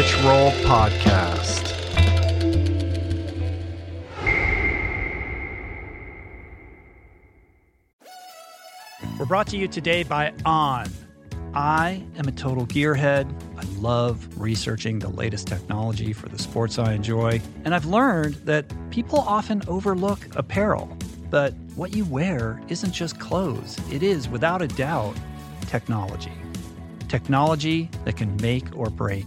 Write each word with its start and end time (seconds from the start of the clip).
Rich 0.00 0.16
Roll 0.24 0.50
Podcast. 0.62 1.74
We're 9.18 9.26
brought 9.26 9.46
to 9.48 9.58
you 9.58 9.68
today 9.68 10.04
by 10.04 10.32
On. 10.46 10.88
I 11.52 12.02
am 12.16 12.26
a 12.26 12.32
total 12.32 12.66
gearhead. 12.66 13.30
I 13.58 13.62
love 13.78 14.26
researching 14.40 15.00
the 15.00 15.10
latest 15.10 15.46
technology 15.48 16.14
for 16.14 16.30
the 16.30 16.38
sports 16.38 16.78
I 16.78 16.94
enjoy. 16.94 17.42
And 17.66 17.74
I've 17.74 17.84
learned 17.84 18.36
that 18.46 18.72
people 18.90 19.18
often 19.18 19.60
overlook 19.68 20.34
apparel. 20.34 20.96
But 21.28 21.52
what 21.74 21.94
you 21.94 22.06
wear 22.06 22.58
isn't 22.68 22.92
just 22.92 23.20
clothes, 23.20 23.78
it 23.92 24.02
is, 24.02 24.30
without 24.30 24.62
a 24.62 24.68
doubt, 24.68 25.14
technology. 25.66 26.32
Technology 27.08 27.90
that 28.06 28.16
can 28.16 28.34
make 28.36 28.64
or 28.74 28.88
break 28.88 29.26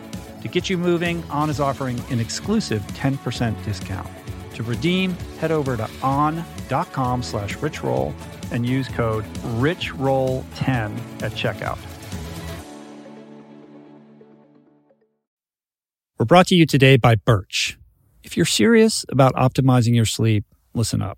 To 0.41 0.47
get 0.47 0.69
you 0.69 0.77
moving, 0.77 1.23
On 1.29 1.49
is 1.49 1.59
offering 1.59 1.99
an 2.09 2.19
exclusive 2.19 2.81
10% 2.93 3.63
discount. 3.63 4.09
To 4.55 4.63
redeem, 4.63 5.13
head 5.39 5.51
over 5.51 5.77
to 5.77 5.89
on.com 6.01 7.23
slash 7.23 7.57
richroll 7.57 8.13
and 8.51 8.65
use 8.65 8.87
code 8.87 9.23
RICHROLL10 9.59 10.97
at 11.21 11.31
checkout. 11.33 11.77
We're 16.17 16.25
brought 16.25 16.47
to 16.47 16.55
you 16.55 16.65
today 16.65 16.97
by 16.97 17.15
Birch. 17.15 17.79
If 18.23 18.37
you're 18.37 18.45
serious 18.45 19.05
about 19.09 19.33
optimizing 19.33 19.95
your 19.95 20.05
sleep, 20.05 20.45
listen 20.75 21.01
up. 21.01 21.17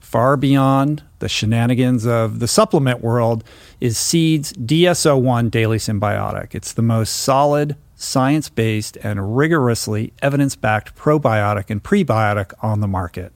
far 0.11 0.35
beyond 0.35 1.01
the 1.19 1.29
shenanigans 1.29 2.05
of 2.05 2.39
the 2.39 2.47
supplement 2.47 2.99
world 2.99 3.45
is 3.79 3.97
Seed's 3.97 4.51
DS-01 4.51 5.49
Daily 5.49 5.77
Synbiotic. 5.77 6.53
It's 6.53 6.73
the 6.73 6.81
most 6.81 7.15
solid, 7.15 7.77
science 7.95 8.49
based, 8.49 8.97
and 8.97 9.37
rigorously 9.37 10.11
evidence 10.21 10.57
backed 10.57 10.97
probiotic 10.97 11.69
and 11.69 11.81
prebiotic 11.81 12.51
on 12.61 12.81
the 12.81 12.89
market. 12.89 13.31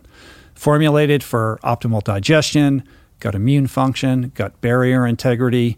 Formulated 0.54 1.24
for 1.24 1.60
optimal 1.64 2.04
digestion, 2.04 2.84
gut 3.22 3.36
immune 3.36 3.68
function, 3.68 4.34
gut 4.36 4.60
barrier 4.60 5.08
integrity, 5.08 5.78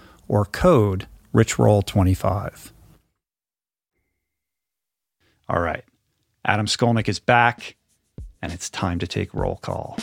or 0.31 0.45
code 0.45 1.07
richroll25. 1.35 2.71
All 5.49 5.59
right. 5.59 5.83
Adam 6.45 6.67
Skolnick 6.67 7.09
is 7.09 7.19
back, 7.19 7.75
and 8.41 8.53
it's 8.53 8.69
time 8.69 8.97
to 8.99 9.07
take 9.07 9.33
roll 9.33 9.57
call. 9.57 9.97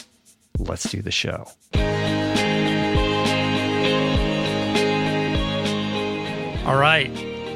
Let's 0.59 0.91
do 0.91 1.01
the 1.01 1.11
show. 1.11 1.49
All 6.67 6.77
right. 6.77 7.11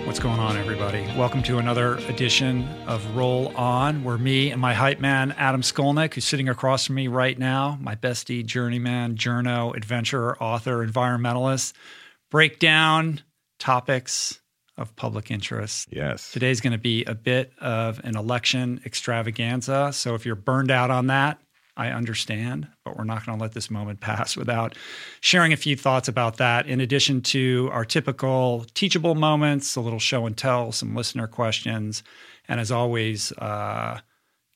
What's 0.07 0.19
going 0.19 0.41
on, 0.41 0.57
everybody? 0.57 1.03
Welcome 1.15 1.43
to 1.45 1.59
another 1.59 1.97
edition 2.09 2.67
of 2.87 3.15
Roll 3.15 3.55
On, 3.55 4.03
where 4.03 4.17
me 4.17 4.51
and 4.51 4.61
my 4.61 4.73
hype 4.73 4.99
man, 4.99 5.33
Adam 5.33 5.61
Skolnick, 5.61 6.15
who's 6.15 6.25
sitting 6.25 6.49
across 6.49 6.87
from 6.87 6.95
me 6.95 7.07
right 7.07 7.39
now, 7.39 7.77
my 7.83 7.97
bestie, 7.97 8.45
journeyman, 8.45 9.15
journo, 9.15 9.77
adventurer, 9.77 10.43
author, 10.43 10.85
environmentalist, 10.87 11.75
break 12.33 12.59
down 12.59 13.21
topics 13.59 14.41
of 14.79 14.97
public 14.97 15.31
interest. 15.31 15.87
Yes. 15.93 16.33
Today's 16.33 16.63
going 16.63 16.73
to 16.73 16.79
be 16.79 17.05
a 17.05 17.15
bit 17.15 17.53
of 17.61 18.01
an 18.05 18.17
election 18.17 18.81
extravaganza. 18.87 19.91
So 19.93 20.15
if 20.15 20.25
you're 20.25 20.35
burned 20.35 20.71
out 20.71 20.91
on 20.91 21.09
that, 21.09 21.39
I 21.77 21.89
understand, 21.89 22.69
but 22.87 22.97
we're 22.97 23.05
not 23.05 23.25
going 23.27 23.39
to 23.39 23.43
let 23.43 23.53
this 23.53 23.71
moment 23.71 24.01
pass 24.01 24.35
without 24.35 24.77
sharing 25.21 25.53
a 25.53 25.59
few 25.59 25.77
thoughts 25.77 26.09
about 26.09 26.39
that. 26.39 26.67
In 26.67 26.81
addition 26.81 27.21
to 27.23 27.69
our 27.71 27.85
typical 27.85 28.65
teachable 28.73 29.15
moments, 29.15 29.77
a 29.77 29.83
little 29.83 29.99
show 29.99 30.25
and 30.25 30.37
tell, 30.37 30.73
some 30.73 30.97
listener 30.97 31.27
questions, 31.27 32.03
and 32.49 32.59
as 32.59 32.73
always, 32.73 33.31
uh, 33.33 34.01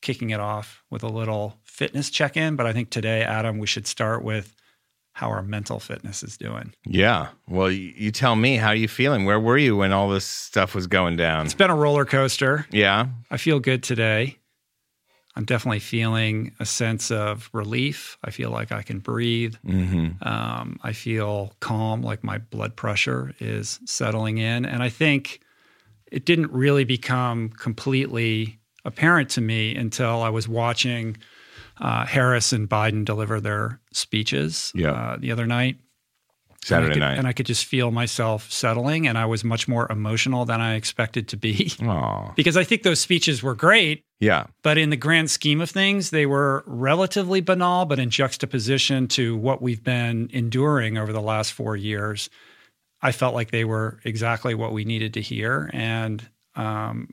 kicking 0.01 0.31
it 0.31 0.41
off 0.41 0.83
with 0.91 1.03
a 1.03 1.09
little 1.09 1.59
fitness 1.63 2.09
check 2.09 2.39
in. 2.39 2.57
But 2.57 2.67
I 2.67 2.73
think 2.73 2.89
today, 2.89 3.23
Adam, 3.23 3.59
we 3.59 3.67
should 3.67 3.87
start 3.87 4.25
with 4.25 4.55
how 5.17 5.31
our 5.31 5.41
mental 5.41 5.81
fitness 5.81 6.23
is 6.23 6.37
doing. 6.37 6.75
Yeah. 6.85 7.29
Well, 7.49 7.71
you, 7.71 7.91
you 7.97 8.11
tell 8.11 8.37
me, 8.37 8.57
how 8.57 8.69
are 8.69 8.75
you 8.75 8.87
feeling? 8.87 9.25
Where 9.25 9.41
were 9.41 9.57
you 9.57 9.75
when 9.75 9.91
all 9.91 10.11
this 10.11 10.27
stuff 10.27 10.75
was 10.75 10.87
going 10.87 11.17
down? 11.17 11.47
It's 11.47 11.55
been 11.55 11.71
a 11.71 11.75
roller 11.75 12.05
coaster. 12.05 12.67
Yeah. 12.71 13.07
I 13.31 13.39
feel 13.39 13.59
good 13.59 13.83
today. 13.83 14.37
I'm 15.35 15.47
definitely 15.47 15.79
feeling 15.79 16.53
a 16.61 16.67
sense 16.67 17.11
of 17.11 17.49
relief. 17.55 18.19
I 18.25 18.31
feel 18.31 18.51
like 18.51 18.73
I 18.73 18.83
can 18.83 18.99
breathe. 18.99 19.55
Mm-hmm. 19.67 20.29
Um, 20.29 20.79
I 20.83 20.93
feel 20.93 21.55
calm, 21.61 22.03
like 22.03 22.23
my 22.23 22.37
blood 22.37 22.77
pressure 22.77 23.33
is 23.41 23.81
settling 23.87 24.37
in. 24.37 24.67
And 24.67 24.83
I 24.83 24.91
think 24.91 25.41
it 26.13 26.27
didn't 26.27 26.53
really 26.53 26.85
become 26.85 27.49
completely 27.49 28.59
apparent 28.85 29.31
to 29.31 29.41
me 29.41 29.75
until 29.75 30.21
I 30.23 30.29
was 30.29 30.47
watching 30.47 31.17
uh, 31.81 32.07
Harris 32.07 32.53
and 32.53 32.69
Biden 32.69 33.05
deliver 33.05 33.41
their 33.41 33.81
speeches 33.93 34.73
Yeah. 34.75 34.93
uh, 34.93 35.17
the 35.19 35.33
other 35.33 35.47
night. 35.47 35.79
Saturday 36.65 36.87
and 36.87 36.95
could, 36.95 37.01
night. 37.01 37.19
And 37.19 37.29
I 37.29 37.33
could 37.33 37.47
just 37.47 37.65
feel 37.65 37.93
myself 37.93 38.51
settling, 38.51 39.07
and 39.07 39.17
I 39.17 39.25
was 39.27 39.45
much 39.45 39.69
more 39.69 39.87
emotional 39.91 40.45
than 40.45 40.61
I 40.61 40.75
expected 40.75 41.29
to 41.29 41.37
be. 41.37 41.73
Because 42.35 42.57
I 42.57 42.65
think 42.65 42.83
those 42.83 42.99
speeches 42.99 43.41
were 43.41 43.55
great, 43.55 44.05
Yeah. 44.19 44.47
but 44.65 44.77
in 44.77 44.91
the 44.91 44.97
grand 44.97 45.31
scheme 45.31 45.61
of 45.61 45.71
things, 45.71 46.11
they 46.11 46.27
were 46.27 46.65
relatively 46.67 47.41
banal, 47.41 47.85
but 47.85 48.01
in 48.01 48.11
juxtaposition 48.11 49.07
to 49.09 49.37
what 49.37 49.63
we've 49.63 49.85
been 49.85 50.29
enduring 50.33 50.99
over 50.99 51.13
the 51.13 51.23
last 51.23 51.53
four 51.53 51.77
years, 51.77 52.29
I 53.01 53.13
felt 53.13 53.35
like 53.35 53.53
they 53.53 53.65
were 53.65 54.01
exactly 54.05 54.55
what 54.57 54.73
we 54.73 54.85
needed 54.85 55.15
to 55.15 55.21
hear. 55.21 55.71
And, 55.73 56.29
um, 56.57 57.11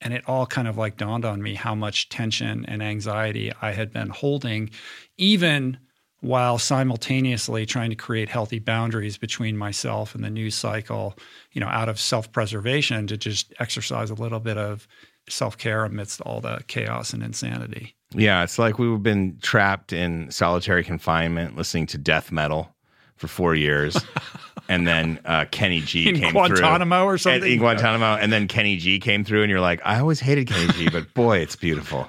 and 0.00 0.14
it 0.14 0.22
all 0.26 0.46
kind 0.46 0.68
of 0.68 0.76
like 0.76 0.96
dawned 0.96 1.24
on 1.24 1.42
me 1.42 1.54
how 1.54 1.74
much 1.74 2.08
tension 2.08 2.64
and 2.66 2.82
anxiety 2.82 3.52
I 3.60 3.72
had 3.72 3.92
been 3.92 4.10
holding, 4.10 4.70
even 5.16 5.78
while 6.20 6.58
simultaneously 6.58 7.64
trying 7.64 7.90
to 7.90 7.96
create 7.96 8.28
healthy 8.28 8.58
boundaries 8.58 9.16
between 9.16 9.56
myself 9.56 10.14
and 10.14 10.24
the 10.24 10.30
news 10.30 10.54
cycle, 10.54 11.16
you 11.52 11.60
know, 11.60 11.68
out 11.68 11.88
of 11.88 11.98
self 11.98 12.30
preservation 12.32 13.06
to 13.06 13.16
just 13.16 13.52
exercise 13.60 14.10
a 14.10 14.14
little 14.14 14.40
bit 14.40 14.58
of 14.58 14.88
self 15.28 15.56
care 15.58 15.84
amidst 15.84 16.20
all 16.22 16.40
the 16.40 16.62
chaos 16.66 17.12
and 17.12 17.22
insanity. 17.22 17.94
Yeah. 18.14 18.42
It's 18.42 18.58
like 18.58 18.78
we've 18.78 19.02
been 19.02 19.38
trapped 19.42 19.92
in 19.92 20.30
solitary 20.30 20.82
confinement 20.82 21.56
listening 21.56 21.86
to 21.88 21.98
death 21.98 22.32
metal 22.32 22.74
for 23.18 23.28
four 23.28 23.54
years. 23.54 23.96
and 24.68 24.86
then 24.86 25.20
uh, 25.24 25.44
Kenny 25.50 25.80
G 25.80 26.08
In 26.08 26.16
came 26.16 26.32
Guantanamo 26.32 27.00
through. 27.02 27.06
or 27.06 27.18
something? 27.18 27.42
And- 27.42 27.52
in 27.52 27.58
Guantanamo. 27.58 28.16
And 28.16 28.32
then 28.32 28.48
Kenny 28.48 28.76
G 28.76 28.98
came 28.98 29.24
through, 29.24 29.42
and 29.42 29.50
you're 29.50 29.60
like, 29.60 29.80
I 29.84 29.98
always 30.00 30.20
hated 30.20 30.46
Kenny 30.48 30.72
G, 30.72 30.88
but 30.90 31.12
boy, 31.14 31.38
it's 31.38 31.56
beautiful. 31.56 32.08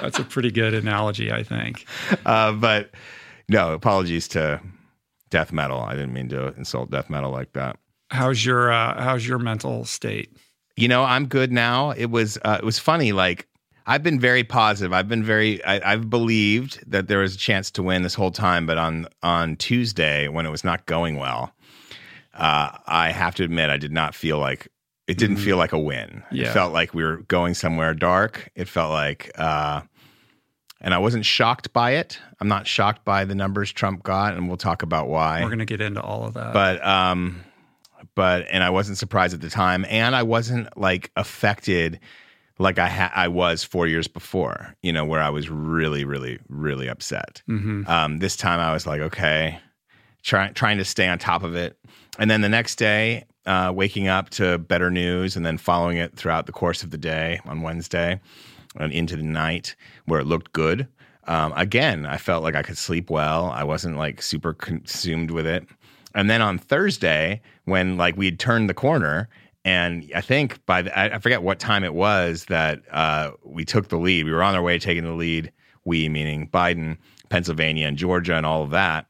That's 0.00 0.18
a 0.18 0.24
pretty 0.24 0.50
good 0.50 0.74
analogy, 0.74 1.30
I 1.30 1.44
think. 1.44 1.86
Uh, 2.26 2.52
but 2.52 2.90
no, 3.48 3.72
apologies 3.72 4.26
to 4.28 4.60
death 5.30 5.52
metal. 5.52 5.80
I 5.80 5.92
didn't 5.92 6.12
mean 6.12 6.28
to 6.30 6.48
insult 6.56 6.90
death 6.90 7.08
metal 7.08 7.30
like 7.30 7.52
that. 7.52 7.78
How's 8.10 8.44
your 8.44 8.72
uh, 8.72 9.00
how's 9.00 9.26
your 9.26 9.38
mental 9.38 9.84
state? 9.84 10.36
You 10.76 10.88
know, 10.88 11.04
I'm 11.04 11.26
good 11.26 11.52
now. 11.52 11.90
It 11.92 12.06
was 12.10 12.36
uh, 12.44 12.58
it 12.58 12.64
was 12.64 12.78
funny. 12.78 13.12
Like 13.12 13.46
I've 13.86 14.02
been 14.02 14.20
very 14.20 14.44
positive. 14.44 14.92
I've 14.92 15.08
been 15.08 15.24
very. 15.24 15.62
I, 15.64 15.92
I've 15.92 16.08
believed 16.10 16.82
that 16.90 17.08
there 17.08 17.18
was 17.18 17.34
a 17.34 17.38
chance 17.38 17.70
to 17.72 17.82
win 17.82 18.02
this 18.02 18.14
whole 18.14 18.30
time. 18.30 18.66
But 18.66 18.78
on 18.78 19.06
on 19.22 19.56
Tuesday, 19.56 20.28
when 20.28 20.46
it 20.46 20.50
was 20.50 20.64
not 20.64 20.86
going 20.86 21.16
well, 21.16 21.52
uh, 22.34 22.70
I 22.86 23.10
have 23.10 23.34
to 23.36 23.44
admit 23.44 23.70
I 23.70 23.76
did 23.78 23.92
not 23.92 24.14
feel 24.14 24.38
like 24.38 24.68
it 25.06 25.18
didn't 25.18 25.38
feel 25.38 25.56
like 25.56 25.72
a 25.72 25.78
win. 25.78 26.22
It 26.30 26.52
felt 26.52 26.72
like 26.72 26.94
we 26.94 27.02
were 27.02 27.18
going 27.28 27.54
somewhere 27.54 27.94
dark. 27.94 28.50
It 28.54 28.68
felt 28.68 28.90
like. 28.92 29.30
Uh, 29.36 29.82
and 30.84 30.92
I 30.92 30.98
wasn't 30.98 31.24
shocked 31.24 31.72
by 31.72 31.92
it. 31.92 32.18
I'm 32.40 32.48
not 32.48 32.66
shocked 32.66 33.04
by 33.04 33.24
the 33.24 33.36
numbers 33.36 33.70
Trump 33.70 34.02
got, 34.02 34.34
and 34.34 34.48
we'll 34.48 34.56
talk 34.56 34.82
about 34.82 35.08
why 35.08 35.40
We're 35.40 35.48
going 35.48 35.60
to 35.60 35.64
get 35.64 35.80
into 35.80 36.00
all 36.00 36.24
of 36.24 36.34
that. 36.34 36.52
but 36.52 36.84
um 36.84 37.44
but 38.16 38.46
and 38.50 38.64
I 38.64 38.70
wasn't 38.70 38.98
surprised 38.98 39.32
at 39.32 39.40
the 39.40 39.48
time 39.48 39.86
and 39.88 40.16
I 40.16 40.24
wasn't 40.24 40.76
like 40.76 41.12
affected 41.16 42.00
like 42.58 42.78
I 42.78 42.88
ha- 42.88 43.12
I 43.14 43.28
was 43.28 43.64
4 43.64 43.86
years 43.86 44.08
before 44.08 44.74
you 44.82 44.92
know 44.92 45.04
where 45.04 45.20
I 45.22 45.30
was 45.30 45.48
really 45.50 46.04
really 46.04 46.38
really 46.48 46.88
upset 46.88 47.42
Mhm. 47.48 47.88
um 47.88 48.18
this 48.18 48.36
time 48.36 48.60
I 48.60 48.72
was 48.72 48.86
like 48.86 49.00
okay 49.00 49.58
trying 50.22 50.54
trying 50.54 50.78
to 50.78 50.84
stay 50.84 51.08
on 51.08 51.18
top 51.18 51.42
of 51.42 51.54
it 51.56 51.76
and 52.18 52.30
then 52.30 52.40
the 52.42 52.48
next 52.48 52.76
day 52.76 53.24
uh 53.46 53.72
waking 53.74 54.06
up 54.08 54.30
to 54.30 54.58
better 54.58 54.90
news 54.90 55.36
and 55.36 55.44
then 55.44 55.58
following 55.58 55.96
it 55.96 56.14
throughout 56.16 56.46
the 56.46 56.52
course 56.52 56.82
of 56.82 56.90
the 56.90 56.98
day 56.98 57.40
on 57.46 57.62
Wednesday 57.62 58.20
and 58.76 58.92
into 58.92 59.16
the 59.16 59.22
night 59.22 59.74
where 60.06 60.20
it 60.20 60.26
looked 60.26 60.52
good 60.52 60.86
um, 61.28 61.52
again, 61.54 62.04
I 62.04 62.16
felt 62.16 62.42
like 62.42 62.56
I 62.56 62.62
could 62.64 62.76
sleep 62.76 63.08
well. 63.08 63.44
I 63.50 63.62
wasn't 63.62 63.96
like 63.96 64.20
super 64.20 64.52
consumed 64.52 65.30
with 65.30 65.46
it. 65.46 65.64
And 66.16 66.28
then 66.28 66.42
on 66.42 66.58
Thursday, 66.58 67.40
when 67.64 67.96
like 67.96 68.16
we 68.16 68.24
had 68.24 68.40
turned 68.40 68.68
the 68.68 68.74
corner, 68.74 69.28
and 69.64 70.10
I 70.14 70.20
think 70.20 70.64
by 70.66 70.82
the, 70.82 70.98
I, 70.98 71.16
I 71.16 71.18
forget 71.18 71.42
what 71.42 71.58
time 71.58 71.84
it 71.84 71.94
was 71.94 72.46
that 72.46 72.82
uh, 72.90 73.32
we 73.44 73.64
took 73.64 73.88
the 73.88 73.98
lead. 73.98 74.24
We 74.24 74.32
were 74.32 74.42
on 74.42 74.54
our 74.54 74.62
way 74.62 74.78
taking 74.78 75.04
the 75.04 75.12
lead. 75.12 75.52
We 75.84 76.08
meaning 76.08 76.48
Biden, 76.48 76.98
Pennsylvania, 77.28 77.86
and 77.86 77.96
Georgia, 77.96 78.36
and 78.36 78.44
all 78.44 78.64
of 78.64 78.70
that. 78.70 79.06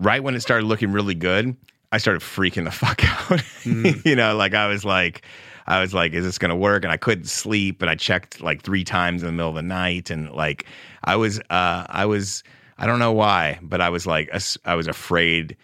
Right 0.00 0.22
when 0.22 0.34
it 0.34 0.40
started 0.40 0.66
looking 0.66 0.92
really 0.92 1.14
good, 1.14 1.56
I 1.92 1.98
started 1.98 2.20
freaking 2.20 2.64
the 2.64 2.70
fuck 2.70 3.04
out. 3.04 3.42
you 4.04 4.16
know, 4.16 4.36
like 4.36 4.54
I 4.54 4.66
was 4.66 4.84
like, 4.84 5.22
I 5.66 5.80
was 5.80 5.94
like, 5.94 6.14
is 6.14 6.24
this 6.24 6.38
going 6.38 6.50
to 6.50 6.56
work? 6.56 6.82
And 6.82 6.92
I 6.92 6.96
couldn't 6.96 7.28
sleep. 7.28 7.80
And 7.80 7.90
I 7.90 7.94
checked 7.94 8.40
like 8.40 8.62
three 8.62 8.82
times 8.82 9.22
in 9.22 9.26
the 9.26 9.32
middle 9.32 9.50
of 9.50 9.54
the 9.56 9.62
night. 9.62 10.10
And 10.10 10.30
like, 10.32 10.66
I 11.04 11.14
was, 11.14 11.38
uh, 11.50 11.86
I 11.88 12.06
was, 12.06 12.42
I 12.76 12.86
don't 12.86 12.98
know 12.98 13.12
why, 13.12 13.60
but 13.62 13.80
I 13.80 13.90
was 13.90 14.06
like, 14.06 14.30
I 14.64 14.74
was 14.74 14.88
afraid 14.88 15.56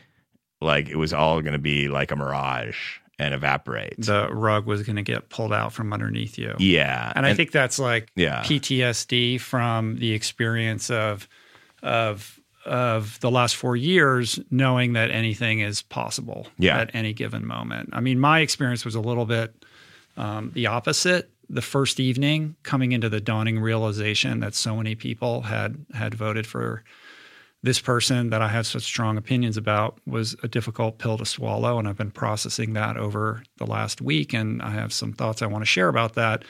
like 0.61 0.89
it 0.89 0.97
was 0.97 1.13
all 1.13 1.41
going 1.41 1.55
to 1.55 1.59
be 1.59 1.89
like 1.89 2.13
a 2.13 2.17
mirage 2.17 2.99
and 3.19 3.33
evaporate. 3.35 3.95
the 3.99 4.29
rug 4.33 4.67
was 4.67 4.83
going 4.83 4.97
to 4.97 5.03
get 5.03 5.29
pulled 5.31 5.53
out 5.53 5.73
from 5.73 5.93
underneath 5.93 6.37
you. 6.39 6.55
yeah. 6.59 7.13
And 7.17 7.25
I 7.27 7.35
think 7.35 7.51
that's 7.51 7.79
like 7.79 8.11
Yeah. 8.15 8.43
PTSD 8.43 9.41
from 9.41 9.97
the 9.97 10.13
experience 10.13 10.91
of 10.91 11.29
of 11.83 12.39
of 12.65 13.21
the 13.21 13.31
last 13.31 13.55
four 13.55 13.77
years, 13.77 14.41
knowing 14.51 14.95
that 14.95 15.11
anything 15.13 15.61
is 15.61 15.83
possible 15.83 16.49
Yeah. 16.59 16.79
at 16.81 16.91
any 16.95 17.13
given 17.13 17.47
moment. 17.47 17.91
I 17.93 18.01
mean, 18.01 18.19
my 18.19 18.41
experience 18.41 18.85
was 18.85 18.97
a 18.97 19.01
little 19.01 19.25
bit 19.25 19.55
um, 20.17 20.51
the 20.55 20.67
opposite. 20.67 21.31
The 21.49 21.63
first 21.63 22.01
evening, 22.01 22.57
coming 22.65 22.91
into 22.91 23.09
the 23.09 23.21
dawning 23.21 23.61
realization 23.61 24.41
that 24.41 24.55
so 24.57 24.77
many 24.77 24.97
people 24.97 25.43
had 25.43 25.77
had 25.95 26.13
voted 26.15 26.45
for 26.45 26.83
this 27.63 27.81
person 27.81 28.31
that 28.31 28.43
I 28.43 28.49
had 28.49 28.67
such 28.67 28.83
strong 28.83 29.17
opinions 29.17 29.57
about 29.57 29.99
was 30.07 30.37
a 30.43 30.49
difficult 30.49 30.99
pill 30.99 31.19
to 31.19 31.27
swallow. 31.27 31.79
And 31.79 31.89
I've 31.89 31.97
been 31.97 32.11
processing 32.11 32.75
that 32.75 32.97
over 32.97 33.43
the 33.57 33.67
last 33.67 34.01
week. 34.01 34.33
And 34.33 34.63
I 34.63 34.71
have 34.71 34.93
some 34.93 35.13
thoughts 35.13 35.43
I 35.43 35.47
want 35.47 35.63
to 35.63 35.67
share 35.67 35.89
about 35.89 36.15
that. 36.15 36.45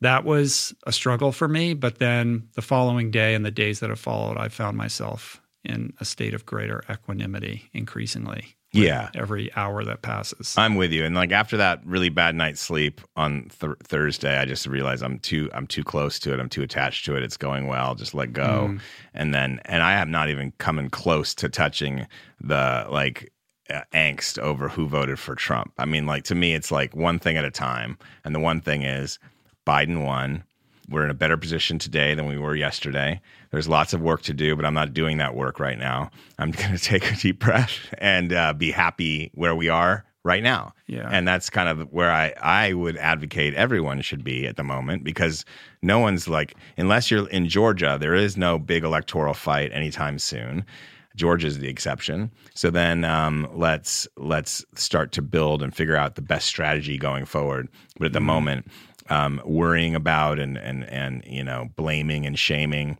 That 0.00 0.24
was 0.24 0.74
a 0.86 0.92
struggle 0.92 1.32
for 1.32 1.48
me. 1.48 1.74
But 1.74 1.98
then 1.98 2.48
the 2.54 2.62
following 2.62 3.10
day 3.10 3.34
and 3.34 3.44
the 3.44 3.50
days 3.50 3.80
that 3.80 3.90
have 3.90 4.00
followed, 4.00 4.38
I 4.38 4.48
found 4.48 4.76
myself 4.76 5.40
in 5.64 5.92
a 6.00 6.04
state 6.04 6.34
of 6.34 6.46
greater 6.46 6.82
equanimity 6.90 7.68
increasingly. 7.72 8.56
Yeah. 8.84 9.10
Every 9.14 9.52
hour 9.54 9.84
that 9.84 10.02
passes. 10.02 10.54
I'm 10.56 10.74
with 10.76 10.92
you. 10.92 11.04
And 11.04 11.14
like 11.14 11.32
after 11.32 11.56
that 11.56 11.84
really 11.84 12.08
bad 12.08 12.34
night's 12.34 12.60
sleep 12.60 13.00
on 13.16 13.50
th- 13.60 13.72
Thursday, 13.82 14.38
I 14.38 14.44
just 14.44 14.66
realized 14.66 15.02
I'm 15.02 15.18
too 15.18 15.50
I'm 15.54 15.66
too 15.66 15.84
close 15.84 16.18
to 16.20 16.32
it. 16.32 16.40
I'm 16.40 16.48
too 16.48 16.62
attached 16.62 17.04
to 17.06 17.16
it. 17.16 17.22
It's 17.22 17.36
going 17.36 17.66
well. 17.66 17.94
Just 17.94 18.14
let 18.14 18.32
go. 18.32 18.76
And 19.14 19.34
then 19.34 19.60
and 19.64 19.82
I 19.82 19.92
have 19.92 20.08
not 20.08 20.28
even 20.28 20.52
coming 20.58 20.90
close 20.90 21.34
to 21.36 21.48
touching 21.48 22.06
the 22.40 22.86
like 22.90 23.32
uh, 23.70 23.80
angst 23.92 24.38
over 24.38 24.68
who 24.68 24.86
voted 24.86 25.18
for 25.18 25.34
Trump. 25.34 25.72
I 25.78 25.84
mean, 25.86 26.06
like 26.06 26.24
to 26.24 26.34
me, 26.34 26.54
it's 26.54 26.70
like 26.70 26.94
one 26.94 27.18
thing 27.18 27.36
at 27.36 27.44
a 27.44 27.50
time. 27.50 27.98
And 28.24 28.34
the 28.34 28.40
one 28.40 28.60
thing 28.60 28.82
is 28.82 29.18
Biden 29.66 30.04
won. 30.04 30.44
We're 30.88 31.04
in 31.04 31.10
a 31.10 31.14
better 31.14 31.36
position 31.36 31.80
today 31.80 32.14
than 32.14 32.26
we 32.26 32.38
were 32.38 32.54
yesterday. 32.54 33.20
There's 33.56 33.68
lots 33.68 33.94
of 33.94 34.02
work 34.02 34.20
to 34.24 34.34
do, 34.34 34.54
but 34.54 34.66
I'm 34.66 34.74
not 34.74 34.92
doing 34.92 35.16
that 35.16 35.34
work 35.34 35.58
right 35.58 35.78
now. 35.78 36.10
I'm 36.38 36.50
going 36.50 36.72
to 36.72 36.78
take 36.78 37.10
a 37.10 37.16
deep 37.16 37.38
breath 37.38 37.72
and 37.96 38.30
uh, 38.30 38.52
be 38.52 38.70
happy 38.70 39.30
where 39.32 39.54
we 39.54 39.70
are 39.70 40.04
right 40.24 40.42
now. 40.42 40.74
Yeah. 40.88 41.08
And 41.10 41.26
that's 41.26 41.48
kind 41.48 41.70
of 41.70 41.90
where 41.90 42.12
I, 42.12 42.34
I 42.42 42.74
would 42.74 42.98
advocate 42.98 43.54
everyone 43.54 44.02
should 44.02 44.22
be 44.22 44.46
at 44.46 44.56
the 44.56 44.62
moment 44.62 45.04
because 45.04 45.46
no 45.80 45.98
one's 46.00 46.28
like, 46.28 46.54
unless 46.76 47.10
you're 47.10 47.30
in 47.30 47.48
Georgia, 47.48 47.96
there 47.98 48.14
is 48.14 48.36
no 48.36 48.58
big 48.58 48.84
electoral 48.84 49.32
fight 49.32 49.72
anytime 49.72 50.18
soon. 50.18 50.62
Georgia's 51.14 51.58
the 51.58 51.68
exception. 51.68 52.30
So 52.52 52.68
then 52.68 53.06
um, 53.06 53.48
let's 53.54 54.06
let's 54.18 54.66
start 54.74 55.12
to 55.12 55.22
build 55.22 55.62
and 55.62 55.74
figure 55.74 55.96
out 55.96 56.16
the 56.16 56.20
best 56.20 56.46
strategy 56.46 56.98
going 56.98 57.24
forward. 57.24 57.70
But 57.98 58.04
at 58.04 58.12
the 58.12 58.20
moment, 58.20 58.66
um, 59.08 59.40
worrying 59.46 59.94
about 59.94 60.38
and 60.38 60.58
and 60.58 60.84
and 60.84 61.24
you 61.26 61.42
know 61.42 61.70
blaming 61.76 62.26
and 62.26 62.38
shaming, 62.38 62.98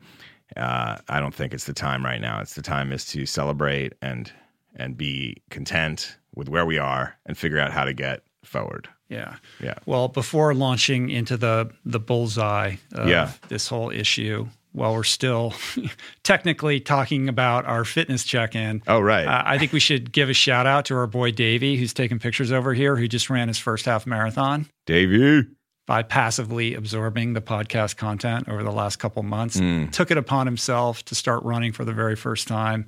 uh, 0.57 0.97
I 1.09 1.21
don't 1.21 1.35
think 1.35 1.55
it's 1.55 1.65
the 1.65 1.73
time 1.73 2.05
right 2.05 2.21
now. 2.21 2.41
It's 2.41 2.55
the 2.55 2.63
time 2.63 2.93
is 2.93 3.05
to 3.07 3.27
celebrate 3.27 3.95
and 4.03 4.31
and 4.75 4.97
be 4.97 5.43
content 5.51 6.17
with 6.35 6.49
where 6.49 6.67
we 6.67 6.79
are 6.79 7.17
and 7.25 7.37
figure 7.39 7.59
out 7.59 7.73
how 7.73 7.85
to 7.85 7.93
get 7.95 8.23
forward. 8.45 8.89
Yeah. 9.09 9.37
Yeah. 9.63 9.75
Well, 9.87 10.09
before 10.09 10.53
launching 10.55 11.11
into 11.11 11.37
the 11.37 11.71
the 11.85 12.01
bullseye 12.01 12.77
of 12.93 13.09
Yeah. 13.09 13.33
this 13.49 13.69
whole 13.69 13.91
issue, 13.91 14.49
while 14.73 14.93
we're 14.95 15.05
still 15.05 15.55
technically 16.25 16.81
talking 16.81 17.29
about 17.29 17.65
our 17.67 17.85
fitness 17.85 18.25
check-in, 18.25 18.83
Oh 18.87 19.01
right. 19.01 19.27
uh, 19.27 19.43
I 19.47 19.59
think 19.59 19.73
we 19.73 19.81
should 19.81 20.13
give 20.13 20.29
a 20.29 20.35
shout 20.35 20.67
out 20.67 20.85
to 20.87 20.97
our 20.97 21.07
boy 21.07 21.31
Davey, 21.31 21.77
who's 21.77 21.95
taking 21.95 22.19
pictures 22.19 22.53
over 22.53 22.75
here, 22.75 22.97
who 22.97 23.09
just 23.09 23.31
ran 23.31 23.49
his 23.49 23.59
first 23.59 23.87
half 23.87 24.07
marathon 24.07 24.67
Davey. 24.87 25.47
By 25.87 26.03
passively 26.03 26.75
absorbing 26.75 27.33
the 27.33 27.41
podcast 27.41 27.97
content 27.97 28.49
over 28.49 28.63
the 28.63 28.73
last 28.73 28.97
couple 28.97 29.23
months. 29.23 29.57
Mm. 29.59 29.91
Took 29.93 30.11
it 30.11 30.19
upon 30.19 30.47
himself 30.47 31.05
to 31.05 31.15
start 31.15 31.43
running 31.45 31.73
for 31.73 31.85
the 31.85 31.93
very 31.93 32.17
first 32.17 32.49
time. 32.49 32.87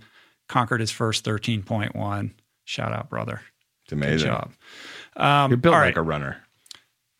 Conquered 0.48 0.80
his 0.80 0.90
first 0.90 1.24
thirteen 1.24 1.62
point 1.62 1.94
one. 1.94 2.34
Shout 2.64 2.92
out, 2.92 3.08
brother. 3.08 3.40
It's 3.84 3.92
amazing. 3.92 4.28
Good 4.28 4.34
job. 4.34 4.52
Um, 5.16 5.50
You're 5.50 5.58
built 5.58 5.72
like 5.74 5.82
right. 5.82 5.96
a 5.96 6.02
runner. 6.02 6.42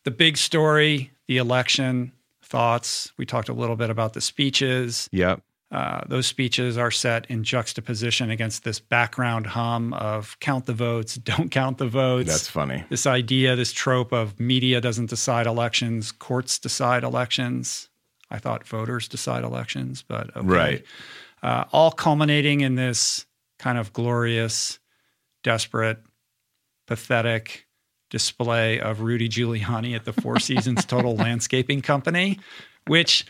the 0.05 0.11
big 0.11 0.37
story, 0.37 1.11
the 1.27 1.37
election, 1.37 2.11
thoughts. 2.43 3.11
We 3.17 3.25
talked 3.25 3.49
a 3.49 3.53
little 3.53 3.75
bit 3.75 3.89
about 3.89 4.13
the 4.13 4.21
speeches. 4.21 5.09
Yep. 5.11 5.41
Uh, 5.71 6.01
those 6.07 6.25
speeches 6.25 6.77
are 6.77 6.89
set 6.89 7.27
in 7.29 7.43
juxtaposition 7.43 8.31
against 8.31 8.63
this 8.63 8.79
background 8.79 9.45
hum 9.45 9.93
of 9.93 10.35
count 10.39 10.65
the 10.65 10.73
votes, 10.73 11.15
don't 11.23 11.51
count 11.51 11.77
the 11.77 11.87
votes. 11.87 12.27
That's 12.27 12.47
funny. 12.47 12.83
this 12.89 13.05
idea, 13.05 13.55
this 13.55 13.71
trope 13.71 14.11
of 14.11 14.39
media 14.39 14.81
doesn't 14.81 15.09
decide 15.09 15.45
elections, 15.45 16.11
courts 16.11 16.57
decide 16.57 17.03
elections. 17.03 17.89
I 18.31 18.39
thought 18.39 18.65
voters 18.67 19.07
decide 19.07 19.43
elections, 19.43 20.03
but 20.07 20.35
okay. 20.35 20.47
Right. 20.47 20.83
Uh, 21.41 21.65
all 21.71 21.91
culminating 21.91 22.61
in 22.61 22.75
this 22.75 23.25
kind 23.59 23.77
of 23.77 23.93
glorious, 23.93 24.79
desperate, 25.43 25.99
pathetic 26.87 27.67
display 28.09 28.79
of 28.79 29.01
Rudy 29.01 29.29
Giuliani 29.29 29.95
at 29.95 30.05
the 30.05 30.13
Four 30.13 30.39
Seasons 30.39 30.85
Total 30.87 31.15
Landscaping 31.15 31.81
Company, 31.81 32.39
which 32.87 33.25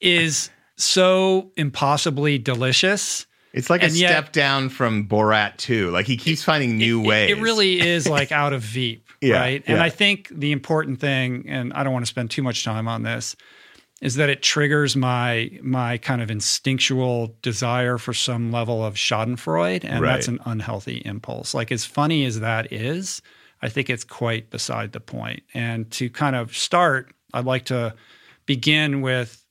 is 0.00 0.50
so 0.76 1.50
impossibly 1.56 2.38
delicious. 2.38 3.26
It's 3.52 3.68
like 3.68 3.82
a 3.82 3.90
yet- 3.90 4.10
step 4.10 4.32
down 4.32 4.68
from 4.70 5.06
Borat 5.06 5.56
2. 5.58 5.90
Like 5.90 6.06
he 6.06 6.16
keeps 6.16 6.42
finding 6.42 6.78
new 6.78 7.02
It- 7.02 7.06
ways. 7.06 7.30
It, 7.30 7.40
really 7.40 7.80
is 7.86 8.08
like 8.08 8.32
out 8.32 8.52
of 8.52 8.62
Veep, 8.62 9.06
Yeah, 9.20 9.38
right? 9.38 9.62
And 9.66 9.76
yeah. 9.76 9.82
I 9.84 9.90
think 9.90 10.28
the 10.30 10.52
important 10.52 11.00
thing, 11.00 11.44
and 11.48 11.72
I 11.74 11.82
don't 11.84 11.92
want 11.92 12.04
to 12.04 12.10
spend 12.10 12.30
too 12.30 12.42
much 12.42 12.64
time 12.64 12.88
on 12.88 13.02
this, 13.02 13.36
is 14.00 14.16
that 14.16 14.28
it 14.30 14.42
triggers 14.42 14.96
my 14.96 15.50
my 15.62 15.96
kind 15.98 16.20
of 16.22 16.30
instinctual 16.30 17.36
desire 17.42 17.98
for 17.98 18.12
some 18.12 18.50
level 18.50 18.84
of 18.84 18.94
Schadenfreude, 18.94 19.84
and 19.84 20.04
that's 20.04 20.26
an 20.28 20.40
unhealthy 20.44 21.02
impulse. 21.04 21.54
Like 21.54 21.70
as 21.70 21.84
funny 21.84 22.24
as 22.24 22.40
that 22.40 22.72
is, 22.72 23.22
I 23.60 23.68
think 23.68 23.90
it's 23.90 24.02
quite 24.02 24.50
beside 24.50 24.90
the 24.92 24.98
point. 24.98 25.42
And 25.54 25.88
to 25.92 26.10
kind 26.10 26.34
of 26.34 26.56
start, 26.56 27.12
I'd 27.32 27.44
like 27.44 27.66
to 27.66 27.94
begin 28.46 29.02
with 29.02 29.41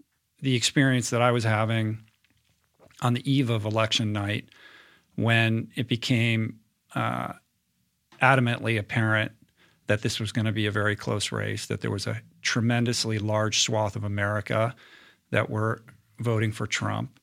the 0.42 0.56
experience 0.56 1.10
that 1.12 1.22
I 1.22 1.32
was 1.32 1.44
having 1.44 2.00
on 3.02 3.14
the 3.14 3.32
eve 3.32 3.50
of 3.50 3.66
election 3.66 4.12
night 4.12 4.50
when 5.16 5.70
it 5.76 5.88
became 5.88 6.60
uh, 6.96 7.34
adamantly 8.22 8.80
apparent 8.80 9.32
that 9.88 10.02
this 10.02 10.20
was 10.20 10.32
going 10.32 10.46
to 10.46 10.52
be 10.52 10.66
a 10.66 10.72
very 10.72 10.96
close 10.96 11.32
race, 11.32 11.66
that 11.66 11.82
there 11.82 11.92
was 11.92 12.08
a 12.08 12.22
tremendously 12.42 13.20
large 13.20 13.60
swath 13.60 13.96
of 13.96 14.04
America 14.04 14.76
that 15.32 15.50
were 15.50 15.84
voting 16.20 16.52
for 16.52 16.68
Trump. 16.68 17.20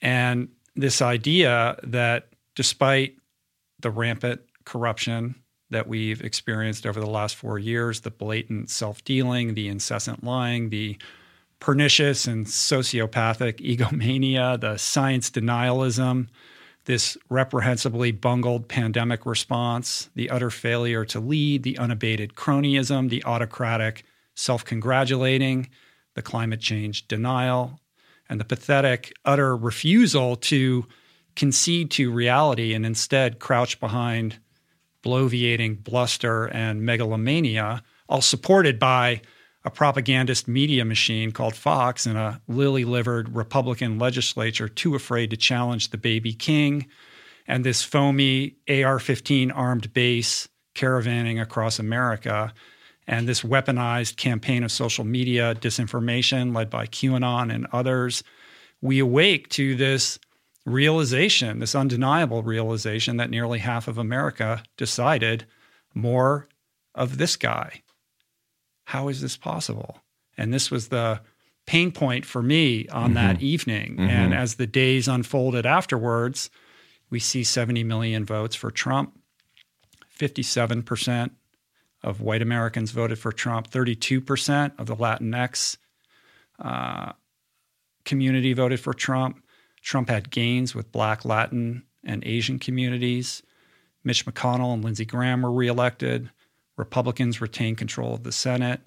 And 0.00 0.48
this 0.74 1.00
idea 1.00 1.78
that 1.82 2.28
despite 2.54 3.16
the 3.80 3.90
rampant 3.90 4.40
corruption 4.64 5.36
that 5.70 5.86
we've 5.86 6.22
experienced 6.22 6.86
over 6.86 7.00
the 7.00 7.06
last 7.06 7.36
four 7.36 7.58
years, 7.58 8.00
the 8.00 8.10
blatant 8.10 8.70
self 8.70 9.02
dealing, 9.04 9.54
the 9.54 9.68
incessant 9.68 10.24
lying, 10.24 10.70
the 10.70 10.96
pernicious 11.60 12.26
and 12.26 12.46
sociopathic 12.46 13.60
egomania, 13.60 14.58
the 14.58 14.76
science 14.76 15.30
denialism, 15.30 16.28
this 16.84 17.16
reprehensibly 17.28 18.12
bungled 18.12 18.68
pandemic 18.68 19.26
response, 19.26 20.08
the 20.14 20.30
utter 20.30 20.50
failure 20.50 21.04
to 21.04 21.20
lead, 21.20 21.62
the 21.62 21.78
unabated 21.78 22.34
cronyism, 22.34 23.10
the 23.10 23.24
autocratic 23.24 24.04
self 24.34 24.64
congratulating, 24.64 25.68
the 26.14 26.22
climate 26.22 26.60
change 26.60 27.08
denial, 27.08 27.80
and 28.28 28.40
the 28.40 28.44
pathetic 28.44 29.12
utter 29.24 29.56
refusal 29.56 30.36
to 30.36 30.86
concede 31.34 31.90
to 31.90 32.10
reality 32.10 32.72
and 32.72 32.86
instead 32.86 33.38
crouch 33.38 33.78
behind 33.78 34.38
bloviating 35.04 35.82
bluster 35.82 36.46
and 36.46 36.82
megalomania, 36.82 37.82
all 38.08 38.20
supported 38.20 38.78
by 38.78 39.20
a 39.66 39.70
propagandist 39.70 40.46
media 40.46 40.84
machine 40.84 41.32
called 41.32 41.56
Fox 41.56 42.06
and 42.06 42.16
a 42.16 42.40
lily 42.46 42.84
livered 42.84 43.34
Republican 43.34 43.98
legislature 43.98 44.68
too 44.68 44.94
afraid 44.94 45.28
to 45.30 45.36
challenge 45.36 45.90
the 45.90 45.98
baby 45.98 46.32
king, 46.32 46.86
and 47.48 47.64
this 47.64 47.82
foamy 47.82 48.54
AR 48.68 49.00
15 49.00 49.50
armed 49.50 49.92
base 49.92 50.48
caravanning 50.76 51.42
across 51.42 51.80
America, 51.80 52.54
and 53.08 53.28
this 53.28 53.42
weaponized 53.42 54.16
campaign 54.16 54.62
of 54.62 54.70
social 54.70 55.04
media 55.04 55.56
disinformation 55.56 56.54
led 56.54 56.70
by 56.70 56.86
QAnon 56.86 57.52
and 57.52 57.66
others. 57.72 58.22
We 58.80 59.00
awake 59.00 59.48
to 59.50 59.74
this 59.74 60.20
realization, 60.64 61.58
this 61.58 61.74
undeniable 61.74 62.44
realization 62.44 63.16
that 63.16 63.30
nearly 63.30 63.58
half 63.58 63.88
of 63.88 63.98
America 63.98 64.62
decided 64.76 65.44
more 65.92 66.46
of 66.94 67.18
this 67.18 67.34
guy. 67.34 67.82
How 68.86 69.08
is 69.08 69.20
this 69.20 69.36
possible? 69.36 69.98
And 70.38 70.54
this 70.54 70.70
was 70.70 70.88
the 70.88 71.20
pain 71.66 71.90
point 71.90 72.24
for 72.24 72.42
me 72.42 72.86
on 72.88 73.14
that 73.14 73.42
evening. 73.42 73.96
And 73.98 74.32
as 74.32 74.54
the 74.54 74.66
days 74.66 75.08
unfolded 75.08 75.66
afterwards, 75.66 76.50
we 77.10 77.18
see 77.18 77.42
70 77.42 77.82
million 77.84 78.24
votes 78.24 78.54
for 78.54 78.70
Trump. 78.70 79.18
57% 80.16 81.30
of 82.04 82.20
white 82.20 82.42
Americans 82.42 82.92
voted 82.92 83.18
for 83.18 83.32
Trump. 83.32 83.70
32% 83.70 84.72
of 84.78 84.86
the 84.86 84.96
Latinx 84.96 85.76
uh, 86.60 87.12
community 88.04 88.52
voted 88.52 88.78
for 88.78 88.94
Trump. 88.94 89.42
Trump 89.82 90.08
had 90.08 90.30
gains 90.30 90.74
with 90.76 90.92
Black, 90.92 91.24
Latin, 91.24 91.82
and 92.04 92.24
Asian 92.24 92.60
communities. 92.60 93.42
Mitch 94.04 94.24
McConnell 94.24 94.74
and 94.74 94.84
Lindsey 94.84 95.04
Graham 95.04 95.42
were 95.42 95.50
reelected. 95.50 96.30
Republicans 96.76 97.40
retain 97.40 97.74
control 97.74 98.14
of 98.14 98.22
the 98.22 98.32
Senate. 98.32 98.80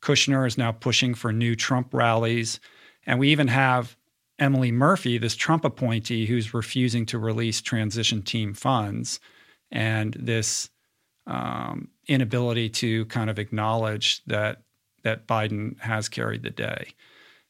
Kushner 0.00 0.46
is 0.46 0.58
now 0.58 0.72
pushing 0.72 1.14
for 1.14 1.32
new 1.32 1.54
Trump 1.54 1.92
rallies. 1.92 2.60
And 3.06 3.18
we 3.18 3.30
even 3.30 3.48
have 3.48 3.96
Emily 4.38 4.72
Murphy, 4.72 5.18
this 5.18 5.36
Trump 5.36 5.64
appointee, 5.64 6.26
who's 6.26 6.54
refusing 6.54 7.06
to 7.06 7.18
release 7.18 7.60
transition 7.60 8.22
team 8.22 8.54
funds 8.54 9.20
and 9.70 10.14
this 10.18 10.70
um, 11.26 11.88
inability 12.06 12.68
to 12.68 13.06
kind 13.06 13.30
of 13.30 13.38
acknowledge 13.38 14.22
that 14.26 14.62
that 15.02 15.26
Biden 15.26 15.78
has 15.80 16.08
carried 16.08 16.42
the 16.42 16.50
day. 16.50 16.94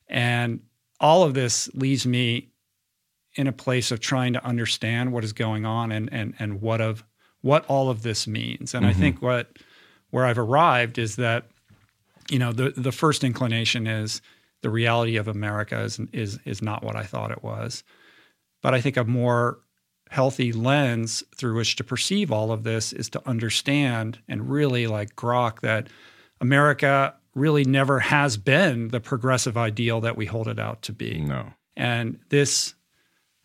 And 0.09 0.61
all 1.01 1.23
of 1.23 1.35
this 1.35 1.73
leaves 1.75 2.05
me 2.05 2.51
in 3.37 3.47
a 3.47 3.53
place 3.53 3.91
of 3.91 4.01
trying 4.01 4.33
to 4.33 4.45
understand 4.45 5.13
what 5.13 5.25
is 5.25 5.33
going 5.33 5.65
on 5.65 5.91
and 5.93 6.13
and 6.13 6.35
and 6.39 6.61
what 6.61 6.81
of 6.81 7.05
what 7.41 7.65
all 7.67 7.91
of 7.91 8.03
this 8.03 8.27
means. 8.27 8.75
And 8.75 8.87
I 8.87 8.93
think 8.93 9.21
what 9.21 9.59
where 10.14 10.26
I've 10.26 10.38
arrived 10.38 10.97
is 10.97 11.16
that 11.16 11.49
you 12.30 12.38
know 12.38 12.52
the 12.52 12.73
the 12.76 12.92
first 12.92 13.25
inclination 13.25 13.88
is 13.88 14.23
the 14.62 14.71
reality 14.71 15.16
of 15.16 15.26
America 15.26 15.80
is 15.80 15.99
is 16.12 16.38
is 16.44 16.62
not 16.62 16.85
what 16.85 16.94
I 16.94 17.02
thought 17.02 17.33
it 17.33 17.42
was. 17.42 17.83
But 18.62 18.75
I 18.75 18.80
think 18.80 18.97
a 18.97 19.02
more 19.02 19.59
healthy 20.11 20.52
lens 20.52 21.25
through 21.35 21.56
which 21.56 21.75
to 21.76 21.85
perceive 21.85 22.30
all 22.30 22.52
of 22.52 22.62
this 22.62 22.92
is 22.92 23.09
to 23.09 23.28
understand 23.28 24.21
and 24.28 24.49
really 24.49 24.87
like 24.87 25.16
grok 25.16 25.62
that 25.62 25.88
America 26.40 27.12
really 27.35 27.64
never 27.64 27.99
has 27.99 28.37
been 28.37 28.88
the 28.88 29.00
progressive 29.00 29.56
ideal 29.56 30.00
that 30.02 30.16
we 30.16 30.26
hold 30.26 30.47
it 30.47 30.61
out 30.61 30.80
to 30.83 30.92
be. 30.92 31.18
No. 31.18 31.54
And 31.76 32.21
this 32.28 32.75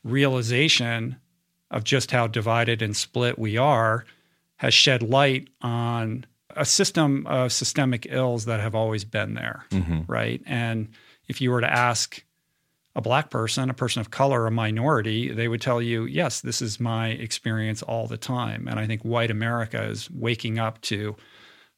realization 0.03 1.15
of 1.71 1.83
just 1.83 2.11
how 2.11 2.27
divided 2.27 2.83
and 2.83 2.95
split 2.95 3.39
we 3.39 3.57
are 3.57 4.05
has 4.57 4.75
shed 4.75 5.01
light 5.01 5.47
on 5.63 6.27
a 6.59 6.65
system 6.65 7.25
of 7.25 7.51
systemic 7.51 8.05
ills 8.09 8.45
that 8.45 8.59
have 8.59 8.75
always 8.75 9.05
been 9.05 9.33
there, 9.33 9.65
right? 10.07 10.41
And 10.45 10.89
if 11.27 11.39
you 11.41 11.51
were 11.51 11.61
to 11.61 11.71
ask 11.71 12.23
a 12.95 13.01
black 13.01 13.29
person, 13.29 13.69
a 13.69 13.73
person 13.73 14.01
of 14.01 14.11
color, 14.11 14.45
a 14.45 14.51
minority, 14.51 15.31
they 15.31 15.47
would 15.47 15.61
tell 15.61 15.81
you, 15.81 16.05
yes, 16.05 16.41
this 16.41 16.61
is 16.61 16.79
my 16.79 17.09
experience 17.09 17.81
all 17.81 18.07
the 18.07 18.17
time. 18.17 18.67
And 18.67 18.77
I 18.79 18.87
think 18.87 19.03
white 19.03 19.31
America 19.31 19.81
is 19.83 20.11
waking 20.11 20.59
up 20.59 20.81
to 20.81 21.15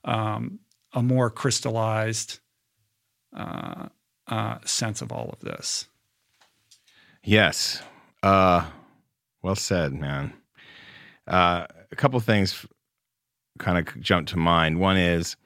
um, 0.03 0.59
a 0.93 1.03
more 1.03 1.29
crystallized 1.29 2.39
uh, 3.35 3.89
uh, 4.27 4.57
sense 4.65 5.01
of 5.01 5.11
all 5.11 5.29
of 5.29 5.39
this. 5.41 5.87
Yes. 7.23 7.83
Uh, 8.23 8.65
well 9.43 9.55
said, 9.55 9.93
man. 9.93 10.33
Uh, 11.27 11.67
a 11.91 11.95
couple 11.95 12.19
things 12.19 12.65
kind 13.61 13.77
of 13.77 14.01
jumped 14.01 14.29
to 14.31 14.37
mind. 14.37 14.79
One 14.79 14.97
is 14.97 15.37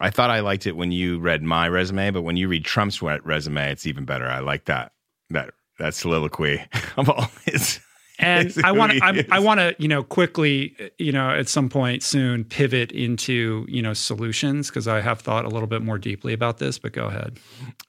I 0.00 0.10
thought 0.10 0.30
I 0.30 0.40
liked 0.40 0.66
it 0.66 0.76
when 0.76 0.92
you 0.92 1.18
read 1.18 1.42
my 1.42 1.68
resume, 1.68 2.10
but 2.10 2.22
when 2.22 2.36
you 2.36 2.48
read 2.48 2.64
Trump's 2.64 3.02
resume, 3.02 3.70
it's 3.70 3.86
even 3.86 4.04
better. 4.04 4.26
I 4.26 4.40
like 4.40 4.66
that 4.66 4.92
that 5.30 5.50
that 5.78 5.94
soliloquy 5.94 6.64
of 6.96 7.08
all 7.08 7.30
his. 7.44 7.80
And 8.18 8.54
I 8.62 8.70
want 8.70 8.92
to, 8.92 9.26
I 9.32 9.40
want 9.40 9.58
to, 9.58 9.74
you 9.80 9.88
know, 9.88 10.04
quickly, 10.04 10.76
you 10.96 11.10
know, 11.10 11.30
at 11.30 11.48
some 11.48 11.68
point 11.68 12.04
soon, 12.04 12.44
pivot 12.44 12.92
into, 12.92 13.66
you 13.68 13.82
know, 13.82 13.94
solutions 13.94 14.68
because 14.68 14.86
I 14.86 15.00
have 15.00 15.20
thought 15.20 15.44
a 15.44 15.48
little 15.48 15.66
bit 15.66 15.82
more 15.82 15.98
deeply 15.98 16.32
about 16.32 16.58
this. 16.58 16.78
But 16.78 16.92
go 16.92 17.06
ahead. 17.06 17.40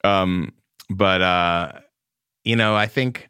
Um, 0.02 0.52
but 0.90 1.22
uh, 1.22 1.72
you 2.42 2.56
know, 2.56 2.74
I 2.74 2.86
think, 2.86 3.28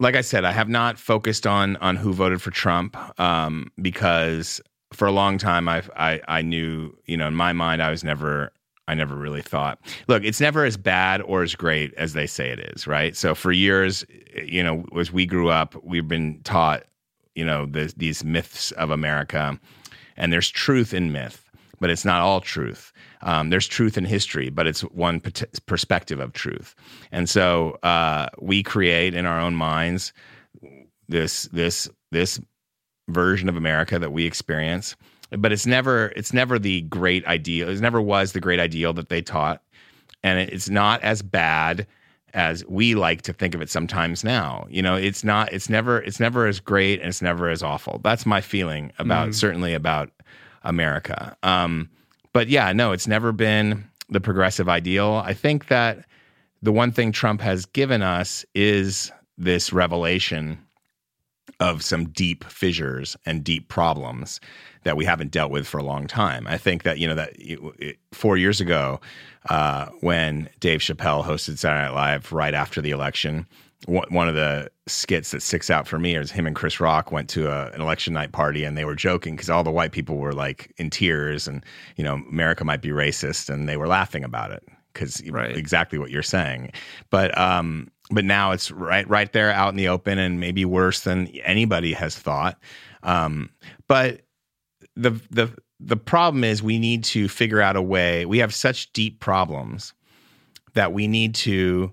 like 0.00 0.14
I 0.14 0.22
said, 0.22 0.46
I 0.46 0.52
have 0.52 0.68
not 0.68 0.98
focused 0.98 1.46
on 1.46 1.76
on 1.76 1.96
who 1.96 2.14
voted 2.14 2.40
for 2.40 2.52
Trump 2.52 2.96
um, 3.20 3.70
because 3.82 4.62
for 4.92 5.06
a 5.06 5.12
long 5.12 5.38
time 5.38 5.68
I 5.68 5.82
I 5.96 6.20
I 6.28 6.42
knew, 6.42 6.96
you 7.06 7.16
know, 7.16 7.26
in 7.28 7.34
my 7.34 7.52
mind, 7.52 7.82
I 7.82 7.90
was 7.90 8.04
never 8.04 8.52
I 8.88 8.94
never 8.94 9.16
really 9.16 9.42
thought. 9.42 9.80
Look, 10.06 10.22
it's 10.24 10.40
never 10.40 10.64
as 10.64 10.76
bad 10.76 11.20
or 11.22 11.42
as 11.42 11.54
great 11.54 11.92
as 11.94 12.12
they 12.12 12.26
say 12.26 12.50
it 12.50 12.60
is, 12.60 12.86
right? 12.86 13.16
So 13.16 13.34
for 13.34 13.50
years, 13.50 14.04
you 14.36 14.62
know, 14.62 14.84
as 14.98 15.12
we 15.12 15.26
grew 15.26 15.48
up, 15.48 15.74
we've 15.82 16.06
been 16.06 16.40
taught, 16.44 16.84
you 17.34 17.44
know, 17.44 17.66
the, 17.66 17.92
these 17.96 18.24
myths 18.24 18.70
of 18.72 18.90
America, 18.90 19.58
and 20.16 20.32
there's 20.32 20.48
truth 20.48 20.94
in 20.94 21.10
myth, 21.12 21.50
but 21.80 21.90
it's 21.90 22.04
not 22.04 22.20
all 22.20 22.40
truth. 22.40 22.92
Um, 23.22 23.50
there's 23.50 23.66
truth 23.66 23.98
in 23.98 24.04
history, 24.04 24.50
but 24.50 24.68
it's 24.68 24.82
one 24.82 25.20
perspective 25.66 26.20
of 26.20 26.32
truth, 26.32 26.76
and 27.10 27.28
so 27.28 27.78
uh, 27.82 28.28
we 28.40 28.62
create 28.62 29.14
in 29.14 29.26
our 29.26 29.40
own 29.40 29.56
minds 29.56 30.12
this 31.08 31.44
this 31.52 31.88
this 32.12 32.40
version 33.08 33.48
of 33.48 33.56
America 33.56 33.98
that 33.98 34.12
we 34.12 34.26
experience 34.26 34.96
but 35.30 35.52
it's 35.52 35.66
never 35.66 36.12
it's 36.16 36.32
never 36.32 36.58
the 36.58 36.82
great 36.82 37.24
ideal. 37.26 37.68
It 37.68 37.80
never 37.80 38.00
was 38.00 38.32
the 38.32 38.40
great 38.40 38.60
ideal 38.60 38.92
that 38.94 39.08
they 39.08 39.22
taught, 39.22 39.62
and 40.22 40.38
it's 40.38 40.68
not 40.68 41.02
as 41.02 41.22
bad 41.22 41.86
as 42.34 42.64
we 42.66 42.94
like 42.94 43.22
to 43.22 43.32
think 43.32 43.54
of 43.54 43.62
it 43.62 43.70
sometimes 43.70 44.22
now. 44.22 44.66
You 44.68 44.82
know, 44.82 44.94
it's 44.94 45.24
not 45.24 45.52
it's 45.52 45.68
never 45.68 46.00
it's 46.00 46.20
never 46.20 46.46
as 46.46 46.60
great 46.60 47.00
and 47.00 47.08
it's 47.08 47.22
never 47.22 47.48
as 47.48 47.62
awful. 47.62 48.00
That's 48.04 48.26
my 48.26 48.40
feeling 48.40 48.92
about 48.98 49.30
mm. 49.30 49.34
certainly 49.34 49.74
about 49.74 50.10
America. 50.62 51.36
Um, 51.42 51.88
but 52.32 52.48
yeah, 52.48 52.72
no, 52.72 52.92
it's 52.92 53.06
never 53.06 53.32
been 53.32 53.88
the 54.08 54.20
progressive 54.20 54.68
ideal. 54.68 55.22
I 55.24 55.34
think 55.34 55.68
that 55.68 56.04
the 56.62 56.72
one 56.72 56.92
thing 56.92 57.10
Trump 57.10 57.40
has 57.40 57.66
given 57.66 58.02
us 58.02 58.44
is 58.54 59.10
this 59.38 59.72
revelation 59.72 60.58
of 61.60 61.82
some 61.82 62.08
deep 62.10 62.44
fissures 62.44 63.16
and 63.24 63.42
deep 63.42 63.68
problems 63.68 64.40
that 64.82 64.96
we 64.96 65.04
haven't 65.04 65.30
dealt 65.30 65.50
with 65.50 65.66
for 65.66 65.78
a 65.78 65.82
long 65.82 66.06
time. 66.06 66.46
I 66.46 66.58
think 66.58 66.82
that 66.82 66.98
you 66.98 67.08
know 67.08 67.14
that 67.14 67.32
it, 67.34 67.98
four 68.12 68.36
years 68.36 68.60
ago, 68.60 69.00
uh, 69.48 69.86
when 70.00 70.48
Dave 70.60 70.80
Chappelle 70.80 71.24
hosted 71.24 71.58
Saturday 71.58 71.84
Night 71.84 71.94
Live 71.94 72.32
right 72.32 72.54
after 72.54 72.80
the 72.80 72.90
election, 72.90 73.46
one 73.86 74.28
of 74.28 74.34
the 74.34 74.70
skits 74.86 75.30
that 75.30 75.42
sticks 75.42 75.70
out 75.70 75.86
for 75.86 75.98
me 75.98 76.16
is 76.16 76.30
him 76.30 76.46
and 76.46 76.56
Chris 76.56 76.80
Rock 76.80 77.12
went 77.12 77.28
to 77.30 77.50
a, 77.50 77.70
an 77.72 77.80
election 77.80 78.14
night 78.14 78.32
party 78.32 78.64
and 78.64 78.76
they 78.76 78.84
were 78.84 78.94
joking 78.94 79.36
because 79.36 79.50
all 79.50 79.62
the 79.62 79.70
white 79.70 79.92
people 79.92 80.16
were 80.16 80.32
like 80.32 80.72
in 80.78 80.90
tears 80.90 81.46
and 81.46 81.64
you 81.96 82.04
know 82.04 82.14
America 82.14 82.64
might 82.64 82.82
be 82.82 82.88
racist 82.88 83.48
and 83.48 83.68
they 83.68 83.76
were 83.76 83.86
laughing 83.86 84.24
about 84.24 84.50
it 84.50 84.62
because 84.92 85.22
right. 85.30 85.56
exactly 85.56 85.98
what 85.98 86.10
you're 86.10 86.22
saying. 86.22 86.72
But 87.10 87.36
um, 87.36 87.90
but 88.10 88.24
now 88.24 88.52
it's 88.52 88.70
right 88.70 89.08
right 89.08 89.32
there 89.32 89.50
out 89.50 89.70
in 89.70 89.76
the 89.76 89.88
open 89.88 90.18
and 90.18 90.40
maybe 90.40 90.64
worse 90.64 91.00
than 91.00 91.26
anybody 91.44 91.92
has 91.92 92.16
thought. 92.16 92.58
Um, 93.02 93.50
but 93.88 94.22
the 94.94 95.10
the 95.30 95.52
the 95.80 95.96
problem 95.96 96.44
is 96.44 96.62
we 96.62 96.78
need 96.78 97.04
to 97.04 97.28
figure 97.28 97.60
out 97.60 97.76
a 97.76 97.82
way. 97.82 98.24
We 98.26 98.38
have 98.38 98.54
such 98.54 98.92
deep 98.92 99.20
problems 99.20 99.92
that 100.74 100.92
we 100.92 101.08
need 101.08 101.34
to 101.34 101.92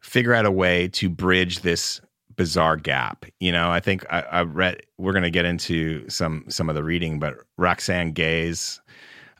figure 0.00 0.34
out 0.34 0.46
a 0.46 0.50
way 0.50 0.88
to 0.88 1.08
bridge 1.08 1.60
this 1.60 2.00
bizarre 2.36 2.76
gap. 2.76 3.26
You 3.38 3.52
know, 3.52 3.70
I 3.70 3.80
think 3.80 4.04
I, 4.10 4.20
I 4.20 4.42
read. 4.42 4.82
We're 4.98 5.12
going 5.12 5.24
to 5.24 5.30
get 5.30 5.44
into 5.44 6.08
some 6.08 6.44
some 6.48 6.68
of 6.68 6.74
the 6.74 6.82
reading, 6.82 7.18
but 7.18 7.34
Roxane 7.58 8.12
Gay's 8.12 8.80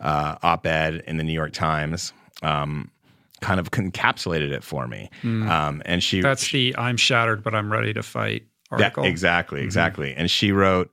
uh, 0.01 0.37
op-ed 0.43 1.03
in 1.07 1.17
the 1.17 1.25
New 1.25 1.33
York 1.33 1.53
Times 1.53 2.13
um, 2.43 2.91
kind 3.41 3.61
of 3.61 3.71
encapsulated 3.71 4.53
it 4.53 4.65
for 4.65 4.87
me. 4.87 5.11
Mm. 5.23 5.49
Um, 5.49 5.83
and 5.85 6.03
she 6.03 6.21
that's 6.21 6.45
she, 6.45 6.73
the 6.73 6.79
"I'm 6.79 6.97
shattered, 6.97 7.43
but 7.43 7.55
I'm 7.55 7.73
ready 7.73 7.93
to 7.95 8.03
fight" 8.03 8.47
article. 8.71 9.03
That, 9.03 9.09
exactly, 9.09 9.61
mm-hmm. 9.61 9.67
exactly. 9.67 10.15
And 10.15 10.31
she 10.31 10.53
wrote. 10.53 10.91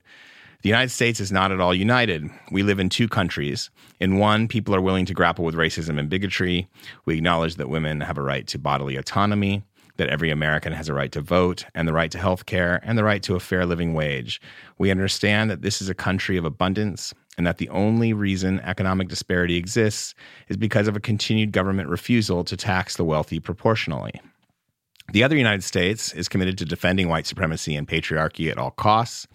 The 0.63 0.69
United 0.69 0.89
States 0.89 1.19
is 1.19 1.31
not 1.31 1.51
at 1.51 1.61
all 1.61 1.73
united. 1.73 2.27
We 2.51 2.63
live 2.63 2.79
in 2.79 2.89
two 2.89 3.07
countries. 3.07 3.69
In 3.99 4.17
one, 4.17 4.47
people 4.47 4.73
are 4.73 4.81
willing 4.81 5.05
to 5.05 5.13
grapple 5.13 5.45
with 5.45 5.53
racism 5.53 5.99
and 5.99 6.09
bigotry. 6.09 6.67
We 7.05 7.17
acknowledge 7.17 7.55
that 7.55 7.69
women 7.69 8.01
have 8.01 8.17
a 8.17 8.23
right 8.23 8.45
to 8.47 8.57
bodily 8.57 8.97
autonomy, 8.97 9.63
that 9.97 10.09
every 10.09 10.31
American 10.31 10.73
has 10.73 10.89
a 10.89 10.95
right 10.95 11.11
to 11.11 11.21
vote 11.21 11.65
and 11.75 11.87
the 11.87 11.93
right 11.93 12.09
to 12.11 12.17
health 12.17 12.47
care 12.47 12.81
and 12.83 12.97
the 12.97 13.03
right 13.03 13.21
to 13.23 13.35
a 13.35 13.39
fair 13.39 13.67
living 13.67 13.93
wage. 13.93 14.41
We 14.79 14.89
understand 14.89 15.51
that 15.51 15.61
this 15.61 15.79
is 15.79 15.89
a 15.89 15.95
country 15.95 16.37
of 16.37 16.43
abundance 16.43 17.13
and 17.37 17.45
that 17.45 17.57
the 17.57 17.69
only 17.69 18.13
reason 18.13 18.59
economic 18.61 19.07
disparity 19.07 19.55
exists 19.55 20.15
is 20.47 20.57
because 20.57 20.87
of 20.87 20.95
a 20.95 20.99
continued 20.99 21.51
government 21.51 21.89
refusal 21.89 22.43
to 22.43 22.57
tax 22.57 22.97
the 22.97 23.05
wealthy 23.05 23.39
proportionally. 23.39 24.19
The 25.13 25.23
other 25.23 25.37
United 25.37 25.63
States 25.63 26.11
is 26.13 26.27
committed 26.27 26.57
to 26.57 26.65
defending 26.65 27.07
white 27.07 27.25
supremacy 27.25 27.75
and 27.75 27.87
patriarchy 27.87 28.51
at 28.51 28.57
all 28.57 28.71
costs. 28.71 29.27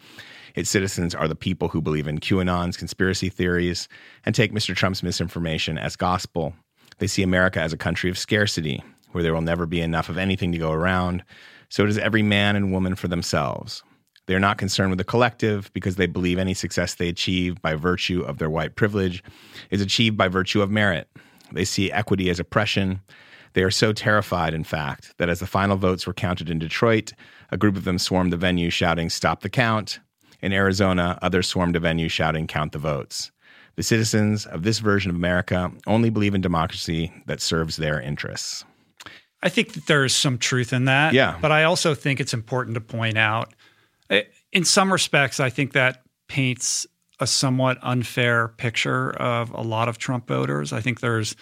Its 0.54 0.68
citizens 0.68 1.14
are 1.14 1.28
the 1.28 1.34
people 1.34 1.68
who 1.68 1.80
believe 1.80 2.06
in 2.06 2.18
QAnon's 2.18 2.76
conspiracy 2.76 3.30
theories 3.30 3.88
and 4.26 4.34
take 4.34 4.52
Mr. 4.52 4.74
Trump's 4.74 5.02
misinformation 5.02 5.78
as 5.78 5.96
gospel. 5.96 6.54
They 6.98 7.06
see 7.06 7.22
America 7.22 7.60
as 7.60 7.72
a 7.72 7.78
country 7.78 8.10
of 8.10 8.18
scarcity, 8.18 8.82
where 9.12 9.22
there 9.22 9.32
will 9.32 9.40
never 9.40 9.64
be 9.64 9.80
enough 9.80 10.10
of 10.10 10.18
anything 10.18 10.52
to 10.52 10.58
go 10.58 10.72
around. 10.72 11.24
So 11.70 11.86
does 11.86 11.96
every 11.96 12.22
man 12.22 12.54
and 12.54 12.70
woman 12.70 12.94
for 12.94 13.08
themselves. 13.08 13.82
They 14.32 14.36
are 14.36 14.40
not 14.40 14.56
concerned 14.56 14.88
with 14.88 14.96
the 14.96 15.04
collective 15.04 15.70
because 15.74 15.96
they 15.96 16.06
believe 16.06 16.38
any 16.38 16.54
success 16.54 16.94
they 16.94 17.10
achieve 17.10 17.60
by 17.60 17.74
virtue 17.74 18.22
of 18.22 18.38
their 18.38 18.48
white 18.48 18.76
privilege 18.76 19.22
is 19.68 19.82
achieved 19.82 20.16
by 20.16 20.28
virtue 20.28 20.62
of 20.62 20.70
merit. 20.70 21.06
They 21.52 21.66
see 21.66 21.92
equity 21.92 22.30
as 22.30 22.40
oppression. 22.40 23.02
They 23.52 23.62
are 23.62 23.70
so 23.70 23.92
terrified, 23.92 24.54
in 24.54 24.64
fact, 24.64 25.12
that 25.18 25.28
as 25.28 25.40
the 25.40 25.46
final 25.46 25.76
votes 25.76 26.06
were 26.06 26.14
counted 26.14 26.48
in 26.48 26.58
Detroit, 26.58 27.12
a 27.50 27.58
group 27.58 27.76
of 27.76 27.84
them 27.84 27.98
swarmed 27.98 28.32
the 28.32 28.38
venue 28.38 28.70
shouting, 28.70 29.10
Stop 29.10 29.42
the 29.42 29.50
count. 29.50 30.00
In 30.40 30.54
Arizona, 30.54 31.18
others 31.20 31.46
swarmed 31.46 31.76
a 31.76 31.80
venue 31.80 32.08
shouting, 32.08 32.46
Count 32.46 32.72
the 32.72 32.78
votes. 32.78 33.32
The 33.76 33.82
citizens 33.82 34.46
of 34.46 34.62
this 34.62 34.78
version 34.78 35.10
of 35.10 35.16
America 35.16 35.70
only 35.86 36.08
believe 36.08 36.34
in 36.34 36.40
democracy 36.40 37.12
that 37.26 37.42
serves 37.42 37.76
their 37.76 38.00
interests. 38.00 38.64
I 39.42 39.50
think 39.50 39.74
that 39.74 39.86
there's 39.86 40.14
some 40.14 40.38
truth 40.38 40.72
in 40.72 40.86
that. 40.86 41.12
Yeah. 41.12 41.36
But 41.42 41.52
I 41.52 41.64
also 41.64 41.94
think 41.94 42.18
it's 42.18 42.32
important 42.32 42.76
to 42.76 42.80
point 42.80 43.18
out, 43.18 43.52
in 44.52 44.64
some 44.64 44.92
respects, 44.92 45.40
I 45.40 45.50
think 45.50 45.72
that 45.72 46.02
paints 46.28 46.86
a 47.20 47.26
somewhat 47.26 47.78
unfair 47.82 48.48
picture 48.48 49.10
of 49.10 49.50
a 49.50 49.60
lot 49.60 49.88
of 49.88 49.98
Trump 49.98 50.26
voters. 50.26 50.72
I 50.72 50.80
think 50.80 51.00
there's 51.00 51.36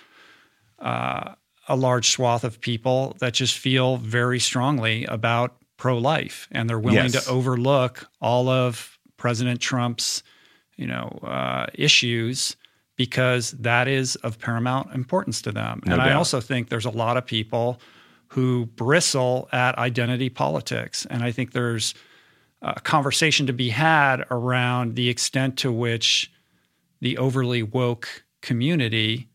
uh, 0.79 1.35
a 1.69 1.77
large 1.77 2.11
swath 2.11 2.45
of 2.45 2.61
people 2.61 3.17
that 3.21 3.33
just 3.33 3.57
feel 3.57 3.97
very 3.97 4.39
strongly 4.39 5.05
about 5.07 5.57
pro 5.77 5.97
life, 5.97 6.49
and 6.51 6.69
they're 6.69 6.79
willing 6.79 7.13
yes. 7.13 7.25
to 7.25 7.31
overlook 7.31 8.09
all 8.21 8.49
of 8.49 8.99
President 9.17 9.61
Trump's, 9.61 10.23
you 10.77 10.87
know, 10.87 11.19
uh, 11.23 11.67
issues 11.75 12.57
because 12.97 13.53
that 13.53 13.89
is 13.89 14.17
of 14.17 14.39
paramount 14.39 14.93
importance 14.93 15.41
to 15.41 15.53
them. 15.53 15.81
No 15.87 15.95
and 15.95 16.03
doubt. 16.03 16.11
I 16.11 16.15
also 16.15 16.41
think 16.41 16.69
there's 16.69 16.85
a 16.85 16.91
lot 16.91 17.17
of 17.17 17.25
people 17.25 17.81
who 18.29 18.67
bristle 18.67 19.49
at 19.53 19.79
identity 19.79 20.29
politics, 20.29 21.07
and 21.09 21.23
I 21.23 21.33
think 21.33 21.53
there's 21.53 21.95
a 22.63 22.81
conversation 22.81 23.47
to 23.47 23.53
be 23.53 23.71
had 23.71 24.25
around 24.31 24.95
the 24.95 25.09
extent 25.09 25.57
to 25.59 25.73
which 25.73 26.31
the 27.01 27.17
overly 27.19 27.63
woke 27.63 28.25
community 28.43 29.29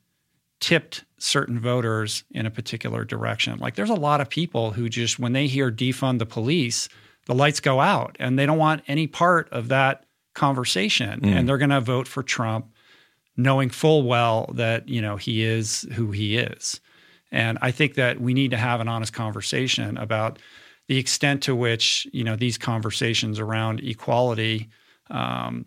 tipped 0.59 1.05
certain 1.17 1.59
voters 1.59 2.23
in 2.31 2.45
a 2.45 2.51
particular 2.51 3.03
direction. 3.03 3.57
Like 3.59 3.75
there's 3.75 3.89
a 3.89 3.95
lot 3.95 4.21
of 4.21 4.29
people 4.29 4.71
who 4.71 4.89
just 4.89 5.19
when 5.19 5.33
they 5.33 5.47
hear 5.47 5.71
defund 5.71 6.19
the 6.19 6.25
police, 6.25 6.87
the 7.25 7.35
lights 7.35 7.59
go 7.59 7.79
out 7.79 8.15
and 8.19 8.37
they 8.37 8.45
don't 8.45 8.57
want 8.57 8.83
any 8.87 9.07
part 9.07 9.49
of 9.51 9.69
that 9.69 10.05
conversation 10.33 11.21
mm. 11.21 11.35
and 11.35 11.47
they're 11.47 11.57
going 11.57 11.69
to 11.69 11.81
vote 11.81 12.07
for 12.07 12.21
Trump 12.21 12.67
knowing 13.37 13.69
full 13.69 14.03
well 14.03 14.49
that, 14.53 14.87
you 14.87 15.01
know, 15.01 15.17
he 15.17 15.43
is 15.43 15.81
who 15.93 16.11
he 16.11 16.37
is. 16.37 16.79
And 17.31 17.57
I 17.61 17.71
think 17.71 17.95
that 17.95 18.21
we 18.21 18.33
need 18.33 18.51
to 18.51 18.57
have 18.57 18.79
an 18.79 18.87
honest 18.87 19.13
conversation 19.13 19.97
about 19.97 20.39
the 20.87 20.97
extent 20.97 21.43
to 21.43 21.55
which 21.55 22.07
you 22.13 22.23
know 22.23 22.35
these 22.35 22.57
conversations 22.57 23.39
around 23.39 23.79
equality 23.81 24.69
um, 25.09 25.65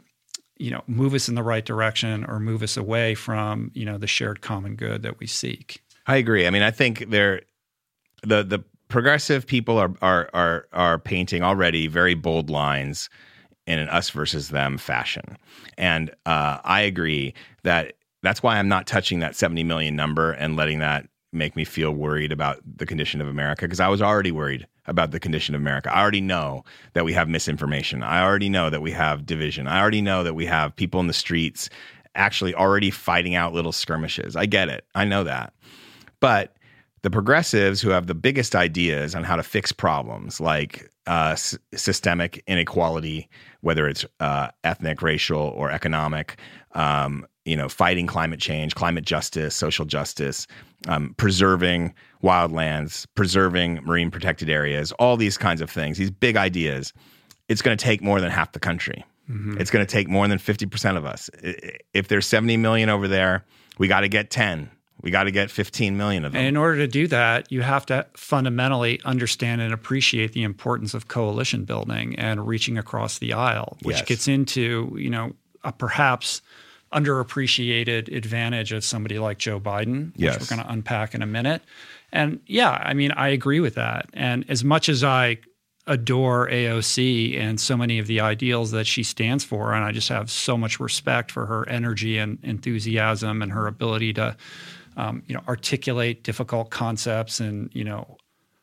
you 0.59 0.71
know 0.71 0.83
move 0.87 1.15
us 1.15 1.29
in 1.29 1.35
the 1.35 1.43
right 1.43 1.65
direction 1.65 2.25
or 2.25 2.39
move 2.41 2.63
us 2.63 2.77
away 2.77 3.15
from 3.15 3.71
you 3.75 3.85
know 3.85 3.99
the 3.99 4.07
shared 4.07 4.41
common 4.41 4.77
good 4.77 5.03
that 5.03 5.19
we 5.19 5.27
seek. 5.27 5.83
I 6.07 6.17
agree. 6.17 6.47
I 6.47 6.51
mean 6.51 6.63
i 6.63 6.71
think 6.71 7.11
there 7.11 7.43
the 8.23 8.43
the 8.43 8.65
progressive 8.89 9.47
people 9.47 9.79
are 9.79 9.93
are 10.03 10.31
are 10.33 10.67
are 10.73 10.99
painting 10.99 11.43
already 11.43 11.87
very 11.87 12.15
bold 12.15 12.51
lines 12.51 13.11
in 13.67 13.79
an 13.79 13.89
us 13.91 14.09
versus 14.11 14.49
them 14.49 14.79
fashion. 14.79 15.37
And 15.77 16.11
uh, 16.27 16.59
i 16.65 16.81
agree 16.81 17.35
that 17.65 17.95
that's 18.23 18.43
why 18.43 18.59
i'm 18.59 18.69
not 18.69 18.87
touching 18.87 19.21
that 19.21 19.37
70 19.37 19.65
million 19.65 19.95
number 19.95 20.33
and 20.33 20.57
letting 20.57 20.79
that 20.81 21.07
make 21.33 21.55
me 21.55 21.65
feel 21.65 21.93
worried 21.93 22.33
about 22.33 22.59
the 22.77 22.87
condition 22.87 23.21
of 23.21 23.29
america 23.29 23.67
because 23.67 23.81
i 23.81 23.89
was 23.89 24.01
already 24.01 24.33
worried 24.33 24.67
about 24.89 25.11
the 25.11 25.21
condition 25.21 25.55
of 25.55 25.61
America. 25.61 25.95
I 25.95 26.01
already 26.01 26.21
know 26.21 26.65
that 26.95 27.05
we 27.05 27.13
have 27.13 27.29
misinformation. 27.29 28.03
I 28.03 28.23
already 28.23 28.49
know 28.49 28.71
that 28.71 28.83
we 28.83 28.91
have 28.93 29.27
division. 29.27 29.69
I 29.69 29.81
already 29.81 30.03
know 30.03 30.23
that 30.25 30.35
we 30.35 30.47
have 30.47 30.75
people 30.75 31.01
in 31.01 31.07
the 31.07 31.13
streets 31.13 31.71
actually 32.15 32.55
already 32.55 32.91
fighting 32.91 33.35
out 33.35 33.53
little 33.53 33.73
skirmishes. 33.73 34.35
I 34.35 34.47
get 34.47 34.69
it. 34.69 34.85
I 34.95 35.05
know 35.05 35.25
that. 35.25 35.53
But 36.21 36.57
the 37.03 37.11
progressives 37.11 37.81
who 37.81 37.91
have 37.91 38.07
the 38.07 38.15
biggest 38.15 38.57
ideas 38.57 39.15
on 39.15 39.23
how 39.23 39.37
to 39.37 39.43
fix 39.43 39.71
problems 39.71 40.41
like 40.41 40.91
uh, 41.07 41.31
s- 41.33 41.57
systemic 41.75 42.43
inequality, 42.47 43.29
whether 43.61 43.87
it's 43.89 44.05
uh, 44.21 44.49
ethnic, 44.65 45.01
racial, 45.01 45.53
or 45.57 45.71
economic, 45.71 46.39
um, 46.73 47.27
you 47.45 47.57
know, 47.57 47.69
fighting 47.69 48.07
climate 48.07 48.41
change, 48.41 48.75
climate 48.75 49.05
justice, 49.05 49.55
social 49.55 49.85
justice, 49.85 50.47
um, 50.87 51.15
preserving 51.17 51.95
wildlands, 52.23 53.07
preserving 53.15 53.77
marine 53.85 54.11
protected 54.11 54.49
areas, 54.49 54.93
all 54.93 55.17
these 55.17 55.37
kinds 55.37 55.61
of 55.61 55.71
things, 55.71 55.99
these 55.99 56.11
big 56.11 56.37
ideas, 56.37 56.93
it's 57.49 57.63
going 57.63 57.77
to 57.77 57.83
take 57.83 58.03
more 58.03 58.21
than 58.21 58.31
half 58.31 58.53
the 58.53 58.61
country. 58.61 59.05
Mm-hmm. 59.31 59.61
It's 59.61 59.71
going 59.71 59.85
to 59.85 59.91
take 59.91 60.09
more 60.09 60.27
than 60.27 60.39
50% 60.39 60.97
of 60.97 61.05
us. 61.05 61.31
If 61.93 62.09
there's 62.09 62.27
70 62.27 62.57
million 62.57 62.89
over 62.89 63.09
there, 63.09 63.45
we 63.79 63.89
got 63.89 64.01
to 64.01 64.09
get 64.09 64.31
10. 64.31 64.71
We 65.01 65.11
got 65.11 65.25
to 65.25 65.31
get 65.31 65.51
15 65.51 65.97
million 65.97 66.25
of 66.25 66.33
them. 66.33 66.41
And 66.41 66.49
in 66.49 66.57
order 66.57 66.79
to 66.79 66.89
do 66.89 67.07
that, 67.09 67.53
you 67.53 67.63
have 67.63 67.87
to 67.87 68.07
fundamentally 68.15 69.01
understand 69.05 69.61
and 69.61 69.73
appreciate 69.73 70.33
the 70.33 70.43
importance 70.43 70.93
of 70.93 71.07
coalition 71.07 71.65
building 71.65 72.19
and 72.19 72.47
reaching 72.47 72.77
across 72.77 73.19
the 73.19 73.33
aisle, 73.33 73.77
which 73.83 73.99
yes. 73.99 74.07
gets 74.07 74.29
into, 74.29 74.97
you 74.99 75.11
know, 75.11 75.35
perhaps 75.79 76.43
underappreciated 76.93 78.15
advantage 78.15 78.73
of 78.73 78.85
somebody 78.85 79.19
like 79.19 79.39
Joe 79.39 79.61
Biden, 79.61 80.13
which 80.13 80.23
yes. 80.23 80.41
we're 80.41 80.57
going 80.57 80.67
to 80.67 80.73
unpack 80.73 81.15
in 81.15 81.23
a 81.23 81.27
minute. 81.27 81.63
And 82.13 82.41
yeah, 82.47 82.71
I 82.71 82.95
mean, 82.95 83.13
I 83.13 83.29
agree 83.29 83.61
with 83.61 83.75
that. 83.75 84.09
And 84.15 84.45
as 84.49 84.65
much 84.65 84.89
as 84.89 85.05
I 85.05 85.39
adore 85.87 86.49
AOC 86.49 87.39
and 87.39 87.61
so 87.61 87.77
many 87.77 87.99
of 87.99 88.07
the 88.07 88.21
ideals 88.21 88.71
that 88.71 88.87
she 88.87 89.03
stands 89.03 89.45
for, 89.45 89.75
and 89.75 89.85
I 89.85 89.93
just 89.93 90.09
have 90.09 90.31
so 90.31 90.57
much 90.57 90.79
respect 90.79 91.31
for 91.31 91.47
her 91.47 91.69
energy 91.69 92.19
and 92.19 92.39
enthusiasm 92.43 93.43
and 93.43 93.53
her 93.53 93.67
ability 93.67 94.13
to, 94.15 94.37
um, 94.97 95.23
you 95.27 95.35
know, 95.35 95.43
articulate 95.49 96.23
difficult 96.23 96.71
concepts 96.71 97.41
and 97.41 97.71
you 97.75 97.85
know, 97.85 98.19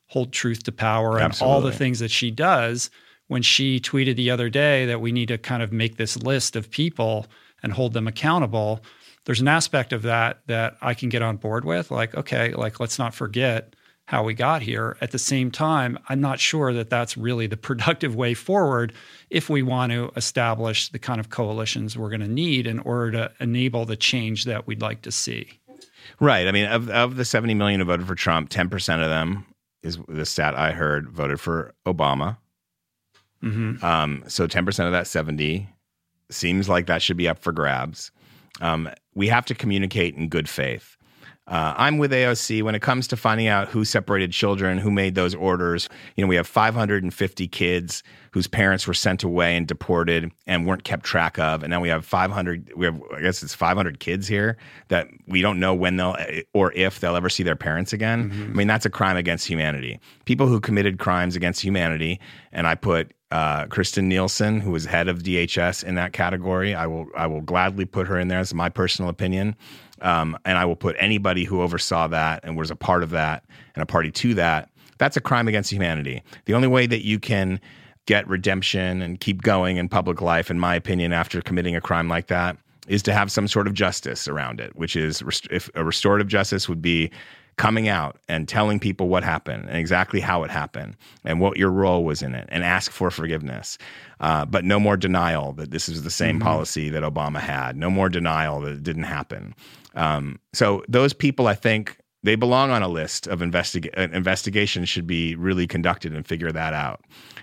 hold 0.07 0.31
truth 0.31 0.63
to 0.63 0.71
power 0.71 1.15
and 1.15 1.25
Absolutely. 1.25 1.53
all 1.53 1.61
the 1.61 1.71
things 1.71 1.99
that 1.99 2.11
she 2.11 2.31
does. 2.31 2.89
When 3.27 3.41
she 3.41 3.79
tweeted 3.79 4.17
the 4.17 4.29
other 4.29 4.49
day 4.49 4.85
that 4.85 5.01
we 5.01 5.11
need 5.11 5.29
to 5.29 5.39
kind 5.39 5.63
of 5.63 5.71
make 5.71 5.97
this 5.97 6.15
list 6.15 6.55
of 6.55 6.69
people 6.69 7.25
and 7.65 7.73
hold 7.73 7.93
them 7.93 8.07
accountable, 8.07 8.79
there's 9.25 9.41
an 9.41 9.47
aspect 9.47 9.91
of 9.91 10.03
that 10.03 10.41
that 10.45 10.77
I 10.81 10.93
can 10.93 11.09
get 11.09 11.23
on 11.23 11.37
board 11.37 11.65
with. 11.65 11.89
Like, 11.89 12.15
okay, 12.15 12.53
like 12.53 12.79
let's 12.79 12.99
not 12.99 13.13
forget 13.13 13.75
how 14.05 14.23
we 14.23 14.35
got 14.35 14.61
here. 14.61 14.97
At 15.01 15.09
the 15.09 15.17
same 15.17 15.49
time, 15.49 15.97
I'm 16.07 16.21
not 16.21 16.39
sure 16.39 16.71
that 16.73 16.91
that's 16.91 17.17
really 17.17 17.47
the 17.47 17.57
productive 17.69 18.15
way 18.15 18.35
forward 18.35 18.93
if 19.31 19.49
we 19.49 19.63
want 19.63 19.91
to 19.91 20.11
establish 20.15 20.89
the 20.89 20.99
kind 20.99 21.19
of 21.19 21.31
coalitions 21.31 21.97
we're 21.97 22.11
going 22.11 22.21
to 22.21 22.27
need 22.27 22.67
in 22.67 22.79
order 22.79 23.11
to 23.11 23.31
enable 23.39 23.85
the 23.85 23.97
change 23.97 24.45
that 24.45 24.67
we'd 24.67 24.81
like 24.81 25.01
to 25.01 25.11
see. 25.11 25.59
Right. 26.19 26.47
I 26.47 26.51
mean, 26.51 26.67
of, 26.67 26.87
of 26.91 27.15
the 27.15 27.25
70 27.25 27.55
million 27.55 27.79
who 27.79 27.87
voted 27.87 28.05
for 28.05 28.13
Trump, 28.13 28.51
10% 28.51 29.03
of 29.03 29.09
them 29.09 29.43
is 29.81 29.97
the 30.07 30.25
stat 30.25 30.55
I 30.55 30.71
heard 30.71 31.09
voted 31.09 31.39
for 31.39 31.73
Obama. 31.87 32.37
Mm-hmm. 33.43 33.83
Um, 33.83 34.23
so 34.27 34.47
10% 34.47 34.85
of 34.85 34.91
that 34.91 35.07
70 35.07 35.67
seems 36.29 36.69
like 36.69 36.87
that 36.87 37.01
should 37.01 37.17
be 37.17 37.27
up 37.27 37.39
for 37.39 37.51
grabs. 37.51 38.11
Um, 38.61 38.89
we 39.13 39.27
have 39.27 39.45
to 39.45 39.55
communicate 39.55 40.15
in 40.15 40.29
good 40.29 40.47
faith. 40.47 40.97
Uh, 41.47 41.75
I'm 41.77 41.99
with 41.99 42.11
AOC 42.11 42.63
when 42.63 42.73
it 42.73 42.81
comes 42.81 43.07
to 43.07 43.17
finding 43.17 43.47
out 43.47 43.67
who 43.67 43.85
separated 43.85 44.31
children, 44.31 44.79
who 44.79 44.89
made 44.89 45.13
those 45.13 45.35
orders. 45.35 45.87
You 46.15 46.23
know, 46.23 46.27
we 46.27 46.35
have 46.37 46.47
550 46.47 47.47
kids 47.49 48.01
whose 48.31 48.47
parents 48.47 48.87
were 48.87 48.95
sent 48.95 49.23
away 49.23 49.55
and 49.55 49.67
deported 49.67 50.31
and 50.47 50.65
weren't 50.65 50.83
kept 50.83 51.05
track 51.05 51.37
of, 51.37 51.61
and 51.61 51.69
now 51.69 51.79
we 51.79 51.89
have 51.89 52.03
500. 52.03 52.73
We 52.75 52.85
have, 52.85 52.99
I 53.15 53.21
guess, 53.21 53.43
it's 53.43 53.53
500 53.53 53.99
kids 53.99 54.27
here 54.27 54.57
that 54.87 55.07
we 55.27 55.41
don't 55.41 55.59
know 55.59 55.75
when 55.75 55.97
they'll 55.97 56.17
or 56.53 56.71
if 56.73 56.99
they'll 56.99 57.15
ever 57.15 57.29
see 57.29 57.43
their 57.43 57.55
parents 57.55 57.93
again. 57.93 58.31
Mm-hmm. 58.31 58.43
I 58.43 58.55
mean, 58.55 58.67
that's 58.67 58.85
a 58.87 58.89
crime 58.89 59.15
against 59.15 59.47
humanity. 59.47 59.99
People 60.25 60.47
who 60.47 60.59
committed 60.59 60.97
crimes 60.97 61.35
against 61.35 61.61
humanity, 61.61 62.19
and 62.51 62.65
I 62.65 62.73
put 62.73 63.13
uh, 63.31 63.65
Kirstjen 63.65 64.05
Nielsen, 64.05 64.61
who 64.61 64.71
was 64.71 64.85
head 64.85 65.07
of 65.07 65.23
DHS 65.23 65.83
in 65.83 65.95
that 65.95 66.13
category. 66.13 66.73
I 66.73 66.87
will 66.87 67.07
I 67.17 67.27
will 67.27 67.41
gladly 67.41 67.85
put 67.85 68.07
her 68.07 68.17
in 68.19 68.29
there 68.29 68.39
as 68.39 68.53
my 68.53 68.69
personal 68.69 69.09
opinion. 69.09 69.55
Um, 70.05 70.37
and 70.45 70.57
I 70.57 70.65
will 70.65 70.75
put 70.75 70.95
anybody 70.99 71.43
who 71.43 71.61
oversaw 71.61 72.07
that 72.07 72.41
and 72.43 72.55
was 72.55 72.69
a 72.69 72.75
part 72.75 73.01
of 73.03 73.09
that 73.09 73.43
and 73.73 73.81
a 73.81 73.85
party 73.85 74.11
to 74.11 74.35
that. 74.35 74.69
That's 74.99 75.17
a 75.17 75.21
crime 75.21 75.47
against 75.47 75.71
humanity. 75.71 76.21
The 76.45 76.53
only 76.53 76.67
way 76.67 76.85
that 76.87 77.03
you 77.03 77.19
can 77.19 77.59
get 78.05 78.27
redemption 78.27 79.01
and 79.01 79.19
keep 79.19 79.41
going 79.41 79.77
in 79.77 79.89
public 79.89 80.21
life, 80.21 80.51
in 80.51 80.59
my 80.59 80.75
opinion, 80.75 81.11
after 81.11 81.41
committing 81.41 81.75
a 81.75 81.81
crime 81.81 82.07
like 82.07 82.27
that, 82.27 82.55
is 82.87 83.01
to 83.03 83.13
have 83.13 83.31
some 83.31 83.47
sort 83.47 83.65
of 83.65 83.73
justice 83.73 84.27
around 84.27 84.59
it, 84.59 84.75
which 84.75 84.95
is 84.95 85.23
if 85.49 85.71
a 85.73 85.83
restorative 85.83 86.27
justice 86.27 86.69
would 86.69 86.83
be 86.83 87.09
coming 87.57 87.87
out 87.87 88.17
and 88.27 88.47
telling 88.47 88.79
people 88.79 89.07
what 89.07 89.23
happened 89.23 89.67
and 89.67 89.77
exactly 89.77 90.19
how 90.19 90.43
it 90.43 90.51
happened 90.51 90.95
and 91.23 91.39
what 91.39 91.57
your 91.57 91.71
role 91.71 92.03
was 92.03 92.21
in 92.21 92.35
it 92.35 92.47
and 92.51 92.63
ask 92.63 92.91
for 92.91 93.09
forgiveness. 93.09 93.77
Uh, 94.19 94.45
but 94.45 94.65
no 94.65 94.79
more 94.79 94.97
denial 94.97 95.53
that 95.53 95.71
this 95.71 95.87
is 95.87 96.03
the 96.03 96.11
same 96.11 96.35
mm-hmm. 96.35 96.47
policy 96.47 96.89
that 96.89 97.03
Obama 97.03 97.39
had. 97.39 97.77
No 97.77 97.89
more 97.89 98.09
denial 98.09 98.59
that 98.61 98.73
it 98.73 98.83
didn't 98.83 99.03
happen. 99.03 99.55
Um, 99.95 100.39
so 100.53 100.83
those 100.87 101.13
people, 101.13 101.47
I 101.47 101.55
think, 101.55 101.97
they 102.23 102.35
belong 102.35 102.71
on 102.71 102.81
a 102.81 102.87
list 102.87 103.27
of 103.27 103.39
investiga- 103.39 103.97
uh, 103.97 104.13
investigations 104.15 104.89
should 104.89 105.07
be 105.07 105.35
really 105.35 105.67
conducted 105.67 106.13
and 106.13 106.25
figure 106.25 106.51
that 106.51 106.73
out. 106.73 107.01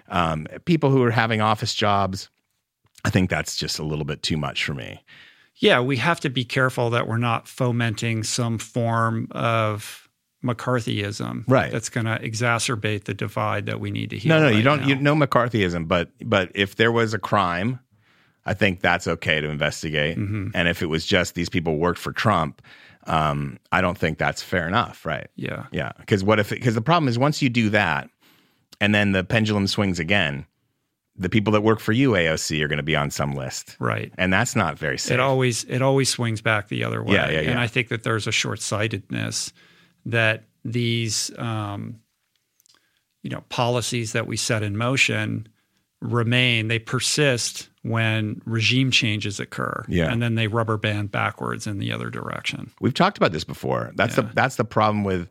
Um, 0.09 0.47
people 0.65 0.91
who 0.91 1.03
are 1.03 1.11
having 1.11 1.41
office 1.41 1.75
jobs, 1.75 2.29
I 3.05 3.11
think 3.11 3.31
that's 3.31 3.57
just 3.57 3.79
a 3.79 3.85
little 3.85 4.05
bit 4.05 4.23
too 4.23 4.37
much 4.37 4.65
for 4.65 4.75
me. 4.75 5.03
Yeah, 5.57 5.81
we 5.81 5.97
have 5.99 6.19
to 6.21 6.31
be 6.31 6.45
careful 6.45 6.91
that 6.91 7.07
we're 7.07 7.19
not 7.19 7.47
fomenting 7.47 8.25
some 8.25 8.59
form 8.59 9.29
of 9.31 10.09
McCarthyism, 10.45 11.45
right? 11.47 11.71
That's 11.71 11.89
going 11.89 12.07
to 12.07 12.19
exacerbate 12.19 13.05
the 13.05 13.15
divide 13.15 13.67
that 13.67 13.79
we 13.79 13.91
need 13.91 14.11
to 14.11 14.19
heal. 14.19 14.31
No, 14.31 14.41
no, 14.41 14.47
right 14.47 14.57
you 14.57 14.63
don't. 14.63 14.81
Now. 14.81 14.89
You 14.89 14.97
know 14.97 15.15
McCarthyism, 15.15 15.87
but 15.87 16.11
but 16.25 16.51
if 16.55 16.77
there 16.77 16.91
was 16.91 17.15
a 17.15 17.19
crime, 17.19 17.79
I 18.45 18.55
think 18.55 18.81
that's 18.81 19.07
okay 19.07 19.41
to 19.41 19.49
investigate. 19.49 20.19
Mm-hmm. 20.19 20.49
And 20.55 20.69
if 20.69 20.83
it 20.83 20.87
was 20.87 21.07
just 21.07 21.35
these 21.35 21.49
people 21.49 21.77
worked 21.77 21.99
for 21.99 22.13
Trump, 22.13 22.61
um, 23.07 23.59
I 23.71 23.81
don't 23.81 23.97
think 23.97 24.19
that's 24.19 24.43
fair 24.43 24.67
enough, 24.67 25.05
right? 25.05 25.29
Yeah, 25.37 25.67
yeah. 25.73 25.93
Because 25.99 26.23
what 26.25 26.39
if? 26.39 26.51
Because 26.51 26.75
the 26.75 26.83
problem 26.83 27.09
is 27.09 27.19
once 27.19 27.43
you 27.43 27.49
do 27.49 27.71
that, 27.71 28.09
and 28.81 28.95
then 28.95 29.13
the 29.13 29.25
pendulum 29.25 29.67
swings 29.67 29.99
again. 29.99 30.47
The 31.15 31.29
people 31.29 31.53
that 31.53 31.61
work 31.61 31.79
for 31.79 31.93
you, 31.93 32.13
AOC, 32.13 32.63
are 32.63 32.69
going 32.69 32.79
to 32.79 32.83
be 32.83 32.97
on 32.97 33.11
some 33.11 33.35
list, 33.35 33.77
right? 33.79 34.11
And 34.17 34.33
that's 34.33 34.57
not 34.57 34.79
very 34.79 34.97
safe. 34.97 35.13
It 35.13 35.21
always 35.21 35.65
it 35.65 35.83
always 35.83 36.09
swings 36.09 36.41
back 36.41 36.69
the 36.69 36.85
other 36.85 37.03
way. 37.03 37.15
Yeah, 37.15 37.29
yeah, 37.29 37.41
yeah. 37.43 37.51
And 37.51 37.61
I 37.61 37.67
think 37.67 37.89
that 37.89 38.03
there's 38.03 38.27
a 38.27 38.33
short 38.33 38.63
sightedness 38.63 39.53
that 40.07 40.45
these 40.65 41.31
um, 41.37 42.01
you 43.23 43.29
know 43.29 43.43
policies 43.51 44.13
that 44.13 44.27
we 44.27 44.39
set 44.39 44.63
in 44.63 44.75
motion 44.77 45.49
remain 46.03 46.69
they 46.69 46.79
persist 46.79 47.69
when 47.83 48.41
regime 48.45 48.91
changes 48.91 49.41
occur 49.41 49.85
yeah. 49.89 50.11
and 50.11 50.23
then 50.23 50.35
they 50.35 50.47
rubber 50.47 50.77
band 50.77 51.11
backwards 51.11 51.67
in 51.67 51.79
the 51.79 51.93
other 51.93 52.11
direction 52.11 52.71
we've 52.81 52.95
talked 52.95 53.17
about 53.17 53.33
this 53.33 53.45
before 53.45 53.93
that's 53.95 54.17
yeah. 54.17 54.25
the 54.25 54.35
that's 54.35 54.57
the 54.57 54.65
problem 54.65 55.05
with 55.05 55.29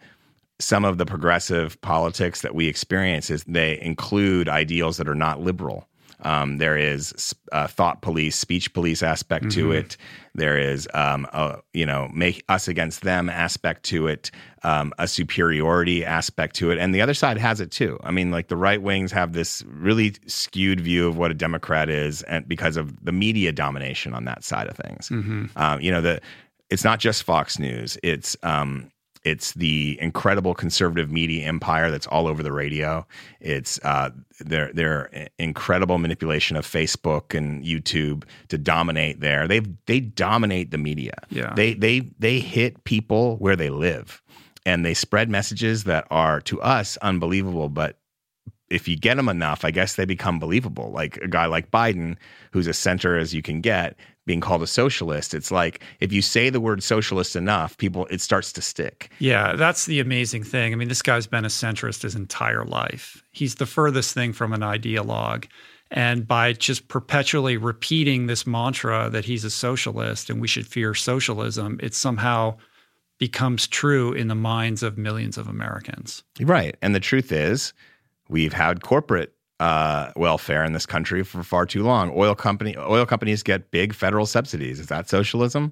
some 0.60 0.86
of 0.86 0.98
the 0.98 1.06
progressive 1.06 1.80
politics 1.82 2.42
that 2.42 2.56
we 2.56 2.68
experience 2.68 3.30
is 3.30 3.44
they 3.46 3.80
include 3.82 4.48
ideals 4.48 4.98
that 4.98 5.08
are 5.08 5.16
not 5.16 5.42
liberal 5.42 5.88
um, 6.24 6.58
there 6.58 6.78
is 6.78 7.34
a 7.52 7.68
thought 7.68 8.02
police, 8.02 8.36
speech 8.38 8.74
police 8.74 9.02
aspect 9.02 9.46
mm-hmm. 9.46 9.60
to 9.60 9.72
it. 9.72 9.98
There 10.34 10.58
is, 10.58 10.88
um, 10.94 11.28
a, 11.34 11.60
you 11.74 11.86
know, 11.86 12.10
make 12.14 12.44
us 12.48 12.68
against 12.68 13.02
them 13.02 13.30
aspect 13.30 13.84
to 13.84 14.08
it, 14.08 14.32
um, 14.64 14.94
a 14.98 15.08
superiority 15.08 16.06
aspect 16.06 16.56
to 16.58 16.72
it, 16.72 16.78
and 16.78 16.96
the 16.96 17.02
other 17.02 17.14
side 17.14 17.38
has 17.38 17.60
it 17.60 17.72
too. 17.72 18.00
I 18.04 18.12
mean, 18.12 18.32
like 18.32 18.48
the 18.48 18.58
right 18.58 18.82
wings 18.82 19.12
have 19.12 19.34
this 19.34 19.64
really 19.68 20.16
skewed 20.28 20.80
view 20.80 21.08
of 21.08 21.18
what 21.18 21.32
a 21.32 21.34
Democrat 21.34 21.90
is, 21.90 22.24
and 22.24 22.48
because 22.48 22.78
of 22.78 23.04
the 23.04 23.12
media 23.12 23.52
domination 23.52 24.14
on 24.14 24.26
that 24.26 24.44
side 24.44 24.68
of 24.68 24.78
things. 24.78 25.10
Mm-hmm. 25.10 25.46
Um, 25.56 25.82
you 25.82 25.92
know, 25.92 26.02
the 26.02 26.22
it's 26.70 26.84
not 26.84 27.00
just 27.00 27.24
Fox 27.24 27.60
News. 27.60 27.98
It's 28.02 28.38
um, 28.44 28.91
it's 29.24 29.54
the 29.54 29.98
incredible 30.02 30.54
conservative 30.54 31.12
media 31.12 31.48
empire 31.48 31.92
that's 31.92 32.08
all 32.08 32.28
over 32.28 32.42
the 32.42 32.52
radio. 32.52 33.06
It's 33.40 33.80
uh, 33.84 34.10
their 34.40 34.74
their 34.74 35.30
incredible 35.38 35.98
manipulation 35.98 36.58
of 36.58 36.66
Facebook 36.66 37.38
and 37.38 37.64
YouTube 37.64 38.24
to 38.50 38.58
dominate 38.58 39.20
there. 39.20 39.48
They 39.48 39.62
they 39.86 40.00
dominate 40.00 40.72
the 40.72 40.78
media. 40.78 41.14
Yeah. 41.30 41.54
They 41.56 41.74
they 41.74 42.12
they 42.20 42.40
hit 42.40 42.84
people 42.84 43.38
where 43.38 43.56
they 43.56 43.70
live, 43.70 44.22
and 44.66 44.84
they 44.84 44.94
spread 44.94 45.30
messages 45.30 45.84
that 45.86 46.08
are 46.10 46.42
to 46.42 46.62
us 46.62 46.98
unbelievable, 46.98 47.70
but 47.70 47.98
if 48.72 48.88
you 48.88 48.96
get 48.96 49.18
them 49.18 49.30
enough, 49.30 49.66
I 49.66 49.72
guess 49.72 49.96
they 49.96 50.06
become 50.06 50.40
believable. 50.40 50.92
Like 50.92 51.18
a 51.18 51.28
guy 51.28 51.46
like 51.46 51.72
Biden, 51.72 52.16
who's 52.52 52.68
as 52.68 52.78
center 52.78 53.18
as 53.18 53.34
you 53.34 53.42
can 53.42 53.62
get, 53.62 53.96
being 54.26 54.40
called 54.40 54.62
a 54.62 54.68
socialist. 54.68 55.34
It's 55.34 55.52
like 55.52 55.82
if 56.00 56.14
you 56.14 56.22
say 56.22 56.50
the 56.50 56.62
word 56.62 56.84
socialist 56.84 57.36
enough, 57.36 57.78
people 57.78 58.06
it 58.08 58.22
starts 58.22 58.52
to 58.54 58.62
stick. 58.62 59.12
Yeah, 59.20 59.56
that's 59.56 59.86
the 59.86 60.00
amazing 60.00 60.44
thing. 60.44 60.74
I 60.74 60.76
mean, 60.76 60.90
this 60.90 61.02
guy's 61.02 61.28
been 61.28 61.46
a 61.46 61.50
centrist 61.50 62.04
his 62.04 62.16
entire 62.16 62.66
life. 62.66 63.24
He's 63.32 63.56
the 63.56 63.66
furthest 63.66 64.14
thing 64.14 64.34
from 64.34 64.54
an 64.54 64.62
ideologue. 64.62 65.46
And 65.90 66.26
by 66.26 66.54
just 66.54 66.88
perpetually 66.88 67.58
repeating 67.58 68.28
this 68.28 68.48
mantra 68.48 69.10
that 69.10 69.26
he's 69.26 69.44
a 69.44 69.50
socialist 69.50 70.30
and 70.30 70.40
we 70.40 70.48
should 70.48 70.66
fear 70.66 70.94
socialism, 70.94 71.80
it 71.84 71.94
somehow 71.94 72.56
becomes 73.18 73.68
true 73.68 74.14
in 74.14 74.30
the 74.30 74.36
minds 74.36 74.82
of 74.82 74.98
millions 74.98 75.38
of 75.38 75.48
Americans. 75.48 76.24
Right. 76.40 76.76
And 76.82 76.96
the 76.96 77.00
truth 77.00 77.32
is, 77.32 77.74
we've 78.32 78.54
had 78.54 78.82
corporate 78.82 79.34
uh, 79.60 80.12
welfare 80.16 80.64
in 80.64 80.74
this 80.74 80.88
country 80.88 81.22
for 81.22 81.44
far 81.44 81.68
too 81.68 81.84
long. 81.84 82.12
Oil 82.16 82.34
company 82.34 82.76
oil 82.76 83.06
companies 83.06 83.44
get 83.44 83.70
big 83.70 83.94
federal 83.94 84.26
subsidies. 84.26 84.80
Is 84.80 84.88
that 84.88 85.08
socialism? 85.08 85.72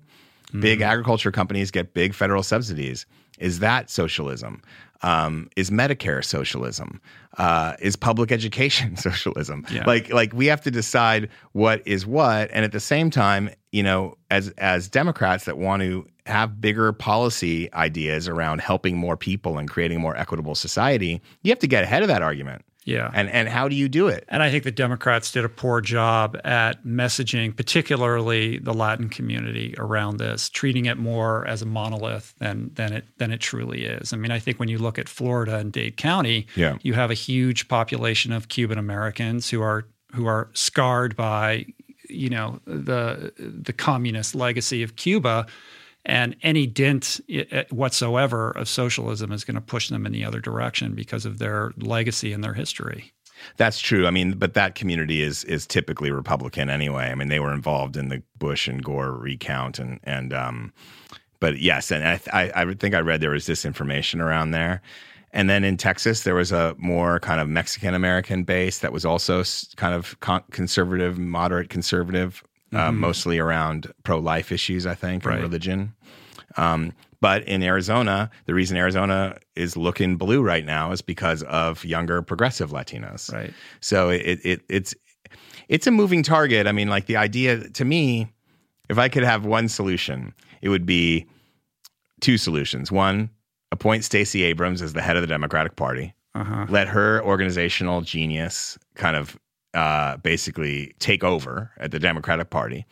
Mm-hmm. 0.50 0.62
Big 0.62 0.82
agriculture 0.82 1.32
companies 1.32 1.72
get 1.72 1.96
big 1.96 2.14
federal 2.14 2.44
subsidies. 2.44 3.08
Is 3.40 3.60
that 3.60 3.90
socialism? 3.90 4.62
Um, 5.02 5.50
is 5.56 5.70
Medicare 5.70 6.24
socialism? 6.24 7.00
Uh, 7.38 7.76
is 7.80 7.96
public 7.96 8.32
education 8.32 8.98
socialism? 8.98 9.66
Yeah. 9.72 9.86
Like, 9.86 10.12
like 10.12 10.34
we 10.34 10.48
have 10.48 10.62
to 10.62 10.72
decide 10.72 11.30
what 11.54 11.82
is 11.86 12.06
what, 12.06 12.50
and 12.52 12.66
at 12.66 12.72
the 12.72 12.80
same 12.80 13.10
time, 13.10 13.50
you 13.72 13.84
know, 13.84 14.16
as 14.30 14.50
as 14.58 14.88
Democrats 14.88 15.46
that 15.46 15.58
want 15.58 15.82
to 15.84 16.06
have 16.26 16.62
bigger 16.62 16.92
policy 16.94 17.72
ideas 17.74 18.28
around 18.28 18.62
helping 18.62 18.98
more 18.98 19.18
people 19.18 19.58
and 19.58 19.70
creating 19.70 19.98
a 19.98 20.00
more 20.00 20.16
equitable 20.16 20.56
society, 20.56 21.22
you 21.44 21.52
have 21.52 21.60
to 21.60 21.68
get 21.68 21.84
ahead 21.84 22.02
of 22.02 22.08
that 22.08 22.22
argument. 22.22 22.64
Yeah. 22.90 23.12
And 23.14 23.30
and 23.30 23.48
how 23.48 23.68
do 23.68 23.76
you 23.76 23.88
do 23.88 24.08
it? 24.08 24.26
And 24.30 24.42
I 24.42 24.50
think 24.50 24.64
the 24.64 24.72
Democrats 24.72 25.32
did 25.32 25.46
a 25.46 25.50
poor 25.50 25.80
job 25.80 26.36
at 26.44 26.84
messaging, 26.84 27.56
particularly 27.56 28.58
the 28.58 28.74
Latin 28.74 29.10
community 29.10 29.76
around 29.78 30.18
this, 30.18 30.50
treating 30.50 30.86
it 30.86 30.98
more 30.98 31.46
as 31.48 31.62
a 31.62 31.68
monolith 31.68 32.34
than 32.40 32.72
than 32.74 32.94
it 32.94 33.06
than 33.18 33.32
it 33.32 33.40
truly 33.42 33.86
is. 33.86 34.12
I 34.12 34.18
mean, 34.18 34.32
I 34.32 34.40
think 34.40 34.60
when 34.60 34.70
you 34.70 34.80
look 34.80 34.98
at 34.98 35.08
Florida 35.08 35.58
and 35.58 35.72
Dade 35.72 35.98
County, 35.98 36.48
yeah. 36.56 36.78
you 36.82 36.94
have 36.94 37.12
a 37.12 37.16
huge 37.16 37.68
population 37.68 38.32
of 38.32 38.48
Cuban 38.48 38.80
Americans 38.80 39.50
who 39.52 39.62
are 39.62 39.86
who 40.16 40.26
are 40.26 40.50
scarred 40.54 41.16
by 41.16 41.68
you 42.10 42.30
know 42.30 42.60
the 42.66 43.32
the 43.38 43.74
communist 43.74 44.34
legacy 44.34 44.82
of 44.82 44.96
Cuba 44.96 45.46
and 46.06 46.36
any 46.42 46.66
dint 46.66 47.20
whatsoever 47.70 48.52
of 48.52 48.68
socialism 48.68 49.32
is 49.32 49.44
going 49.44 49.56
to 49.56 49.62
push 49.62 49.90
them 49.90 50.06
in 50.06 50.12
the 50.12 50.26
other 50.26 50.40
direction 50.40 50.96
because 50.96 51.26
of 51.26 51.40
their 51.40 51.72
legacy 51.78 52.34
and 52.34 52.44
their 52.44 52.54
history. 52.54 53.14
That's 53.58 53.80
true. 53.80 54.06
I 54.06 54.12
mean, 54.12 54.34
but 54.34 54.54
that 54.54 54.76
community 54.76 55.22
is 55.22 55.44
is 55.46 55.66
typically 55.66 56.12
Republican 56.12 56.70
anyway. 56.70 57.06
I 57.06 57.16
mean, 57.16 57.30
they 57.30 57.40
were 57.40 57.54
involved 57.54 57.96
in 57.96 58.10
the 58.10 58.22
Bush 58.38 58.68
and 58.68 58.84
Gore 58.84 59.14
recount, 59.14 59.80
and 59.80 60.00
and 60.04 60.34
um, 60.34 60.74
but 61.40 61.60
yes, 61.60 61.92
and 61.92 62.06
I 62.06 62.20
I, 62.34 62.64
I 62.64 62.74
think 62.74 62.96
I 62.96 63.00
read 63.00 63.22
there 63.22 63.30
was 63.32 63.48
disinformation 63.48 64.20
around 64.20 64.52
there. 64.52 64.82
And 65.32 65.50
then 65.50 65.64
in 65.64 65.78
Texas, 65.78 66.24
there 66.24 66.34
was 66.34 66.52
a 66.52 66.76
more 66.80 67.20
kind 67.20 67.40
of 67.40 67.48
Mexican 67.48 67.94
American 67.94 68.44
base 68.44 68.80
that 68.80 68.92
was 68.92 69.06
also 69.06 69.44
kind 69.76 69.94
of 69.94 70.20
conservative, 70.52 71.20
moderate 71.20 71.70
conservative, 71.70 72.44
uh, 72.74 72.90
mm-hmm. 72.90 73.00
mostly 73.00 73.40
around 73.40 73.92
pro 74.04 74.20
life 74.20 74.52
issues, 74.52 74.86
I 74.86 74.96
think, 74.96 75.26
right. 75.26 75.36
and 75.36 75.44
religion. 75.44 75.94
Um, 76.58 76.94
but 77.22 77.44
in 77.44 77.62
Arizona, 77.64 78.30
the 78.46 78.54
reason 78.54 78.78
Arizona 78.78 79.38
is 79.56 79.76
looking 79.76 80.16
blue 80.16 80.42
right 80.42 80.66
now 80.66 80.92
is 80.92 81.02
because 81.02 81.44
of 81.44 81.84
younger 81.84 82.22
progressive 82.22 82.72
Latinos. 82.72 83.32
Right. 83.34 83.54
So 83.82 84.10
it, 84.10 84.40
it 84.44 84.62
it's 84.70 84.96
it's 85.68 85.86
a 85.86 85.92
moving 85.92 86.24
target. 86.24 86.66
I 86.66 86.72
mean, 86.72 86.90
like 86.90 87.08
the 87.08 87.18
idea 87.18 87.70
to 87.70 87.86
me, 87.86 88.32
if 88.90 88.98
I 88.98 89.10
could 89.10 89.24
have 89.24 89.46
one 89.46 89.68
solution, 89.68 90.34
it 90.62 90.70
would 90.70 90.86
be 90.86 91.28
two 92.22 92.38
solutions. 92.38 92.92
One, 92.92 93.30
appoint 93.72 94.04
Stacey 94.04 94.44
Abrams 94.44 94.82
as 94.82 94.94
the 94.94 95.02
head 95.02 95.16
of 95.16 95.22
the 95.22 95.28
Democratic 95.28 95.76
Party. 95.76 96.14
Uh-huh. 96.36 96.68
Let 96.70 96.88
her 96.88 97.24
organizational 97.24 98.02
genius 98.02 98.78
kind 98.96 99.16
of 99.16 99.38
uh, 99.74 100.18
basically 100.18 100.94
take 101.00 101.24
over 101.24 101.72
at 101.78 101.92
the 101.92 102.00
Democratic 102.00 102.50
Party. 102.50 102.86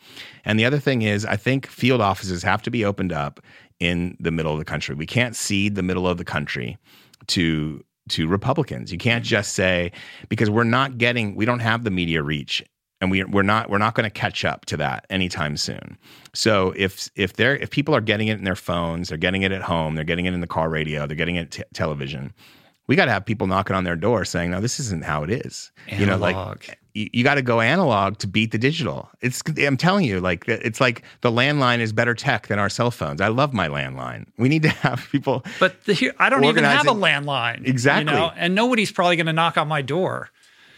And 0.44 0.58
the 0.58 0.64
other 0.64 0.78
thing 0.78 1.02
is, 1.02 1.24
I 1.24 1.36
think 1.36 1.66
field 1.66 2.00
offices 2.00 2.42
have 2.42 2.62
to 2.62 2.70
be 2.70 2.84
opened 2.84 3.12
up 3.12 3.40
in 3.80 4.16
the 4.20 4.30
middle 4.30 4.52
of 4.52 4.58
the 4.58 4.64
country. 4.64 4.94
We 4.94 5.06
can't 5.06 5.36
cede 5.36 5.74
the 5.74 5.82
middle 5.82 6.06
of 6.06 6.18
the 6.18 6.24
country 6.24 6.78
to 7.28 7.84
to 8.10 8.26
Republicans. 8.26 8.90
You 8.90 8.98
can't 8.98 9.24
just 9.24 9.52
say 9.52 9.92
because 10.28 10.48
we're 10.48 10.64
not 10.64 10.96
getting, 10.96 11.34
we 11.34 11.44
don't 11.44 11.58
have 11.58 11.84
the 11.84 11.90
media 11.90 12.22
reach 12.22 12.64
and 13.00 13.10
we, 13.10 13.22
we're 13.24 13.42
not 13.42 13.70
we're 13.70 13.78
not 13.78 13.94
going 13.94 14.04
to 14.04 14.10
catch 14.10 14.44
up 14.44 14.64
to 14.66 14.76
that 14.78 15.06
anytime 15.10 15.56
soon. 15.56 15.96
So 16.34 16.72
if 16.76 17.10
if 17.14 17.34
they're 17.34 17.56
if 17.56 17.70
people 17.70 17.94
are 17.94 18.00
getting 18.00 18.28
it 18.28 18.38
in 18.38 18.44
their 18.44 18.56
phones, 18.56 19.08
they're 19.08 19.18
getting 19.18 19.42
it 19.42 19.52
at 19.52 19.62
home, 19.62 19.94
they're 19.94 20.04
getting 20.04 20.26
it 20.26 20.34
in 20.34 20.40
the 20.40 20.46
car 20.46 20.68
radio, 20.68 21.06
they're 21.06 21.16
getting 21.16 21.36
it 21.36 21.50
t- 21.52 21.62
television 21.74 22.32
we 22.88 22.96
got 22.96 23.04
to 23.04 23.12
have 23.12 23.24
people 23.24 23.46
knocking 23.46 23.76
on 23.76 23.84
their 23.84 23.94
door 23.94 24.24
saying, 24.24 24.50
"No, 24.50 24.60
this 24.60 24.80
isn't 24.80 25.04
how 25.04 25.22
it 25.22 25.30
is." 25.30 25.70
Analog. 25.86 26.00
You 26.00 26.06
know, 26.06 26.16
like 26.16 26.78
you, 26.94 27.08
you 27.12 27.22
got 27.22 27.36
to 27.36 27.42
go 27.42 27.60
analog 27.60 28.18
to 28.18 28.26
beat 28.26 28.50
the 28.50 28.58
digital. 28.58 29.08
It's 29.20 29.42
I'm 29.58 29.76
telling 29.76 30.04
you, 30.04 30.20
like 30.20 30.48
it's 30.48 30.80
like 30.80 31.02
the 31.20 31.30
landline 31.30 31.78
is 31.78 31.92
better 31.92 32.14
tech 32.14 32.48
than 32.48 32.58
our 32.58 32.70
cell 32.70 32.90
phones. 32.90 33.20
I 33.20 33.28
love 33.28 33.52
my 33.52 33.68
landline. 33.68 34.26
We 34.38 34.48
need 34.48 34.62
to 34.62 34.68
have 34.82 35.06
people. 35.12 35.44
But 35.60 35.84
the, 35.84 36.12
I 36.18 36.30
don't 36.30 36.44
even 36.44 36.64
have 36.64 36.88
a 36.88 36.92
landline. 36.92 37.66
Exactly, 37.66 38.12
you 38.12 38.18
know? 38.18 38.32
and 38.36 38.54
nobody's 38.54 38.90
probably 38.90 39.16
going 39.16 39.26
to 39.26 39.32
knock 39.32 39.56
on 39.56 39.68
my 39.68 39.82
door. 39.82 40.30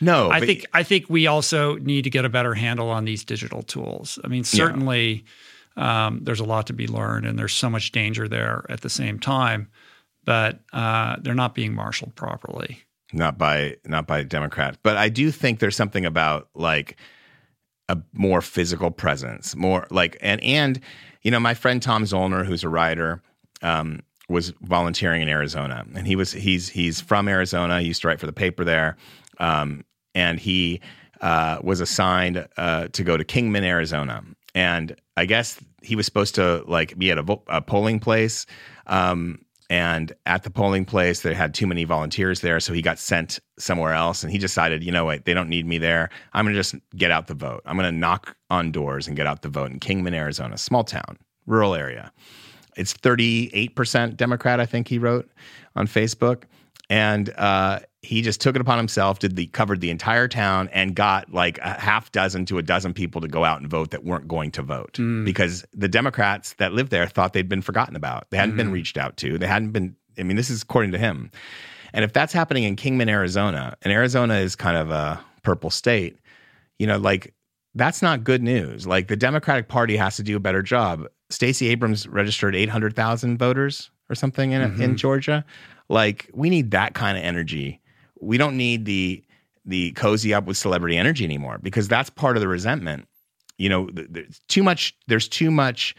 No, 0.03 0.31
I 0.31 0.41
think 0.41 0.67
I 0.73 0.83
think 0.83 1.09
we 1.09 1.27
also 1.27 1.77
need 1.77 2.03
to 2.03 2.11
get 2.11 2.25
a 2.25 2.31
better 2.31 2.55
handle 2.55 2.91
on 2.91 3.05
these 3.05 3.25
digital 3.25 3.63
tools. 3.63 4.19
I 4.25 4.29
mean, 4.29 4.45
certainly 4.45 5.25
yeah. 5.77 6.07
um, 6.07 6.21
there's 6.25 6.41
a 6.41 6.45
lot 6.45 6.67
to 6.69 6.73
be 6.73 6.89
learned, 6.89 7.27
and 7.27 7.39
there's 7.39 7.53
so 7.53 7.71
much 7.71 7.93
danger 7.93 8.27
there 8.27 8.65
at 8.69 8.81
the 8.81 8.91
same 8.91 9.21
time 9.21 9.69
but 10.25 10.61
uh, 10.73 11.17
they're 11.21 11.35
not 11.35 11.55
being 11.55 11.75
marshaled 11.75 12.15
properly. 12.15 12.83
Not 13.13 13.39
by 13.39 13.77
not 13.85 14.07
by 14.07 14.23
Democrats, 14.23 14.79
but 14.83 14.97
I 14.97 15.09
do 15.09 15.33
think 15.33 15.59
there's 15.59 15.75
something 15.75 16.07
about 16.07 16.49
like 16.55 16.97
a 17.89 17.99
more 18.13 18.41
physical 18.41 18.93
presence, 18.93 19.57
more 19.57 19.87
like 19.91 20.17
and 20.21 20.41
and 20.45 20.81
you 21.23 21.31
know 21.33 21.41
my 21.41 21.55
friend 21.55 21.83
Tom 21.83 22.05
Zoellner, 22.05 22.47
who's 22.47 22.63
a 22.63 22.69
writer, 22.69 23.21
um, 23.63 24.03
was 24.29 24.51
volunteering 24.63 25.23
in 25.23 25.29
Arizona, 25.29 25.85
and 25.97 26.07
he 26.07 26.15
was 26.15 26.31
he's 26.31 26.69
he's 26.69 27.01
from 27.01 27.27
Arizona. 27.27 27.81
He 27.81 27.89
used 27.89 28.03
to 28.03 28.09
write 28.09 28.21
for 28.21 28.27
the 28.27 28.33
paper 28.33 28.65
there, 28.65 28.97
um, 29.39 29.85
and 30.15 30.39
he 30.39 30.81
uh, 31.21 31.59
was 31.63 31.81
assigned 31.81 32.47
uh, 32.57 32.89
to 32.89 33.03
go 33.03 33.17
to 33.17 33.25
Kingman, 33.25 33.65
Arizona, 33.65 34.23
and 34.55 34.95
I 35.17 35.27
guess 35.27 35.61
he 35.83 35.97
was 35.97 36.07
supposed 36.07 36.37
to 36.37 36.63
like 36.69 36.97
be 36.97 37.11
at 37.11 37.19
a, 37.19 37.39
a 37.49 37.61
polling 37.61 37.99
place. 37.99 38.47
Um, 38.87 39.45
and 39.71 40.13
at 40.27 40.43
the 40.43 40.51
polling 40.51 40.85
place, 40.85 41.21
they 41.21 41.33
had 41.33 41.55
too 41.55 41.67
many 41.67 41.85
volunteers 41.85 42.41
there. 42.41 42.59
So 42.59 42.73
he 42.73 42.83
got 42.83 42.99
sent 42.99 43.39
somewhere 43.57 43.95
else. 43.95 44.25
And 44.25 44.33
he 44.33 44.37
decided, 44.37 44.83
you 44.83 44.91
know 44.91 45.05
what, 45.05 45.25
they 45.25 45.33
don't 45.33 45.49
need 45.49 45.65
me 45.65 45.79
there. 45.79 46.11
I'm 46.33 46.45
going 46.45 46.55
to 46.55 46.59
just 46.59 46.75
get 46.97 47.13
out 47.13 47.29
the 47.29 47.35
vote. 47.35 47.63
I'm 47.65 47.77
going 47.77 47.91
to 47.91 47.97
knock 47.97 48.37
on 48.51 48.73
doors 48.73 49.07
and 49.07 49.17
get 49.17 49.29
out 49.29 49.43
the 49.43 49.49
vote 49.49 49.71
in 49.71 49.79
Kingman, 49.79 50.13
Arizona, 50.13 50.59
small 50.59 50.83
town, 50.83 51.17
rural 51.47 51.77
area. 51.77 52.13
It's 52.77 52.93
38% 52.93 54.17
Democrat, 54.17 54.59
I 54.59 54.67
think 54.67 54.89
he 54.89 54.99
wrote 54.99 55.31
on 55.77 55.87
Facebook. 55.87 56.43
And 56.91 57.31
uh, 57.37 57.79
he 58.03 58.21
just 58.21 58.41
took 58.41 58.57
it 58.57 58.61
upon 58.61 58.77
himself, 58.77 59.21
did 59.21 59.37
the 59.37 59.47
covered 59.47 59.81
the 59.81 59.91
entire 59.91 60.27
town, 60.27 60.69
and 60.73 60.95
got 60.95 61.33
like 61.33 61.59
a 61.59 61.81
half 61.81 62.11
dozen 62.11 62.45
to 62.47 62.59
a 62.59 62.63
dozen 62.63 62.93
people 62.93 63.21
to 63.21 63.29
go 63.29 63.45
out 63.45 63.61
and 63.61 63.71
vote 63.71 63.93
that 63.93 64.05
weren't 64.05 64.27
going 64.27 64.51
to 64.53 64.63
vote 64.63 64.95
mm. 64.95 65.25
because 65.25 65.65
the 65.73 65.89
Democrats 65.89 66.55
that 66.55 66.73
lived 66.73 66.91
there 66.91 67.07
thought 67.07 67.33
they'd 67.33 67.49
been 67.49 67.63
forgotten 67.63 67.95
about. 67.95 68.29
They 68.31 68.37
hadn't 68.37 68.55
mm. 68.55 68.59
been 68.59 68.73
reached 68.73 68.99
out 68.99 69.17
to. 69.19 69.39
They 69.39 69.47
hadn't 69.47 69.71
been. 69.71 69.97
I 70.19 70.25
mean, 70.25 70.37
this 70.37 70.51
is 70.51 70.63
according 70.63 70.91
to 70.93 70.99
him. 70.99 71.31
And 71.93 72.05
if 72.05 72.13
that's 72.13 72.33
happening 72.33 72.65
in 72.65 72.77
Kingman, 72.77 73.09
Arizona, 73.09 73.77
and 73.83 73.93
Arizona 73.93 74.35
is 74.35 74.57
kind 74.57 74.77
of 74.77 74.91
a 74.91 75.21
purple 75.43 75.71
state, 75.71 76.19
you 76.79 76.87
know, 76.87 76.99
like 76.99 77.35
that's 77.75 78.03
not 78.03 78.25
good 78.25 78.43
news. 78.43 78.87
Like 78.87 79.09
the 79.09 79.17
Democratic 79.17 79.69
Party 79.69 79.97
has 79.97 80.17
to 80.17 80.23
do 80.23 80.37
a 80.37 80.41
better 80.41 80.63
job. 80.63 81.07
Stacey 81.31 81.69
Abrams 81.69 82.09
registered 82.09 82.57
800,000 82.57 83.39
voters 83.39 83.91
or 84.09 84.17
something 84.17 84.53
in, 84.53 84.63
mm-hmm. 84.63 84.83
in 84.83 84.97
Georgia. 84.97 85.45
Like 85.91 86.31
we 86.33 86.49
need 86.49 86.71
that 86.71 86.95
kind 86.95 87.19
of 87.19 87.25
energy 87.25 87.81
we 88.21 88.37
don't 88.37 88.57
need 88.57 88.85
the 88.85 89.25
the 89.65 89.93
cozy 89.93 90.33
up 90.35 90.45
with 90.47 90.57
celebrity 90.57 90.97
energy 90.97 91.25
anymore 91.25 91.59
because 91.63 91.89
that's 91.89 92.11
part 92.11 92.37
of 92.37 92.41
the 92.41 92.49
resentment. 92.49 93.07
You 93.59 93.69
know, 93.69 93.89
there's 93.93 94.41
too 94.49 94.63
much. 94.63 94.95
There's 95.07 95.29
too 95.29 95.51
much 95.51 95.95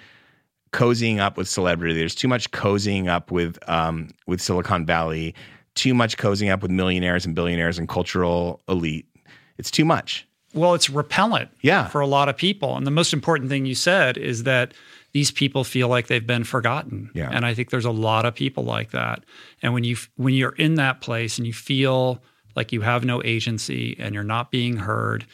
cozying 0.73 1.19
up 1.19 1.37
with 1.37 1.47
celebrity. 1.47 1.97
There's 1.97 2.15
too 2.15 2.27
much 2.27 2.51
cozying 2.51 3.07
up 3.07 3.31
with 3.31 3.57
um, 3.69 4.09
with 4.27 4.41
Silicon 4.41 4.85
Valley. 4.85 5.35
Too 5.75 5.93
much 5.93 6.17
cozying 6.17 6.51
up 6.51 6.61
with 6.61 6.69
millionaires 6.71 7.25
and 7.25 7.33
billionaires 7.35 7.77
and 7.79 7.87
cultural 7.87 8.61
elite. 8.67 9.07
It's 9.57 9.71
too 9.71 9.85
much. 9.85 10.27
Well, 10.53 10.73
it's 10.73 10.89
repellent 10.89 11.49
Yeah. 11.61 11.87
for 11.87 12.01
a 12.01 12.07
lot 12.07 12.27
of 12.29 12.35
people. 12.35 12.75
And 12.75 12.85
the 12.85 12.91
most 12.91 13.13
important 13.13 13.49
thing 13.49 13.65
you 13.65 13.75
said 13.75 14.17
is 14.17 14.43
that 14.43 14.73
these 15.13 15.31
people 15.31 15.63
feel 15.63 15.87
like 15.87 16.07
they've 16.07 16.25
been 16.25 16.43
forgotten. 16.43 17.09
Yeah. 17.13 17.29
And 17.31 17.45
I 17.45 17.53
think 17.53 17.69
there's 17.69 17.85
a 17.85 17.91
lot 17.91 18.25
of 18.25 18.35
people 18.35 18.63
like 18.63 18.91
that. 18.91 19.23
And 19.61 19.73
when 19.73 19.83
you 19.83 19.97
when 20.15 20.33
you're 20.33 20.55
in 20.55 20.75
that 20.75 21.01
place 21.01 21.37
and 21.37 21.45
you 21.45 21.53
feel 21.53 22.23
like 22.55 22.71
you 22.71 22.81
have 22.81 23.05
no 23.05 23.21
agency 23.23 23.95
and 23.99 24.13
you're 24.13 24.23
not 24.23 24.51
being 24.51 24.77
heard, 24.77 25.25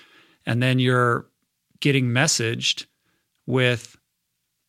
and 0.45 0.61
then 0.61 0.79
you're 0.79 1.27
getting 1.79 2.05
messaged 2.05 2.85
with 3.45 3.97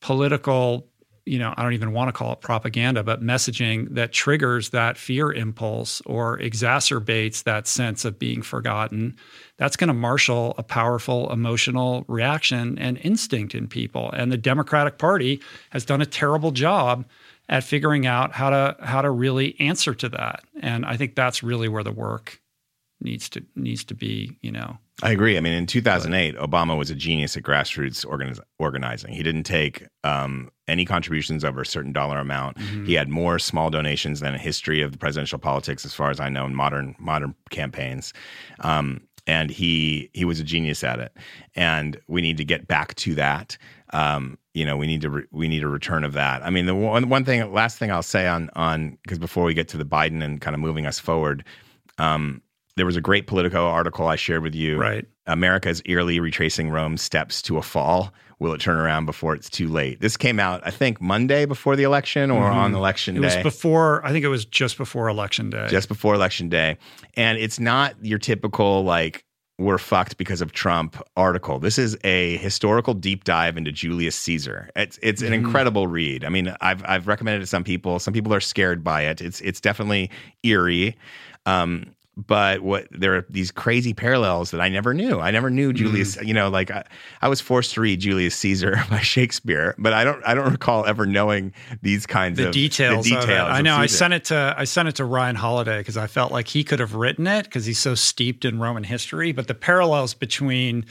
political 0.01 0.88
you 1.29 1.39
know, 1.39 1.53
I 1.57 1.63
don't 1.63 1.75
even 1.75 1.93
want 1.93 2.09
to 2.09 2.13
call 2.13 2.33
it 2.33 2.41
propaganda, 2.41 3.03
but 3.03 3.23
messaging 3.23 3.95
that 3.95 4.13
triggers 4.13 4.71
that 4.71 4.97
fear 4.97 5.33
impulse 5.33 6.01
or 6.07 6.39
exacerbates 6.39 7.43
that 7.45 7.67
sense 7.67 8.05
of 8.05 8.19
being 8.19 8.43
forgotten, 8.43 9.17
that's 9.59 9.77
going 9.77 9.89
to 9.89 9.95
marshal 9.95 10.55
a 10.57 10.63
powerful 10.63 11.31
emotional 11.31 12.05
reaction 12.09 12.79
and 12.79 12.99
instinct 13.03 13.55
in 13.55 13.69
people. 13.69 14.11
And 14.13 14.33
the 14.33 14.39
Democratic 14.39 14.99
Party 14.99 15.41
has 15.71 15.85
done 15.85 16.01
a 16.01 16.07
terrible 16.07 16.51
job 16.51 17.05
at 17.49 17.65
figuring 17.65 18.07
out 18.07 18.33
how 18.33 18.51
to 18.51 18.77
how 18.81 19.03
to 19.03 19.11
really 19.11 19.59
answer 19.61 19.95
to 19.95 20.09
that. 20.11 20.45
And 20.61 20.85
I 20.85 20.97
think 20.97 21.15
that's 21.15 21.43
really 21.43 21.69
where 21.69 21.85
the 21.85 21.93
work 21.93 22.41
needs 23.01 23.29
to 23.31 23.45
needs 23.55 23.85
to 23.85 23.95
be, 23.95 24.37
you 24.41 24.53
know, 24.53 24.79
I 25.03 25.13
agree. 25.13 25.37
I 25.37 25.41
mean, 25.41 25.53
in 25.53 25.67
2008, 25.67 26.37
Obama 26.37 26.77
was 26.77 26.91
a 26.91 26.95
genius 26.95 27.37
at 27.37 27.45
grassroots 27.45 28.05
organiz- 28.05 28.41
organizing. 28.59 29.13
He 29.13 29.23
didn't 29.23 29.45
take 29.45 29.87
um, 30.03 30.51
any 30.67 30.85
contributions 30.85 31.45
over 31.45 31.61
a 31.61 31.67
certain 31.67 31.93
dollar 31.93 32.19
amount. 32.19 32.57
Mm-hmm. 32.57 32.87
He 32.87 32.95
had 32.95 33.09
more 33.09 33.39
small 33.39 33.71
donations 33.71 34.19
than 34.21 34.35
a 34.35 34.39
history 34.39 34.83
of 34.83 34.91
the 34.91 34.99
presidential 34.99 35.39
politics, 35.39 35.85
as 35.85 35.95
far 35.95 36.11
as 36.11 36.19
I 36.19 36.29
know, 36.29 36.47
in 36.47 36.55
modern 36.55 36.97
modern 36.99 37.35
campaigns. 37.51 38.13
Um, 38.61 39.03
and 39.29 39.51
he 39.51 40.11
he 40.15 40.25
was 40.25 40.41
a 40.41 40.45
genius 40.45 40.83
at 40.83 40.99
it. 40.99 41.17
And 41.55 42.01
we 42.09 42.21
need 42.21 42.39
to 42.39 42.45
get 42.45 42.67
back 42.67 42.97
to 42.97 43.15
that. 43.15 43.57
Um, 43.93 44.37
you 44.53 44.65
know, 44.65 44.77
we 44.77 44.89
need 44.89 45.03
to 45.03 45.11
re- 45.11 45.27
we 45.31 45.47
need 45.47 45.63
a 45.63 45.69
return 45.69 46.03
of 46.03 46.15
that. 46.15 46.43
I 46.45 46.51
mean, 46.51 46.67
the 46.67 46.75
one 46.75 47.09
one 47.09 47.25
thing, 47.25 47.53
last 47.53 47.79
thing 47.79 47.93
I'll 47.93 48.03
say 48.03 48.27
on 48.27 48.51
on 48.57 48.99
because 49.05 49.21
before 49.21 49.45
we 49.45 49.55
get 49.55 49.69
to 49.69 49.77
the 49.77 49.85
Biden 49.85 50.25
and 50.25 50.41
kind 50.41 50.55
of 50.55 50.61
moving 50.61 50.87
us 50.87 50.99
forward. 50.99 51.45
Um, 51.99 52.43
there 52.79 52.87
was 52.87 52.97
a 52.97 53.01
great 53.01 53.27
Politico 53.27 53.67
article 53.67 54.07
I 54.09 54.17
shared 54.17 54.43
with 54.43 54.55
you. 54.55 54.79
Right. 54.79 55.07
America 55.27 55.69
is 55.69 55.83
eerily 55.85 56.21
retracing 56.21 56.71
Rome's 56.71 57.03
steps 57.03 57.43
to 57.43 57.59
a 57.59 57.63
fall. 57.63 58.13
Will 58.41 58.53
it 58.55 58.61
turn 58.61 58.77
around 58.79 59.05
before 59.07 59.35
it's 59.35 59.51
too 59.51 59.67
late? 59.69 60.01
This 60.01 60.17
came 60.17 60.39
out, 60.39 60.63
I 60.65 60.71
think, 60.71 61.01
Monday 61.01 61.45
before 61.45 61.75
the 61.75 61.83
election 61.83 62.31
or 62.31 62.45
on 62.45 62.73
election 62.75 63.17
Mm-hmm. 63.17 63.25
it 63.25 63.29
day. 63.31 63.37
was 63.43 63.43
before 63.55 64.07
I 64.07 64.13
think 64.13 64.25
it 64.25 64.29
was 64.29 64.45
just 64.45 64.79
before 64.79 65.09
election 65.09 65.51
day. 65.51 65.67
just 65.69 65.89
before 65.89 66.15
election 66.15 66.49
day. 66.49 66.79
And 67.15 67.37
it's 67.37 67.59
not 67.59 67.95
your 68.05 68.19
typical 68.21 68.85
like 68.85 69.25
we're 69.59 69.79
fucked 69.79 70.19
because 70.19 70.41
of 70.41 70.53
Trump 70.53 71.03
article. 71.17 71.59
This 71.59 71.79
is 71.79 71.99
a 72.05 72.37
historical 72.37 72.95
deep 72.95 73.25
dive 73.25 73.57
into 73.57 73.73
Julius 73.73 74.15
Caesar. 74.15 74.71
It's 74.77 75.01
it's 75.03 75.21
an 75.21 75.33
incredible 75.33 75.89
read. 75.89 76.25
I 76.25 76.29
mean, 76.29 76.55
I've 76.61 76.85
I've 76.87 77.09
recommended 77.09 77.39
it 77.39 77.41
to 77.41 77.47
some 77.49 77.65
people. 77.65 77.99
Some 77.99 78.15
people 78.15 78.33
are 78.33 78.41
scared 78.41 78.85
by 78.85 79.03
it. 79.03 79.21
It's 79.21 79.41
it's 79.41 79.61
definitely 79.61 80.13
eerie. 80.45 80.97
Um 81.45 81.87
but 82.27 82.63
what 82.63 82.89
there 82.91 83.17
are 83.17 83.27
these 83.31 83.53
crazy 83.53 83.95
parallels 83.95 84.51
that 84.51 84.61
I 84.61 84.69
never 84.69 84.93
knew. 84.93 85.21
I 85.21 85.31
never 85.31 85.51
knew 85.51 85.73
mm. 85.73 85.77
Julius. 85.77 86.21
You 86.21 86.35
know, 86.35 86.49
like 86.49 86.71
I, 86.71 86.85
I 87.23 87.29
was 87.29 87.41
forced 87.41 87.75
to 87.75 87.81
read 87.81 88.01
Julius 88.01 88.35
Caesar 88.37 88.83
by 88.91 89.01
Shakespeare, 89.01 89.77
but 89.79 89.93
I 89.93 90.03
don't. 90.03 90.23
I 90.27 90.35
don't 90.35 90.51
recall 90.51 90.85
ever 90.85 91.07
knowing 91.07 91.53
these 91.81 92.07
kinds 92.07 92.39
the 92.39 92.49
of 92.49 92.53
details. 92.53 93.05
The 93.05 93.11
details. 93.11 93.49
I 93.51 93.63
know. 93.63 93.77
I 93.77 93.87
sent 93.87 94.15
it 94.15 94.25
to 94.27 94.55
I 94.59 94.65
sent 94.65 94.89
it 94.89 94.97
to 94.97 95.05
Ryan 95.05 95.37
Holiday 95.37 95.79
because 95.79 95.97
I 95.97 96.09
felt 96.09 96.33
like 96.33 96.49
he 96.49 96.65
could 96.65 96.81
have 96.81 96.95
written 96.95 97.27
it 97.29 97.45
because 97.45 97.65
he's 97.67 97.79
so 97.79 97.95
steeped 97.95 98.45
in 98.45 98.59
Roman 98.59 98.83
history. 98.83 99.31
But 99.31 99.47
the 99.47 99.55
parallels 99.55 100.15
between 100.15 100.87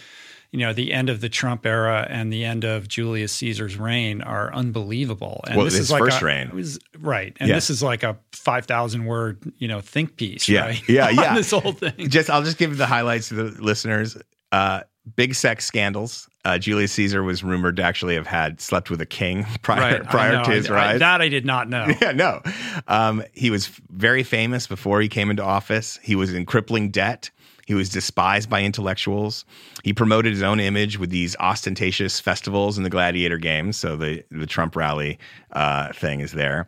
you 0.57 0.65
know 0.65 0.73
the 0.73 0.91
end 0.91 1.09
of 1.09 1.21
the 1.21 1.29
Trump 1.29 1.65
era 1.65 2.07
and 2.09 2.31
the 2.33 2.43
end 2.43 2.63
of 2.65 2.87
Julius 2.87 3.31
Caesar's 3.33 3.77
reign 3.77 4.21
are 4.21 4.53
unbelievable. 4.53 5.41
And 5.47 5.55
Well, 5.55 5.65
this 5.65 5.73
his 5.75 5.85
is 5.87 5.91
like 5.91 5.99
first 6.01 6.21
a, 6.21 6.25
reign. 6.25 6.49
was- 6.53 6.79
right? 6.99 7.35
And 7.39 7.49
Yeah. 7.49 7.55
this 7.55 7.69
is 7.69 7.83
like 7.83 8.03
a 8.03 8.17
five 8.31 8.65
thousand 8.65 9.05
word 9.05 9.39
you 9.57 9.67
know 9.67 9.81
think 9.81 10.15
piece. 10.17 10.47
Yeah. 10.49 10.61
right? 10.65 10.89
Yeah, 10.89 11.09
yeah. 11.11 11.35
this 11.35 11.51
whole 11.51 11.73
thing. 11.73 12.09
just 12.09 12.29
I'll 12.29 12.43
just 12.43 12.57
give 12.57 12.77
the 12.77 12.87
highlights 12.87 13.29
to 13.29 13.35
the 13.35 13.61
listeners. 13.63 14.17
Uh, 14.51 14.81
big 15.15 15.35
sex 15.35 15.65
scandals. 15.65 16.29
Uh, 16.45 16.57
Julius 16.57 16.93
Caesar 16.93 17.21
was 17.23 17.43
rumored 17.43 17.75
to 17.77 17.83
actually 17.83 18.15
have 18.15 18.27
had 18.27 18.61
slept 18.61 18.89
with 18.89 19.01
a 19.01 19.05
king 19.05 19.45
prior 19.61 19.99
Right. 19.99 20.09
Prior 20.09 20.43
to 20.45 20.51
his 20.51 20.69
I- 20.69 20.73
I- 20.73 20.77
rise. 20.77 20.99
that 20.99 21.21
I 21.21 21.27
did 21.29 21.45
not 21.45 21.67
know. 21.69 21.85
yeah, 22.01 22.13
no. 22.13 22.41
Um, 22.87 23.23
he 23.33 23.49
was 23.49 23.67
very 23.89 24.23
famous 24.23 24.65
before 24.67 25.01
he 25.01 25.09
came 25.09 25.29
into 25.29 25.43
office. 25.43 25.99
He 26.01 26.15
was 26.15 26.33
in 26.33 26.45
crippling 26.45 26.89
debt. 26.91 27.29
He 27.67 27.73
was 27.73 27.89
despised 27.89 28.49
by 28.49 28.63
intellectuals. 28.63 29.43
He 29.83 29.93
promoted 29.93 30.31
his 30.31 30.41
own 30.41 30.61
image 30.61 30.97
with 30.97 31.09
these 31.09 31.35
ostentatious 31.35 32.17
festivals 32.17 32.77
and 32.77 32.85
the 32.85 32.89
gladiator 32.89 33.37
games. 33.37 33.75
So 33.75 33.97
the 33.97 34.23
the 34.31 34.47
Trump 34.47 34.75
rally 34.75 35.19
uh, 35.51 35.91
thing 35.91 36.21
is 36.21 36.31
there. 36.31 36.67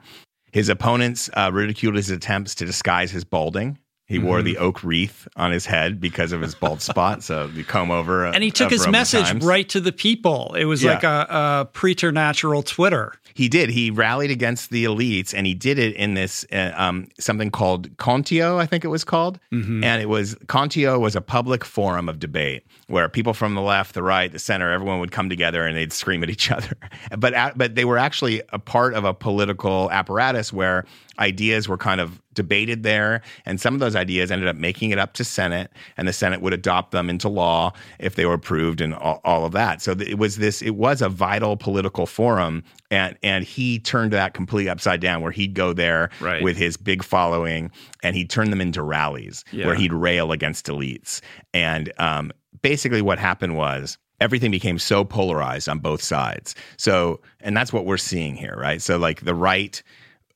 His 0.52 0.68
opponents 0.68 1.30
uh, 1.38 1.52
ridiculed 1.54 1.96
his 1.96 2.10
attempts 2.10 2.54
to 2.56 2.66
disguise 2.66 3.12
his 3.12 3.24
balding. 3.24 3.78
He 4.10 4.18
Mm-hmm. 4.18 4.26
wore 4.26 4.42
the 4.42 4.58
oak 4.58 4.84
wreath 4.84 5.28
on 5.36 5.52
his 5.52 5.66
head 5.68 6.02
because 6.02 6.32
of 6.32 6.42
his 6.42 6.56
bald 6.56 6.82
spot. 6.82 7.22
So 7.24 7.46
the 7.48 7.64
comb 7.64 7.92
over. 7.92 8.26
And 8.26 8.44
he 8.44 8.50
took 8.52 8.72
his 8.72 8.88
message 8.88 9.44
right 9.44 9.70
to 9.70 9.80
the 9.80 9.92
people. 9.92 10.56
It 10.56 10.66
was 10.66 10.82
Yeah. 10.84 10.94
like 10.96 11.04
a, 11.04 11.28
a 11.30 11.66
preternatural 11.72 12.64
Twitter. 12.64 13.14
He 13.36 13.48
did. 13.48 13.70
He 13.70 13.90
rallied 13.92 14.32
against 14.32 14.70
the 14.72 14.84
elites, 14.86 15.34
and 15.34 15.46
he 15.48 15.54
did 15.54 15.80
it 15.80 15.96
in 15.96 16.14
this 16.16 16.44
uh, 16.52 16.74
um, 16.76 17.08
something 17.20 17.52
called 17.52 17.96
Contio, 17.98 18.58
I 18.60 18.66
think 18.66 18.84
it 18.84 18.90
was 18.90 19.04
called. 19.06 19.40
And 19.52 19.86
it 19.86 20.10
was 20.10 20.36
Contio 20.48 21.00
was 21.00 21.16
a 21.16 21.22
public 21.22 21.64
forum 21.64 22.10
of 22.10 22.20
debate 22.20 22.66
where 22.88 23.08
people 23.08 23.34
from 23.36 23.54
the 23.54 23.62
left, 23.62 23.94
the 23.94 24.02
right, 24.04 24.32
the 24.32 24.40
center, 24.40 24.72
everyone 24.72 25.00
would 25.00 25.12
come 25.12 25.30
together 25.30 25.66
and 25.66 25.78
they'd 25.78 25.94
scream 25.94 26.24
at 26.24 26.30
each 26.32 26.52
other. 26.58 26.74
But 27.18 27.34
at, 27.36 27.58
but 27.58 27.76
they 27.76 27.86
were 27.86 28.00
actually 28.00 28.42
a 28.50 28.60
part 28.60 28.94
of 28.96 29.06
a 29.06 29.14
political 29.14 29.90
apparatus 29.92 30.52
where 30.52 30.84
ideas 31.20 31.70
were 31.70 31.78
kind 31.78 32.02
of 32.02 32.20
debated 32.40 32.84
there, 32.84 33.22
and 33.46 33.60
some 33.60 33.74
of 33.74 33.82
those 33.82 33.96
ideas 33.96 34.32
ended 34.32 34.48
up 34.48 34.56
making 34.56 34.92
it 34.92 34.98
up 34.98 35.12
to 35.16 35.24
Senate, 35.26 35.70
and 35.98 36.08
the 36.08 36.14
Senate 36.14 36.42
would 36.42 36.54
adopt 36.54 36.92
them 36.92 37.10
into 37.10 37.28
law 37.28 37.74
if 38.00 38.16
they 38.16 38.26
were 38.26 38.34
approved, 38.36 38.80
and 38.80 38.94
all, 38.96 39.20
all 39.26 39.44
of 39.46 39.52
that. 39.52 39.82
So 39.82 39.92
it 39.92 40.18
was 40.18 40.38
this. 40.38 40.62
It 40.62 40.76
was 40.76 41.02
a 41.02 41.10
vital 41.10 41.58
political 41.58 42.06
forum, 42.06 42.64
and 42.90 43.18
and 43.24 43.44
he 43.44 43.80
turned 43.80 44.14
that 44.14 44.34
completely 44.34 44.70
upside 44.70 45.02
down, 45.02 45.22
where 45.22 45.32
he'd 45.34 45.54
go 45.54 45.74
there 45.74 46.10
Right. 46.22 46.42
with 46.42 46.56
his 46.56 46.78
big 46.78 47.04
following, 47.04 47.72
and 48.04 48.16
he'd 48.16 48.30
turn 48.30 48.50
them 48.52 48.62
into 48.62 48.82
rallies 48.82 49.44
Yeah. 49.52 49.66
where 49.66 49.76
he'd 49.76 49.94
rail 49.94 50.32
against 50.32 50.68
elites, 50.68 51.20
and 51.54 51.92
um, 52.00 52.32
basically 52.62 53.02
what 53.02 53.20
happened 53.20 53.58
was 53.58 53.98
everything 54.22 54.52
became 54.52 54.78
so 54.78 55.06
polarized 55.06 55.70
on 55.70 55.80
both 55.80 56.02
sides. 56.04 56.54
So, 56.76 57.22
and 57.40 57.56
that's 57.56 57.72
what 57.72 57.86
we're 57.86 57.96
seeing 57.98 58.36
here, 58.36 58.54
right? 58.58 58.82
So, 58.82 58.98
like 58.98 59.22
the 59.22 59.34
right 59.34 59.82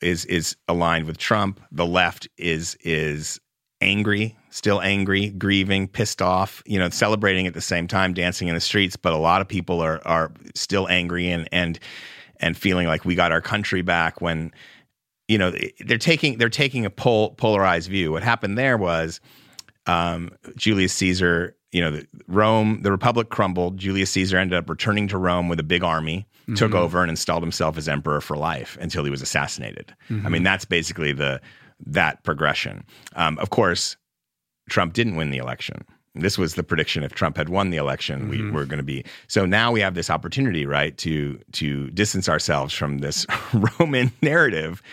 is 0.04 0.26
is 0.26 0.56
aligned 0.68 1.06
with 1.06 1.18
Trump, 1.18 1.60
the 1.72 1.86
left 1.86 2.28
is 2.38 2.76
is 2.84 3.40
angry, 3.82 4.38
still 4.50 4.82
angry, 4.82 5.30
grieving, 5.30 5.88
pissed 5.88 6.22
off, 6.22 6.64
you 6.66 6.80
know, 6.80 6.90
celebrating 6.90 7.48
at 7.48 7.54
the 7.54 7.62
same 7.62 7.88
time, 7.88 8.14
dancing 8.14 8.48
in 8.48 8.56
the 8.56 8.62
streets. 8.62 8.96
But 8.96 9.14
a 9.14 9.18
lot 9.18 9.42
of 9.42 9.48
people 9.48 9.82
are 9.82 10.06
are 10.06 10.32
still 10.56 10.88
angry 10.90 11.30
and 11.30 11.48
and 11.52 11.80
and 12.38 12.58
feeling 12.58 12.88
like 12.88 13.06
we 13.06 13.16
got 13.16 13.32
our 13.32 13.42
country 13.42 13.82
back 13.82 14.22
when 14.22 14.52
you 15.28 15.38
know 15.38 15.54
they're 15.80 15.98
taking 15.98 16.38
they're 16.38 16.50
taking 16.50 16.86
a 16.86 16.90
pol- 16.90 17.32
polarized 17.32 17.90
view. 17.90 18.12
What 18.12 18.24
happened 18.24 18.58
there 18.58 18.78
was 18.78 19.20
um, 19.86 20.32
Julius 20.56 20.94
Caesar, 20.94 21.56
you 21.74 21.82
know, 21.82 21.92
the, 21.92 22.08
Rome, 22.28 22.82
the 22.84 22.92
Republic 22.92 23.30
crumbled. 23.30 23.78
Julius 23.78 24.12
Caesar 24.12 24.38
ended 24.38 24.58
up 24.58 24.70
returning 24.70 25.08
to 25.10 25.18
Rome 25.18 25.50
with 25.50 25.60
a 25.60 25.64
big 25.64 25.84
army, 25.84 26.28
took 26.56 26.74
over 26.76 27.02
and 27.02 27.10
installed 27.10 27.42
himself 27.42 27.78
as 27.78 27.90
emperor 27.90 28.22
for 28.22 28.38
life 28.38 28.78
until 28.80 29.04
he 29.04 29.10
was 29.10 29.22
assassinated. 29.22 29.94
I 30.26 30.30
mean, 30.30 30.44
that's 30.44 30.66
basically 30.66 31.12
the 31.14 31.42
that 31.86 32.24
progression. 32.24 32.86
Um, 33.16 33.38
of 33.40 33.50
course, 33.50 33.98
Trump 34.70 34.94
didn't 34.94 35.16
win 35.16 35.32
the 35.32 35.38
election. 35.40 35.84
This 36.16 36.38
was 36.38 36.54
the 36.54 36.64
prediction. 36.64 37.04
If 37.04 37.14
Trump 37.14 37.38
had 37.38 37.50
won 37.50 37.72
the 37.72 37.78
election, 37.78 38.30
we 38.30 38.52
were 38.52 38.66
going 38.66 38.78
to 38.78 38.84
be. 38.84 39.04
So 39.28 39.48
now 39.48 39.72
we 39.72 39.80
have 39.82 39.96
this 39.96 40.12
opportunity, 40.12 40.66
right, 40.66 40.96
to 41.00 41.40
to 41.54 41.90
distance 41.90 42.30
ourselves 42.30 42.72
from 42.74 43.00
this 43.00 43.26
Roman 43.80 44.12
narrative, 44.22 44.84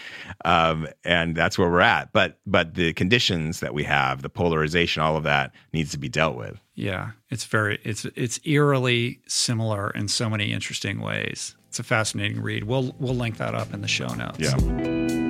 um, 0.47 0.89
and 1.05 1.37
that's 1.37 1.59
where 1.59 1.69
we're 1.69 1.81
at. 1.81 2.13
But 2.15 2.39
but 2.47 2.75
the 2.75 2.95
conditions 2.95 3.61
that 3.61 3.75
we 3.75 3.85
have, 3.85 4.23
the 4.23 4.31
polarization, 4.31 5.03
all 5.03 5.17
of 5.17 5.25
that 5.25 5.53
needs 5.75 5.91
to 5.91 5.99
be 5.99 6.09
dealt 6.09 6.37
with. 6.37 6.59
Yeah, 6.75 7.11
it's 7.29 7.45
very 7.45 7.79
it's 7.85 8.07
it's 8.17 8.41
eerily 8.45 9.21
similar 9.27 9.91
in 9.91 10.09
so 10.09 10.31
many 10.31 10.53
interesting 10.53 11.01
ways. 11.01 11.55
It's 11.69 11.79
a 11.79 11.85
fascinating 11.85 12.41
read. 12.41 12.65
We'll 12.65 12.97
we'll 12.99 13.15
link 13.15 13.37
that 13.37 13.55
up 13.55 13.75
in 13.75 13.83
the 13.83 13.89
show 13.89 14.09
notes. 14.15 15.30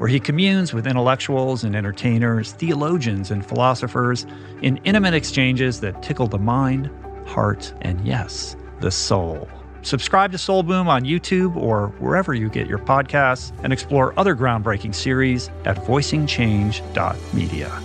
where 0.00 0.08
he 0.08 0.18
communes 0.18 0.72
with 0.72 0.86
intellectuals 0.86 1.62
and 1.62 1.76
entertainers, 1.76 2.52
theologians 2.52 3.30
and 3.30 3.44
philosophers 3.44 4.26
in 4.62 4.78
intimate 4.84 5.12
exchanges 5.12 5.80
that 5.80 6.02
tickle 6.02 6.26
the 6.26 6.38
mind, 6.38 6.88
heart, 7.26 7.74
and 7.82 8.00
yes, 8.00 8.56
the 8.80 8.90
soul. 8.90 9.46
Subscribe 9.82 10.32
to 10.32 10.38
Soul 10.38 10.62
Boom 10.62 10.88
on 10.88 11.02
YouTube 11.02 11.54
or 11.54 11.88
wherever 11.98 12.32
you 12.32 12.48
get 12.48 12.66
your 12.66 12.78
podcasts 12.78 13.52
and 13.62 13.74
explore 13.74 14.18
other 14.18 14.34
groundbreaking 14.34 14.94
series 14.94 15.50
at 15.66 15.76
voicingchange.media. 15.76 17.82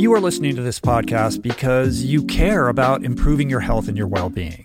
You 0.00 0.14
are 0.14 0.20
listening 0.20 0.56
to 0.56 0.62
this 0.62 0.80
podcast 0.80 1.42
because 1.42 2.04
you 2.04 2.24
care 2.24 2.68
about 2.68 3.04
improving 3.04 3.50
your 3.50 3.60
health 3.60 3.88
and 3.88 3.98
your 3.98 4.08
well 4.08 4.30
being. 4.30 4.64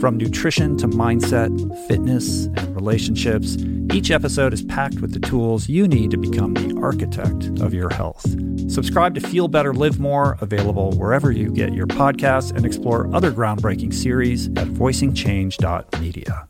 From 0.00 0.18
nutrition 0.18 0.76
to 0.78 0.88
mindset, 0.88 1.48
fitness, 1.88 2.46
and 2.46 2.74
relationships, 2.74 3.56
each 3.92 4.10
episode 4.10 4.52
is 4.52 4.62
packed 4.62 5.00
with 5.00 5.14
the 5.14 5.20
tools 5.20 5.70
you 5.70 5.88
need 5.88 6.10
to 6.10 6.18
become 6.18 6.52
the 6.52 6.78
architect 6.82 7.46
of 7.60 7.72
your 7.72 7.88
health. 7.88 8.22
Subscribe 8.70 9.14
to 9.14 9.22
Feel 9.22 9.48
Better, 9.48 9.72
Live 9.72 9.98
More, 9.98 10.36
available 10.42 10.92
wherever 10.98 11.32
you 11.32 11.50
get 11.50 11.72
your 11.72 11.86
podcasts, 11.86 12.54
and 12.54 12.66
explore 12.66 13.12
other 13.14 13.32
groundbreaking 13.32 13.94
series 13.94 14.48
at 14.48 14.68
voicingchange.media. 14.68 16.48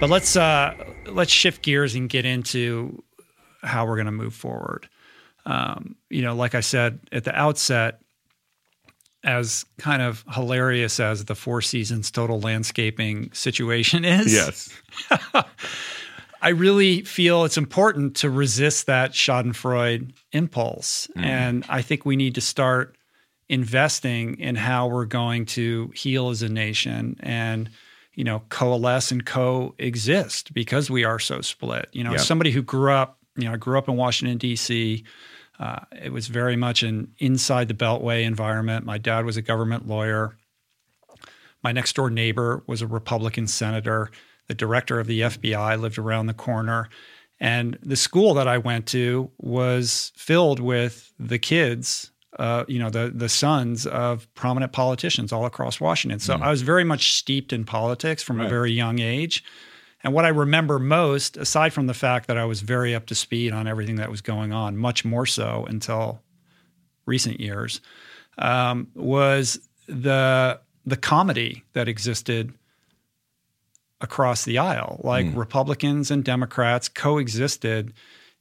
But 0.00 0.10
let's 0.10 0.36
uh, 0.36 0.74
let's 1.06 1.30
shift 1.30 1.62
gears 1.62 1.94
and 1.94 2.08
get 2.08 2.24
into 2.24 3.02
how 3.62 3.86
we're 3.86 3.96
going 3.96 4.06
to 4.06 4.12
move 4.12 4.34
forward. 4.34 4.88
Um, 5.46 5.94
you 6.10 6.22
know, 6.22 6.34
like 6.34 6.56
I 6.56 6.60
said 6.60 6.98
at 7.12 7.22
the 7.22 7.34
outset, 7.34 8.00
as 9.24 9.64
kind 9.78 10.02
of 10.02 10.24
hilarious 10.32 11.00
as 11.00 11.24
the 11.24 11.34
Four 11.34 11.62
Seasons 11.62 12.10
total 12.10 12.40
landscaping 12.40 13.32
situation 13.32 14.04
is. 14.04 14.32
Yes. 14.32 14.70
I 16.42 16.50
really 16.50 17.02
feel 17.02 17.44
it's 17.44 17.56
important 17.56 18.16
to 18.16 18.30
resist 18.30 18.86
that 18.86 19.12
Schadenfreude 19.12 20.12
impulse. 20.32 21.08
Mm. 21.16 21.24
And 21.24 21.64
I 21.68 21.82
think 21.82 22.04
we 22.04 22.14
need 22.14 22.34
to 22.36 22.40
start 22.40 22.96
investing 23.48 24.38
in 24.38 24.56
how 24.56 24.88
we're 24.88 25.06
going 25.06 25.46
to 25.46 25.90
heal 25.94 26.30
as 26.30 26.42
a 26.42 26.48
nation 26.48 27.16
and 27.20 27.70
you 28.14 28.24
know 28.24 28.42
coalesce 28.48 29.12
and 29.12 29.24
coexist 29.24 30.52
because 30.52 30.90
we 30.90 31.04
are 31.04 31.20
so 31.20 31.40
split 31.40 31.88
you 31.92 32.02
know 32.02 32.12
yep. 32.12 32.20
somebody 32.20 32.50
who 32.50 32.60
grew 32.60 32.90
up 32.90 33.18
you 33.36 33.44
know 33.44 33.52
i 33.52 33.56
grew 33.56 33.78
up 33.78 33.88
in 33.88 33.94
washington 33.94 34.36
d.c 34.36 35.04
uh, 35.58 35.80
it 36.02 36.12
was 36.12 36.28
very 36.28 36.56
much 36.56 36.82
an 36.82 37.12
inside 37.18 37.68
the 37.68 37.74
beltway 37.74 38.24
environment 38.24 38.84
my 38.84 38.98
dad 38.98 39.24
was 39.24 39.36
a 39.36 39.42
government 39.42 39.86
lawyer 39.86 40.36
my 41.62 41.72
next 41.72 41.94
door 41.96 42.10
neighbor 42.10 42.62
was 42.66 42.82
a 42.82 42.86
republican 42.86 43.46
senator 43.46 44.10
the 44.48 44.54
director 44.54 44.98
of 45.00 45.06
the 45.06 45.20
fbi 45.20 45.80
lived 45.80 45.98
around 45.98 46.26
the 46.26 46.34
corner 46.34 46.88
and 47.40 47.78
the 47.82 47.96
school 47.96 48.34
that 48.34 48.48
i 48.48 48.58
went 48.58 48.86
to 48.86 49.30
was 49.38 50.12
filled 50.16 50.60
with 50.60 51.12
the 51.18 51.38
kids 51.38 52.10
uh, 52.38 52.64
you 52.68 52.78
know, 52.78 52.90
the 52.90 53.10
the 53.14 53.28
sons 53.28 53.86
of 53.86 54.32
prominent 54.34 54.72
politicians 54.72 55.32
all 55.32 55.46
across 55.46 55.80
Washington. 55.80 56.18
So 56.18 56.36
mm. 56.36 56.42
I 56.42 56.50
was 56.50 56.62
very 56.62 56.84
much 56.84 57.14
steeped 57.14 57.52
in 57.52 57.64
politics 57.64 58.22
from 58.22 58.38
right. 58.38 58.46
a 58.46 58.48
very 58.48 58.72
young 58.72 58.98
age. 58.98 59.42
And 60.06 60.14
what 60.14 60.24
I 60.24 60.28
remember 60.28 60.78
most, 60.78 61.36
aside 61.36 61.72
from 61.72 61.88
the 61.88 61.92
fact 61.92 62.28
that 62.28 62.38
I 62.38 62.44
was 62.44 62.60
very 62.60 62.94
up 62.94 63.06
to 63.06 63.14
speed 63.16 63.52
on 63.52 63.66
everything 63.66 63.96
that 63.96 64.08
was 64.08 64.20
going 64.20 64.52
on, 64.52 64.76
much 64.76 65.04
more 65.04 65.26
so 65.26 65.66
until 65.68 66.22
recent 67.06 67.40
years, 67.40 67.80
um, 68.38 68.86
was 68.94 69.58
the 69.88 70.60
the 70.84 70.96
comity 70.96 71.64
that 71.72 71.88
existed 71.88 72.54
across 74.00 74.44
the 74.44 74.58
aisle. 74.58 75.00
Like 75.02 75.26
mm. 75.26 75.36
Republicans 75.36 76.12
and 76.12 76.22
Democrats 76.22 76.88
coexisted 76.88 77.92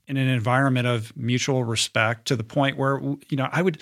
in 0.06 0.18
an 0.18 0.28
environment 0.28 0.86
of 0.86 1.18
mutual 1.18 1.64
respect 1.64 2.28
to 2.28 2.36
the 2.36 2.44
point 2.44 2.78
where 2.78 3.00
you 3.00 3.38
know 3.38 3.50
I 3.52 3.64
would 3.64 3.82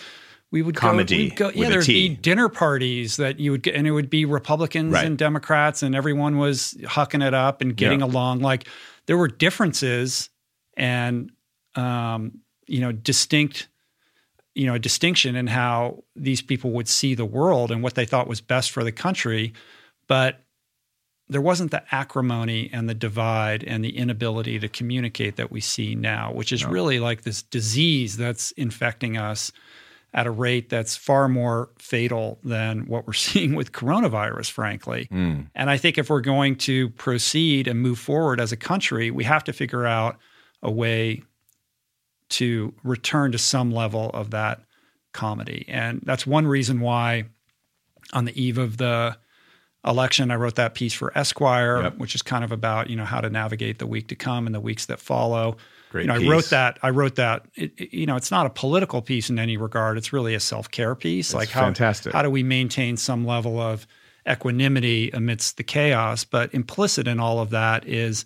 we 0.54 0.62
would 0.62 0.76
comity 0.76 1.32
go, 1.32 1.50
go 1.50 1.60
yeah 1.60 1.68
there'd 1.68 1.86
be 1.88 2.08
dinner 2.08 2.48
parties 2.48 3.18
that 3.18 3.40
you 3.40 3.50
would 3.50 3.64
get 3.64 3.76
and 3.76 3.88
it 3.88 3.92
would 3.92 4.10
be 4.10 4.24
Republicans 4.24 4.94
right. 4.94 5.06
and 5.06 5.18
Democrats 5.18 5.82
and 5.82 5.96
everyone 5.96 6.38
was 6.38 6.76
hucking 6.84 7.26
it 7.26 7.34
up 7.34 7.60
and 7.60 7.76
getting 7.76 8.02
yeah. 8.02 8.06
along 8.06 8.40
like 8.40 8.68
there 9.08 9.18
were 9.18 9.28
differences 9.28 10.30
and 10.78 11.32
um, 11.76 12.40
you 12.68 12.80
know 12.80 12.92
distinct 12.92 13.68
you 14.54 14.68
know 14.68 14.76
a 14.76 14.80
distinction 14.80 15.36
in 15.36 15.48
how 15.48 16.04
these 16.16 16.42
people 16.42 16.72
would 16.72 16.88
see 16.88 17.16
the 17.16 17.26
world 17.26 17.72
and 17.72 17.82
what 17.82 17.96
they 17.96 18.06
thought 18.06 18.28
was 18.28 18.40
best 18.40 18.72
for 18.72 18.84
the 18.84 18.92
country, 18.92 19.54
but 20.08 20.40
there 21.30 21.42
wasn't 21.42 21.72
the 21.72 21.84
acrimony 21.92 22.70
and 22.72 22.88
the 22.88 22.94
divide 22.94 23.64
and 23.64 23.84
the 23.84 23.98
inability 23.98 24.60
to 24.60 24.68
communicate 24.68 25.38
that 25.38 25.52
we 25.52 25.62
see 25.62 25.96
now, 25.96 26.32
which 26.32 26.52
is 26.52 26.64
no. 26.64 26.70
really 26.70 27.00
like 27.00 27.24
this 27.24 27.42
disease 27.42 28.18
that's 28.18 28.52
infecting 28.52 29.18
us 29.18 29.52
at 30.14 30.28
a 30.28 30.32
rate 30.32 30.70
that's 30.70 30.96
far 30.96 31.28
more 31.28 31.70
fatal 31.80 32.40
than 32.44 32.86
what 32.86 33.08
we're 33.08 33.14
seeing 33.28 33.56
with 33.56 33.72
coronavirus, 33.72 34.52
frankly. 34.52 35.08
Mm. 35.12 35.48
And 35.56 35.70
I 35.70 35.78
think 35.78 35.98
if 35.98 36.10
we're 36.10 36.22
going 36.22 36.56
to 36.58 36.90
proceed 36.92 37.68
and 37.68 37.82
move 37.82 38.00
forward 38.00 38.40
as 38.40 38.52
a 38.52 38.58
country, 38.58 39.12
we 39.12 39.24
have 39.24 39.44
to 39.46 39.54
figure 39.54 39.86
out 39.86 40.18
a 40.62 40.72
way 40.72 41.24
to 42.30 42.74
return 42.84 43.32
to 43.32 43.38
some 43.38 43.72
level 43.72 44.10
of 44.12 44.32
that 44.32 44.62
comity. 45.14 45.66
And 45.68 46.02
that's 46.04 46.26
one 46.26 46.48
reason 46.48 46.80
why 46.80 47.26
on 48.12 48.26
the 48.26 48.42
eve 48.42 48.58
of 48.58 48.78
the 48.78 49.18
election 49.86 50.32
I 50.32 50.36
wrote 50.36 50.56
that 50.56 50.74
piece 50.74 50.94
for 50.94 51.16
Esquire, 51.18 51.84
yep. 51.84 51.98
which 51.98 52.16
is 52.16 52.22
kind 52.22 52.44
of 52.44 52.52
about, 52.52 52.90
you 52.90 52.96
know, 52.96 53.06
how 53.06 53.22
to 53.22 53.30
navigate 53.30 53.80
the 53.80 53.88
week 53.88 54.08
to 54.08 54.16
come 54.16 54.46
and 54.46 54.56
the 54.56 54.60
weeks 54.60 54.86
that 54.86 55.00
follow. 55.00 55.58
Great 55.94 56.06
you 56.06 56.08
know, 56.08 56.18
piece. 56.18 56.28
I 56.28 56.32
wrote 56.32 56.50
that. 56.50 56.80
I 56.82 56.90
wrote 56.90 57.16
that. 57.18 57.46
It, 57.54 57.72
it, 57.78 57.94
you 57.94 58.08
know, 58.08 58.16
it's 58.16 58.32
not 58.32 58.48
a 58.48 58.50
political 58.50 59.04
piece 59.04 59.30
in 59.30 59.38
any 59.38 59.58
regard. 59.58 59.96
It's 59.96 60.12
really 60.12 60.34
a 60.34 60.40
self 60.40 60.72
care 60.72 60.96
piece. 60.96 61.28
That's 61.28 61.36
like 61.36 61.50
how 61.50 61.62
fantastic. 61.62 62.14
how 62.14 62.24
do 62.24 62.32
we 62.32 62.42
maintain 62.42 62.98
some 62.98 63.28
level 63.28 63.60
of 63.60 63.86
equanimity 64.28 65.12
amidst 65.12 65.58
the 65.58 65.64
chaos? 65.64 66.24
But 66.24 66.52
implicit 66.52 67.08
in 67.08 67.20
all 67.20 67.40
of 67.40 67.52
that 67.52 67.88
is 67.88 68.26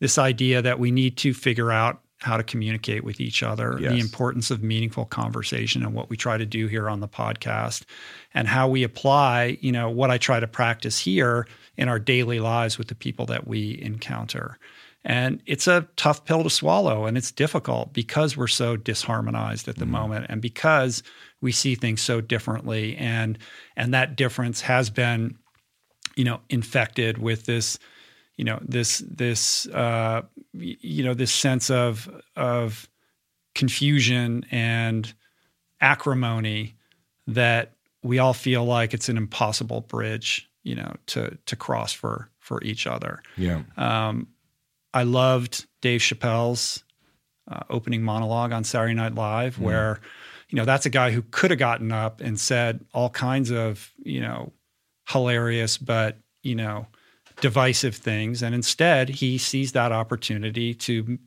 this 0.00 0.18
idea 0.18 0.60
that 0.62 0.80
we 0.80 0.90
need 0.90 1.16
to 1.18 1.32
figure 1.32 1.70
out 1.70 2.00
how 2.18 2.36
to 2.36 2.42
communicate 2.42 3.04
with 3.04 3.20
each 3.20 3.44
other, 3.44 3.78
yes. 3.80 3.92
the 3.92 4.00
importance 4.00 4.50
of 4.50 4.60
meaningful 4.64 5.04
conversation 5.04 5.84
and 5.84 5.94
what 5.94 6.10
we 6.10 6.16
try 6.16 6.36
to 6.36 6.46
do 6.46 6.66
here 6.66 6.90
on 6.90 6.98
the 6.98 7.06
podcast 7.06 7.84
and 8.32 8.48
how 8.48 8.66
we 8.66 8.82
apply, 8.82 9.56
you 9.60 9.70
know, 9.70 9.88
what 9.88 10.10
I 10.10 10.18
try 10.18 10.40
to 10.40 10.48
practice 10.48 10.98
here 10.98 11.46
in 11.76 11.88
our 11.88 12.00
daily 12.00 12.40
lives 12.40 12.76
with 12.76 12.88
the 12.88 12.96
people 12.96 13.26
that 13.26 13.46
we 13.46 13.80
encounter. 13.80 14.58
And 15.04 15.42
it's 15.44 15.66
a 15.66 15.86
tough 15.96 16.24
pill 16.24 16.42
to 16.44 16.50
swallow 16.50 17.04
and 17.04 17.18
it's 17.18 17.30
difficult 17.30 17.92
because 17.92 18.36
we're 18.36 18.46
so 18.46 18.76
disharmonized 18.76 19.68
at 19.68 19.76
the 19.76 19.84
mm-hmm. 19.84 19.92
moment 19.92 20.26
and 20.30 20.40
because 20.40 21.02
we 21.42 21.52
see 21.52 21.74
things 21.74 22.00
so 22.00 22.20
differently. 22.20 22.96
And 22.96 23.38
and 23.76 23.92
that 23.92 24.16
difference 24.16 24.62
has 24.62 24.88
been 24.88 25.36
you 26.16 26.24
know 26.24 26.40
infected 26.48 27.18
with 27.18 27.46
this 27.46 27.78
you 28.36 28.44
know 28.44 28.58
this 28.62 29.02
this 29.08 29.66
uh, 29.66 30.22
you 30.52 31.04
know 31.04 31.14
this 31.14 31.32
sense 31.32 31.70
of 31.70 32.08
of 32.36 32.88
confusion 33.54 34.44
and 34.50 35.12
acrimony 35.80 36.74
that 37.26 37.72
we 38.02 38.18
all 38.18 38.34
feel 38.34 38.64
like 38.64 38.92
it's 38.92 39.08
an 39.08 39.16
impossible 39.16 39.82
bridge 39.82 40.48
you 40.62 40.74
know 40.74 40.94
to 41.06 41.36
to 41.46 41.56
cross 41.56 41.92
for 41.92 42.30
for 42.38 42.62
each 42.62 42.86
other. 42.86 43.22
Yeah. 43.36 43.62
Um, 43.76 44.28
i 44.94 45.02
loved 45.02 45.66
dave 45.82 46.00
chappelle's 46.00 46.82
uh, 47.50 47.60
opening 47.68 48.02
monologue 48.02 48.52
on 48.52 48.64
saturday 48.64 48.94
night 48.94 49.14
live 49.14 49.56
mm. 49.56 49.62
where 49.62 50.00
you 50.48 50.56
know 50.56 50.64
that's 50.64 50.86
a 50.86 50.90
guy 50.90 51.10
who 51.10 51.20
could 51.30 51.50
have 51.50 51.58
gotten 51.58 51.92
up 51.92 52.22
and 52.22 52.40
said 52.40 52.82
all 52.94 53.10
kinds 53.10 53.50
of 53.50 53.92
you 54.02 54.20
know 54.20 54.52
hilarious 55.06 55.76
but 55.76 56.16
you 56.42 56.54
know 56.54 56.86
divisive 57.40 57.96
things. 57.96 58.42
And 58.42 58.54
instead 58.54 59.08
he 59.08 59.38
sees 59.38 59.72
that 59.72 59.92
opportunity 59.92 60.74
to 60.74 61.18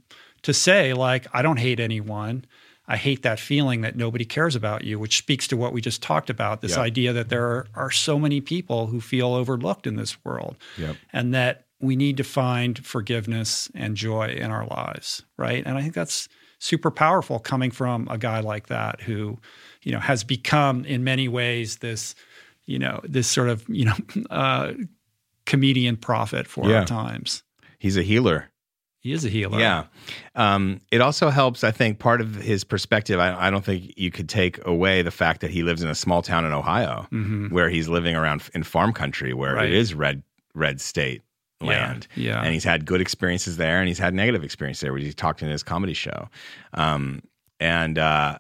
to 0.44 0.54
say 0.54 0.94
like 0.94 1.28
I 1.34 1.42
don't 1.42 1.58
hate 1.58 1.80
anyone. 1.80 2.46
I 2.90 2.96
hate 2.96 3.24
that 3.24 3.38
feeling 3.40 3.82
that 3.82 3.98
nobody 3.98 4.24
cares 4.24 4.56
about 4.56 4.86
you 4.86 4.98
which 4.98 5.18
speaks 5.18 5.48
to 5.50 5.58
what 5.58 5.74
we 5.74 5.82
just 5.82 6.02
talked 6.02 6.30
about 6.30 6.62
this 6.62 6.78
idea 6.78 7.12
that 7.14 7.28
there 7.28 7.46
are, 7.46 7.68
are, 7.76 7.92
so 7.92 8.18
many 8.18 8.40
people 8.40 8.88
who 8.88 9.02
feel 9.02 9.34
overlooked 9.34 9.86
in 9.86 9.98
this 9.98 10.24
world. 10.24 10.56
Yep. 10.78 10.96
and 11.12 11.34
that 11.34 11.67
we 11.80 11.96
need 11.96 12.18
to 12.18 12.24
find 12.24 12.84
forgiveness 12.86 13.70
and 13.76 13.96
joy 13.96 14.28
in 14.28 14.52
our 14.52 14.66
lives 14.68 15.24
right 15.38 15.64
and 15.66 15.78
I 15.78 15.82
think 15.82 15.94
that's 15.94 16.28
super 16.60 16.90
powerful 16.90 17.40
coming 17.40 17.72
from 17.72 18.08
a 18.10 18.18
guy 18.18 18.40
like 18.40 18.68
that 18.68 19.02
who 19.02 19.38
you 19.84 19.92
know 19.92 20.00
has 20.00 20.24
become 20.24 20.86
in 20.86 21.04
many 21.04 21.28
ways 21.28 21.78
this 21.78 22.16
you 22.66 22.80
know 22.80 23.00
this 23.04 23.28
sort 23.28 23.50
of 23.50 23.64
you 23.68 23.86
know 23.86 23.96
uh, 24.30 24.74
comedian 25.48 25.98
prophet 25.98 26.48
for 26.48 26.70
yeah. 26.70 26.80
our 26.80 26.86
times. 26.86 27.42
He's 27.80 27.98
a 27.98 28.04
healer. 28.04 28.52
He 29.00 29.14
is 29.14 29.24
a 29.24 29.30
healer. 29.30 29.60
Yeah. 29.60 29.86
Um, 30.36 30.82
it 30.92 31.00
also 31.00 31.30
helps, 31.30 31.64
I 31.64 31.72
think, 31.72 31.98
part 31.98 32.20
of 32.20 32.36
his 32.36 32.64
perspective. 32.64 33.20
I, 33.20 33.48
I, 33.48 33.50
don't 33.50 33.64
think 33.64 33.94
you 33.96 34.12
could 34.12 34.28
take 34.28 34.64
away 34.66 35.02
the 35.02 35.12
fact 35.12 35.42
that 35.42 35.52
he 35.52 35.64
lives 35.64 35.82
in 35.82 35.90
a 35.90 35.96
small 35.96 36.22
town 36.22 36.44
in 36.44 36.52
Ohio 36.52 37.08
mm-hmm. 37.12 37.48
where 37.48 37.70
he's 37.70 37.88
living 37.88 38.16
around 38.16 38.50
in 38.54 38.64
farm 38.64 38.92
country 38.92 39.34
where 39.34 39.56
right. 39.56 39.68
it 39.68 39.74
is 39.74 39.94
red, 39.94 40.24
red 40.54 40.82
state 40.82 41.22
land. 41.62 42.08
Yeah, 42.16 42.34
yeah. 42.34 42.44
And 42.44 42.54
he's 42.54 42.64
had 42.64 42.86
good 42.86 43.02
experiences 43.02 43.58
there 43.58 43.80
and 43.80 43.88
he's 43.88 44.00
had 44.00 44.14
negative 44.14 44.44
experiences 44.44 44.82
there, 44.82 44.94
which 44.94 45.04
he 45.04 45.14
talked 45.14 45.42
in 45.42 45.50
his 45.50 45.64
comedy 45.64 45.94
show. 45.94 46.30
Um, 46.74 47.22
and, 47.60 47.98
uh, 47.98 48.40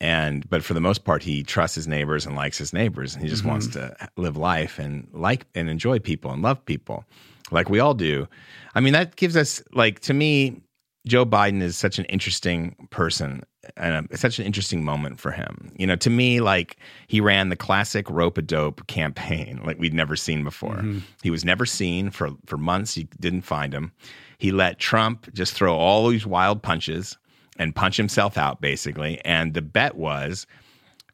and 0.00 0.48
but 0.48 0.62
for 0.62 0.74
the 0.74 0.80
most 0.80 1.04
part 1.04 1.22
he 1.22 1.42
trusts 1.42 1.74
his 1.74 1.88
neighbors 1.88 2.26
and 2.26 2.36
likes 2.36 2.58
his 2.58 2.72
neighbors 2.72 3.14
and 3.14 3.22
he 3.22 3.28
just 3.28 3.42
mm-hmm. 3.42 3.52
wants 3.52 3.68
to 3.68 3.94
live 4.16 4.36
life 4.36 4.78
and 4.78 5.08
like 5.12 5.46
and 5.54 5.70
enjoy 5.70 5.98
people 5.98 6.30
and 6.30 6.42
love 6.42 6.62
people 6.66 7.04
like 7.50 7.70
we 7.70 7.80
all 7.80 7.94
do 7.94 8.28
i 8.74 8.80
mean 8.80 8.92
that 8.92 9.16
gives 9.16 9.36
us 9.36 9.62
like 9.72 10.00
to 10.00 10.12
me 10.12 10.60
joe 11.06 11.24
biden 11.24 11.62
is 11.62 11.76
such 11.76 11.98
an 11.98 12.04
interesting 12.06 12.74
person 12.90 13.42
and 13.76 14.08
a, 14.10 14.16
such 14.16 14.38
an 14.38 14.44
interesting 14.44 14.84
moment 14.84 15.18
for 15.18 15.30
him 15.30 15.72
you 15.76 15.86
know 15.86 15.96
to 15.96 16.10
me 16.10 16.40
like 16.40 16.76
he 17.06 17.20
ran 17.20 17.48
the 17.48 17.56
classic 17.56 18.08
rope 18.10 18.38
a 18.38 18.42
dope 18.42 18.86
campaign 18.86 19.60
like 19.64 19.78
we'd 19.78 19.94
never 19.94 20.16
seen 20.16 20.44
before 20.44 20.76
mm-hmm. 20.76 20.98
he 21.22 21.30
was 21.30 21.44
never 21.44 21.66
seen 21.66 22.10
for 22.10 22.30
for 22.46 22.56
months 22.56 22.96
you 22.96 23.06
didn't 23.20 23.42
find 23.42 23.72
him 23.72 23.92
he 24.38 24.52
let 24.52 24.78
trump 24.78 25.32
just 25.32 25.54
throw 25.54 25.74
all 25.74 26.08
these 26.08 26.26
wild 26.26 26.62
punches 26.62 27.16
and 27.58 27.74
punch 27.74 27.96
himself 27.96 28.38
out 28.38 28.60
basically. 28.60 29.20
And 29.24 29.54
the 29.54 29.62
bet 29.62 29.96
was 29.96 30.46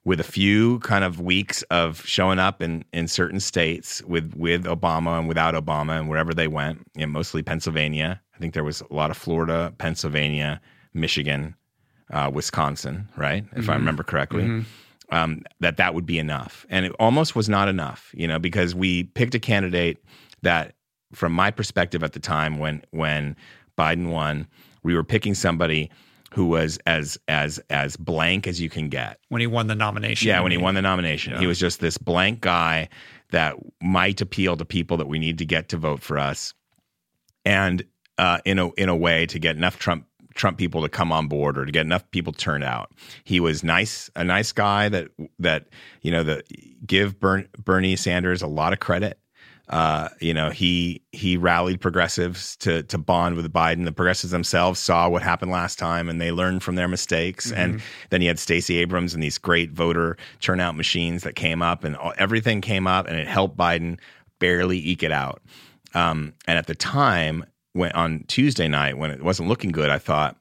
with 0.04 0.18
a 0.18 0.24
few 0.24 0.80
kind 0.80 1.04
of 1.04 1.20
weeks 1.20 1.62
of 1.64 2.04
showing 2.04 2.38
up 2.38 2.60
in, 2.60 2.84
in 2.92 3.06
certain 3.06 3.40
states 3.40 4.02
with 4.02 4.34
with 4.36 4.64
Obama 4.64 5.18
and 5.18 5.28
without 5.28 5.54
Obama 5.54 5.98
and 5.98 6.08
wherever 6.08 6.34
they 6.34 6.48
went, 6.48 6.80
you 6.94 7.02
know, 7.02 7.12
mostly 7.12 7.42
Pennsylvania. 7.42 8.20
I 8.34 8.38
think 8.38 8.54
there 8.54 8.64
was 8.64 8.80
a 8.80 8.94
lot 8.94 9.10
of 9.10 9.16
Florida, 9.16 9.72
Pennsylvania, 9.78 10.60
Michigan, 10.94 11.54
uh, 12.10 12.30
Wisconsin, 12.32 13.08
right? 13.16 13.44
If 13.52 13.62
mm-hmm. 13.62 13.70
I 13.70 13.74
remember 13.74 14.02
correctly. 14.02 14.44
Mm-hmm. 14.44 14.68
Um, 15.10 15.42
that 15.60 15.76
that 15.76 15.94
would 15.94 16.06
be 16.06 16.18
enough, 16.18 16.64
and 16.70 16.86
it 16.86 16.92
almost 16.98 17.36
was 17.36 17.46
not 17.46 17.68
enough, 17.68 18.14
you 18.16 18.26
know, 18.26 18.38
because 18.38 18.74
we 18.74 19.04
picked 19.04 19.34
a 19.34 19.38
candidate 19.38 20.02
that, 20.40 20.74
from 21.12 21.34
my 21.34 21.50
perspective 21.50 22.02
at 22.02 22.14
the 22.14 22.18
time 22.18 22.58
when 22.58 22.82
when 22.92 23.36
Biden 23.76 24.10
won, 24.10 24.48
we 24.82 24.94
were 24.94 25.04
picking 25.04 25.34
somebody 25.34 25.90
who 26.32 26.46
was 26.46 26.78
as 26.86 27.18
as 27.28 27.60
as 27.70 27.96
blank 27.96 28.46
as 28.46 28.60
you 28.60 28.70
can 28.70 28.88
get 28.88 29.18
when 29.28 29.40
he 29.40 29.46
won 29.46 29.66
the 29.66 29.74
nomination. 29.74 30.28
Yeah, 30.28 30.40
when 30.40 30.52
he 30.52 30.58
won 30.58 30.74
the 30.74 30.82
nomination, 30.82 31.34
yeah. 31.34 31.40
he 31.40 31.46
was 31.46 31.58
just 31.58 31.80
this 31.80 31.98
blank 31.98 32.40
guy 32.40 32.88
that 33.30 33.56
might 33.82 34.20
appeal 34.20 34.56
to 34.56 34.64
people 34.64 34.96
that 34.98 35.08
we 35.08 35.18
need 35.18 35.38
to 35.38 35.44
get 35.44 35.68
to 35.70 35.76
vote 35.76 36.02
for 36.02 36.18
us, 36.18 36.54
and 37.44 37.84
uh, 38.18 38.38
in 38.44 38.58
a 38.58 38.70
in 38.72 38.88
a 38.88 38.96
way 38.96 39.26
to 39.26 39.38
get 39.38 39.56
enough 39.56 39.78
Trump 39.78 40.06
Trump 40.34 40.58
people 40.58 40.82
to 40.82 40.88
come 40.88 41.12
on 41.12 41.28
board 41.28 41.58
or 41.58 41.66
to 41.66 41.72
get 41.72 41.84
enough 41.84 42.10
people 42.10 42.32
turned 42.32 42.64
out. 42.64 42.92
He 43.24 43.40
was 43.40 43.62
nice, 43.62 44.10
a 44.16 44.24
nice 44.24 44.52
guy 44.52 44.88
that 44.88 45.08
that 45.38 45.68
you 46.00 46.10
know 46.10 46.22
that 46.24 46.46
give 46.86 47.20
Bern, 47.20 47.48
Bernie 47.58 47.96
Sanders 47.96 48.42
a 48.42 48.46
lot 48.46 48.72
of 48.72 48.80
credit 48.80 49.18
uh, 49.68 50.08
you 50.20 50.34
know, 50.34 50.50
he 50.50 51.02
he 51.12 51.36
rallied 51.36 51.80
progressives 51.80 52.56
to 52.56 52.82
to 52.84 52.98
bond 52.98 53.36
with 53.36 53.50
Biden. 53.52 53.84
The 53.84 53.92
progressives 53.92 54.30
themselves 54.30 54.80
saw 54.80 55.08
what 55.08 55.22
happened 55.22 55.50
last 55.50 55.78
time, 55.78 56.08
and 56.08 56.20
they 56.20 56.32
learned 56.32 56.62
from 56.62 56.74
their 56.74 56.88
mistakes. 56.88 57.46
Mm-hmm. 57.46 57.60
And 57.60 57.82
then 58.10 58.20
he 58.20 58.26
had 58.26 58.38
Stacey 58.38 58.78
Abrams 58.78 59.14
and 59.14 59.22
these 59.22 59.38
great 59.38 59.70
voter 59.70 60.16
turnout 60.40 60.76
machines 60.76 61.22
that 61.22 61.36
came 61.36 61.62
up, 61.62 61.84
and 61.84 61.96
all, 61.96 62.12
everything 62.18 62.60
came 62.60 62.86
up, 62.86 63.06
and 63.06 63.16
it 63.16 63.28
helped 63.28 63.56
Biden 63.56 63.98
barely 64.40 64.78
eke 64.78 65.04
it 65.04 65.12
out. 65.12 65.40
Um, 65.94 66.34
and 66.46 66.58
at 66.58 66.66
the 66.66 66.74
time, 66.74 67.44
when 67.72 67.92
on 67.92 68.24
Tuesday 68.28 68.68
night, 68.68 68.98
when 68.98 69.10
it 69.10 69.22
wasn't 69.22 69.48
looking 69.48 69.70
good, 69.70 69.90
I 69.90 69.98
thought 69.98 70.36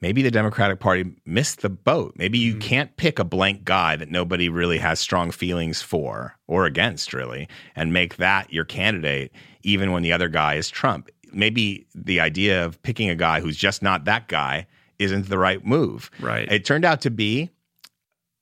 maybe 0.00 0.22
the 0.22 0.30
Democratic 0.30 0.80
Party 0.80 1.04
missed 1.26 1.62
the 1.62 1.68
boat. 1.68 2.14
Maybe 2.16 2.38
you 2.38 2.52
mm-hmm. 2.52 2.60
can't 2.60 2.96
pick 2.96 3.18
a 3.18 3.24
blank 3.24 3.64
guy 3.64 3.96
that 3.96 4.10
nobody 4.10 4.48
really 4.48 4.78
has 4.78 5.00
strong 5.00 5.30
feelings 5.30 5.82
for 5.82 6.36
or 6.46 6.66
against, 6.66 7.12
really, 7.12 7.48
and 7.76 7.92
make 7.92 8.16
that 8.16 8.52
your 8.52 8.64
candidate, 8.64 9.32
even 9.62 9.92
when 9.92 10.02
the 10.02 10.12
other 10.12 10.28
guy 10.28 10.54
is 10.54 10.70
Trump. 10.70 11.10
Maybe 11.32 11.86
the 11.94 12.20
idea 12.20 12.64
of 12.64 12.82
picking 12.82 13.10
a 13.10 13.14
guy 13.14 13.40
who's 13.40 13.56
just 13.56 13.82
not 13.82 14.04
that 14.04 14.28
guy 14.28 14.66
isn't 14.98 15.28
the 15.28 15.38
right 15.38 15.64
move. 15.64 16.10
Right. 16.20 16.50
It 16.50 16.64
turned 16.64 16.84
out 16.84 17.00
to 17.02 17.10
be 17.10 17.50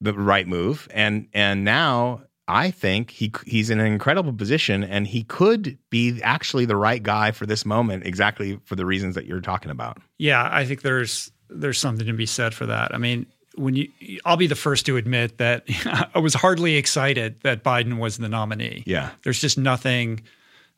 the 0.01 0.15
right 0.15 0.47
move, 0.47 0.89
and 0.93 1.27
and 1.35 1.65
now 1.65 2.23
I 2.47 2.71
think 2.71 3.11
he 3.11 3.33
he's 3.47 3.69
in 3.69 3.79
an 3.79 3.87
incredible 3.87 4.33
position, 4.33 4.83
and 4.83 5.07
he 5.07 5.25
could 5.25 5.77
be 5.91 6.21
actually 6.23 6.65
the 6.65 6.77
right 6.77 7.03
guy 7.03 7.31
for 7.31 7.45
this 7.47 7.67
moment, 7.67 8.07
exactly 8.07 8.59
for 8.65 8.75
the 8.75 8.87
reasons 8.87 9.15
that 9.17 9.27
you're 9.27 9.41
talking 9.41 9.71
about. 9.71 9.99
Yeah, 10.19 10.49
I 10.51 10.65
think 10.65 10.83
there's 10.83 11.31
there's 11.51 11.79
something 11.79 12.07
to 12.07 12.13
be 12.13 12.27
said 12.27 12.55
for 12.55 12.67
that. 12.67 12.95
I 12.95 12.99
mean, 12.99 13.27
when 13.55 13.75
you, 13.75 13.89
I'll 14.25 14.37
be 14.37 14.47
the 14.47 14.55
first 14.55 14.87
to 14.87 14.97
admit 14.97 15.39
that 15.39 15.65
I 16.15 16.19
was 16.19 16.35
hardly 16.35 16.77
excited 16.77 17.41
that 17.43 17.65
Biden 17.65 17.99
was 17.99 18.19
the 18.19 18.29
nominee. 18.29 18.83
Yeah. 18.87 19.11
There's 19.25 19.41
just 19.41 19.59
nothing 19.59 20.23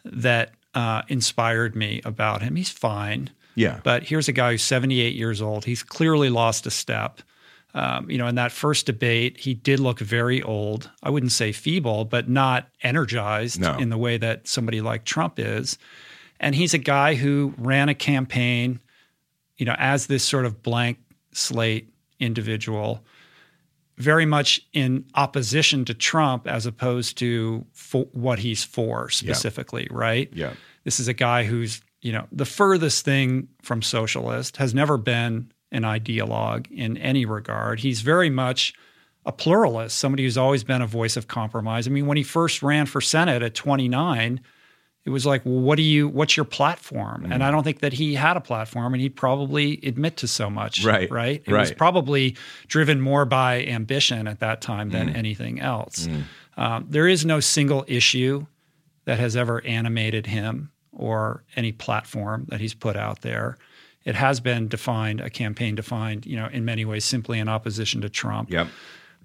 that 0.05 0.53
uh, 0.75 1.03
inspired 1.09 1.75
me 1.77 2.01
about 2.05 2.43
him. 2.43 2.57
He's 2.57 2.71
fine. 2.71 3.31
Yeah. 3.55 3.81
But 3.83 4.05
here's 4.05 4.29
a 4.29 4.33
guy 4.33 4.53
who's 4.53 4.63
78 4.63 5.15
years 5.15 5.43
old. 5.43 5.65
He's 5.65 5.83
clearly 5.83 6.31
lost 6.31 6.67
a 6.67 6.71
step. 6.71 7.21
Um, 7.75 8.11
you 8.11 8.19
know, 8.19 8.27
in 8.27 8.35
that 8.37 8.51
first 8.51 8.87
debate, 8.87 9.39
he 9.39 9.55
did 9.55 9.79
look 9.79 10.01
very 10.01 10.43
old. 10.43 10.91
I 11.03 11.11
wouldn't 11.11 11.33
say 11.33 11.53
feeble, 11.53 12.05
but 12.05 12.29
not 12.29 12.69
energized 12.83 13.61
No. 13.61 13.77
in 13.77 13.91
the 13.91 13.99
way 13.99 14.17
that 14.17 14.49
somebody 14.49 14.81
like 14.81 15.05
Trump 15.05 15.39
is. 15.39 15.79
And 16.41 16.55
he's 16.55 16.73
a 16.75 16.79
guy 16.79 17.15
who 17.15 17.53
ran 17.59 17.89
a 17.89 17.95
campaign, 17.95 18.81
you 19.61 19.67
know, 19.67 19.77
as 19.79 20.07
this 20.07 20.25
sort 20.25 20.47
of 20.47 20.63
blank 20.63 20.99
slate 21.33 21.93
individual, 22.19 23.05
very 23.99 24.25
much 24.25 24.63
in 24.73 25.05
opposition 25.15 25.85
to 25.85 25.93
Trump 25.93 26.49
as 26.49 26.65
opposed 26.65 27.19
to 27.19 27.67
what 28.13 28.39
he's 28.39 28.65
for 28.65 29.11
specifically, 29.11 29.87
right? 29.91 30.31
Yeah. 30.33 30.55
This 30.85 30.99
is 30.99 31.09
a 31.09 31.13
guy 31.13 31.45
who's, 31.45 31.83
you 32.01 32.11
know, 32.11 32.27
the 32.33 32.47
furthest 32.47 33.05
thing 33.05 33.49
from 33.61 33.83
socialist, 33.83 34.57
has 34.57 34.73
never 34.73 34.97
been 34.97 35.53
an 35.71 35.83
ideologue 35.83 36.71
in 36.71 36.97
any 36.97 37.27
regard. 37.27 37.81
He's 37.81 38.01
very 38.01 38.31
much 38.31 38.73
a 39.27 39.33
pluralist, 39.33 39.99
somebody 39.99 40.23
who's 40.23 40.39
always 40.39 40.65
been 40.65 40.81
a 40.81 40.87
voice 40.87 41.19
of 41.19 41.29
compromise. 41.29 41.87
I 41.87 41.91
mean, 41.91 42.07
when 42.07 42.17
he 42.17 42.23
first 42.23 42.63
ran 42.63 42.87
for 42.87 43.03
Senate 43.03 43.43
at 43.43 43.55
29, 43.55 44.41
it 45.05 45.11
was 45.11 45.25
like, 45.25 45.45
well, 45.47 45.61
what 45.61 45.77
do 45.77 45.83
you, 45.83 46.09
what's 46.09 46.37
your 46.37 46.45
platform? 46.45 47.23
Mm-hmm. 47.23 47.33
And 47.33 47.43
I 47.45 47.51
don't 47.51 47.65
think 47.65 47.81
that 47.81 47.95
he 47.95 48.15
had 48.15 48.37
a 48.37 48.41
platform 48.41 48.93
and 48.93 49.01
he'd 49.01 49.17
probably 49.17 49.81
admit 49.83 50.19
to 50.19 50.29
so 50.29 50.51
much. 50.51 50.85
Right, 50.85 51.11
Right. 51.11 51.43
It 51.47 51.53
was 51.53 51.73
probably 51.73 52.37
driven 52.69 53.01
more 53.01 53.25
by 53.25 53.65
ambition 53.65 54.27
at 54.29 54.41
that 54.41 54.61
time 54.61 54.91
Mm. 54.91 54.93
than 54.93 55.17
anything 55.17 55.61
else. 55.61 56.07
Um, 56.57 56.87
there 56.89 57.09
is 57.09 57.25
no 57.25 57.41
single 57.41 57.85
issue 57.89 58.47
that 59.07 59.19
has 59.19 59.37
ever 59.37 59.65
animated 59.65 60.27
him 60.27 60.71
or 60.93 61.43
any 61.57 61.73
platform 61.73 62.45
that 62.49 62.61
he's 62.61 62.75
put 62.75 62.97
out 62.97 63.23
there. 63.23 63.57
It 64.05 64.15
has 64.15 64.41
been 64.41 64.69
defined, 64.69 65.21
a 65.21 65.31
campaign 65.31 65.75
defined, 65.75 66.27
you 66.27 66.37
know, 66.37 66.47
in 66.53 66.65
many 66.65 66.85
ways 66.85 67.05
simply 67.05 67.39
in 67.39 67.49
opposition 67.49 68.01
to 68.03 68.09
Trump. 68.11 68.51
Yep. 68.51 68.69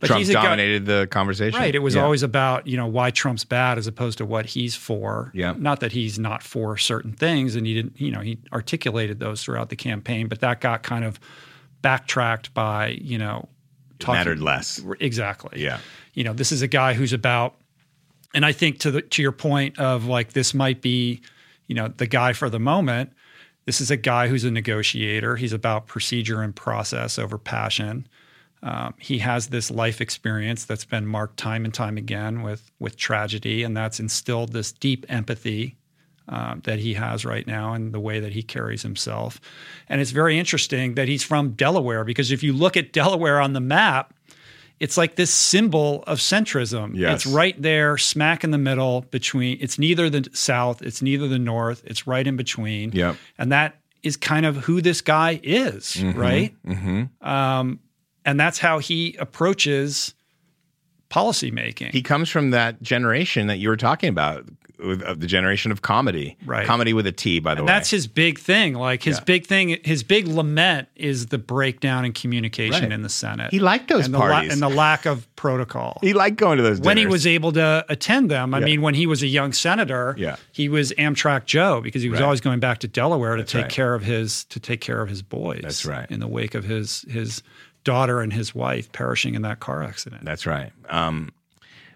But 0.07 0.13
Trump 0.13 0.29
a 0.29 0.33
guy- 0.33 0.43
dominated 0.43 0.85
the 0.85 1.07
conversation. 1.11 1.59
Right. 1.59 1.73
It 1.75 1.79
was 1.79 1.95
Yeah. 1.95 2.03
always 2.03 2.23
about, 2.23 2.67
you 2.67 2.77
know, 2.77 2.87
why 2.87 3.11
Trump's 3.11 3.43
bad 3.43 3.77
as 3.77 3.87
opposed 3.87 4.17
to 4.19 4.25
what 4.25 4.45
he's 4.47 4.75
for. 4.75 5.31
Yeah. 5.33 5.53
Not 5.57 5.79
that 5.81 5.91
he's 5.91 6.17
not 6.19 6.43
for 6.43 6.77
certain 6.77 7.11
things 7.13 7.55
and 7.55 7.65
he 7.67 7.73
didn't, 7.73 7.99
you 7.99 8.11
know, 8.11 8.21
he 8.21 8.37
articulated 8.53 9.19
those 9.19 9.43
throughout 9.43 9.69
the 9.69 9.75
campaign, 9.75 10.27
but 10.27 10.39
that 10.41 10.61
got 10.61 10.83
kind 10.83 11.03
of 11.05 11.19
backtracked 11.81 12.53
by, 12.53 12.97
you 13.01 13.17
know, 13.17 13.47
talking 13.99 14.15
mattered 14.19 14.41
less. 14.41 14.81
Exactly. 14.99 15.61
Yeah. 15.63 15.79
You 16.13 16.23
know, 16.23 16.33
this 16.33 16.51
is 16.51 16.61
a 16.61 16.67
guy 16.67 16.93
who's 16.93 17.13
about 17.13 17.55
and 18.33 18.45
I 18.45 18.51
think 18.51 18.79
to 18.79 18.91
the 18.91 19.01
to 19.01 19.21
your 19.21 19.31
point 19.31 19.79
of 19.79 20.05
like 20.05 20.33
this 20.33 20.53
might 20.53 20.81
be, 20.81 21.21
you 21.67 21.75
know, 21.75 21.87
the 21.87 22.07
guy 22.07 22.33
for 22.33 22.49
the 22.49 22.59
moment. 22.59 23.11
This 23.65 23.79
is 23.81 23.89
a 23.89 23.97
guy 23.97 24.27
who's 24.27 24.43
a 24.43 24.51
negotiator. 24.51 25.37
He's 25.37 25.53
about 25.53 25.87
procedure 25.87 26.41
and 26.41 26.55
process 26.55 27.17
over 27.17 27.37
passion. 27.37 28.07
Um, 28.65 28.95
he 28.97 29.19
has 29.19 29.47
this 29.47 29.69
life 29.69 30.01
experience 30.01 30.65
that's 30.65 30.85
been 30.85 31.05
marked 31.05 31.37
time 31.37 31.65
and 31.65 31.73
time 31.73 31.97
again 31.97 32.41
with 32.41 32.71
with 32.79 32.97
tragedy, 32.97 33.61
and 33.61 33.77
that's 33.77 33.99
instilled 33.99 34.53
this 34.53 34.71
deep 34.71 35.05
empathy 35.07 35.77
um, 36.27 36.61
that 36.65 36.79
he 36.79 36.95
has 36.95 37.23
right 37.25 37.45
now 37.45 37.73
and 37.73 37.93
the 37.93 37.99
way 37.99 38.19
that 38.19 38.33
he 38.33 38.41
carries 38.41 38.81
himself. 38.81 39.39
And 39.87 40.01
it's 40.01 40.09
very 40.09 40.39
interesting 40.39 40.95
that 40.95 41.07
he's 41.07 41.23
from 41.23 41.51
Delaware 41.51 42.03
because 42.03 42.31
if 42.31 42.41
you 42.41 42.53
look 42.53 42.75
at 42.75 42.91
Delaware 42.91 43.39
on 43.39 43.53
the 43.53 43.59
map, 43.59 44.15
it's 44.79 44.97
like 44.97 45.15
this 45.15 45.31
symbol 45.31 46.03
of 46.07 46.17
centrism. 46.17 46.95
Yes. 46.95 47.17
It's 47.17 47.25
right 47.27 47.59
there, 47.61 47.99
smack 47.99 48.43
in 48.43 48.49
the 48.49 48.57
middle 48.57 49.01
between. 49.01 49.59
It's 49.61 49.77
neither 49.77 50.09
the 50.09 50.27
South, 50.33 50.81
it's 50.81 51.03
neither 51.03 51.27
the 51.27 51.39
North. 51.39 51.83
It's 51.85 52.07
right 52.07 52.25
in 52.25 52.35
between. 52.35 52.91
Yep. 52.93 53.15
And 53.37 53.51
that 53.51 53.79
is 54.01 54.17
kind 54.17 54.45
of 54.45 54.57
who 54.57 54.81
this 54.81 55.01
guy 55.01 55.39
is, 55.43 56.01
right? 56.03 56.55
Mm-hmm. 56.65 57.27
Um, 57.27 57.79
and 58.25 58.39
that's 58.39 58.59
how 58.59 58.79
he 58.79 59.15
approaches 59.19 60.13
policy 61.09 61.51
making. 61.51 61.91
He 61.91 62.01
comes 62.01 62.29
from 62.29 62.49
that 62.51 62.81
generation 62.81 63.47
that 63.47 63.57
you 63.57 63.69
were 63.69 63.77
talking 63.77 64.09
about, 64.09 64.45
of 64.79 65.21
the 65.21 65.27
generation 65.27 65.71
of 65.71 65.81
comity. 65.81 66.35
Right. 66.45 66.67
Comity 66.67 66.93
with 66.93 67.07
a 67.07 67.11
T, 67.13 67.39
by 67.39 67.53
the 67.53 67.59
and 67.59 67.67
way. 67.67 67.73
that's 67.73 67.89
his 67.89 68.07
big 68.07 68.37
thing. 68.39 68.73
Like 68.73 69.03
his 69.03 69.17
Yeah. 69.19 69.23
big 69.23 69.45
thing, 69.45 69.77
his 69.85 70.03
big 70.03 70.27
lament 70.27 70.89
is 70.97 71.27
the 71.27 71.37
breakdown 71.37 72.03
in 72.03 72.11
communication 72.11 72.83
Right. 72.83 72.91
in 72.91 73.01
the 73.01 73.07
Senate. 73.09 73.51
He 73.51 73.59
liked 73.59 73.87
those 73.87 74.05
and 74.05 74.13
the, 74.13 74.17
la- 74.19 74.27
parties. 74.31 74.51
and 74.51 74.61
the 74.61 74.67
lack 74.69 75.05
of 75.05 75.33
protocol. 75.37 75.99
he 76.01 76.11
liked 76.13 76.35
going 76.37 76.57
to 76.57 76.63
those 76.63 76.81
when 76.81 76.97
he 76.97 77.05
was 77.05 77.25
able 77.25 77.53
to 77.53 77.85
attend 77.87 78.29
them. 78.29 78.53
I 78.53 78.59
Yeah. 78.59 78.65
mean, 78.65 78.81
when 78.81 78.95
he 78.95 79.07
was 79.07 79.23
a 79.23 79.27
young 79.27 79.53
senator, 79.53 80.13
Yeah. 80.17 80.35
he 80.51 80.67
was 80.67 80.91
Amtrak 80.97 81.45
Joe 81.45 81.79
because 81.81 82.01
he 82.01 82.09
was 82.09 82.19
Right. 82.19 82.25
always 82.25 82.41
going 82.41 82.59
back 82.59 82.79
to 82.79 82.87
Delaware 82.89 83.37
to 83.37 83.43
take 83.43 83.61
right. 83.63 83.71
care 83.71 83.93
of 83.93 84.03
his 84.03 84.43
to 84.45 84.59
take 84.59 84.81
care 84.81 85.01
of 85.01 85.07
his 85.07 85.21
boys. 85.21 85.61
That's 85.61 85.85
right. 85.85 86.09
In 86.11 86.19
the 86.19 86.27
wake 86.27 86.53
of 86.55 86.65
his 86.65 87.05
his 87.09 87.41
daughter 87.85 88.19
and 88.19 88.33
his 88.33 88.53
wife 88.53 88.91
perishing 88.91 89.35
in 89.35 89.43
that 89.43 89.61
car 89.61 89.81
accident. 89.81 90.25
That's 90.25 90.45
right. 90.45 90.73
Um, 90.89 91.31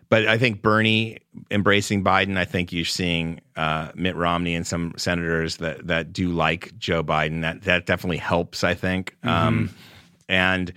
but 0.07 0.27
I 0.27 0.37
think 0.37 0.61
Bernie 0.61 1.19
embracing 1.51 2.03
Biden. 2.03 2.37
I 2.37 2.45
think 2.45 2.71
you're 2.71 2.85
seeing 2.85 3.41
uh, 3.55 3.91
Mitt 3.93 4.15
Romney 4.15 4.55
and 4.55 4.65
some 4.65 4.93
senators 4.97 5.57
that 5.57 5.85
that 5.87 6.13
do 6.13 6.29
like 6.29 6.77
Joe 6.79 7.03
Biden. 7.03 7.41
That 7.41 7.63
that 7.63 7.85
definitely 7.85 8.17
helps. 8.17 8.63
I 8.63 8.73
think. 8.73 9.15
Um, 9.23 9.69
and 10.27 10.73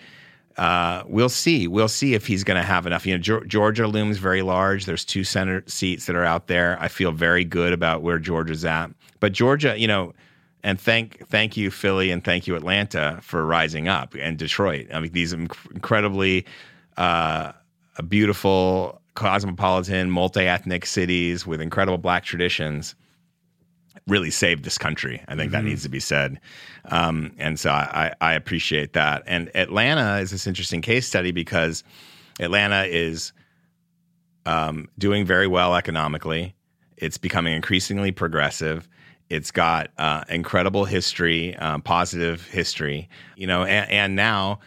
uh, 0.59 1.03
we'll 1.07 1.31
see. 1.31 1.67
We'll 1.67 1.89
see 1.89 2.13
if 2.15 2.27
he's 2.27 2.45
going 2.45 2.61
to 2.61 2.67
have 2.67 2.87
enough. 2.87 3.07
You 3.07 3.17
know, 3.17 3.23
Geor- 3.23 3.47
Georgia 3.47 3.87
looms 3.87 4.19
very 4.19 4.43
large. 4.43 4.85
There's 4.85 5.05
two 5.05 5.25
Senate 5.25 5.71
seats 5.71 6.07
that 6.07 6.17
are 6.17 6.25
out 6.25 6.47
there. 6.49 6.77
I 6.79 6.89
feel 6.89 7.13
very 7.13 7.45
good 7.45 7.73
about 7.73 8.03
where 8.03 8.19
Georgia's 8.19 8.65
at. 8.65 8.91
But 9.21 9.33
Georgia, 9.33 9.79
you 9.79 9.87
know, 9.87 10.13
and 10.63 10.81
thank 10.81 11.27
thank 11.29 11.57
you 11.57 11.71
Philly 11.71 12.11
and 12.11 12.23
thank 12.25 12.47
you 12.47 12.57
Atlanta 12.57 13.19
for 13.23 13.45
rising 13.45 13.89
up 13.89 14.15
and 14.15 14.39
Detroit. 14.39 14.89
I 14.93 15.01
mean, 15.01 15.13
these 15.13 15.35
inc- 15.35 15.71
incredibly 15.73 16.47
uh, 16.97 17.53
beautiful, 18.09 19.01
cosmopolitan, 19.15 20.11
multi-ethnic 20.11 20.87
cities 20.87 21.47
with 21.47 21.61
incredible 21.61 21.99
black 21.99 22.25
traditions 22.25 22.95
really 24.09 24.31
saved 24.31 24.65
this 24.65 24.79
country. 24.79 25.23
I 25.29 25.37
think 25.37 25.53
that 25.53 25.65
needs 25.65 25.83
to 25.85 25.89
be 25.89 26.01
said. 26.01 26.41
Um, 26.87 27.33
and 27.39 27.59
so 27.61 27.71
I, 27.71 28.13
I 28.21 28.33
appreciate 28.35 28.95
that. 28.95 29.23
And 29.27 29.51
Atlanta 29.55 30.19
is 30.21 30.31
this 30.31 30.47
interesting 30.47 30.81
case 30.81 31.07
study 31.07 31.31
because 31.31 31.85
Atlanta 32.41 32.85
is 32.85 33.33
um, 34.45 34.89
doing 34.99 35.25
very 35.25 35.47
well 35.47 35.77
economically. 35.77 36.55
It's 36.97 37.19
becoming 37.19 37.55
increasingly 37.55 38.13
progressive. 38.13 38.89
It's 39.33 39.51
got 39.51 39.91
uh, 39.99 40.25
incredible 40.29 40.85
history, 40.85 41.57
uh, 41.57 41.79
positive 41.79 42.47
history, 42.49 43.09
you 43.37 43.47
know, 43.47 43.65
and, 43.65 43.91
and 43.91 44.17
now 44.17 44.61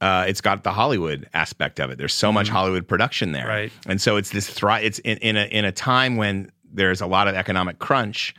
uh, 0.00 0.24
it's 0.28 0.40
got 0.40 0.62
the 0.62 0.72
Hollywood 0.72 1.28
aspect 1.34 1.80
of 1.80 1.90
it. 1.90 1.98
There's 1.98 2.14
so 2.14 2.30
much 2.30 2.48
Hollywood 2.48 2.86
production 2.86 3.32
there, 3.32 3.46
Right. 3.48 3.72
And 3.86 4.00
so 4.00 4.16
it's 4.16 4.30
this 4.30 4.48
thri- 4.48 4.84
It's 4.84 4.98
in, 5.00 5.18
in 5.18 5.36
a 5.36 5.44
in 5.46 5.64
a 5.64 5.72
time 5.72 6.16
when 6.16 6.50
there's 6.72 7.00
a 7.00 7.06
lot 7.06 7.28
of 7.28 7.34
economic 7.34 7.78
crunch. 7.78 8.34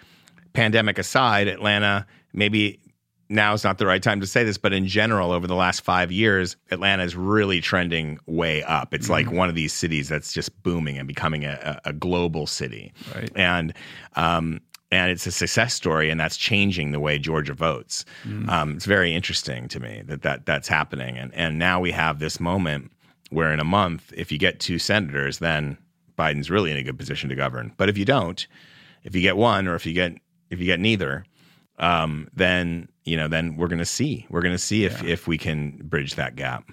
Pandemic 0.54 0.98
aside, 0.98 1.48
Atlanta 1.48 2.06
maybe 2.34 2.80
now 3.30 3.54
is 3.54 3.64
not 3.64 3.78
the 3.78 3.86
right 3.86 4.02
time 4.02 4.22
to 4.22 4.28
say 4.28 4.44
this, 4.46 4.58
but 4.58 4.72
in 4.72 4.88
general, 4.88 5.32
over 5.32 5.48
the 5.48 5.56
last 5.56 5.82
five 5.82 6.12
years, 6.14 6.56
Atlanta 6.72 7.04
is 7.04 7.16
really 7.16 7.60
trending 7.62 8.18
way 8.26 8.64
up. 8.64 8.94
It's 8.94 9.10
like 9.10 9.30
one 9.32 9.50
of 9.50 9.56
these 9.56 9.74
cities 9.74 10.08
that's 10.08 10.32
just 10.32 10.64
booming 10.64 10.98
and 10.98 11.08
becoming 11.08 11.44
a, 11.44 11.80
a 11.84 11.90
a 11.90 11.94
global 11.94 12.48
city, 12.48 12.94
Right. 13.14 13.30
and 13.36 13.74
um, 14.16 14.62
and 14.92 15.12
it's 15.12 15.28
a 15.28 15.32
success 15.32 15.74
story, 15.74 16.10
and 16.10 16.20
that's 16.20 16.38
changing 16.38 16.92
the 16.92 17.00
way 17.00 17.20
Georgia 17.20 17.54
votes. 17.54 18.06
Um, 18.50 18.76
it's 18.76 18.86
very 18.86 19.14
interesting 19.14 19.68
to 19.70 19.80
me 19.80 20.02
that, 20.06 20.22
that 20.22 20.46
that's 20.46 20.68
happening, 20.68 21.18
and 21.18 21.34
and 21.34 21.60
now 21.60 21.80
we 21.80 21.92
have 21.92 22.20
this 22.20 22.40
moment 22.40 22.92
where 23.30 23.52
in 23.52 23.60
a 23.60 23.66
month, 23.66 24.14
if 24.16 24.32
you 24.32 24.38
get 24.38 24.60
two 24.60 24.80
senators, 24.80 25.40
then 25.40 25.78
Biden's 26.18 26.50
really 26.50 26.72
in 26.72 26.78
a 26.78 26.84
good 26.84 26.98
position 26.98 27.30
to 27.30 27.36
govern. 27.36 27.74
But 27.78 27.90
if 27.90 27.98
you 27.98 28.06
don't, 28.06 28.48
if 29.04 29.16
you 29.16 29.22
get 29.22 29.38
one, 29.38 29.68
or 29.68 29.76
if 29.76 29.86
you 29.86 29.94
get 29.94 30.14
if 30.50 30.60
you 30.60 30.66
get 30.66 30.80
neither, 30.80 31.26
um, 31.80 32.30
then 32.34 32.88
you 33.04 33.18
know 33.18 33.28
then 33.28 33.58
we're 33.58 33.68
going 33.68 33.80
to 33.80 33.86
see 33.86 34.26
we're 34.30 34.42
going 34.42 34.56
to 34.56 34.58
see 34.58 34.86
if 34.86 35.04
if 35.04 35.28
we 35.28 35.38
can 35.38 35.78
bridge 35.84 36.16
that 36.16 36.36
gap. 36.36 36.70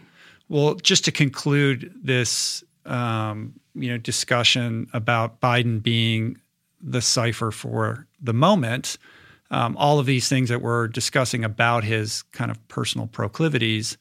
Well, 0.48 0.74
just 0.74 1.04
to 1.06 1.12
conclude 1.12 1.92
this, 2.02 2.62
um, 2.84 3.54
you 3.74 3.88
know, 3.88 3.98
discussion 3.98 4.88
about 4.92 5.40
Biden 5.40 5.82
being 5.82 6.38
the 6.86 7.00
cipher 7.00 7.50
for 7.50 8.06
the 8.20 8.32
moment, 8.32 8.98
um, 9.50 9.76
all 9.76 9.98
of 9.98 10.06
these 10.06 10.28
things 10.28 10.48
that 10.48 10.60
we're 10.60 10.88
discussing 10.88 11.44
about 11.44 11.84
his 11.84 12.22
kind 12.32 12.50
of 12.50 12.68
personal 12.68 13.06
proclivities, 13.06 13.96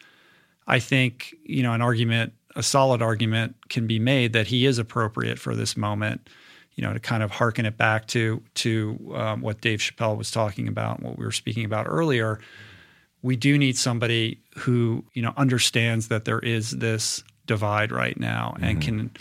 I 0.67 0.79
think 0.79 1.35
you 1.43 1.63
know 1.63 1.73
an 1.73 1.81
argument, 1.81 2.33
a 2.55 2.63
solid 2.63 3.01
argument, 3.01 3.55
can 3.69 3.87
be 3.87 3.99
made 3.99 4.33
that 4.33 4.47
he 4.47 4.65
is 4.65 4.77
appropriate 4.77 5.39
for 5.39 5.55
this 5.55 5.77
moment. 5.77 6.29
You 6.75 6.83
know, 6.83 6.93
to 6.93 6.99
kind 6.99 7.21
of 7.21 7.29
harken 7.29 7.65
it 7.65 7.77
back 7.77 8.07
to 8.07 8.41
to 8.55 9.13
um, 9.15 9.41
what 9.41 9.61
Dave 9.61 9.79
Chappelle 9.79 10.17
was 10.17 10.31
talking 10.31 10.67
about, 10.67 11.03
what 11.03 11.19
we 11.19 11.25
were 11.25 11.31
speaking 11.31 11.65
about 11.65 11.85
earlier 11.87 12.39
we 13.23 13.37
do 13.37 13.57
need 13.57 13.75
somebody 13.75 14.39
who 14.57 15.03
you 15.13 15.21
know 15.23 15.33
understands 15.35 16.09
that 16.09 16.25
there 16.25 16.39
is 16.39 16.71
this 16.71 17.23
divide 17.47 17.91
right 17.91 18.19
now 18.19 18.55
and 18.61 18.81
can 18.81 19.11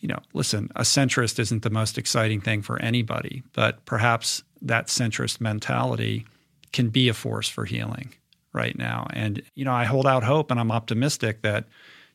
you 0.00 0.08
know 0.08 0.18
listen 0.32 0.70
a 0.76 0.82
centrist 0.82 1.38
isn't 1.38 1.62
the 1.62 1.70
most 1.70 1.98
exciting 1.98 2.40
thing 2.40 2.62
for 2.62 2.80
anybody 2.80 3.42
but 3.52 3.84
perhaps 3.84 4.42
that 4.62 4.86
centrist 4.86 5.40
mentality 5.40 6.26
can 6.72 6.88
be 6.88 7.08
a 7.08 7.14
force 7.14 7.48
for 7.48 7.64
healing 7.64 8.12
right 8.52 8.76
now 8.76 9.06
and 9.12 9.42
you 9.54 9.64
know 9.64 9.72
i 9.72 9.84
hold 9.84 10.06
out 10.06 10.22
hope 10.22 10.50
and 10.50 10.58
i'm 10.60 10.72
optimistic 10.72 11.42
that 11.42 11.66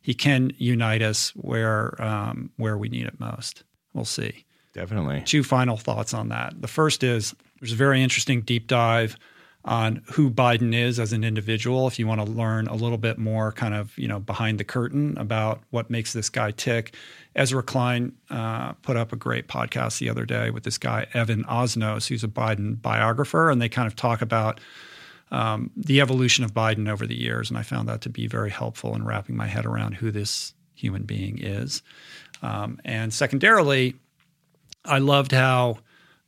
he 0.01 0.13
can 0.13 0.51
unite 0.57 1.01
us 1.01 1.29
where 1.35 2.01
um, 2.01 2.49
where 2.57 2.77
we 2.77 2.89
need 2.89 3.05
it 3.05 3.19
most 3.19 3.63
we'll 3.93 4.05
see 4.05 4.45
Definitely. 4.73 5.23
two 5.25 5.43
final 5.43 5.77
thoughts 5.77 6.13
on 6.13 6.29
that. 6.29 6.53
The 6.61 6.67
first 6.67 7.03
is 7.03 7.35
there's 7.59 7.73
a 7.73 7.75
very 7.77 8.01
interesting 8.01 8.41
deep 8.41 8.67
dive 8.67 9.17
on 9.63 10.01
who 10.13 10.31
Biden 10.31 10.73
is 10.73 10.99
as 10.99 11.13
an 11.13 11.23
individual. 11.23 11.87
If 11.87 11.99
you 11.99 12.07
want 12.07 12.25
to 12.25 12.31
learn 12.31 12.67
a 12.67 12.75
little 12.75 12.97
bit 12.97 13.17
more, 13.17 13.51
kind 13.51 13.73
of 13.73 13.95
you 13.97 14.07
know 14.07 14.19
behind 14.19 14.59
the 14.59 14.63
curtain 14.63 15.17
about 15.17 15.61
what 15.69 15.89
makes 15.89 16.13
this 16.13 16.29
guy 16.29 16.51
tick, 16.51 16.95
Ezra 17.35 17.63
Klein 17.63 18.13
uh, 18.29 18.73
put 18.73 18.97
up 18.97 19.13
a 19.13 19.15
great 19.15 19.47
podcast 19.47 19.99
the 19.99 20.09
other 20.09 20.25
day 20.25 20.49
with 20.49 20.63
this 20.63 20.77
guy 20.77 21.07
Evan 21.13 21.43
Osnos, 21.45 22.07
who's 22.07 22.23
a 22.23 22.27
Biden 22.27 22.81
biographer, 22.81 23.49
and 23.49 23.61
they 23.61 23.69
kind 23.69 23.87
of 23.87 23.95
talk 23.95 24.21
about 24.21 24.59
um, 25.31 25.71
the 25.77 26.01
evolution 26.01 26.43
of 26.43 26.53
Biden 26.53 26.89
over 26.89 27.07
the 27.07 27.17
years, 27.17 27.49
and 27.49 27.57
I 27.57 27.63
found 27.63 27.87
that 27.87 28.01
to 28.01 28.09
be 28.09 28.27
very 28.27 28.49
helpful 28.49 28.95
in 28.95 29.05
wrapping 29.05 29.35
my 29.35 29.47
head 29.47 29.65
around 29.65 29.93
who 29.93 30.11
this 30.11 30.53
human 30.73 31.03
being 31.03 31.39
is. 31.39 31.83
Um, 32.41 32.79
and 32.83 33.13
secondarily, 33.13 33.95
I 34.83 34.97
loved 34.97 35.31
how 35.31 35.77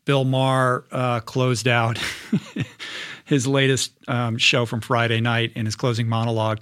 Bill 0.05 0.23
Maher 0.23 0.85
uh, 0.91 1.19
closed 1.21 1.67
out 1.67 1.99
his 3.25 3.47
latest 3.47 3.93
um, 4.07 4.37
show 4.37 4.65
from 4.65 4.81
Friday 4.81 5.21
night 5.21 5.51
in 5.55 5.65
his 5.65 5.75
closing 5.75 6.07
monologue, 6.07 6.59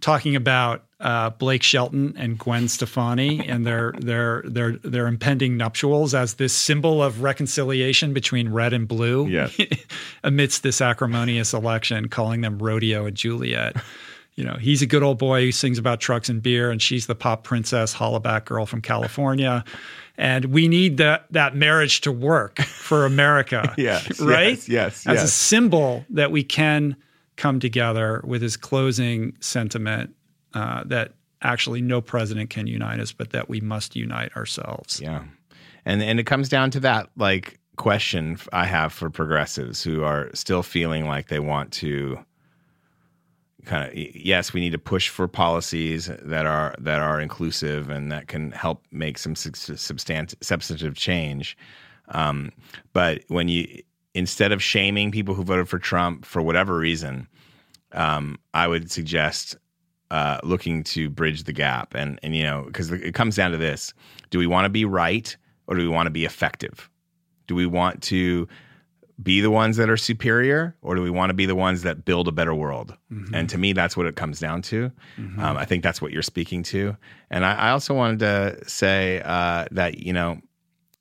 talking 0.00 0.36
about 0.36 0.84
uh, 1.00 1.30
Blake 1.30 1.62
Shelton 1.62 2.14
and 2.16 2.38
Gwen 2.38 2.66
Stefani 2.68 3.46
and 3.46 3.66
their 3.66 3.92
their 3.98 4.42
their 4.46 4.72
their 4.78 5.06
impending 5.06 5.56
nuptials 5.56 6.14
as 6.14 6.34
this 6.34 6.54
symbol 6.54 7.02
of 7.02 7.22
reconciliation 7.22 8.14
between 8.14 8.48
red 8.48 8.72
and 8.72 8.88
blue 8.88 9.26
Yes. 9.28 9.56
amidst 10.24 10.62
this 10.62 10.80
acrimonious 10.80 11.52
election, 11.52 12.08
calling 12.08 12.40
them 12.40 12.58
Rodeo 12.58 13.06
and 13.06 13.16
Juliet. 13.16 13.76
You 14.36 14.44
know, 14.44 14.54
he's 14.54 14.82
a 14.82 14.86
good 14.86 15.02
old 15.02 15.18
boy 15.18 15.42
who 15.42 15.52
sings 15.52 15.78
about 15.78 16.00
trucks 16.00 16.28
and 16.28 16.42
beer, 16.42 16.70
and 16.70 16.82
she's 16.82 17.06
the 17.06 17.14
pop 17.14 17.44
princess 17.44 17.94
hollaback 17.94 18.46
girl 18.46 18.66
from 18.66 18.80
California. 18.80 19.64
And 20.16 20.46
we 20.46 20.68
need 20.68 20.98
that 20.98 21.26
that 21.30 21.56
marriage 21.56 22.00
to 22.02 22.12
work 22.12 22.60
for 22.60 23.04
America. 23.04 23.74
Yes, 23.78 24.20
right? 24.20 24.56
yes, 24.68 24.68
yes, 24.68 25.06
As 25.06 25.22
a 25.22 25.28
symbol 25.28 26.04
that 26.10 26.30
we 26.30 26.42
can 26.44 26.96
come 27.36 27.58
together 27.58 28.22
with 28.24 28.40
his 28.40 28.56
closing 28.56 29.36
sentiment 29.40 30.14
uh, 30.54 30.84
that 30.86 31.12
actually 31.42 31.82
no 31.82 32.00
president 32.00 32.50
can 32.50 32.66
unite 32.66 33.00
us, 33.00 33.12
but 33.12 33.30
that 33.30 33.48
we 33.48 33.60
must 33.60 33.96
unite 33.96 34.34
ourselves. 34.36 35.00
Yeah. 35.00 35.24
And 35.84 36.02
and 36.02 36.20
it 36.20 36.24
comes 36.24 36.48
down 36.48 36.70
to 36.72 36.80
that 36.80 37.10
like 37.16 37.58
question 37.76 38.38
I 38.52 38.66
have 38.66 38.92
for 38.92 39.10
progressives 39.10 39.82
who 39.82 40.04
are 40.04 40.30
still 40.34 40.62
feeling 40.62 41.06
like 41.06 41.28
they 41.28 41.40
want 41.40 41.72
to 41.74 42.18
kind 43.64 43.88
of 43.88 43.94
yes, 43.94 44.52
we 44.52 44.60
need 44.60 44.72
to 44.72 44.78
push 44.78 45.08
for 45.08 45.26
policies 45.28 46.10
that 46.22 46.46
are 46.46 46.74
that 46.78 47.00
are 47.00 47.20
inclusive 47.20 47.90
and 47.90 48.10
that 48.12 48.28
can 48.28 48.52
help 48.52 48.84
make 48.90 49.18
some 49.18 49.34
substantive 49.34 50.38
substantive 50.40 50.94
change. 50.94 51.56
Um, 52.08 52.52
but 52.92 53.24
when 53.28 53.48
you 53.48 53.82
instead 54.14 54.52
of 54.52 54.62
shaming 54.62 55.10
people 55.10 55.34
who 55.34 55.42
voted 55.42 55.68
for 55.68 55.78
Trump 55.78 56.24
for 56.24 56.40
whatever 56.40 56.76
reason, 56.76 57.26
um, 57.92 58.38
I 58.52 58.68
would 58.68 58.90
suggest 58.90 59.56
uh, 60.10 60.38
looking 60.42 60.84
to 60.84 61.10
bridge 61.10 61.44
the 61.44 61.52
gap. 61.52 61.94
And 61.94 62.18
and 62.22 62.34
you 62.36 62.44
know, 62.44 62.64
because 62.66 62.90
it 62.90 63.14
comes 63.14 63.36
down 63.36 63.50
to 63.52 63.58
this: 63.58 63.92
Do 64.30 64.38
we 64.38 64.46
want 64.46 64.64
to 64.64 64.70
be 64.70 64.84
right 64.84 65.36
or 65.66 65.76
do 65.76 65.82
we 65.82 65.88
want 65.88 66.06
to 66.06 66.10
be 66.10 66.24
effective? 66.24 66.88
Do 67.46 67.54
we 67.54 67.66
want 67.66 68.02
to 68.04 68.48
be 69.22 69.40
the 69.40 69.50
ones 69.50 69.76
that 69.76 69.88
are 69.88 69.96
superior, 69.96 70.74
or 70.82 70.94
do 70.96 71.02
we 71.02 71.10
want 71.10 71.30
to 71.30 71.34
be 71.34 71.46
the 71.46 71.54
ones 71.54 71.82
that 71.82 72.04
build 72.04 72.26
a 72.26 72.32
better 72.32 72.54
world? 72.54 72.96
And 73.34 73.48
to 73.50 73.58
me, 73.58 73.72
that's 73.72 73.96
what 73.96 74.06
it 74.06 74.16
comes 74.16 74.40
down 74.40 74.62
to. 74.62 74.90
Um, 75.40 75.56
I 75.56 75.64
think 75.64 75.82
that's 75.82 76.02
what 76.02 76.10
you're 76.12 76.22
speaking 76.22 76.62
to. 76.64 76.96
And 77.30 77.44
I, 77.44 77.54
I 77.54 77.70
also 77.70 77.94
wanted 77.94 78.18
to 78.20 78.68
say 78.68 79.22
uh, 79.24 79.66
that 79.70 79.98
you 79.98 80.12
know, 80.12 80.40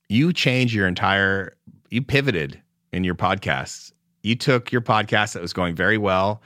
you 0.09 0.31
change 0.31 0.75
your 0.75 0.87
entire, 0.87 1.57
you 1.89 2.01
pivoted 2.03 2.61
in 2.91 3.03
your 3.03 3.15
podcasts. 3.15 3.91
You 4.21 4.35
took 4.35 4.71
your 4.71 4.81
podcast 4.81 5.33
that 5.33 5.41
was 5.41 5.53
going 5.53 5.75
very 5.75 5.97
well, 5.97 6.41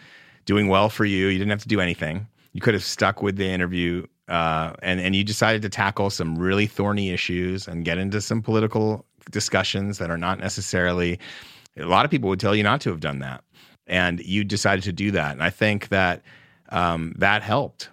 doing 0.45 0.69
well 0.69 0.89
for 0.89 1.05
you. 1.05 1.27
You 1.27 1.37
didn't 1.37 1.51
have 1.51 1.61
to 1.63 1.67
do 1.67 1.81
anything. 1.81 2.27
You 2.53 2.61
could 2.61 2.73
have 2.73 2.83
stuck 2.83 3.21
with 3.21 3.35
the 3.35 3.47
interview, 3.47 4.07
uh, 4.29 4.73
and 4.81 4.99
and 4.99 5.15
you 5.15 5.23
decided 5.23 5.61
to 5.61 5.69
tackle 5.69 6.09
some 6.09 6.37
really 6.37 6.65
thorny 6.65 7.11
issues 7.11 7.67
and 7.67 7.85
get 7.85 7.97
into 7.97 8.19
some 8.21 8.41
political 8.41 9.05
discussions 9.29 9.97
that 9.99 10.09
are 10.09 10.17
not 10.17 10.39
necessarily. 10.39 11.19
A 11.79 11.85
lot 11.85 12.05
of 12.05 12.11
people 12.11 12.29
would 12.29 12.39
tell 12.39 12.55
you 12.55 12.63
not 12.63 12.81
to 12.81 12.89
have 12.89 12.99
done 12.99 13.19
that, 13.19 13.43
and 13.85 14.19
you 14.19 14.43
decided 14.43 14.83
to 14.85 14.91
do 14.91 15.11
that. 15.11 15.33
And 15.33 15.43
I 15.43 15.49
think 15.49 15.89
that 15.89 16.23
um, 16.69 17.13
that 17.17 17.43
helped. 17.43 17.89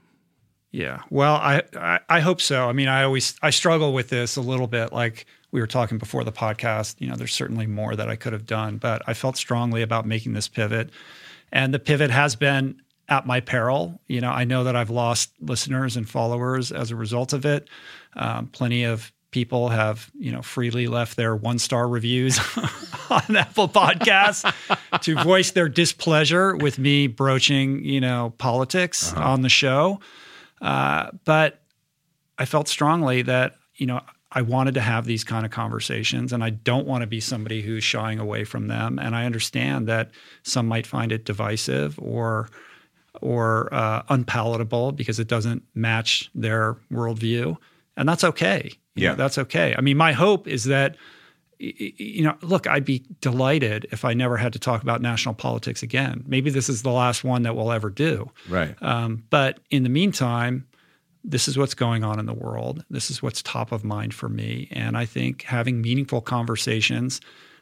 Yeah. 0.72 1.02
Well, 1.08 1.36
I, 1.36 1.62
I 1.76 2.00
I 2.08 2.20
hope 2.20 2.40
so. 2.40 2.68
I 2.68 2.72
mean, 2.72 2.88
I 2.88 3.04
always 3.04 3.36
I 3.42 3.50
struggle 3.50 3.92
with 3.92 4.08
this 4.08 4.36
a 4.36 4.40
little 4.40 4.66
bit. 4.66 4.92
Like 4.92 5.26
we 5.52 5.60
were 5.60 5.68
talking 5.68 5.98
before 5.98 6.24
the 6.24 6.32
podcast. 6.32 7.00
You 7.00 7.08
know, 7.08 7.14
there's 7.14 7.32
certainly 7.32 7.66
more 7.68 7.94
that 7.94 8.08
I 8.08 8.16
could 8.16 8.32
have 8.32 8.44
done, 8.44 8.78
but 8.78 9.00
I 9.06 9.14
felt 9.14 9.36
strongly 9.36 9.82
about 9.82 10.04
making 10.04 10.32
this 10.32 10.48
pivot, 10.48 10.90
and 11.52 11.72
the 11.72 11.78
pivot 11.78 12.10
has 12.10 12.34
been 12.34 12.82
at 13.08 13.24
my 13.24 13.38
peril. 13.38 14.00
You 14.08 14.20
know, 14.20 14.30
I 14.30 14.42
know 14.42 14.64
that 14.64 14.74
I've 14.74 14.90
lost 14.90 15.30
listeners 15.40 15.96
and 15.96 16.08
followers 16.08 16.72
as 16.72 16.90
a 16.90 16.96
result 16.96 17.32
of 17.32 17.44
it. 17.44 17.68
Um, 18.16 18.48
plenty 18.48 18.84
of 18.84 19.12
people 19.34 19.68
have 19.68 20.12
you 20.16 20.30
know 20.30 20.42
freely 20.42 20.86
left 20.86 21.16
their 21.16 21.34
one 21.34 21.58
star 21.58 21.88
reviews 21.88 22.38
on 23.10 23.34
Apple 23.34 23.68
Podcasts 23.68 24.44
to 25.00 25.20
voice 25.24 25.50
their 25.50 25.68
displeasure 25.68 26.54
with 26.56 26.78
me 26.78 27.08
broaching 27.08 27.84
you 27.84 28.00
know 28.00 28.32
politics 28.38 29.12
on 29.12 29.42
the 29.42 29.48
show. 29.48 29.98
Uh, 30.62 31.10
but 31.24 31.60
I 32.38 32.44
felt 32.44 32.68
strongly 32.68 33.22
that 33.22 33.56
you 33.74 33.88
know 33.88 34.02
I 34.30 34.42
wanted 34.42 34.74
to 34.74 34.80
have 34.80 35.04
these 35.04 35.24
kind 35.24 35.44
of 35.44 35.50
conversations, 35.50 36.32
and 36.32 36.44
I 36.44 36.50
don't 36.50 36.86
want 36.86 37.02
to 37.02 37.08
be 37.08 37.18
somebody 37.18 37.60
who's 37.60 37.82
shying 37.82 38.20
away 38.20 38.44
from 38.44 38.68
them. 38.68 39.00
And 39.00 39.16
I 39.16 39.26
understand 39.26 39.88
that 39.88 40.12
some 40.44 40.68
might 40.68 40.86
find 40.86 41.10
it 41.10 41.24
divisive 41.24 41.98
or 42.00 42.48
or 43.20 43.74
uh, 43.74 44.04
unpalatable 44.08 44.92
because 44.92 45.18
it 45.18 45.26
doesn't 45.26 45.64
match 45.74 46.30
their 46.36 46.74
worldview, 46.92 47.56
and 47.96 48.08
that's 48.08 48.22
okay. 48.22 48.70
You 48.94 49.04
Yeah. 49.04 49.08
know, 49.10 49.16
that's 49.16 49.38
okay. 49.38 49.74
I 49.76 49.80
mean, 49.80 49.96
my 49.96 50.12
hope 50.12 50.46
is 50.48 50.64
that 50.64 50.96
you 51.60 52.22
know, 52.24 52.34
look, 52.42 52.66
I'd 52.66 52.84
be 52.84 53.04
delighted 53.20 53.86
if 53.92 54.04
I 54.04 54.12
never 54.12 54.36
had 54.36 54.52
to 54.54 54.58
talk 54.58 54.82
about 54.82 55.00
national 55.00 55.34
politics 55.36 55.82
again. 55.82 56.24
Maybe 56.26 56.50
this 56.50 56.68
is 56.68 56.82
the 56.82 56.90
last 56.90 57.22
one 57.24 57.42
that 57.42 57.54
we'll 57.54 57.72
ever 57.72 57.90
do. 57.90 58.30
Right. 58.48 58.74
Um, 58.82 59.24
but 59.30 59.60
in 59.70 59.84
the 59.84 59.88
meantime, 59.88 60.66
this 61.22 61.46
is 61.48 61.56
what's 61.56 61.72
going 61.74 62.02
on 62.04 62.18
in 62.18 62.26
the 62.26 62.34
world. 62.34 62.84
This 62.90 63.08
is 63.10 63.22
what's 63.22 63.40
top 63.40 63.72
of 63.72 63.84
mind 63.84 64.14
for 64.14 64.28
me. 64.28 64.68
And 64.72 64.96
I 64.96 65.06
think 65.06 65.42
having 65.42 65.80
meaningful 65.80 66.20
conversations 66.20 67.20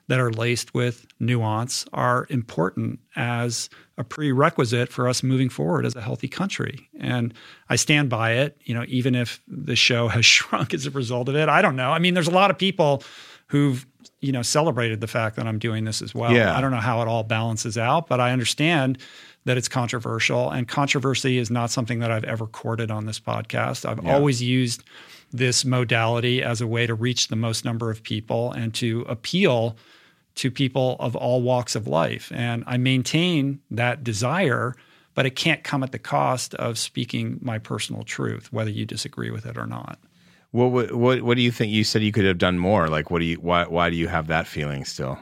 that 0.09 0.19
are 0.19 0.33
laced 0.33 0.75
with 0.75 1.07
nuance 1.21 1.85
are 1.93 2.27
important 2.31 2.99
as 3.15 3.69
a 4.03 4.05
prerequisite 4.05 4.91
for 4.91 5.09
us 5.09 5.23
moving 5.23 5.49
forward 5.49 5.87
as 5.87 5.97
a 5.97 6.03
healthy 6.03 6.29
country. 6.29 6.89
And 6.99 7.33
I 7.69 7.77
stand 7.77 8.11
by 8.11 8.33
it, 8.33 8.61
you 8.65 8.75
know, 8.75 8.85
even 8.89 9.15
if 9.15 9.41
the 9.49 9.77
show 9.77 10.09
has 10.09 10.25
shrunk 10.35 10.75
as 10.75 10.85
a 10.87 10.91
result 10.91 11.29
of 11.29 11.37
it. 11.37 11.49
I 11.49 11.63
don't 11.63 11.77
know. 11.77 11.91
I 11.91 11.99
mean, 11.99 12.15
there's 12.15 12.29
a 12.29 12.33
lot 12.33 12.51
of 12.51 12.59
people 12.59 13.03
who've, 13.47 13.87
you 14.21 14.33
know, 14.33 14.43
celebrated 14.43 15.01
the 15.01 15.07
fact 15.07 15.37
that 15.37 15.47
I'm 15.47 15.59
doing 15.59 15.85
this 15.85 16.03
as 16.03 16.15
well. 16.15 16.33
Yeah. 16.33 16.57
I 16.57 16.61
don't 16.61 16.71
know 16.71 16.79
how 16.79 17.01
it 17.03 17.09
all 17.09 17.23
balances 17.23 17.79
out, 17.79 18.09
but 18.09 18.21
I 18.21 18.33
understand 18.33 18.99
that 19.45 19.57
it's 19.57 19.69
controversial. 19.69 20.51
And 20.51 20.69
controversy 20.69 21.39
is 21.39 21.51
not 21.51 21.71
something 21.71 21.99
that 22.01 22.11
I've 22.11 22.25
ever 22.25 22.47
courted 22.47 22.91
on 22.91 23.07
this 23.07 23.19
podcast. 23.19 23.89
I've 23.89 24.07
always 24.07 24.43
used 24.43 24.85
this 25.33 25.65
modality 25.65 26.43
as 26.43 26.61
a 26.61 26.67
way 26.67 26.87
to 26.87 26.95
reach 26.95 27.29
the 27.29 27.37
most 27.37 27.65
number 27.65 27.91
of 27.91 28.03
people 28.03 28.53
and 28.53 28.73
to 28.75 29.05
appeal 29.09 29.77
to 30.37 30.51
people 30.51 30.97
of 31.01 31.15
all 31.17 31.43
walks 31.43 31.75
of 31.75 31.87
life. 31.87 32.33
And 32.35 32.65
I 32.67 32.77
maintain 32.77 33.61
that 33.71 34.03
desire, 34.05 34.75
but 35.15 35.27
it 35.27 35.37
can't 35.37 35.63
come 35.63 35.83
at 35.83 35.93
the 35.93 35.99
cost 35.99 36.55
of 36.55 36.79
speaking 36.79 37.39
my 37.43 37.59
personal 37.59 38.03
truth, 38.03 38.53
whether 38.53 38.71
you 38.71 38.87
disagree 38.87 39.31
with 39.31 39.45
it 39.47 39.57
or 39.59 39.67
not. 39.67 39.99
What, 40.53 40.71
what 40.71 40.93
what 40.95 41.23
what 41.23 41.37
do 41.37 41.43
you 41.43 41.51
think? 41.51 41.73
You 41.73 41.83
said 41.85 42.03
you 42.03 42.13
could 42.13 42.27
have 42.27 42.37
done 42.39 42.59
more. 42.59 42.89
Like, 42.89 43.11
what 43.11 43.21
do 43.21 43.25
you? 43.25 43.37
Why 43.37 43.65
why 43.65 43.89
do 43.89 43.97
you 43.97 44.09
have 44.09 44.27
that 44.27 44.47
feeling 44.47 44.85
still? 44.85 45.19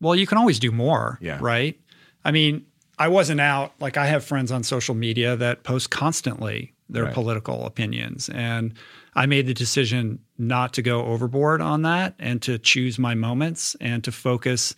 Well, 0.00 0.14
you 0.14 0.26
can 0.26 0.36
always 0.36 0.58
do 0.58 0.70
more, 0.70 1.18
Yeah. 1.22 1.38
right? 1.40 1.80
I 2.24 2.30
mean, 2.30 2.66
I 2.98 3.08
wasn't 3.08 3.40
out 3.40 3.72
like 3.80 3.96
I 3.96 4.04
have 4.06 4.22
friends 4.24 4.52
on 4.52 4.62
social 4.62 4.94
media 4.94 5.34
that 5.36 5.62
post 5.64 5.88
constantly 5.90 6.74
their 6.90 7.04
Right. 7.04 7.14
political 7.14 7.64
opinions 7.64 8.28
and 8.28 8.74
I 9.16 9.26
made 9.26 9.46
the 9.46 9.54
decision 9.54 10.18
not 10.38 10.72
to 10.74 10.82
go 10.82 11.04
overboard 11.06 11.60
on 11.60 11.82
that 11.82 12.14
and 12.18 12.40
to 12.42 12.58
choose 12.58 12.98
my 12.98 13.14
moments 13.14 13.74
and 13.80 14.04
to 14.04 14.12
focus 14.12 14.76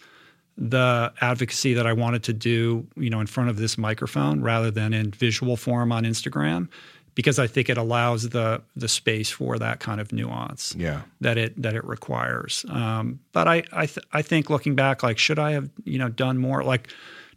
the 0.56 1.12
advocacy 1.20 1.74
that 1.74 1.86
I 1.86 1.92
wanted 1.92 2.22
to 2.24 2.32
do, 2.32 2.86
you 2.96 3.10
know, 3.10 3.20
in 3.20 3.26
front 3.26 3.50
of 3.50 3.56
this 3.58 3.76
microphone 3.78 4.40
rather 4.42 4.70
than 4.70 4.92
in 4.92 5.10
visual 5.10 5.56
form 5.56 5.92
on 5.92 6.04
Instagram 6.04 6.68
because 7.14 7.38
I 7.40 7.48
think 7.48 7.68
it 7.68 7.76
allows 7.78 8.28
the 8.28 8.62
the 8.76 8.88
space 8.88 9.28
for 9.30 9.58
that 9.58 9.80
kind 9.80 10.00
of 10.00 10.12
nuance 10.12 10.74
Yeah. 10.78 11.02
that 11.20 11.36
it 11.36 11.60
that 11.62 11.74
it 11.74 11.84
requires. 11.84 12.64
Um, 12.68 13.18
but 13.32 13.46
I 13.48 13.64
I, 13.72 13.86
th- 13.86 14.06
I 14.12 14.22
think 14.22 14.50
looking 14.50 14.74
back, 14.76 15.02
like 15.02 15.18
should 15.18 15.38
I 15.38 15.52
have 15.52 15.68
you 15.84 15.98
know 15.98 16.08
done 16.08 16.38
more? 16.38 16.62
Like 16.62 16.88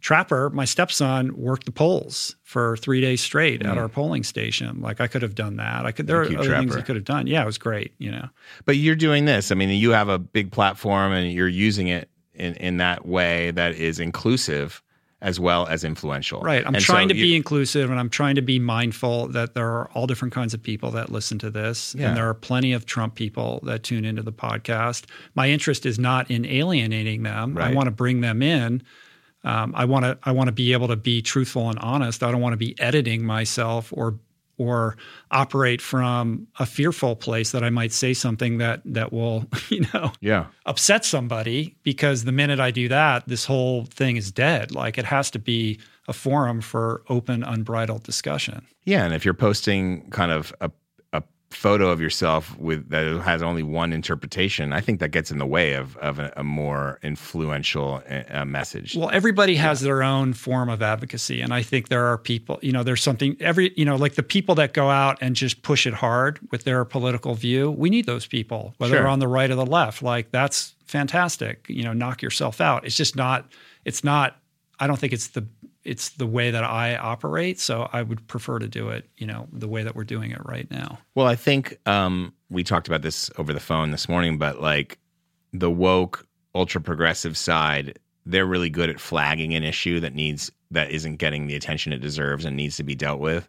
Trapper, 0.02 0.50
my 0.50 0.64
stepson 0.64 1.34
worked 1.36 1.64
the 1.64 1.72
polls 1.72 2.34
for 2.42 2.76
three 2.76 3.00
days 3.00 3.20
straight 3.20 3.64
at 3.64 3.78
our 3.78 3.88
polling 3.88 4.24
station. 4.24 4.80
Like 4.80 5.00
I 5.00 5.06
could 5.06 5.22
have 5.22 5.34
done 5.36 5.56
that. 5.56 5.86
I 5.86 5.92
could. 5.92 6.06
There 6.08 6.22
Mm. 6.24 6.26
Thank 6.26 6.40
are 6.40 6.42
you, 6.44 6.50
other 6.50 6.58
things 6.60 6.76
I 6.76 6.80
could 6.82 6.96
have 6.96 7.04
done. 7.04 7.26
Yeah, 7.28 7.42
it 7.42 7.46
was 7.46 7.56
great. 7.58 7.94
You 7.98 8.10
know. 8.10 8.28
But 8.64 8.76
you're 8.78 8.96
doing 8.96 9.24
this. 9.26 9.52
I 9.52 9.54
mean, 9.54 9.68
you 9.70 9.90
have 9.92 10.08
a 10.08 10.18
big 10.18 10.50
platform 10.50 11.12
and 11.12 11.32
you're 11.32 11.46
using 11.48 11.86
it 11.88 12.10
in, 12.34 12.54
in 12.54 12.76
that 12.78 13.06
way 13.06 13.52
that 13.52 13.76
is 13.76 14.00
inclusive 14.00 14.82
as 15.20 15.38
well 15.38 15.68
as 15.68 15.84
influential. 15.84 16.40
Right. 16.40 16.66
I'm 16.66 16.74
And 16.74 16.82
so 16.82 16.92
trying 16.94 17.06
to 17.08 17.14
you- 17.14 17.22
be 17.22 17.36
inclusive 17.36 17.88
and 17.88 18.00
I'm 18.00 18.10
trying 18.10 18.34
to 18.34 18.42
be 18.42 18.58
mindful 18.58 19.28
that 19.28 19.54
there 19.54 19.68
are 19.68 19.88
all 19.94 20.08
different 20.08 20.34
kinds 20.34 20.52
of 20.52 20.60
people 20.60 20.90
that 20.90 21.12
listen 21.12 21.38
to 21.38 21.50
this. 21.50 21.94
Yeah. 21.96 22.08
And 22.08 22.16
there 22.16 22.28
are 22.28 22.34
plenty 22.34 22.72
of 22.72 22.86
Trump 22.86 23.14
people 23.14 23.60
that 23.62 23.84
tune 23.84 24.04
into 24.04 24.22
the 24.22 24.32
podcast. 24.32 25.04
My 25.36 25.48
interest 25.48 25.86
is 25.86 25.96
not 25.96 26.28
in 26.28 26.44
alienating 26.44 27.22
them. 27.22 27.56
I 27.56 27.72
want 27.72 27.86
to 27.86 27.92
bring 27.92 28.20
them 28.20 28.42
in. 28.42 28.82
Um, 29.44 29.72
I 29.76 29.84
want 29.84 30.04
to 30.04 30.18
I 30.22 30.32
want 30.32 30.48
to 30.48 30.52
be 30.52 30.72
able 30.72 30.88
to 30.88 30.96
be 30.96 31.22
truthful 31.22 31.68
and 31.68 31.78
honest. 31.80 32.22
I 32.22 32.30
don't 32.30 32.40
want 32.40 32.52
to 32.52 32.56
be 32.58 32.78
editing 32.80 33.24
myself 33.24 33.92
or 33.92 34.18
or 34.58 34.96
operate 35.30 35.80
from 35.80 36.46
a 36.58 36.66
fearful 36.66 37.16
place 37.16 37.50
that 37.52 37.64
I 37.64 37.70
might 37.70 37.90
say 37.90 38.14
something 38.14 38.58
that 38.58 38.82
that 38.84 39.12
will, 39.12 39.46
you 39.70 39.84
know, 39.92 40.12
Yeah. 40.20 40.46
upset 40.66 41.04
somebody 41.04 41.74
because 41.82 42.24
the 42.24 42.32
minute 42.32 42.60
I 42.60 42.70
do 42.70 42.86
that, 42.88 43.26
this 43.26 43.44
whole 43.46 43.86
thing 43.86 44.16
is 44.16 44.30
dead. 44.30 44.72
Like 44.72 44.98
it 44.98 45.06
has 45.06 45.30
to 45.32 45.38
be 45.38 45.80
a 46.06 46.12
forum 46.12 46.60
for 46.60 47.02
open, 47.08 47.42
unbridled 47.42 48.02
discussion. 48.02 48.66
Yeah. 48.84 49.04
And 49.04 49.14
if 49.14 49.24
you're 49.24 49.34
posting 49.34 50.08
kind 50.10 50.30
of 50.32 50.52
a, 50.60 50.66
a 50.66 50.70
photo 51.52 51.90
of 51.90 52.00
yourself 52.00 52.58
with 52.58 52.88
that 52.90 53.22
has 53.22 53.42
only 53.42 53.62
one 53.62 53.92
interpretation, 53.92 54.72
I 54.72 54.80
think 54.80 55.00
that 55.00 55.10
gets 55.10 55.30
in 55.30 55.38
the 55.38 55.46
way 55.46 55.74
of, 55.74 55.96
of 55.98 56.18
a, 56.18 56.32
a 56.36 56.42
more 56.44 56.98
influential 57.02 58.02
uh, 58.30 58.44
message. 58.44 58.96
Well, 58.96 59.10
everybody 59.12 59.54
has 59.56 59.80
their 59.80 60.02
own 60.02 60.32
form 60.32 60.68
of 60.68 60.82
advocacy. 60.82 61.40
And 61.40 61.52
I 61.54 61.62
think 61.62 61.88
there 61.88 62.06
are 62.06 62.18
people, 62.18 62.58
you 62.62 62.72
know, 62.72 62.82
there's 62.82 63.02
something 63.02 63.36
every, 63.40 63.72
you 63.76 63.84
know, 63.84 63.96
like 63.96 64.14
the 64.14 64.22
people 64.22 64.54
that 64.56 64.72
go 64.72 64.90
out 64.90 65.18
and 65.20 65.36
just 65.36 65.62
push 65.62 65.86
it 65.86 65.94
hard 65.94 66.40
with 66.50 66.64
their 66.64 66.84
political 66.84 67.34
view. 67.34 67.70
We 67.70 67.90
need 67.90 68.06
those 68.06 68.26
people, 68.26 68.74
whether 68.78 68.92
Sure. 68.92 69.00
they're 69.02 69.08
on 69.08 69.18
the 69.20 69.28
right 69.28 69.50
or 69.50 69.54
the 69.54 69.66
left. 69.66 70.02
Like 70.02 70.30
that's 70.30 70.74
fantastic. 70.86 71.66
You 71.68 71.84
know, 71.84 71.92
knock 71.92 72.22
yourself 72.22 72.60
out. 72.60 72.84
It's 72.84 72.96
just 72.96 73.16
not, 73.16 73.46
it's 73.84 74.02
not, 74.04 74.36
I 74.78 74.86
don't 74.86 74.98
think 74.98 75.12
it's 75.12 75.28
the, 75.28 75.46
it's 75.84 76.10
the 76.10 76.26
way 76.26 76.50
that 76.50 76.64
I 76.64 76.96
operate. 76.96 77.58
So 77.60 77.88
I 77.92 78.02
would 78.02 78.26
prefer 78.28 78.58
to 78.58 78.68
do 78.68 78.88
it, 78.90 79.08
you 79.16 79.26
know, 79.26 79.48
the 79.52 79.68
way 79.68 79.82
that 79.82 79.96
we're 79.96 80.04
doing 80.04 80.30
it 80.30 80.40
right 80.44 80.70
now. 80.70 80.98
Well, 81.14 81.26
I 81.26 81.34
think 81.34 81.78
um, 81.86 82.32
we 82.50 82.62
talked 82.62 82.86
about 82.86 83.02
this 83.02 83.30
over 83.38 83.52
the 83.52 83.60
phone 83.60 83.90
this 83.90 84.08
morning, 84.08 84.38
but 84.38 84.60
like 84.60 84.98
the 85.52 85.70
woke, 85.70 86.26
ultra 86.54 86.80
progressive 86.80 87.36
side, 87.36 87.98
they're 88.24 88.46
really 88.46 88.70
good 88.70 88.90
at 88.90 89.00
flagging 89.00 89.54
an 89.54 89.64
issue 89.64 90.00
that 90.00 90.14
needs 90.14 90.50
that 90.70 90.90
isn't 90.90 91.16
getting 91.16 91.48
the 91.48 91.56
attention 91.56 91.92
it 91.92 92.00
deserves 92.00 92.44
and 92.44 92.56
needs 92.56 92.76
to 92.76 92.82
be 92.82 92.94
dealt 92.94 93.20
with. 93.20 93.48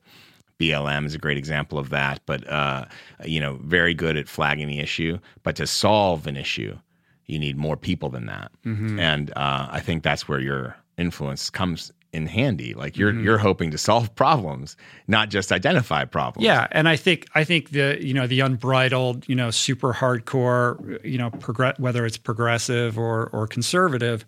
BLM 0.59 1.05
is 1.05 1.15
a 1.15 1.19
great 1.19 1.37
example 1.37 1.77
of 1.77 1.89
that, 1.89 2.21
but 2.25 2.47
uh, 2.49 2.85
you 3.25 3.39
know, 3.39 3.59
very 3.63 3.93
good 3.93 4.17
at 4.17 4.27
flagging 4.27 4.67
the 4.67 4.79
issue. 4.79 5.19
But 5.43 5.55
to 5.57 5.67
solve 5.67 6.27
an 6.27 6.37
issue, 6.37 6.77
you 7.25 7.39
need 7.39 7.57
more 7.57 7.77
people 7.77 8.09
than 8.09 8.25
that, 8.25 8.51
and 8.99 9.31
uh, 9.31 9.67
I 9.71 9.79
think 9.79 10.03
that's 10.03 10.27
where 10.27 10.39
your 10.39 10.75
influence 10.97 11.49
comes 11.49 11.91
in 12.13 12.27
handy. 12.27 12.73
Like 12.73 12.95
you're 12.95 13.11
mm-hmm. 13.11 13.23
you're 13.23 13.39
hoping 13.39 13.71
to 13.71 13.77
solve 13.77 14.13
problems, 14.23 14.77
not 15.07 15.29
just 15.29 15.51
identify 15.51 16.05
problems. 16.05 16.45
Yeah, 16.45 16.67
and 16.71 16.87
I 16.87 16.95
think 16.95 17.27
I 17.35 17.43
think 17.43 17.71
the 17.71 17.97
you 17.99 18.13
know 18.13 18.27
the 18.27 18.39
unbridled 18.39 19.27
you 19.27 19.35
know 19.35 19.51
super 19.51 19.93
hardcore 19.93 21.03
you 21.03 21.17
know 21.17 21.31
progress 21.31 21.77
whether 21.79 22.05
it's 22.05 22.17
progressive 22.17 22.97
or 22.97 23.29
or 23.33 23.47
conservative, 23.47 24.23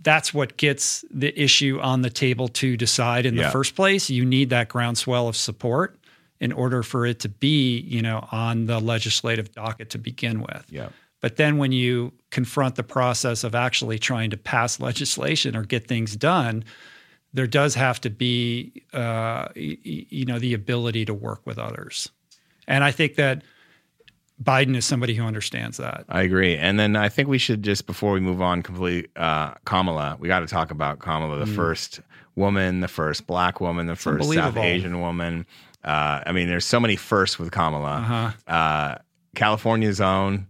that's 0.00 0.34
what 0.34 0.56
gets 0.56 1.04
the 1.10 1.38
issue 1.40 1.78
on 1.80 2.02
the 2.02 2.10
table 2.10 2.48
to 2.48 2.76
decide 2.76 3.26
in 3.26 3.34
Yeah. 3.34 3.44
the 3.44 3.50
first 3.50 3.76
place. 3.76 4.10
You 4.10 4.24
need 4.24 4.50
that 4.50 4.68
groundswell 4.68 5.28
of 5.28 5.36
support 5.36 5.98
in 6.40 6.52
order 6.52 6.82
for 6.82 7.06
it 7.06 7.20
to 7.20 7.28
be 7.28 7.78
you 7.80 8.02
know 8.02 8.26
on 8.32 8.66
the 8.66 8.80
legislative 8.80 9.52
docket 9.52 9.90
to 9.90 9.98
begin 9.98 10.40
with. 10.40 10.64
Yeah. 10.70 10.88
But 11.26 11.34
then 11.34 11.58
when 11.58 11.72
you 11.72 12.12
confront 12.30 12.76
the 12.76 12.84
process 12.84 13.42
of 13.42 13.52
actually 13.52 13.98
trying 13.98 14.30
to 14.30 14.36
pass 14.36 14.78
legislation 14.78 15.56
or 15.56 15.64
get 15.64 15.88
things 15.88 16.14
done, 16.14 16.62
there 17.34 17.48
does 17.48 17.74
have 17.74 18.00
to 18.02 18.10
be, 18.10 18.84
uh, 18.94 19.50
y- 19.56 19.76
you 19.82 20.24
know, 20.24 20.38
the 20.38 20.54
ability 20.54 21.04
to 21.06 21.12
work 21.12 21.40
with 21.44 21.58
others. 21.58 22.12
And 22.68 22.84
I 22.84 22.92
think 22.92 23.16
that 23.16 23.42
Biden 24.40 24.76
is 24.76 24.84
somebody 24.86 25.14
who 25.16 25.24
understands 25.24 25.78
that. 25.78 26.04
I 26.08 26.22
agree. 26.22 26.56
And 26.56 26.78
then 26.78 26.94
I 26.94 27.08
think 27.08 27.28
we 27.28 27.38
should 27.38 27.64
just 27.64 27.88
before 27.88 28.12
we 28.12 28.20
move 28.20 28.40
on 28.40 28.62
completely, 28.62 29.10
uh, 29.16 29.54
Kamala. 29.64 30.16
We 30.20 30.28
got 30.28 30.40
to 30.40 30.46
talk 30.46 30.70
about 30.70 31.00
Kamala, 31.00 31.44
the 31.44 31.46
first 31.56 31.98
woman, 32.36 32.78
the 32.82 32.86
first 32.88 33.26
black 33.26 33.60
woman, 33.60 33.88
the 33.88 33.96
first 33.96 34.28
South. 34.36 34.54
Asian 34.64 35.00
woman. 35.00 35.44
Uh, 35.82 36.20
I 36.24 36.30
mean, 36.30 36.46
there's 36.46 36.64
so 36.66 36.78
many 36.78 36.94
firsts 36.94 37.36
with 37.36 37.50
Kamala. 37.50 38.32
uh 38.46 38.98
California's 39.34 40.00
own. 40.00 40.46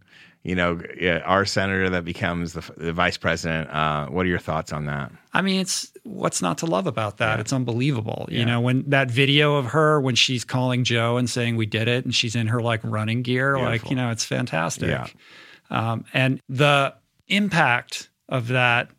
You 0.46 0.54
know, 0.54 0.80
our 1.24 1.44
senator 1.44 1.90
that 1.90 2.04
becomes 2.04 2.52
the, 2.52 2.62
the 2.76 2.92
vice 2.92 3.16
president. 3.16 3.68
Uh, 3.68 4.06
what 4.06 4.24
are 4.26 4.28
your 4.28 4.38
thoughts 4.38 4.72
on 4.72 4.86
that? 4.86 5.10
I 5.32 5.42
mean, 5.42 5.60
it's 5.60 5.90
what's 6.04 6.40
not 6.40 6.58
to 6.58 6.66
love 6.66 6.86
about 6.86 7.16
that? 7.16 7.40
It's 7.40 7.52
unbelievable. 7.52 8.28
Yeah. 8.30 8.38
You 8.38 8.44
know, 8.44 8.60
when 8.60 8.88
that 8.90 9.10
video 9.10 9.56
of 9.56 9.66
her 9.66 10.00
when 10.00 10.14
she's 10.14 10.44
calling 10.44 10.84
Joe 10.84 11.16
and 11.16 11.28
saying 11.28 11.56
we 11.56 11.66
did 11.66 11.88
it, 11.88 12.04
and 12.04 12.14
she's 12.14 12.36
in 12.36 12.46
her 12.46 12.62
like 12.62 12.80
running 12.84 13.22
gear, 13.22 13.58
like 13.58 13.90
you 13.90 13.96
know, 13.96 14.12
it's 14.12 14.24
fantastic. 14.24 14.88
Yeah. 14.88 15.08
Um, 15.68 16.04
and 16.14 16.40
the 16.48 16.94
impact 17.26 18.08
of 18.28 18.46
that 18.48 18.90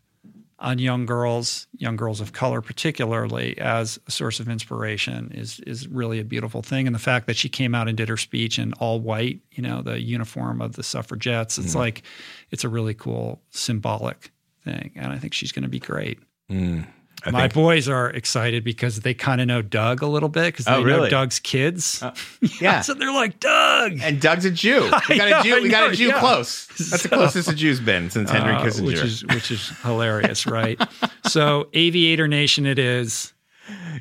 on 0.60 0.80
young 0.80 1.06
girls, 1.06 1.68
young 1.78 1.96
girls 1.96 2.20
of 2.20 2.34
color 2.34 2.62
particularly, 2.62 3.58
as 3.60 4.00
a 4.08 4.12
source 4.12 4.40
of 4.40 4.50
inspiration 4.50 5.32
is 5.34 5.60
is 5.62 5.88
really 5.88 6.20
a 6.20 6.24
beautiful 6.24 6.62
thing. 6.62 6.88
And 6.88 6.96
the 6.96 7.00
fact 7.00 7.28
that 7.28 7.38
she 7.38 7.50
came 7.50 7.76
out 7.76 7.88
and 7.88 7.96
did 7.96 8.10
her 8.10 8.18
speech 8.18 8.58
in 8.58 8.74
all 8.74 9.00
white, 9.00 9.42
you 9.52 9.62
know, 9.62 9.82
the 9.82 10.02
uniform 10.02 10.62
of 10.62 10.74
the 10.74 10.84
suffragettes, 10.84 11.58
it's 11.58 11.70
mm-hmm. 11.70 11.80
like 11.80 12.04
it's 12.52 12.64
a 12.64 12.70
really 12.70 12.94
cool 12.94 13.42
symbolic 13.52 14.32
thing. 14.64 14.92
And 14.96 15.14
I 15.14 15.20
think 15.20 15.34
she's 15.34 15.52
going 15.52 15.64
to 15.64 15.70
be 15.70 15.80
great. 15.80 16.20
Mm. 16.50 16.88
I 17.26 17.32
My 17.32 17.42
think- 17.42 17.54
boys 17.56 17.90
are 17.90 18.10
excited 18.12 18.64
because 18.64 19.00
they 19.02 19.14
kind 19.14 19.42
of 19.42 19.48
know 19.48 19.62
Doug 19.62 20.02
a 20.02 20.08
little 20.08 20.30
bit 20.30 20.54
because 20.54 20.66
they 20.66 20.74
Oh, 20.74 20.84
know? 20.84 21.10
Doug's 21.10 21.40
kids. 21.40 22.04
yeah. 22.62 22.82
so 22.82 22.94
they're 22.94 23.12
like, 23.12 23.40
Doug. 23.40 24.00
And 24.02 24.22
Doug's 24.22 24.46
a 24.46 24.52
Jew. 24.52 24.90
We 25.10 25.18
got 25.18 25.30
know, 25.30 25.40
a 25.40 25.44
Jew. 25.44 25.64
We 25.64 25.70
got 25.70 25.92
a 25.92 25.96
Jew 25.96 26.08
yeah. 26.10 26.20
close. 26.20 26.68
That's 26.68 27.04
the 27.04 27.10
closest 27.10 27.50
a 27.50 27.56
Jew's 27.56 27.80
been 27.80 28.10
since 28.12 28.30
Henry 28.30 28.54
Uh, 28.54 28.64
Kissinger. 28.64 28.86
which 28.86 29.00
is 29.02 29.26
which 29.26 29.52
is 29.52 29.70
hilarious, 29.82 30.46
right? 30.46 30.80
so 31.26 31.68
Aviator 31.74 32.28
Nation, 32.28 32.66
it 32.66 32.80
is. 32.80 33.34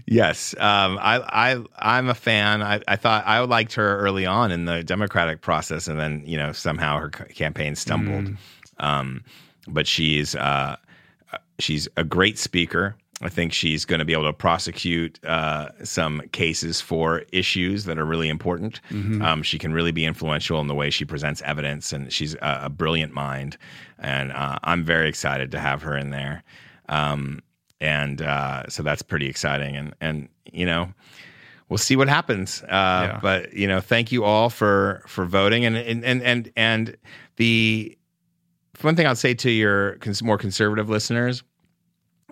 Yes, 0.07 0.55
um, 0.59 0.97
I, 1.01 1.19
I, 1.27 1.65
I'm 1.79 2.09
a 2.09 2.15
fan. 2.15 2.63
I, 2.63 2.81
I 2.87 2.95
thought 2.97 3.25
I 3.27 3.41
liked 3.41 3.75
her 3.75 3.99
early 3.99 4.25
on 4.25 4.53
in 4.53 4.65
the 4.67 4.85
Democratic 4.85 5.41
process, 5.41 5.89
and 5.89 5.99
then 5.99 6.23
you 6.25 6.37
know 6.37 6.53
somehow 6.53 7.01
her 7.01 7.09
campaign 7.11 7.75
stumbled. 7.75 8.27
Mm. 8.27 8.37
Um, 8.79 9.25
but 9.67 9.89
she's 9.89 10.37
uh, 10.37 10.77
she's 11.59 11.89
a 11.97 12.05
great 12.05 12.39
speaker. 12.39 12.95
I 13.23 13.31
think 13.31 13.55
she's 13.55 13.87
going 13.87 14.01
to 14.01 14.05
be 14.05 14.13
able 14.13 14.25
to 14.25 14.33
prosecute 14.33 15.25
uh, 15.25 15.71
some 15.83 16.21
cases 16.33 16.83
for 16.83 17.25
issues 17.33 17.85
that 17.85 17.99
are 17.99 18.05
really 18.05 18.29
important. 18.29 18.81
Mm-hmm. 18.91 19.23
Um, 19.23 19.43
she 19.43 19.59
can 19.59 19.73
really 19.73 19.93
be 19.93 20.05
influential 20.05 20.61
in 20.61 20.67
the 20.67 20.75
way 20.75 20.91
she 20.91 21.07
presents 21.07 21.41
evidence, 21.43 21.95
and 21.95 22.13
she's 22.13 22.35
a, 22.35 22.61
a 22.65 22.69
brilliant 22.69 23.15
mind. 23.15 23.57
And 23.99 24.33
uh, 24.33 24.59
I'm 24.65 24.85
very 24.85 25.09
excited 25.09 25.51
to 25.53 25.59
have 25.59 25.81
her 25.83 25.97
in 25.97 26.11
there. 26.11 26.43
Um, 26.91 27.41
and 27.81 28.21
uh, 28.21 28.69
so 28.69 28.83
that's 28.83 29.03
pretty 29.03 29.29
exciting. 29.29 29.77
And 29.77 29.95
and 30.01 30.29
you 30.53 30.67
know, 30.67 30.93
we'll 31.71 31.79
see 31.79 31.97
what 31.97 32.09
happens. 32.09 32.63
Uh, 32.65 32.67
Yeah. 32.69 33.19
But 33.23 33.55
you 33.55 33.67
know, 33.67 33.81
thank 33.81 34.13
you 34.13 34.25
all 34.25 34.51
for 34.51 35.03
for 35.07 35.25
voting. 35.25 35.65
And 35.65 35.75
and 35.77 36.05
and 36.05 36.23
and, 36.23 36.53
and 36.55 36.97
the 37.37 37.97
one 38.83 38.95
thing 38.95 39.07
I'll 39.07 39.17
say 39.17 39.33
to 39.33 39.51
your 39.51 39.97
cons- 39.97 40.23
more 40.23 40.37
conservative 40.37 40.91
listeners 40.91 41.43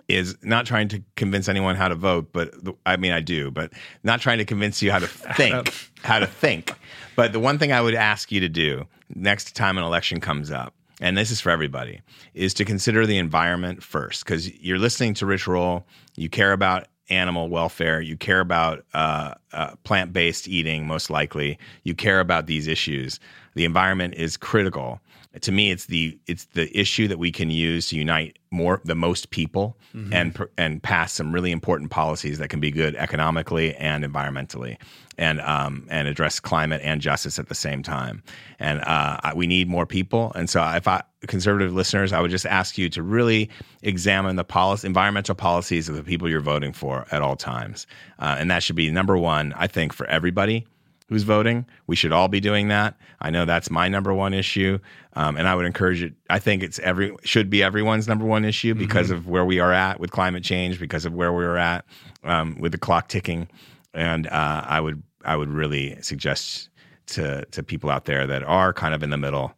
is 0.07 0.37
not 0.41 0.65
trying 0.65 0.87
to 0.89 1.01
convince 1.15 1.49
anyone 1.49 1.75
how 1.75 1.87
to 1.87 1.95
vote, 1.95 2.29
but 2.31 2.51
the, 2.63 2.73
I 2.85 2.97
mean 2.97 3.11
I 3.11 3.21
do, 3.21 3.51
but 3.51 3.71
not 4.03 4.21
trying 4.21 4.37
to 4.37 4.45
convince 4.45 4.81
you 4.81 4.91
how 4.91 4.99
to 4.99 5.07
think, 5.35 5.73
how 6.03 6.19
to 6.19 6.27
think. 6.27 6.73
But 7.15 7.33
the 7.33 7.39
one 7.39 7.57
thing 7.57 7.71
I 7.71 7.81
would 7.81 7.95
ask 7.95 8.31
you 8.31 8.39
to 8.41 8.49
do 8.49 8.85
next 9.13 9.55
time 9.55 9.77
an 9.77 9.83
election 9.83 10.19
comes 10.19 10.51
up, 10.51 10.73
and 11.01 11.17
this 11.17 11.31
is 11.31 11.41
for 11.41 11.49
everybody, 11.49 12.01
is 12.33 12.53
to 12.55 12.65
consider 12.65 13.05
the 13.05 13.17
environment 13.17 13.83
first 13.83 14.25
because 14.25 14.53
you're 14.59 14.79
listening 14.79 15.13
to 15.15 15.25
Rich 15.25 15.47
Roll, 15.47 15.85
you 16.15 16.29
care 16.29 16.51
about 16.51 16.87
animal 17.09 17.49
welfare, 17.49 18.01
you 18.01 18.17
care 18.17 18.39
about 18.39 18.83
uh, 18.93 19.33
uh, 19.53 19.75
plant 19.83 20.13
based 20.13 20.47
eating, 20.47 20.87
most 20.87 21.09
likely, 21.09 21.57
you 21.83 21.95
care 21.95 22.19
about 22.19 22.47
these 22.47 22.67
issues. 22.67 23.19
The 23.55 23.65
environment 23.65 24.15
is 24.15 24.37
critical. 24.37 24.99
To 25.41 25.51
me 25.51 25.71
it's 25.71 25.85
the 25.85 26.17
it's 26.27 26.45
the 26.45 26.75
issue 26.77 27.07
that 27.07 27.19
we 27.19 27.31
can 27.31 27.49
use 27.49 27.89
to 27.89 27.95
unite 27.95 28.39
more 28.51 28.81
the 28.85 28.95
most 28.95 29.29
people 29.31 29.77
mm-hmm. 29.93 30.13
and 30.13 30.47
and 30.57 30.81
pass 30.81 31.13
some 31.13 31.33
really 31.33 31.51
important 31.51 31.91
policies 31.91 32.37
that 32.37 32.49
can 32.49 32.59
be 32.59 32.71
good 32.71 32.95
economically 32.95 33.75
and 33.75 34.03
environmentally 34.03 34.77
and 35.17 35.41
um 35.41 35.85
and 35.89 36.07
address 36.07 36.39
climate 36.39 36.81
and 36.83 37.01
justice 37.01 37.37
at 37.37 37.49
the 37.49 37.55
same 37.55 37.83
time. 37.83 38.23
And 38.59 38.81
uh 38.81 39.33
we 39.35 39.47
need 39.47 39.67
more 39.67 39.85
people. 39.85 40.31
And 40.35 40.49
so 40.49 40.63
if 40.69 40.87
I 40.87 41.03
conservative 41.27 41.73
listeners 41.73 42.13
I 42.13 42.21
would 42.21 42.31
just 42.31 42.45
ask 42.45 42.77
you 42.77 42.89
to 42.89 43.03
really 43.03 43.49
examine 43.81 44.35
the 44.35 44.43
policy 44.43 44.87
environmental 44.87 45.35
policies 45.35 45.89
of 45.89 45.95
the 45.95 46.03
people 46.03 46.29
you're 46.29 46.39
voting 46.39 46.71
for 46.71 47.05
at 47.11 47.21
all 47.21 47.35
times. 47.35 47.87
Uh, 48.19 48.35
and 48.39 48.49
that 48.51 48.63
should 48.63 48.75
be 48.75 48.89
number 48.91 49.17
one 49.17 49.53
I 49.57 49.67
think 49.67 49.91
for 49.91 50.05
everybody 50.07 50.65
who's 51.07 51.23
voting. 51.23 51.65
We 51.87 51.95
should 51.95 52.11
all 52.11 52.27
be 52.27 52.39
doing 52.39 52.69
that. 52.69 52.97
I 53.21 53.29
know 53.29 53.45
that's 53.45 53.69
my 53.69 53.87
number 53.87 54.13
one 54.13 54.33
issue, 54.33 54.79
um, 55.13 55.37
and 55.37 55.47
I 55.47 55.55
would 55.55 55.65
encourage 55.65 56.01
it. 56.01 56.13
I 56.29 56.39
think 56.39 56.63
it's 56.63 56.79
every 56.79 57.15
should 57.23 57.49
be 57.49 57.61
everyone's 57.63 58.07
number 58.07 58.25
one 58.25 58.45
issue 58.45 58.73
mm-hmm. 58.73 58.79
because 58.79 59.07
mm-hmm. 59.07 59.17
of 59.17 59.27
where 59.27 59.45
we 59.45 59.59
are 59.59 59.71
at 59.71 59.99
with 59.99 60.11
climate 60.11 60.43
change, 60.43 60.79
because 60.79 61.05
of 61.05 61.13
where 61.13 61.31
we 61.31 61.43
are 61.43 61.57
at 61.57 61.85
um, 62.23 62.59
with 62.59 62.71
the 62.71 62.77
clock 62.77 63.07
ticking, 63.07 63.47
and 63.93 64.27
uh, 64.27 64.63
I 64.65 64.79
would 64.79 65.01
I 65.23 65.35
would 65.35 65.49
really 65.49 66.01
suggest 66.01 66.69
to 67.07 67.45
to 67.45 67.63
people 67.63 67.89
out 67.89 68.05
there 68.05 68.25
that 68.27 68.43
are 68.43 68.73
kind 68.73 68.93
of 68.93 69.03
in 69.03 69.09
the 69.09 69.17
middle 69.17 69.53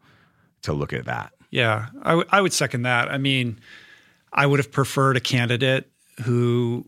to 0.63 0.73
look 0.73 0.93
at 0.93 1.05
that. 1.05 1.33
Yeah, 1.49 1.87
I, 2.03 2.09
w- 2.09 2.27
I 2.29 2.41
would 2.41 2.51
second 2.51 2.81
that. 2.81 3.09
I 3.09 3.17
mean, 3.17 3.59
I 4.33 4.45
would 4.45 4.59
have 4.59 4.71
preferred 4.71 5.15
a 5.15 5.21
candidate 5.21 5.89
who 6.25 6.85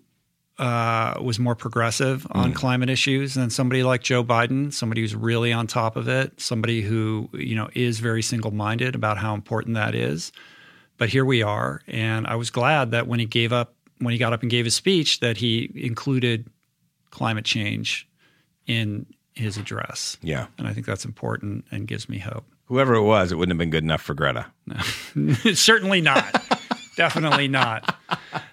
uh, 0.59 1.17
was 1.21 1.39
more 1.39 1.55
progressive 1.55 2.27
on 2.31 2.51
mm. 2.51 2.55
climate 2.55 2.89
issues 2.89 3.33
than 3.33 3.49
somebody 3.49 3.81
like 3.81 4.03
Joe 4.03 4.23
Biden, 4.23 4.73
somebody 4.73 5.01
who's 5.01 5.15
really 5.15 5.53
on 5.53 5.67
top 5.67 5.95
of 5.95 6.09
it, 6.09 6.39
somebody 6.39 6.81
who 6.81 7.29
you 7.33 7.55
know 7.55 7.69
is 7.73 7.99
very 7.99 8.21
single-minded 8.21 8.93
about 8.93 9.17
how 9.17 9.33
important 9.33 9.75
that 9.75 9.95
is. 9.95 10.33
But 10.97 11.07
here 11.07 11.23
we 11.23 11.41
are, 11.41 11.81
and 11.87 12.27
I 12.27 12.35
was 12.35 12.49
glad 12.49 12.91
that 12.91 13.07
when 13.07 13.19
he 13.19 13.25
gave 13.25 13.53
up, 13.53 13.73
when 13.99 14.11
he 14.11 14.17
got 14.17 14.33
up 14.33 14.41
and 14.41 14.51
gave 14.51 14.65
his 14.65 14.75
speech, 14.75 15.21
that 15.21 15.37
he 15.37 15.71
included 15.73 16.49
climate 17.09 17.45
change 17.45 18.07
in 18.67 19.05
his 19.33 19.55
address. 19.55 20.17
Yeah, 20.21 20.47
and 20.57 20.67
I 20.67 20.73
think 20.73 20.85
that's 20.85 21.05
important 21.05 21.63
and 21.71 21.87
gives 21.87 22.09
me 22.09 22.19
hope. 22.19 22.43
Whoever 22.65 22.95
it 22.95 23.03
was, 23.03 23.31
it 23.31 23.35
wouldn't 23.35 23.53
have 23.53 23.57
been 23.57 23.69
good 23.71 23.83
enough 23.83 24.01
for 24.01 24.13
Greta. 24.13 24.47
No. 25.15 25.33
Certainly 25.53 26.01
not. 26.01 26.43
Definitely 26.99 27.47
not. 27.47 27.95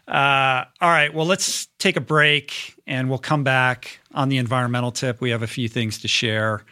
Uh, 0.07 0.65
all 0.81 0.89
right. 0.89 1.13
Well, 1.13 1.27
let's 1.27 1.67
take 1.81 1.97
a 1.97 2.01
break 2.01 2.77
and 2.87 3.09
we'll 3.09 3.19
come 3.19 3.43
back 3.43 3.99
on 4.15 4.29
the 4.29 4.37
environmental 4.37 4.93
tip. 4.93 5.21
We 5.21 5.31
have 5.31 5.43
a 5.43 5.49
few 5.49 5.69
things 5.69 5.99
to 6.03 6.09
share. 6.09 6.65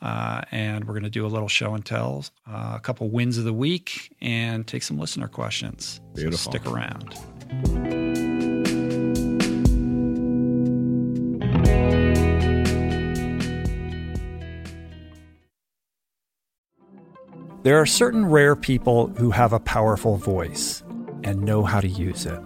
Uh, 0.00 0.40
and 0.50 0.84
we're 0.84 0.94
going 0.94 1.04
to 1.04 1.10
do 1.10 1.24
a 1.24 1.28
little 1.28 1.46
show 1.46 1.74
and 1.74 1.86
tell, 1.86 2.24
uh, 2.50 2.72
a 2.74 2.80
couple 2.80 3.08
wins 3.08 3.38
of 3.38 3.44
the 3.44 3.52
week, 3.52 4.12
and 4.20 4.66
take 4.66 4.82
some 4.82 4.98
listener 4.98 5.28
questions. 5.28 6.00
Beautiful. 6.12 6.38
So 6.38 6.50
stick 6.50 6.66
around. 6.66 7.14
There 17.62 17.80
are 17.80 17.86
certain 17.86 18.26
rare 18.26 18.56
people 18.56 19.06
who 19.18 19.30
have 19.30 19.52
a 19.52 19.60
powerful 19.60 20.16
voice 20.16 20.82
and 21.24 21.42
know 21.42 21.64
how 21.64 21.80
to 21.80 21.88
use 21.88 22.26
it. 22.26 22.40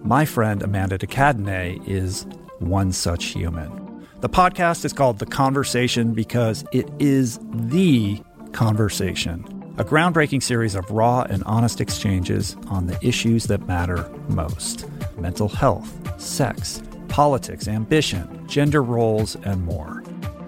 My 0.00 0.24
friend 0.24 0.62
Amanda 0.62 0.98
de 0.98 1.06
Cadenet 1.06 1.86
is 1.88 2.26
one 2.58 2.92
such 2.92 3.26
human. 3.26 4.06
The 4.20 4.28
podcast 4.28 4.84
is 4.84 4.92
called 4.92 5.18
The 5.18 5.26
Conversation 5.26 6.12
because 6.12 6.64
it 6.72 6.88
is 6.98 7.38
the 7.52 8.20
conversation, 8.52 9.44
a 9.78 9.84
groundbreaking 9.84 10.42
series 10.42 10.74
of 10.74 10.90
raw 10.90 11.22
and 11.22 11.44
honest 11.44 11.80
exchanges 11.80 12.56
on 12.68 12.86
the 12.86 12.98
issues 13.06 13.44
that 13.44 13.66
matter 13.66 14.10
most 14.28 14.86
mental 15.18 15.48
health, 15.48 16.20
sex, 16.20 16.82
politics, 17.08 17.68
ambition, 17.68 18.46
gender 18.48 18.82
roles, 18.82 19.36
and 19.36 19.64
more. 19.64 19.97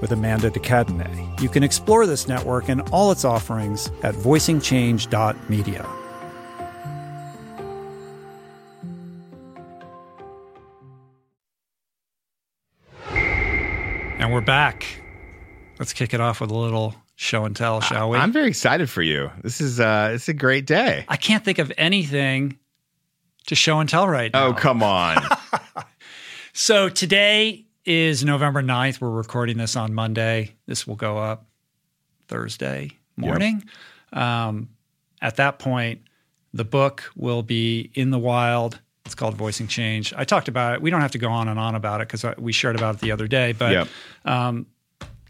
with 0.00 0.12
Amanda 0.12 0.50
de 0.50 0.60
Cadenet. 0.60 1.40
You 1.40 1.48
can 1.48 1.62
explore 1.62 2.06
this 2.06 2.28
network 2.28 2.68
and 2.68 2.82
all 2.90 3.10
its 3.10 3.24
offerings 3.24 3.90
at 4.02 4.14
voicingchange.media. 4.14 5.86
And 14.18 14.32
we're 14.32 14.40
back. 14.40 15.00
Let's 15.78 15.92
kick 15.92 16.12
it 16.12 16.20
off 16.20 16.40
with 16.40 16.50
a 16.50 16.56
little 16.56 16.94
show 17.14 17.44
and 17.44 17.54
tell, 17.54 17.80
shall 17.80 18.10
we? 18.10 18.18
I'm 18.18 18.32
very 18.32 18.48
excited 18.48 18.90
for 18.90 19.00
you. 19.00 19.30
This 19.42 19.60
is 19.60 19.78
uh 19.80 20.10
it's 20.14 20.28
a 20.28 20.34
great 20.34 20.66
day. 20.66 21.04
I 21.08 21.16
can't 21.16 21.44
think 21.44 21.58
of 21.58 21.72
anything 21.78 22.58
to 23.46 23.54
show 23.54 23.78
and 23.78 23.88
tell 23.88 24.08
right 24.08 24.32
now. 24.32 24.46
Oh, 24.46 24.52
come 24.54 24.82
on. 24.82 25.18
so 26.52 26.88
today 26.88 27.67
is 27.88 28.22
November 28.22 28.62
9th. 28.62 29.00
We're 29.00 29.08
recording 29.08 29.56
this 29.56 29.74
on 29.74 29.94
Monday. 29.94 30.54
This 30.66 30.86
will 30.86 30.94
go 30.94 31.16
up 31.16 31.46
Thursday 32.28 32.98
morning. 33.16 33.64
Yep. 34.12 34.22
Um, 34.22 34.68
at 35.22 35.36
that 35.36 35.58
point, 35.58 36.02
the 36.52 36.66
book 36.66 37.10
will 37.16 37.42
be 37.42 37.90
in 37.94 38.10
the 38.10 38.18
wild. 38.18 38.78
It's 39.06 39.14
called 39.14 39.36
Voicing 39.36 39.68
Change. 39.68 40.12
I 40.14 40.24
talked 40.24 40.48
about 40.48 40.74
it. 40.74 40.82
We 40.82 40.90
don't 40.90 41.00
have 41.00 41.12
to 41.12 41.18
go 41.18 41.30
on 41.30 41.48
and 41.48 41.58
on 41.58 41.74
about 41.74 42.02
it 42.02 42.08
because 42.08 42.36
we 42.36 42.52
shared 42.52 42.76
about 42.76 42.96
it 42.96 43.00
the 43.00 43.10
other 43.10 43.26
day. 43.26 43.52
But 43.52 43.72
yep. 43.72 43.88
um, 44.26 44.66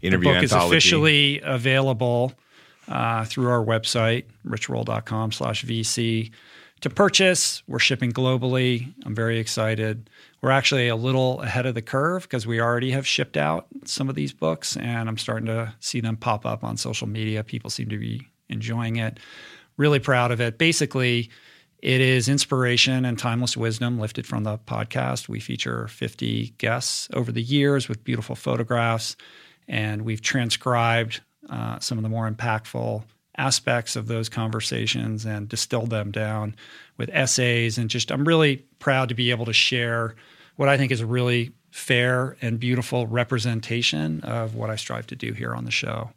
Interview 0.01 0.27
the 0.27 0.33
book 0.33 0.43
anthology. 0.43 0.65
is 0.65 0.83
officially 0.83 1.41
available 1.41 2.33
uh, 2.89 3.23
through 3.23 3.49
our 3.49 3.63
website, 3.63 4.25
richroll.com 4.45 5.31
slash 5.31 5.63
VC. 5.63 6.31
To 6.81 6.89
purchase, 6.89 7.63
we're 7.67 7.79
shipping 7.79 8.11
globally. 8.11 8.93
I'm 9.05 9.15
very 9.15 9.39
excited. 9.39 10.09
We're 10.41 10.51
actually 10.51 10.87
a 10.87 10.95
little 10.95 11.41
ahead 11.41 11.65
of 11.65 11.75
the 11.75 11.81
curve 11.81 12.23
because 12.23 12.47
we 12.47 12.61
already 12.61 12.91
have 12.91 13.05
shipped 13.05 13.35
out 13.35 13.67
some 13.85 14.07
of 14.07 14.15
these 14.15 14.31
books, 14.31 14.77
and 14.77 15.09
I'm 15.09 15.17
starting 15.17 15.47
to 15.47 15.73
see 15.79 15.99
them 15.99 16.15
pop 16.15 16.45
up 16.45 16.63
on 16.63 16.77
social 16.77 17.07
media. 17.07 17.43
People 17.43 17.69
seem 17.69 17.89
to 17.89 17.97
be 17.97 18.27
enjoying 18.47 18.95
it. 18.95 19.19
Really 19.75 19.99
proud 19.99 20.31
of 20.31 20.39
it. 20.39 20.57
Basically, 20.57 21.29
it 21.81 22.01
is 22.01 22.29
inspiration 22.29 23.05
and 23.05 23.17
timeless 23.17 23.57
wisdom 23.57 23.99
lifted 23.99 24.25
from 24.25 24.43
the 24.43 24.57
podcast. 24.57 25.27
We 25.27 25.39
feature 25.39 25.87
50 25.87 26.55
guests 26.57 27.09
over 27.13 27.31
the 27.31 27.41
years 27.41 27.89
with 27.89 28.03
beautiful 28.03 28.35
photographs, 28.35 29.17
and 29.67 30.03
we've 30.03 30.21
transcribed 30.21 31.21
uh, 31.49 31.79
some 31.79 31.97
of 31.97 32.03
the 32.03 32.09
more 32.09 32.29
impactful 32.29 33.03
aspects 33.37 33.95
of 33.95 34.07
those 34.07 34.27
conversations 34.27 35.25
and 35.25 35.47
distilled 35.47 35.89
them 35.89 36.11
down 36.11 36.55
with 36.99 37.09
essays. 37.11 37.79
And 37.79 37.89
just, 37.89 38.11
I'm 38.11 38.25
really 38.25 38.57
proud 38.77 39.09
to 39.09 39.15
be 39.15 39.31
able 39.31 39.45
to 39.45 39.53
share 39.53 40.13
what 40.57 40.69
I 40.69 40.77
think 40.77 40.91
is 40.91 41.01
a 41.01 41.07
really 41.07 41.51
fair 41.71 42.37
and 42.41 42.59
beautiful 42.59 43.07
representation 43.07 44.21
of 44.21 44.53
what 44.53 44.69
I 44.69 44.75
strive 44.75 45.07
to 45.07 45.15
do 45.15 45.33
here 45.33 45.55
on 45.55 45.65
the 45.65 45.71
show. 45.71 46.11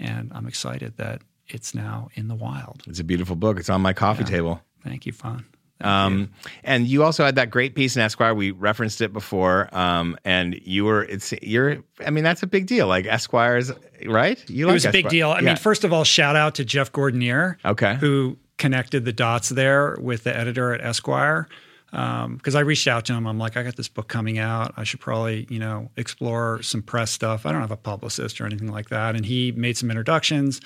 And 0.00 0.32
I'm 0.34 0.46
excited 0.48 0.96
that 0.96 1.22
it's 1.46 1.74
now 1.74 2.08
in 2.14 2.26
the 2.28 2.34
wild. 2.34 2.82
It's 2.86 2.98
a 2.98 3.04
beautiful 3.04 3.36
book. 3.36 3.58
It's 3.58 3.68
on 3.70 3.82
my 3.82 3.92
coffee 3.92 4.24
Yeah. 4.24 4.30
table. 4.30 4.62
Thank 4.82 5.06
you, 5.06 5.12
Fawn. 5.12 5.44
Um, 5.80 6.30
and 6.62 6.86
you 6.86 7.02
also 7.02 7.24
had 7.24 7.34
that 7.34 7.50
great 7.50 7.74
piece 7.74 7.96
in 7.96 8.02
Esquire. 8.02 8.32
We 8.34 8.52
referenced 8.52 9.00
it 9.00 9.12
before. 9.12 9.68
Um, 9.76 10.16
and 10.24 10.54
you 10.64 10.84
were, 10.84 11.02
it's, 11.02 11.32
you're, 11.42 11.78
I 12.06 12.10
mean, 12.10 12.22
that's 12.22 12.44
a 12.44 12.46
big 12.46 12.66
deal. 12.68 12.86
Like 12.86 13.04
Esquire's, 13.06 13.72
right? 14.06 14.38
You 14.48 14.68
it 14.68 14.72
was 14.72 14.84
a 14.86 14.92
big 14.92 15.08
deal. 15.08 15.30
I 15.32 15.40
Yeah. 15.40 15.46
mean, 15.46 15.56
first 15.56 15.82
of 15.82 15.92
all, 15.92 16.04
shout 16.04 16.36
out 16.36 16.54
to 16.56 16.64
Jeff 16.64 16.92
Gordinier, 16.92 17.56
Okay. 17.64 17.96
who 17.96 18.38
connected 18.58 19.04
the 19.04 19.12
dots 19.12 19.48
there 19.48 19.96
with 20.00 20.24
the 20.24 20.36
editor 20.36 20.72
at 20.72 20.80
Esquire. 20.80 21.48
Um, 21.92 22.36
because 22.36 22.54
I 22.54 22.60
reached 22.60 22.88
out 22.88 23.04
to 23.06 23.12
him, 23.12 23.26
I'm 23.26 23.38
like, 23.38 23.56
I 23.56 23.62
got 23.62 23.76
this 23.76 23.88
book 23.88 24.08
coming 24.08 24.38
out. 24.38 24.72
I 24.78 24.84
should 24.84 25.00
probably, 25.00 25.46
you 25.50 25.58
know, 25.58 25.90
explore 25.96 26.62
some 26.62 26.80
press 26.82 27.10
stuff. 27.10 27.44
I 27.44 27.52
don't 27.52 27.60
have 27.60 27.70
a 27.70 27.76
publicist 27.76 28.40
or 28.40 28.46
anything 28.46 28.72
like 28.72 28.88
that. 28.88 29.14
And 29.14 29.26
he 29.26 29.52
made 29.52 29.76
some 29.76 29.90
introductions. 29.90 30.60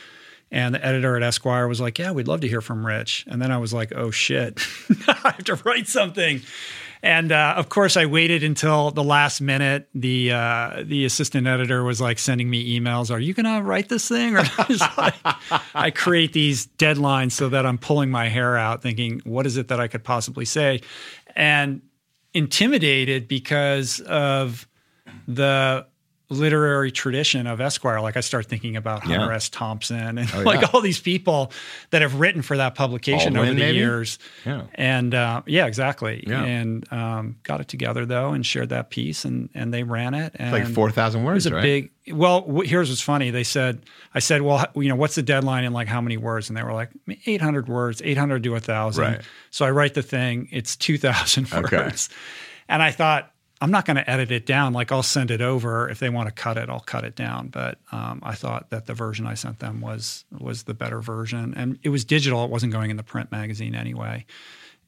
And 0.52 0.76
the 0.76 0.84
editor 0.84 1.16
at 1.16 1.24
Esquire 1.24 1.66
was 1.66 1.80
like, 1.80 1.98
Yeah, 1.98 2.12
we'd 2.12 2.28
love 2.28 2.40
to 2.42 2.48
hear 2.48 2.60
from 2.60 2.86
Rich. 2.86 3.24
And 3.28 3.42
then 3.42 3.50
I 3.50 3.58
was 3.58 3.72
like, 3.74 3.92
Oh 3.96 4.12
shit, 4.12 4.64
I 5.08 5.32
have 5.36 5.44
to 5.44 5.56
write 5.64 5.88
something. 5.88 6.42
And 7.02 7.32
uh, 7.32 7.54
of 7.56 7.68
course, 7.68 7.96
I 7.96 8.06
waited 8.06 8.42
until 8.42 8.90
the 8.90 9.04
last 9.04 9.40
minute. 9.40 9.88
The 9.94 10.32
uh, 10.32 10.82
the 10.84 11.04
assistant 11.04 11.46
editor 11.46 11.84
was 11.84 12.00
like 12.00 12.18
sending 12.18 12.48
me 12.48 12.78
emails. 12.78 13.10
Are 13.10 13.18
you 13.18 13.34
going 13.34 13.44
to 13.46 13.62
write 13.62 13.88
this 13.88 14.08
thing? 14.08 14.36
Or 14.36 14.44
like, 14.96 15.14
I 15.74 15.90
create 15.90 16.32
these 16.32 16.66
deadlines 16.66 17.32
so 17.32 17.48
that 17.48 17.66
I'm 17.66 17.78
pulling 17.78 18.10
my 18.10 18.28
hair 18.28 18.56
out, 18.56 18.82
thinking, 18.82 19.20
what 19.24 19.46
is 19.46 19.56
it 19.56 19.68
that 19.68 19.80
I 19.80 19.88
could 19.88 20.04
possibly 20.04 20.44
say? 20.44 20.80
And 21.34 21.82
intimidated 22.34 23.28
because 23.28 24.00
of 24.00 24.68
the 25.26 25.86
literary 26.28 26.90
tradition 26.90 27.46
of 27.46 27.60
Esquire. 27.60 28.00
Like 28.00 28.16
I 28.16 28.20
start 28.20 28.46
thinking 28.46 28.76
about 28.76 29.04
Hunter 29.04 29.20
Yeah. 29.20 29.26
Oh, 29.28 29.34
S. 29.34 29.48
Thompson 29.48 30.18
and 30.18 30.28
yeah. 30.34 30.40
like 30.40 30.74
all 30.74 30.80
these 30.80 30.98
people 30.98 31.52
that 31.90 32.02
have 32.02 32.18
written 32.18 32.42
for 32.42 32.56
that 32.56 32.74
publication 32.74 33.34
Baldwin, 33.34 33.50
over 33.50 33.54
the 33.60 33.66
maybe? 33.66 33.78
years. 33.78 34.18
Yeah. 34.44 34.62
And 34.74 35.14
uh, 35.14 35.42
yeah, 35.46 35.66
exactly. 35.66 36.24
Yeah. 36.26 36.42
And 36.42 36.92
um, 36.92 37.36
got 37.44 37.60
it 37.60 37.68
together 37.68 38.04
though 38.06 38.32
and 38.32 38.44
shared 38.44 38.70
that 38.70 38.90
piece 38.90 39.24
and 39.24 39.50
and 39.54 39.72
they 39.72 39.84
ran 39.84 40.14
it. 40.14 40.32
And 40.36 40.52
like 40.52 40.66
4,000 40.66 41.22
words. 41.22 41.46
it 41.46 41.52
was 41.52 41.52
a 41.52 41.54
right? 41.56 41.62
big. 41.62 41.90
Well, 42.16 42.42
wh- 42.42 42.64
here's 42.66 42.88
what's 42.88 43.00
funny. 43.00 43.30
They 43.30 43.44
said, 43.44 43.82
I 44.14 44.18
said, 44.18 44.42
well, 44.42 44.64
you 44.74 44.88
know, 44.88 44.96
what's 44.96 45.14
the 45.14 45.22
deadline 45.22 45.64
and 45.64 45.74
like 45.74 45.88
how 45.88 46.00
many 46.00 46.16
words? 46.16 46.48
And 46.50 46.56
they 46.56 46.62
were 46.62 46.72
like, 46.72 46.90
800 47.26 47.68
words, 47.68 48.00
800 48.04 48.42
to 48.44 48.50
1,000. 48.50 49.02
Right. 49.04 49.20
So 49.50 49.64
I 49.64 49.70
write 49.70 49.94
the 49.94 50.02
thing. 50.02 50.48
It's 50.50 50.74
2,000 50.76 51.48
Okay. 51.52 51.76
words. 51.76 52.08
And 52.68 52.82
I 52.82 52.90
thought, 52.90 53.30
I'm 53.60 53.70
not 53.70 53.86
going 53.86 53.96
to 53.96 54.08
edit 54.10 54.30
it 54.30 54.44
down. 54.44 54.72
Like 54.74 54.92
I'll 54.92 55.02
send 55.02 55.30
it 55.30 55.40
over. 55.40 55.88
If 55.88 55.98
they 55.98 56.10
want 56.10 56.28
to 56.28 56.32
cut 56.32 56.58
it, 56.58 56.68
I'll 56.68 56.80
cut 56.80 57.04
it 57.04 57.16
down. 57.16 57.48
But 57.48 57.78
um, 57.90 58.20
I 58.22 58.34
thought 58.34 58.68
that 58.70 58.86
the 58.86 58.92
version 58.94 59.26
I 59.26 59.34
sent 59.34 59.60
them 59.60 59.80
was 59.80 60.24
was 60.38 60.64
the 60.64 60.74
better 60.74 61.00
version, 61.00 61.54
and 61.56 61.78
it 61.82 61.88
was 61.88 62.04
digital. 62.04 62.44
It 62.44 62.50
wasn't 62.50 62.72
going 62.72 62.90
in 62.90 62.96
the 62.98 63.02
print 63.02 63.32
magazine 63.32 63.74
anyway, 63.74 64.26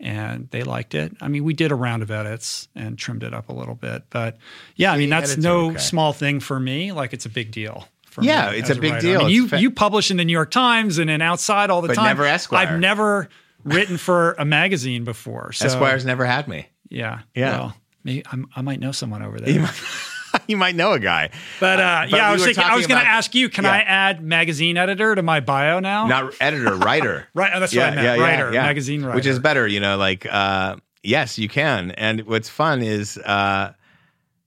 and 0.01 0.49
they 0.51 0.63
liked 0.65 0.95
it. 0.95 1.17
I 1.21 1.29
mean, 1.29 1.45
we 1.45 1.55
did 1.55 1.73
a 1.73 1.75
round 1.75 2.03
of 2.03 2.11
edits 2.11 2.69
and 2.75 2.99
trimmed 2.99 3.23
it 3.23 3.33
up 3.35 3.49
a 3.49 3.53
little 3.53 3.75
bit, 3.75 4.05
but 4.11 4.37
yeah, 4.77 4.93
I 4.93 4.99
mean 4.99 5.11
that's 5.11 5.37
no 5.37 5.71
okay. 5.71 5.79
small 5.79 6.13
thing 6.13 6.41
for 6.41 6.59
me. 6.61 6.93
Like 6.93 7.13
it's 7.13 7.27
a 7.27 7.31
big 7.31 7.51
deal. 7.51 7.89
For 8.05 8.21
me. 8.23 8.29
Yeah, 8.29 8.51
it's 8.51 8.71
a 8.71 8.75
big 8.75 8.93
writer. 8.95 9.07
deal. 9.07 9.21
I 9.21 9.25
mean, 9.25 9.33
you 9.35 9.49
fa- 9.49 9.61
you 9.61 9.71
publish 9.71 10.11
in 10.11 10.17
the 10.17 10.25
New 10.25 10.33
York 10.33 10.51
Times 10.51 10.99
and 10.99 11.09
in 11.11 11.21
Outside 11.23 11.71
all 11.71 11.81
the 11.83 11.89
But 11.89 11.95
time. 11.97 12.07
never 12.07 12.25
Esquire. 12.25 12.67
I've 12.67 12.81
never 12.81 13.29
written 13.65 13.97
for 13.97 14.33
a 14.39 14.45
magazine 14.45 15.05
before. 15.05 15.53
So 15.55 15.67
Esquire's 15.67 16.05
never 16.05 16.25
had 16.27 16.49
me. 16.49 16.67
yeah, 16.89 17.21
Yeah. 17.35 17.51
Well, 17.59 17.77
maybe 18.09 18.23
I'm, 18.33 18.49
I 18.57 18.63
might 18.63 18.81
know 18.81 18.93
someone 18.93 19.23
over 19.23 19.39
there. 19.39 19.51
You 19.51 19.61
might, 19.61 19.83
you 20.49 20.57
might 20.57 20.75
know 20.75 20.93
a 20.93 20.99
guy. 20.99 21.31
But 21.61 21.79
uh, 21.79 22.07
But 22.11 22.17
yeah, 22.17 22.29
I 22.29 22.33
was 22.33 22.45
thinking. 22.45 22.65
I 22.65 22.77
was 22.77 22.87
going 22.87 23.01
to 23.01 23.07
ask 23.07 23.35
you. 23.35 23.49
Can 23.49 23.65
yeah. 23.65 23.73
I 23.73 23.79
add 23.79 24.23
magazine 24.23 24.77
editor 24.77 25.15
to 25.15 25.23
my 25.23 25.41
bio 25.41 25.81
now? 25.81 26.07
Not 26.07 26.35
editor, 26.41 26.75
writer. 26.77 27.29
right. 27.35 27.53
oh, 27.55 27.61
that's 27.61 27.75
what 27.75 27.85
I 27.85 27.95
meant. 27.95 28.21
writer, 28.21 28.51
magazine 28.51 29.05
writer. 29.05 29.15
Which 29.15 29.27
is 29.27 29.39
better, 29.39 29.67
you 29.67 29.81
know, 29.81 29.97
like, 29.97 30.27
uh, 30.31 30.77
yes, 31.03 31.39
you 31.39 31.49
can. 31.49 31.91
And 31.93 32.23
what's 32.23 32.49
fun 32.49 32.83
is, 32.83 33.19
uh, 33.19 33.73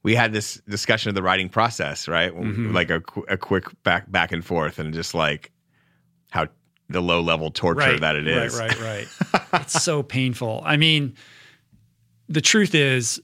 we 0.04 0.16
had 0.16 0.34
this 0.34 0.60
discussion 0.68 1.10
of 1.10 1.16
the 1.16 1.22
writing 1.22 1.48
process, 1.48 2.08
right? 2.08 2.34
Mm-hmm. 2.34 2.74
Like 2.74 2.90
a, 2.90 3.04
a 3.30 3.38
quick 3.38 3.66
back 3.84 4.12
back 4.12 4.32
and 4.32 4.44
forth, 4.44 4.80
and 4.80 4.94
just 4.94 5.14
like 5.14 5.52
how 6.32 6.48
the 6.90 7.02
low 7.02 7.22
level 7.22 7.52
torture 7.52 7.80
right, 7.80 8.02
that 8.02 8.16
it 8.16 8.28
is. 8.28 8.58
Right, 8.58 8.80
right, 8.82 9.08
right. 9.34 9.44
it's 9.62 9.82
so 9.84 10.02
painful. 10.02 10.64
I 10.66 10.78
mean, 10.78 11.16
the 12.28 12.42
truth 12.42 12.74
is, 12.74 13.22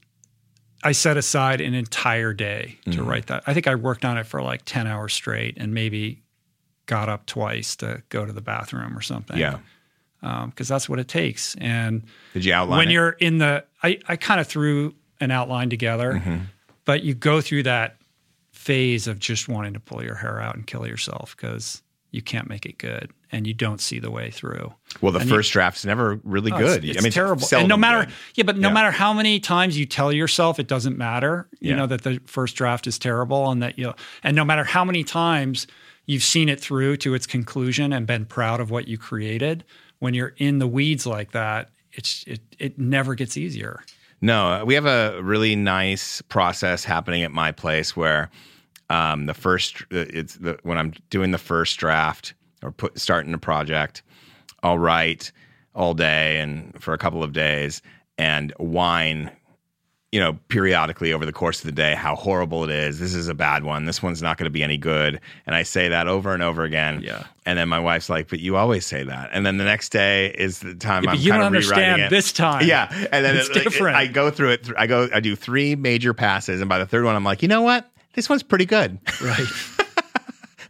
I 0.84 0.92
set 0.92 1.18
aside 1.18 1.60
an 1.62 1.74
entire 1.74 2.34
day 2.34 2.78
to 2.86 2.92
Mm-hmm. 2.92 3.06
write 3.08 3.28
that. 3.28 3.44
I 3.48 3.54
think 3.54 3.68
I 3.68 3.76
worked 3.76 4.06
on 4.06 4.18
it 4.18 4.26
for 4.26 4.42
like 4.42 4.62
ten 4.66 4.88
hours 4.88 5.14
straight, 5.14 5.58
and 5.58 5.74
maybe 5.74 6.22
got 6.86 7.10
up 7.10 7.26
twice 7.26 7.76
to 7.78 8.02
go 8.10 8.26
to 8.26 8.32
the 8.32 8.42
bathroom 8.42 8.98
or 8.98 9.02
something. 9.02 9.38
Yeah. 9.38 9.58
because 10.22 10.68
that's 10.68 10.88
what 10.88 11.00
it 11.00 11.08
takes. 11.08 11.56
And 11.56 12.04
Did 12.34 12.46
you 12.46 12.54
outline 12.54 12.78
when 12.78 12.88
it? 12.90 12.94
you're 12.94 13.10
in 13.12 13.38
the 13.40 13.66
I, 13.84 14.00
I 14.08 14.16
kind 14.16 14.40
of 14.40 14.48
threw 14.48 14.94
an 15.20 15.32
outline 15.32 15.70
together 15.70 16.14
Mm-hmm. 16.14 16.38
but 16.86 17.04
you 17.04 17.14
go 17.14 17.42
through 17.42 17.64
that 17.64 17.98
phase 18.52 19.08
of 19.08 19.20
just 19.20 19.48
wanting 19.50 19.74
to 19.74 19.80
pull 19.80 20.04
your 20.04 20.16
hair 20.16 20.40
out 20.42 20.56
and 20.56 20.66
kill 20.66 20.88
yourself 20.88 21.36
because 21.36 21.82
you 22.12 22.22
can't 22.22 22.48
make 22.50 22.66
it 22.66 22.78
good 22.78 23.12
and 23.32 23.46
you 23.48 23.54
don't 23.54 23.82
see 23.82 24.00
the 24.00 24.12
way 24.12 24.32
through 24.32 24.74
Well, 25.02 25.12
the 25.12 25.20
and 25.20 25.30
you- 25.30 25.36
first 25.36 25.52
draft's 25.52 25.86
never 25.86 26.20
really 26.24 26.52
Oh, 26.52 26.58
good. 26.58 26.86
it's, 26.86 26.98
I 26.98 27.02
mean, 27.02 27.12
terrible 27.12 27.48
and 27.54 27.68
no 27.68 27.78
matter 27.78 28.06
good. 28.06 28.14
yeah 28.36 28.44
but 28.44 28.58
no 28.58 28.70
Yeah. 28.70 28.74
matter 28.74 28.92
how 28.92 29.14
many 29.14 29.40
times 29.40 29.78
you 29.78 29.86
tell 29.86 30.12
yourself 30.14 30.60
it 30.60 30.68
doesn't 30.68 30.98
matter 30.98 31.48
you 31.60 31.72
Yeah. 31.72 31.76
know 31.78 31.88
that 31.88 32.04
the 32.04 32.20
first 32.26 32.56
draft 32.56 32.88
is 32.88 32.98
terrible 33.00 33.50
and 33.52 33.62
that 33.64 33.78
you 33.78 33.94
and 34.24 34.36
no 34.36 34.46
matter 34.46 34.64
how 34.64 34.84
many 34.86 35.04
times 35.04 35.68
you've 36.06 36.24
seen 36.24 36.48
it 36.50 36.60
through 36.62 36.98
to 36.98 37.14
its 37.14 37.28
conclusion 37.28 37.92
and 37.94 38.08
been 38.08 38.26
proud 38.26 38.60
of 38.60 38.70
what 38.70 38.88
you 38.88 38.98
created 38.98 39.64
when 40.00 40.14
you're 40.14 40.34
in 40.38 40.60
the 40.60 40.68
weeds 40.68 41.06
like 41.06 41.32
that 41.32 41.70
it's 41.94 42.24
it, 42.28 42.40
it 42.60 42.78
never 42.80 43.16
gets 43.16 43.36
easier 43.38 43.82
No, 44.22 44.64
we 44.66 44.74
have 44.74 44.86
a 44.88 45.22
really 45.22 45.56
nice 45.56 46.22
process 46.24 46.84
happening 46.84 47.22
at 47.24 47.32
my 47.32 47.52
place 47.52 47.96
where 47.96 48.30
um, 48.90 49.26
the 49.28 49.34
first 49.34 49.84
it's 49.92 50.36
the 50.36 50.58
when 50.64 50.78
I'm 50.78 50.94
doing 51.10 51.32
the 51.32 51.38
first 51.38 51.78
draft 51.78 52.34
or 52.68 52.72
put 52.72 53.00
starting 53.00 53.34
a 53.34 53.38
project, 53.38 54.04
I'll 54.64 54.78
write 54.78 55.32
all 55.74 55.94
day 55.94 56.40
and 56.40 56.74
for 56.82 56.94
a 56.94 56.98
couple 56.98 57.24
of 57.24 57.34
days 57.34 57.82
and 58.18 58.52
whine, 58.58 59.32
you 60.12 60.20
know, 60.20 60.38
periodically 60.48 61.14
over 61.14 61.26
the 61.26 61.32
course 61.32 61.60
of 61.60 61.66
the 61.66 61.72
day 61.72 61.94
how 61.96 62.16
horrible 62.16 62.64
it 62.64 62.70
is. 62.72 63.00
This 63.00 63.14
is 63.14 63.28
a 63.28 63.34
bad 63.36 63.64
one. 63.64 63.86
This 63.86 64.02
one's 64.02 64.22
not 64.22 64.38
going 64.38 64.46
to 64.46 64.50
be 64.52 64.64
any 64.64 64.78
good. 64.78 65.20
And 65.46 65.56
I 65.56 65.64
say 65.64 65.88
that 65.90 66.08
over 66.08 66.34
and 66.34 66.42
over 66.42 66.64
again. 66.64 67.02
Yeah. 67.02 67.24
And 67.46 67.58
then 67.60 67.70
my 67.70 67.80
wife's 67.80 68.10
like, 68.10 68.28
"But 68.30 68.40
you 68.40 68.56
always 68.58 68.86
say 68.86 69.04
that." 69.04 69.30
And 69.32 69.46
then 69.46 69.58
the 69.58 69.64
next 69.66 69.90
day 69.90 70.28
is 70.38 70.60
the 70.60 70.76
time 70.76 71.04
Yeah, 71.04 71.12
I'm 71.12 71.18
you 71.20 71.32
kind 71.32 71.42
don't 71.42 71.48
of 71.54 71.56
understand 71.56 72.02
it. 72.02 72.10
this 72.10 72.32
time. 72.34 72.66
Yeah, 72.68 72.90
and 73.12 73.24
then 73.24 73.38
It's 73.38 73.50
it- 73.50 73.64
different. 73.64 73.96
I 73.98 74.08
go 74.08 74.30
through 74.32 74.52
it. 74.52 74.68
I 74.78 74.88
go. 74.88 75.08
I 75.14 75.20
do 75.22 75.36
three 75.36 75.76
major 75.76 76.14
passes, 76.14 76.60
and 76.62 76.68
by 76.68 76.80
the 76.80 76.86
third 76.88 77.06
one, 77.06 77.16
I'm 77.16 77.24
like, 77.24 77.42
you 77.42 77.48
know 77.48 77.62
what? 77.62 77.90
This 78.14 78.28
one's 78.30 78.44
pretty 78.44 78.66
good 78.66 78.98
right 79.22 79.46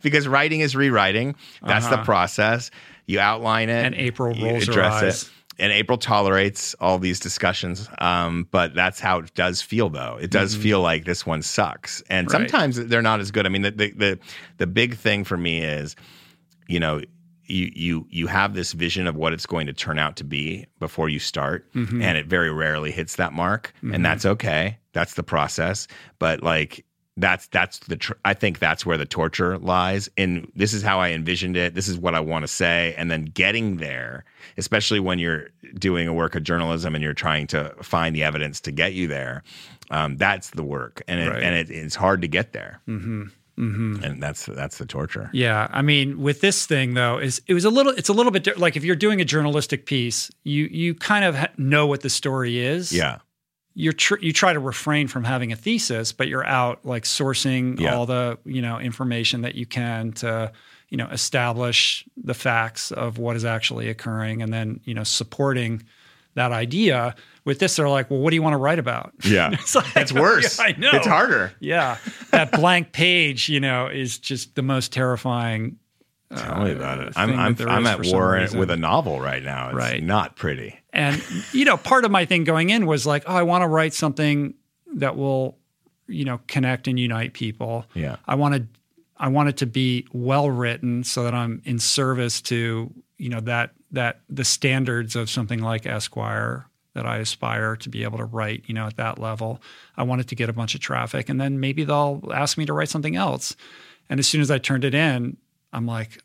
because 0.07 0.27
writing 0.27 0.61
is 0.61 0.75
rewriting. 0.75 1.35
That's 1.61 1.87
the 1.87 1.95
Uh-huh. 1.95 2.03
process. 2.05 2.71
You 3.05 3.19
outline 3.19 3.69
it, 3.69 3.85
And 3.85 3.95
April 3.95 4.33
rolls 4.35 4.67
her 4.67 4.83
eyes. 4.83 5.23
it. 5.23 5.29
And 5.59 5.71
April 5.71 5.97
tolerates 5.97 6.75
all 6.79 6.99
these 6.99 7.19
discussions, 7.19 7.89
um, 7.97 8.47
but 8.51 8.75
that's 8.75 8.99
how 8.99 9.19
it 9.19 9.33
does 9.33 9.59
feel. 9.59 9.89
Though 9.89 10.19
it 10.21 10.29
does 10.29 10.55
feel 10.55 10.81
like 10.81 11.05
this 11.05 11.25
one 11.25 11.41
sucks, 11.41 12.03
and 12.09 12.27
Mm-hmm. 12.27 12.37
Right. 12.41 12.49
sometimes 12.51 12.75
they're 12.85 13.01
not 13.01 13.21
as 13.21 13.31
good. 13.31 13.47
I 13.47 13.49
mean, 13.49 13.63
the, 13.63 13.71
the 13.71 13.91
the 13.91 14.19
the 14.57 14.67
big 14.67 14.95
thing 14.97 15.23
for 15.23 15.35
me 15.35 15.59
is, 15.63 15.95
you 16.67 16.79
know, 16.79 17.01
you 17.45 17.71
you 17.73 18.05
you 18.11 18.27
have 18.27 18.53
this 18.53 18.73
vision 18.73 19.07
of 19.07 19.15
what 19.15 19.33
it's 19.33 19.47
going 19.47 19.65
to 19.65 19.73
turn 19.73 19.97
out 19.97 20.17
to 20.17 20.23
be 20.23 20.67
before 20.79 21.09
you 21.09 21.17
start, 21.17 21.65
Mm-hmm. 21.73 22.03
and 22.03 22.19
it 22.19 22.27
very 22.27 22.51
rarely 22.51 22.91
hits 22.91 23.15
that 23.15 23.33
mark, 23.33 23.73
and 23.81 24.05
that's 24.05 24.27
okay. 24.27 24.77
That's 24.93 25.15
the 25.15 25.23
process. 25.23 25.87
But 26.19 26.43
like 26.43 26.85
that's 27.17 27.47
that's 27.47 27.79
the 27.79 27.97
tr- 27.97 28.13
I 28.23 28.33
think 28.33 28.59
that's 28.59 28.85
where 28.85 28.97
the 28.97 29.05
torture 29.05 29.57
lies. 29.57 30.09
And 30.17 30.49
this 30.55 30.71
is 30.73 30.83
how 30.83 30.99
I 30.99 31.09
envisioned 31.11 31.57
it. 31.57 31.73
This 31.73 31.87
is 31.87 31.97
what 31.97 32.13
I 32.15 32.19
want 32.19 32.43
to 32.43 32.47
say, 32.47 32.93
and 32.97 33.09
then 33.11 33.25
getting 33.25 33.77
there, 33.77 34.23
especially 34.57 34.99
when 34.99 35.19
you're 35.19 35.49
doing 35.79 36.07
a 36.07 36.13
work 36.13 36.35
of 36.35 36.43
journalism 36.43 36.95
and 36.95 37.03
you're 37.03 37.13
trying 37.13 37.47
to 37.47 37.73
find 37.81 38.15
the 38.15 38.23
evidence 38.23 38.61
to 38.61 38.71
get 38.71 38.93
you 38.93 39.07
there. 39.07 39.43
Um, 39.89 40.17
that's 40.17 40.51
the 40.51 40.63
work, 40.63 41.01
and 41.07 41.19
it, 41.19 41.29
Right. 41.29 41.43
and 41.43 41.55
it, 41.55 41.69
it's 41.71 41.95
hard 41.95 42.21
to 42.21 42.27
get 42.27 42.53
there. 42.53 42.81
Mm-hmm. 42.87 43.23
Mm-hmm. 43.57 44.03
And 44.03 44.21
that's 44.21 44.45
that's 44.45 44.77
the 44.77 44.85
torture. 44.85 45.31
Yeah, 45.33 45.67
I 45.71 45.81
mean, 45.81 46.21
with 46.21 46.41
this 46.41 46.67
thing 46.67 46.93
though, 46.93 47.17
is 47.17 47.41
it 47.47 47.55
was 47.55 47.65
a 47.65 47.71
little. 47.71 47.91
It's 47.93 48.09
a 48.09 48.13
little 48.13 48.31
bit 48.31 48.43
di- 48.43 48.53
like 48.53 48.75
if 48.77 48.83
you're 48.83 48.95
doing 48.95 49.19
a 49.21 49.25
journalistic 49.25 49.87
piece, 49.87 50.29
you 50.43 50.65
you 50.65 50.93
kind 50.93 51.25
of 51.25 51.35
ha- 51.35 51.47
know 51.57 51.87
what 51.87 52.01
the 52.01 52.09
story 52.11 52.59
is. 52.59 52.91
Yeah. 52.93 53.17
You're 53.79 53.93
tr- 53.93 54.17
you 54.19 54.33
try 54.33 54.53
to 54.53 54.59
refrain 54.59 55.07
from 55.07 55.23
having 55.23 55.51
a 55.51 55.55
thesis, 55.55 56.11
but 56.11 56.27
you're 56.27 56.45
out 56.45 56.83
like 56.83 57.03
sourcing 57.03 57.79
Yeah. 57.79 57.93
all 57.95 58.07
the 58.07 58.39
you 58.43 58.61
know 58.61 58.79
information 58.79 59.41
that 59.41 59.53
you 59.53 59.67
can 59.67 60.13
to 60.13 60.51
you 60.89 60.97
know 60.97 61.07
establish 61.11 62.03
the 62.23 62.33
facts 62.33 62.91
of 62.91 63.19
what 63.19 63.35
is 63.35 63.45
actually 63.45 63.87
occurring, 63.89 64.41
and 64.41 64.51
then 64.51 64.79
you 64.83 64.93
know 64.95 65.03
supporting 65.03 65.83
that 66.33 66.51
idea. 66.51 67.15
With 67.45 67.59
this, 67.59 67.75
they're 67.77 67.87
like, 67.87 68.09
well, 68.11 68.19
what 68.19 68.31
do 68.31 68.35
you 68.35 68.41
want 68.43 68.53
to 68.53 68.57
write 68.57 68.79
about? 68.79 69.13
Yeah. 69.23 69.51
It's 69.53 69.73
like- 69.75 70.11
worse. 70.11 70.57
Yeah, 70.59 70.65
I 70.65 70.71
know. 70.77 70.91
It's 70.93 71.07
harder. 71.07 71.53
Yeah, 71.59 71.97
that 72.31 72.51
blank 72.51 72.91
page, 72.91 73.47
you 73.47 73.59
know, 73.59 73.87
is 73.87 74.17
just 74.19 74.55
the 74.55 74.61
most 74.63 74.91
terrifying. 74.91 75.77
Tell 76.35 76.63
me 76.63 76.71
about 76.71 76.99
it. 76.99 77.07
Uh, 77.15 77.25
thing 77.25 77.39
I'm 77.39 77.55
I'm, 77.59 77.69
I'm 77.69 77.87
at 77.87 78.05
war 78.05 78.33
reason. 78.33 78.59
with 78.59 78.69
a 78.69 78.77
novel 78.77 79.19
right 79.21 79.41
now. 79.43 79.67
It's 79.69 79.75
Right. 79.75 80.03
not 80.03 80.35
pretty. 80.35 80.77
And 80.91 81.23
you 81.53 81.63
know, 81.65 81.77
part 81.77 82.03
of 82.05 82.11
my 82.11 82.25
thing 82.25 82.43
going 82.43 82.69
in 82.69 82.85
was 82.85 83.05
like, 83.05 83.23
oh, 83.27 83.35
I 83.35 83.43
want 83.43 83.61
to 83.63 83.67
write 83.67 83.93
something 83.93 84.53
that 84.95 85.15
will, 85.15 85.57
you 86.07 86.25
know, 86.25 86.39
connect 86.47 86.87
and 86.87 86.99
unite 86.99 87.33
people. 87.33 87.85
Yeah. 87.93 88.17
I 88.27 88.35
wanted 88.35 88.67
I 89.17 89.29
want 89.29 89.49
it 89.49 89.57
to 89.57 89.65
be 89.65 90.05
well 90.11 90.49
written 90.49 91.03
so 91.03 91.23
that 91.23 91.33
I'm 91.33 91.61
in 91.65 91.79
service 91.79 92.41
to, 92.43 92.93
you 93.17 93.29
know, 93.29 93.39
that 93.41 93.71
that 93.91 94.19
the 94.29 94.43
standards 94.43 95.15
of 95.15 95.29
something 95.29 95.61
like 95.61 95.85
Esquire 95.85 96.65
that 96.93 97.05
I 97.05 97.17
aspire 97.19 97.75
to 97.77 97.89
be 97.89 98.03
able 98.03 98.17
to 98.17 98.25
write, 98.25 98.63
you 98.65 98.73
know, 98.73 98.87
at 98.87 98.97
that 98.97 99.19
level. 99.19 99.61
I 99.95 100.03
want 100.03 100.19
it 100.21 100.27
to 100.29 100.35
get 100.35 100.49
a 100.49 100.53
bunch 100.53 100.73
of 100.75 100.81
traffic 100.81 101.29
and 101.29 101.39
then 101.39 101.59
maybe 101.59 101.83
they'll 101.83 102.21
ask 102.33 102.57
me 102.57 102.65
to 102.65 102.73
write 102.73 102.89
something 102.89 103.15
else. 103.15 103.55
And 104.09 104.19
as 104.19 104.27
soon 104.27 104.41
as 104.41 104.49
I 104.49 104.57
turned 104.57 104.83
it 104.83 104.93
in, 104.95 105.37
I'm 105.73 105.85
like, 105.85 106.21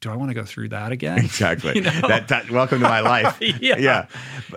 do 0.00 0.10
I 0.10 0.16
want 0.16 0.30
to 0.30 0.34
go 0.34 0.44
through 0.44 0.68
that 0.70 0.92
again? 0.92 1.18
Exactly. 1.24 1.76
You 1.76 1.80
know? 1.82 1.90
that, 2.08 2.28
that 2.28 2.50
welcome 2.50 2.80
to 2.80 2.88
my 2.88 3.00
life. 3.00 3.38
Yeah. 3.60 3.76
Yeah. 3.78 4.06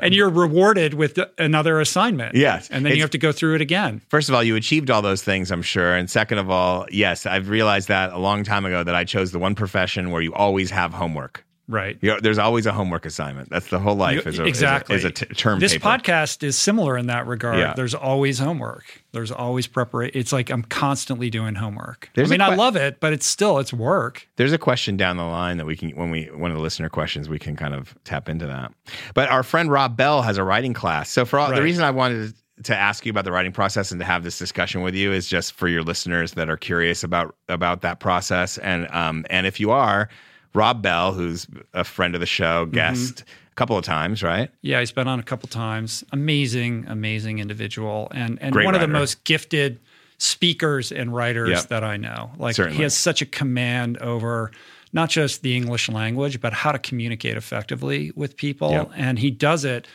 and 0.02 0.14
you're 0.14 0.30
rewarded 0.30 0.94
with 0.94 1.18
another 1.38 1.80
assignment. 1.80 2.36
Yes. 2.36 2.70
And 2.70 2.86
then 2.86 2.92
It's- 2.92 2.98
you 2.98 3.04
have 3.04 3.12
to 3.12 3.18
go 3.18 3.32
through 3.32 3.56
it 3.56 3.62
again. 3.62 4.02
First 4.10 4.30
of 4.30 4.36
all, 4.36 4.44
you 4.44 4.56
achieved 4.56 4.92
all 4.92 5.02
those 5.02 5.24
things, 5.24 5.52
I'm 5.52 5.62
sure. 5.62 5.94
And 5.96 6.10
second 6.10 6.38
of 6.40 6.50
all, 6.50 6.86
yes, 6.92 7.26
I've 7.26 7.50
realized 7.50 7.88
that 7.88 8.12
a 8.12 8.18
long 8.20 8.44
time 8.44 8.66
ago 8.66 8.84
that 8.84 8.96
I 8.96 9.06
chose 9.06 9.32
the 9.32 9.40
one 9.40 9.56
profession 9.56 10.12
where 10.12 10.22
you 10.22 10.34
always 10.34 10.72
have 10.72 10.94
homework. 10.94 11.46
Right. 11.72 12.00
You 12.02 12.10
know, 12.10 12.20
there's 12.20 12.40
always 12.40 12.66
a 12.66 12.72
homework 12.72 13.06
assignment. 13.06 13.50
That's 13.52 13.68
the 13.68 13.78
whole 13.78 13.94
life. 13.96 14.26
Is 14.26 14.40
a, 14.40 14.44
exactly. 14.44 14.96
Is 14.96 15.04
a, 15.06 15.10
is 15.10 15.22
a 15.22 15.26
t- 15.28 15.36
term 15.36 15.60
This 15.60 15.74
paper. 15.74 15.86
podcast 15.88 16.42
is 16.42 16.58
similar 16.58 16.98
in 16.98 17.06
that 17.08 17.28
regard. 17.28 17.60
Yeah. 17.60 17.74
There's 17.76 17.94
always 17.94 18.40
homework. 18.40 18.86
There's 19.12 19.32
always 19.32 19.68
preparation. 19.68 20.20
It's 20.20 20.34
like 20.34 20.50
I'm 20.50 20.64
constantly 20.64 21.30
doing 21.30 21.54
homework. 21.54 22.10
There's 22.16 22.32
I 22.32 22.34
mean, 22.34 22.42
a 22.42 22.46
I 22.46 22.50
que- 22.50 22.56
love 22.58 22.76
it, 22.76 23.00
but 23.00 23.14
it's 23.14 23.28
still 23.28 23.60
it's 23.60 23.72
work. 23.72 24.28
There's 24.38 24.52
a 24.52 24.58
question 24.58 24.98
down 24.98 25.18
the 25.18 25.24
line 25.26 25.58
that 25.58 25.66
we 25.68 25.76
can, 25.76 25.92
when 25.92 26.10
we, 26.10 26.26
one 26.26 26.50
of 26.50 26.58
the 26.58 26.64
listener 26.64 26.90
questions, 26.90 27.30
we 27.30 27.38
can 27.38 27.56
kind 27.56 27.76
of 27.76 27.94
tap 28.04 28.30
into 28.30 28.48
that. 28.48 28.74
But 29.14 29.30
our 29.30 29.44
friend 29.44 29.72
Rob 29.72 29.96
Bell 29.96 30.24
has 30.24 30.40
a 30.40 30.44
writing 30.44 30.74
class. 30.74 31.12
So 31.12 31.24
for 31.24 31.38
all, 31.38 31.54
the 31.54 31.62
reason 31.62 31.84
I 31.84 31.92
wanted 31.92 32.34
to 32.64 32.76
ask 32.76 33.06
you 33.06 33.12
about 33.12 33.26
the 33.26 33.32
writing 33.32 33.52
process 33.52 33.92
and 33.92 34.00
to 34.02 34.06
have 34.06 34.24
this 34.24 34.40
discussion 34.40 34.82
with 34.82 34.96
you 34.96 35.14
is 35.14 35.28
just 35.28 35.54
for 35.54 35.68
your 35.68 35.84
listeners 35.84 36.32
that 36.34 36.50
are 36.50 36.58
curious 36.58 37.04
about 37.04 37.36
about 37.48 37.82
that 37.82 38.00
process. 38.00 38.58
And 38.58 38.88
um, 38.90 39.24
and 39.30 39.46
if 39.46 39.60
you 39.60 39.70
are, 39.72 40.10
Rob 40.54 40.82
Bell, 40.82 41.14
who's 41.14 41.48
a 41.74 41.84
friend 41.84 42.16
of 42.16 42.22
the 42.22 42.28
show, 42.28 42.66
Mm-hmm. 42.66 42.72
guest 42.76 43.22
a 43.52 43.56
couple 43.56 43.78
of 43.78 43.84
times, 43.86 44.24
right? 44.24 44.50
Yeah, 44.62 44.80
he's 44.80 44.92
been 44.92 45.08
on 45.08 45.20
a 45.20 45.24
couple 45.24 45.48
times. 45.50 46.04
Amazing, 46.12 46.86
amazing 46.88 47.40
individual, 47.40 48.08
and 48.14 48.38
and 48.42 48.54
Great 48.54 48.66
one 48.66 48.76
of 48.76 48.82
the 48.82 48.88
most 48.88 49.24
gifted 49.26 49.80
speakers 50.18 50.92
and 50.92 51.14
writers 51.14 51.50
Yep. 51.50 51.68
that 51.70 51.84
I 51.84 51.98
know. 51.98 52.32
Like 52.38 52.56
Certainly. 52.56 52.78
he 52.78 52.84
has 52.84 52.96
such 52.98 53.22
a 53.22 53.26
command 53.26 53.98
over 54.00 54.52
not 54.92 55.10
just 55.10 55.44
the 55.44 55.56
English 55.56 55.88
language, 55.88 56.42
but 56.42 56.52
how 56.52 56.72
to 56.72 56.80
communicate 56.80 57.38
effectively 57.38 58.12
with 58.16 58.36
people, 58.36 58.72
Yep. 58.72 58.92
and 58.96 59.20
he 59.20 59.30
does 59.32 59.64
it 59.64 59.88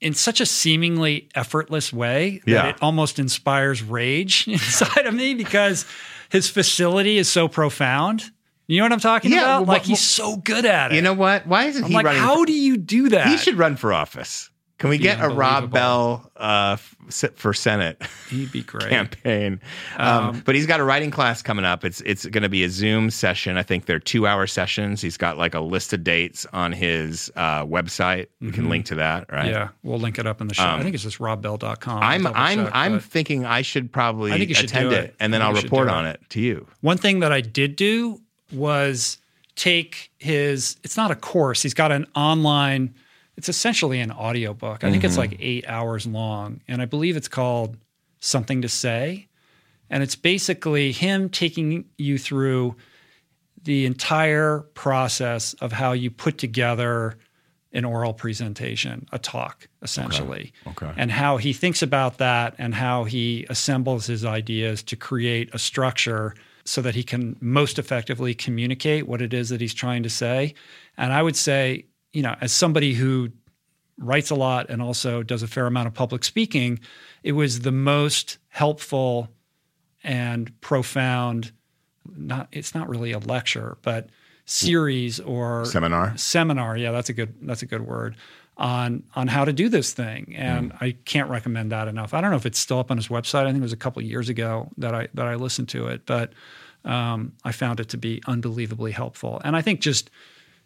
in 0.00 0.14
such 0.14 0.40
a 0.40 0.46
seemingly 0.46 1.28
effortless 1.34 1.92
way 1.92 2.40
that 2.46 2.50
Yeah. 2.50 2.68
it 2.68 2.76
almost 2.80 3.18
inspires 3.18 3.82
rage 3.82 4.46
inside 4.48 5.06
of 5.06 5.14
me 5.14 5.34
because 5.34 5.84
his 6.30 6.48
facility 6.48 7.18
is 7.18 7.28
so 7.28 7.48
profound. 7.48 8.30
You 8.70 8.78
know 8.78 8.84
what 8.84 8.92
I'm 8.92 9.00
talking 9.00 9.32
Yeah, 9.32 9.38
about? 9.42 9.48
well, 9.62 9.66
like 9.74 9.82
well, 9.82 9.88
he's 9.88 10.00
so 10.00 10.36
good 10.36 10.64
at 10.64 10.92
it. 10.92 10.94
You 10.94 11.02
know 11.02 11.12
what? 11.14 11.44
Why 11.46 11.64
isn't 11.64 11.82
I'm 11.82 11.88
he 11.90 11.94
like, 11.96 12.06
running? 12.06 12.22
how 12.22 12.36
for- 12.36 12.46
do 12.46 12.52
you 12.52 12.76
do 12.76 13.08
that? 13.08 13.26
he 13.26 13.36
should 13.36 13.56
run 13.58 13.74
for 13.76 13.92
office. 13.92 14.48
Can 14.78 14.88
we 14.88 14.96
get 14.96 15.20
a 15.20 15.28
Rob. 15.28 15.70
Bell 15.70 16.30
uh, 16.36 16.78
sit 17.10 17.36
for 17.36 17.52
Senate? 17.52 18.00
He'd 18.30 18.50
be 18.50 18.62
great. 18.62 18.88
campaign. 18.88 19.60
Um, 19.98 20.40
but 20.46 20.54
he's 20.54 20.64
got 20.64 20.80
a 20.80 20.84
writing 20.84 21.10
class 21.10 21.42
coming 21.42 21.66
up. 21.66 21.84
It's 21.84 22.00
it's 22.02 22.24
going 22.24 22.44
to 22.44 22.48
be 22.48 22.64
a 22.64 22.70
Zoom 22.70 23.10
session. 23.10 23.58
I 23.58 23.62
think 23.62 23.84
they're 23.84 23.98
two 23.98 24.26
hour 24.26 24.46
sessions. 24.46 25.02
He's 25.02 25.18
got 25.18 25.36
like 25.36 25.54
a 25.54 25.60
list 25.60 25.92
of 25.92 26.02
dates 26.02 26.46
on 26.54 26.72
his 26.72 27.30
uh, 27.36 27.66
website. 27.66 28.28
We 28.40 28.52
can 28.52 28.70
link 28.70 28.86
to 28.86 28.94
that, 28.94 29.30
right? 29.30 29.46
Mm-hmm. 29.46 29.50
Yeah, 29.50 29.68
we'll 29.82 29.98
link 29.98 30.18
it 30.18 30.26
up 30.26 30.40
in 30.40 30.46
the 30.48 30.54
show. 30.54 30.64
I 30.64 30.80
think 30.82 30.94
it's 30.94 31.02
just 31.04 31.20
robbell.com. 31.20 32.02
I'm 32.02 32.26
I'm 32.28 32.64
check, 32.64 32.70
I'm 32.72 33.00
thinking 33.00 33.44
I 33.44 33.60
should 33.60 33.92
probably 33.92 34.32
I 34.32 34.38
think 34.38 34.48
you 34.48 34.54
should 34.54 34.66
attend 34.70 34.92
it, 34.92 35.04
it. 35.06 35.14
and 35.20 35.34
then 35.34 35.42
I'll 35.42 35.54
you 35.56 35.60
report 35.60 35.88
on 35.88 36.06
it. 36.06 36.20
it 36.22 36.30
to 36.30 36.40
you. 36.40 36.66
One 36.80 36.96
thing 36.96 37.20
that 37.20 37.32
I 37.32 37.42
did 37.42 37.76
do 37.76 38.18
was 38.52 39.18
take 39.56 40.10
his 40.18 40.76
it's 40.84 40.96
not 40.96 41.10
a 41.10 41.16
course. 41.16 41.62
He's 41.62 41.74
got 41.74 41.92
an 41.92 42.06
online 42.14 42.94
it's 43.36 43.48
essentially 43.48 44.00
an 44.00 44.12
audiobook. 44.12 44.84
I 44.84 44.90
think 44.90 45.02
it's 45.02 45.14
Mm-hmm. 45.14 45.32
like 45.32 45.36
8 45.40 45.64
hours 45.66 46.06
long 46.06 46.60
and 46.68 46.82
I 46.82 46.84
believe 46.84 47.16
it's 47.16 47.28
called 47.28 47.76
Something 48.20 48.62
to 48.62 48.68
Say. 48.68 49.28
And 49.88 50.02
it's 50.02 50.14
basically 50.14 50.92
him 50.92 51.28
taking 51.28 51.86
you 51.98 52.16
through 52.18 52.76
the 53.62 53.86
entire 53.86 54.60
process 54.74 55.54
of 55.54 55.72
how 55.72 55.92
you 55.92 56.10
put 56.10 56.38
together 56.38 57.16
an 57.72 57.84
oral 57.84 58.12
presentation, 58.12 59.06
a 59.12 59.18
talk, 59.18 59.68
essentially. 59.82 60.52
Okay. 60.66 60.92
And 60.96 61.10
how 61.10 61.36
he 61.36 61.52
thinks 61.52 61.82
about 61.82 62.18
that 62.18 62.54
and 62.58 62.74
how 62.74 63.04
he 63.04 63.46
assembles 63.48 64.06
his 64.06 64.24
ideas 64.24 64.82
to 64.84 64.96
create 64.96 65.54
a 65.54 65.58
structure 65.58 66.34
so 66.70 66.80
that 66.80 66.94
he 66.94 67.02
can 67.02 67.34
most 67.40 67.80
effectively 67.80 68.32
communicate 68.32 69.08
what 69.08 69.20
it 69.20 69.34
is 69.34 69.48
that 69.48 69.60
he's 69.60 69.74
trying 69.74 70.04
to 70.04 70.08
say. 70.08 70.54
And 70.96 71.12
I 71.12 71.20
would 71.20 71.34
say, 71.34 71.86
you 72.12 72.22
know, 72.22 72.36
as 72.40 72.52
somebody 72.52 72.94
who 72.94 73.32
writes 73.98 74.30
a 74.30 74.36
lot 74.36 74.70
and 74.70 74.80
also 74.80 75.24
does 75.24 75.42
a 75.42 75.48
fair 75.48 75.66
amount 75.66 75.88
of 75.88 75.94
public 75.94 76.22
speaking, 76.22 76.78
it 77.24 77.32
was 77.32 77.62
the 77.62 77.72
most 77.72 78.38
helpful 78.50 79.28
and 80.04 80.58
profound 80.60 81.50
not 82.16 82.46
it's 82.52 82.72
not 82.72 82.88
really 82.88 83.10
a 83.10 83.18
lecture, 83.18 83.76
but 83.82 84.08
series 84.44 85.18
or 85.18 85.64
Seminar. 85.64 86.16
seminar. 86.16 86.76
Yeah, 86.76 86.92
that's 86.92 87.08
a 87.08 87.12
good 87.12 87.34
that's 87.42 87.62
a 87.62 87.66
good 87.66 87.84
word 87.84 88.14
on 88.60 89.02
on 89.16 89.26
how 89.26 89.44
to 89.44 89.52
do 89.52 89.68
this 89.68 89.92
thing. 89.92 90.34
And 90.36 90.72
I 90.80 90.92
can't 91.06 91.28
recommend 91.30 91.72
that 91.72 91.88
enough. 91.88 92.14
I 92.14 92.20
don't 92.20 92.30
know 92.30 92.36
if 92.36 92.46
it's 92.46 92.58
still 92.58 92.78
up 92.78 92.90
on 92.90 92.98
his 92.98 93.08
website. 93.08 93.42
I 93.46 93.46
think 93.46 93.58
it 93.58 93.62
was 93.62 93.72
a 93.72 93.76
couple 93.76 94.02
years 94.02 94.28
ago 94.28 94.68
that 94.78 94.94
I 94.94 95.08
that 95.14 95.26
I 95.26 95.34
listened 95.34 95.68
to 95.70 95.88
it, 95.88 96.02
but 96.06 96.32
um, 96.84 97.32
I 97.42 97.52
found 97.52 97.80
it 97.80 97.88
to 97.90 97.96
be 97.96 98.22
unbelievably 98.26 98.92
helpful. 98.92 99.40
And 99.44 99.56
I 99.56 99.62
think 99.62 99.80
just 99.80 100.10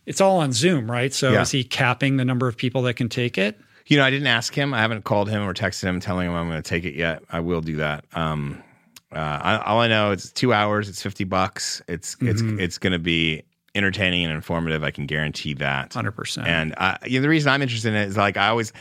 it's 0.06 0.20
all 0.20 0.38
on 0.40 0.52
Zoom, 0.52 0.90
right? 0.90 1.14
So 1.14 1.32
Yeah. 1.32 1.42
is 1.42 1.50
he 1.52 1.64
capping 1.64 2.16
the 2.18 2.24
number 2.24 2.46
of 2.48 2.56
people 2.56 2.82
that 2.82 2.94
can 2.94 3.08
take 3.08 3.38
it? 3.38 3.58
You 3.86 3.96
know, 3.98 4.04
I 4.04 4.10
didn't 4.10 4.26
ask 4.28 4.54
him. 4.54 4.74
I 4.74 4.80
haven't 4.80 5.04
called 5.04 5.28
him 5.30 5.42
or 5.42 5.54
texted 5.54 5.84
him 5.84 6.00
telling 6.00 6.28
him 6.28 6.34
I'm 6.34 6.48
going 6.48 6.62
to 6.62 6.68
take 6.68 6.84
it 6.84 6.94
yet. 6.94 7.22
I 7.30 7.40
will 7.40 7.60
do 7.60 7.76
that. 7.76 8.04
Um, 8.14 8.62
uh, 9.12 9.18
I, 9.18 9.58
all 9.58 9.78
I 9.80 9.88
know 9.88 10.10
it's 10.10 10.32
two 10.32 10.52
hours. 10.52 10.88
It's 10.88 11.00
fifty 11.02 11.24
bucks. 11.24 11.80
It's 11.86 12.16
it's 12.20 12.42
it's 12.42 12.78
going 12.78 12.94
to 12.94 12.98
be 12.98 13.44
entertaining 13.74 14.24
and 14.24 14.32
informative. 14.32 14.84
I 14.84 14.90
can 14.90 15.06
guarantee 15.06 15.54
that. 15.54 15.92
Hundred 15.92 16.12
percent. 16.12 16.46
And 16.46 16.74
uh, 16.76 16.98
you 17.04 17.18
know, 17.18 17.22
the 17.22 17.28
reason 17.28 17.50
I'm 17.50 17.62
interested 17.62 17.88
in 17.88 17.96
it 17.96 18.08
is 18.08 18.16
like 18.16 18.36
I 18.36 18.48
always, 18.48 18.72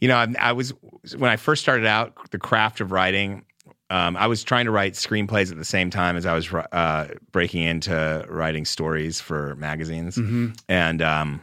you 0.00 0.08
know, 0.08 0.16
I, 0.16 0.34
I 0.38 0.52
was 0.52 0.72
when 1.16 1.30
I 1.30 1.36
first 1.36 1.62
started 1.62 1.86
out 1.86 2.30
the 2.30 2.38
craft 2.38 2.80
of 2.80 2.92
writing. 2.92 3.44
Um, 3.90 4.16
I 4.16 4.26
was 4.26 4.42
trying 4.42 4.64
to 4.64 4.70
write 4.70 4.94
screenplays 4.94 5.50
at 5.52 5.58
the 5.58 5.66
same 5.66 5.90
time 5.90 6.16
as 6.16 6.24
I 6.24 6.34
was 6.34 6.50
uh, 6.52 7.08
breaking 7.30 7.64
into 7.64 8.24
writing 8.28 8.64
stories 8.64 9.20
for 9.20 9.54
magazines, 9.56 10.16
and 10.68 11.02
um, 11.02 11.42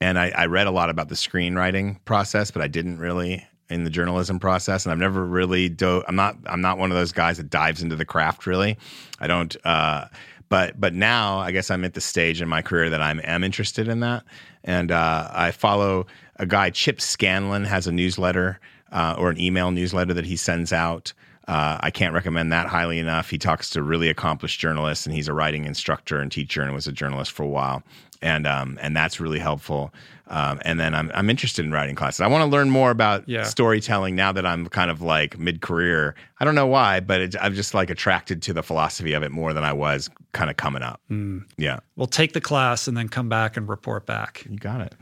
and 0.00 0.18
I, 0.18 0.30
I 0.30 0.46
read 0.46 0.66
a 0.66 0.70
lot 0.70 0.90
about 0.90 1.08
the 1.08 1.14
screenwriting 1.14 2.04
process, 2.04 2.50
but 2.50 2.60
I 2.60 2.68
didn't 2.68 2.98
really 2.98 3.46
in 3.70 3.84
the 3.84 3.90
journalism 3.90 4.38
process, 4.38 4.84
and 4.84 4.92
I've 4.92 4.98
never 4.98 5.24
really 5.24 5.68
do. 5.70 6.04
I'm 6.06 6.16
not 6.16 6.36
I'm 6.46 6.60
not 6.60 6.76
one 6.76 6.90
of 6.90 6.96
those 6.96 7.12
guys 7.12 7.38
that 7.38 7.48
dives 7.48 7.82
into 7.82 7.96
the 7.96 8.04
craft 8.04 8.46
really. 8.46 8.76
I 9.18 9.26
don't. 9.26 9.56
Uh, 9.64 10.06
but 10.52 10.78
but 10.78 10.92
now 10.92 11.38
I 11.38 11.50
guess 11.50 11.70
I'm 11.70 11.82
at 11.82 11.94
the 11.94 12.02
stage 12.02 12.42
in 12.42 12.46
my 12.46 12.60
career 12.60 12.90
that 12.90 13.00
I'm 13.00 13.22
am 13.24 13.42
interested 13.42 13.88
in 13.88 14.00
that, 14.00 14.22
and 14.62 14.92
uh, 14.92 15.30
I 15.32 15.50
follow 15.50 16.06
a 16.36 16.44
guy 16.44 16.68
Chip 16.68 17.00
Scanlon 17.00 17.64
has 17.64 17.86
a 17.86 17.92
newsletter 17.92 18.60
uh, 18.92 19.14
or 19.16 19.30
an 19.30 19.40
email 19.40 19.70
newsletter 19.70 20.12
that 20.12 20.26
he 20.26 20.36
sends 20.36 20.70
out. 20.70 21.14
Uh, 21.48 21.78
I 21.80 21.90
can't 21.90 22.12
recommend 22.12 22.52
that 22.52 22.66
highly 22.66 22.98
enough. 22.98 23.30
He 23.30 23.38
talks 23.38 23.70
to 23.70 23.82
really 23.82 24.10
accomplished 24.10 24.60
journalists, 24.60 25.06
and 25.06 25.14
he's 25.14 25.26
a 25.26 25.32
writing 25.32 25.64
instructor 25.64 26.20
and 26.20 26.30
teacher, 26.30 26.60
and 26.60 26.74
was 26.74 26.86
a 26.86 26.92
journalist 26.92 27.32
for 27.32 27.44
a 27.44 27.48
while, 27.48 27.82
and 28.20 28.46
um, 28.46 28.78
and 28.82 28.94
that's 28.94 29.20
really 29.20 29.38
helpful. 29.38 29.90
Um, 30.28 30.60
and 30.64 30.78
then 30.80 30.94
I'm 30.94 31.10
I'm 31.14 31.28
interested 31.28 31.64
in 31.64 31.72
writing 31.72 31.94
classes. 31.94 32.20
I 32.20 32.26
want 32.28 32.42
to 32.42 32.46
learn 32.50 32.70
more 32.70 32.90
about 32.90 33.28
Yeah. 33.28 33.42
storytelling 33.44 34.14
now 34.14 34.32
that 34.32 34.46
I'm 34.46 34.66
kind 34.68 34.90
of 34.90 35.02
like 35.02 35.38
mid 35.38 35.60
career. 35.60 36.14
I 36.40 36.44
don't 36.44 36.54
know 36.54 36.66
why, 36.66 37.00
but 37.00 37.20
it, 37.20 37.36
I'm 37.40 37.54
just 37.54 37.74
like 37.74 37.90
attracted 37.90 38.40
to 38.42 38.52
the 38.52 38.62
philosophy 38.62 39.12
of 39.12 39.22
it 39.22 39.30
more 39.32 39.52
than 39.52 39.64
I 39.64 39.72
was 39.72 40.08
kind 40.32 40.48
of 40.50 40.56
coming 40.56 40.82
up. 40.82 41.00
Hmm. 41.08 41.40
Yeah, 41.58 41.80
We'll 41.96 42.06
take 42.06 42.32
the 42.32 42.40
class 42.40 42.88
and 42.88 42.96
then 42.96 43.08
come 43.08 43.28
back 43.28 43.56
and 43.56 43.68
report 43.68 44.06
back. 44.06 44.44
you 44.48 44.56
got 44.58 44.80
it. 44.80 44.94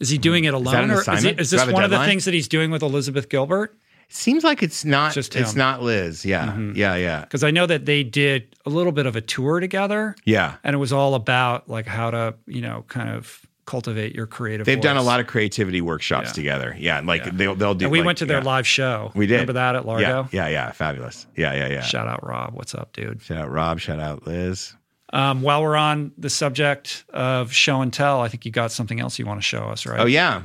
Is 0.00 0.10
he 0.10 0.18
doing 0.18 0.44
it 0.44 0.52
alone, 0.54 0.74
an 0.74 0.90
or 0.90 1.00
is, 1.00 1.22
he, 1.22 1.30
is 1.30 1.50
this 1.50 1.66
one 1.70 1.84
of 1.84 1.90
the 1.90 2.04
things 2.04 2.24
that 2.26 2.34
he's 2.34 2.48
doing 2.48 2.70
with 2.70 2.82
Elizabeth 2.82 3.28
Gilbert? 3.28 3.78
Seems 4.10 4.44
like 4.44 4.62
it's 4.62 4.84
not. 4.84 5.14
Just 5.14 5.34
it's 5.34 5.54
not 5.54 5.82
Liz. 5.82 6.26
Yeah, 6.26 6.58
yeah, 6.74 6.94
yeah, 6.96 7.20
Because 7.22 7.42
I 7.42 7.50
know 7.50 7.64
that 7.64 7.86
they 7.86 8.02
did 8.02 8.54
a 8.66 8.70
little 8.70 8.92
bit 8.92 9.06
of 9.06 9.16
a 9.16 9.20
tour 9.22 9.60
together, 9.60 10.14
yeah. 10.24 10.56
and 10.62 10.74
it 10.74 10.78
was 10.78 10.92
all 10.92 11.14
about 11.14 11.70
like 11.70 11.86
how 11.86 12.10
to, 12.10 12.34
you 12.46 12.60
know, 12.60 12.84
kind 12.88 13.08
of 13.08 13.46
cultivate 13.66 14.14
your 14.14 14.26
creative. 14.26 14.66
They've 14.66 14.80
done 14.80 14.96
a 14.96 15.02
lot 15.02 15.20
of 15.20 15.26
creativity 15.26 15.80
workshops 15.80 16.28
Yeah. 16.28 16.32
together. 16.32 16.76
Yeah, 16.78 17.00
like 17.00 17.24
Yeah. 17.24 17.30
they'll 17.34 17.54
they'll 17.54 17.74
do. 17.74 17.86
And 17.86 17.92
we 17.92 17.98
like- 18.00 18.06
went 18.06 18.18
to 18.18 18.26
their 18.26 18.38
yeah. 18.38 18.44
live 18.44 18.66
show. 18.66 19.10
We 19.14 19.26
did. 19.26 19.34
Remember 19.34 19.54
that 19.54 19.76
at 19.76 19.86
Largo? 19.86 20.28
Yeah, 20.32 20.46
yeah, 20.46 20.48
yeah. 20.48 20.72
Fabulous. 20.72 21.26
Yeah, 21.36 21.52
yeah, 21.54 21.68
yeah. 21.68 21.80
Shout 21.82 22.06
out 22.08 22.26
Rob. 22.26 22.54
What's 22.54 22.74
up, 22.74 22.92
dude? 22.92 23.22
Shout 23.22 23.38
out 23.38 23.50
Rob. 23.50 23.80
Shout 23.80 24.00
out 24.00 24.26
Liz. 24.26 24.74
Um, 25.12 25.42
while 25.42 25.62
we're 25.62 25.76
on 25.76 26.12
the 26.18 26.28
subject 26.30 27.04
of 27.10 27.52
show 27.52 27.80
and 27.82 27.92
tell, 27.92 28.20
I 28.20 28.28
think 28.28 28.44
you 28.44 28.50
got 28.50 28.72
something 28.72 28.98
else 29.00 29.18
you 29.18 29.26
want 29.26 29.40
to 29.40 29.46
show 29.46 29.64
us, 29.64 29.86
right? 29.86 30.00
Oh 30.00 30.06
yeah. 30.06 30.42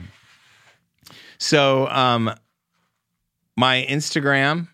So 1.37 1.87
um 1.87 2.31
my 3.57 3.85
Instagram 3.89 4.67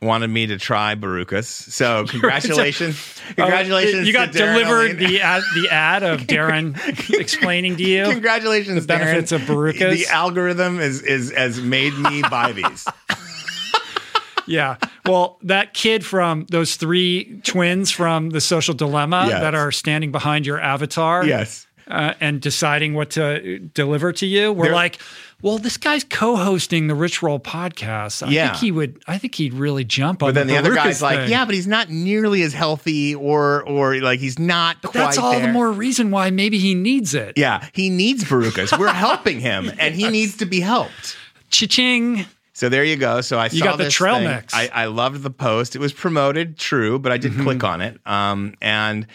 wanted 0.00 0.28
me 0.28 0.46
to 0.46 0.58
try 0.58 0.94
Barukas. 0.94 1.44
So 1.46 2.04
congratulations. 2.08 3.20
congratulations. 3.34 3.94
Oh, 4.02 4.06
You 4.06 4.12
got 4.12 4.28
Darren 4.30 4.54
delivered 4.62 4.98
the 4.98 5.20
ad, 5.20 5.42
the 5.54 5.68
ad 5.70 6.02
of 6.02 6.20
Darren 6.26 6.76
explaining 7.18 7.76
to 7.76 7.82
you. 7.82 8.04
Congratulations, 8.04 8.80
the 8.82 8.86
benefits 8.86 9.32
Darren. 9.32 9.42
of 9.42 9.48
Barukas. 9.48 9.92
The 9.92 10.06
algorithm 10.06 10.78
is 10.80 11.02
is 11.02 11.32
has 11.32 11.60
made 11.60 11.94
me 11.98 12.22
buy 12.22 12.52
these. 12.52 12.86
Yeah. 14.46 14.76
Well, 15.04 15.38
that 15.42 15.74
kid 15.74 16.06
from 16.06 16.46
those 16.50 16.76
three 16.76 17.40
twins 17.44 17.90
from 17.90 18.30
the 18.30 18.40
social 18.40 18.72
dilemma 18.74 19.26
Yes. 19.28 19.40
that 19.42 19.54
are 19.54 19.70
standing 19.70 20.10
behind 20.10 20.46
your 20.46 20.58
avatar 20.58 21.24
yes. 21.26 21.66
uh, 21.86 22.14
and 22.20 22.40
deciding 22.40 22.94
what 22.94 23.10
to 23.10 23.58
deliver 23.58 24.10
to 24.14 24.26
you, 24.26 24.50
we're 24.52 24.66
They're- 24.66 24.74
like, 24.74 25.00
well, 25.40 25.58
this 25.58 25.76
guy's 25.76 26.02
co-hosting 26.04 26.88
the 26.88 26.94
Rich 26.94 27.22
Roll 27.22 27.38
podcast. 27.38 28.26
I 28.26 28.30
Yeah. 28.30 28.48
think 28.48 28.60
he 28.60 28.72
would. 28.72 29.02
I 29.06 29.18
think 29.18 29.36
he'd 29.36 29.54
really 29.54 29.84
jump 29.84 30.22
on. 30.22 30.28
But 30.30 30.34
then 30.34 30.46
the 30.48 30.56
other 30.56 30.70
Barukas 30.72 30.74
guy's 30.84 31.02
like, 31.02 31.28
yeah, 31.28 31.44
but 31.44 31.54
he's 31.54 31.66
not 31.68 31.88
nearly 31.90 32.42
as 32.42 32.52
healthy 32.52 33.14
or 33.14 33.62
or 33.62 33.96
like 34.00 34.18
he's 34.20 34.38
not 34.38 34.82
quite 34.82 34.92
That's 34.94 35.18
all 35.18 35.38
the 35.38 35.48
more 35.48 35.70
reason 35.70 36.10
why 36.10 36.30
maybe 36.30 36.58
he 36.58 36.74
needs 36.74 37.14
it. 37.14 37.34
Yeah, 37.36 37.66
he 37.72 37.88
needs 37.90 38.24
Barukas. 38.24 38.76
We're 38.78 38.88
helping 38.92 39.38
him, 39.40 39.70
and 39.78 39.94
he 39.94 40.08
needs 40.08 40.36
to 40.38 40.46
be 40.46 40.60
helped. 40.60 41.16
Cha-ching. 41.50 42.26
So 42.52 42.68
there 42.68 42.82
you 42.82 42.96
go. 42.96 43.20
So 43.20 43.38
I 43.38 43.46
You 43.52 43.62
got 43.62 43.78
the 43.78 43.88
trail 43.88 44.16
thing. 44.16 44.24
mix. 44.28 44.52
I, 44.52 44.68
I 44.74 44.84
loved 44.86 45.22
the 45.22 45.30
post. 45.30 45.76
It 45.76 45.78
was 45.78 45.92
promoted, 45.92 46.58
true, 46.58 46.98
but 46.98 47.12
I 47.12 47.18
Mm-hmm. 47.18 47.36
did 47.36 47.44
click 47.44 47.62
on 47.64 47.80
it. 47.80 48.00
Um, 48.04 48.54
and 48.60 49.06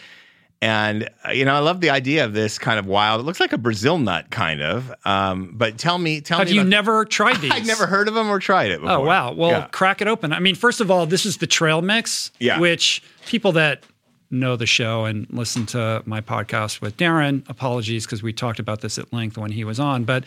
and 0.64 1.10
uh, 1.26 1.30
you 1.32 1.44
know, 1.44 1.54
I 1.54 1.58
love 1.58 1.80
the 1.80 1.90
idea 1.90 2.24
of 2.24 2.32
this 2.32 2.58
kind 2.58 2.78
of 2.78 2.86
wild. 2.86 3.20
It 3.20 3.24
looks 3.24 3.38
like 3.40 3.52
a 3.52 3.58
Brazil 3.58 3.98
nut, 3.98 4.30
kind 4.30 4.62
of. 4.62 4.92
Um, 5.04 5.50
but 5.54 5.76
tell 5.78 5.98
me, 5.98 6.20
tell 6.22 6.38
Have 6.38 6.46
me. 6.48 6.52
Have 6.52 6.54
you 6.54 6.60
about- 6.62 6.70
never 6.70 7.04
tried 7.04 7.36
these? 7.42 7.50
I've 7.52 7.66
never 7.66 7.86
heard 7.86 8.08
of 8.08 8.14
them 8.14 8.28
or 8.30 8.38
tried 8.38 8.70
it 8.70 8.80
before. 8.80 8.96
Oh 8.96 9.04
wow! 9.04 9.32
Well, 9.32 9.50
Yeah. 9.50 9.66
crack 9.72 10.00
it 10.00 10.08
open. 10.08 10.32
I 10.32 10.38
mean, 10.40 10.54
first 10.54 10.80
of 10.80 10.90
all, 10.90 11.06
this 11.06 11.26
is 11.26 11.36
the 11.36 11.46
trail 11.46 11.82
mix, 11.82 12.30
Yeah. 12.40 12.58
which 12.58 13.02
people 13.26 13.52
that 13.52 13.84
know 14.30 14.56
the 14.56 14.66
show 14.66 15.04
and 15.04 15.26
listen 15.30 15.66
to 15.66 16.02
my 16.06 16.20
podcast 16.20 16.80
with 16.80 16.96
Darren, 16.96 17.48
apologies 17.48 18.06
because 18.06 18.22
we 18.22 18.32
talked 18.32 18.58
about 18.58 18.80
this 18.80 18.98
at 18.98 19.12
length 19.12 19.36
when 19.38 19.52
he 19.52 19.62
was 19.64 19.78
on, 19.78 20.04
but 20.04 20.24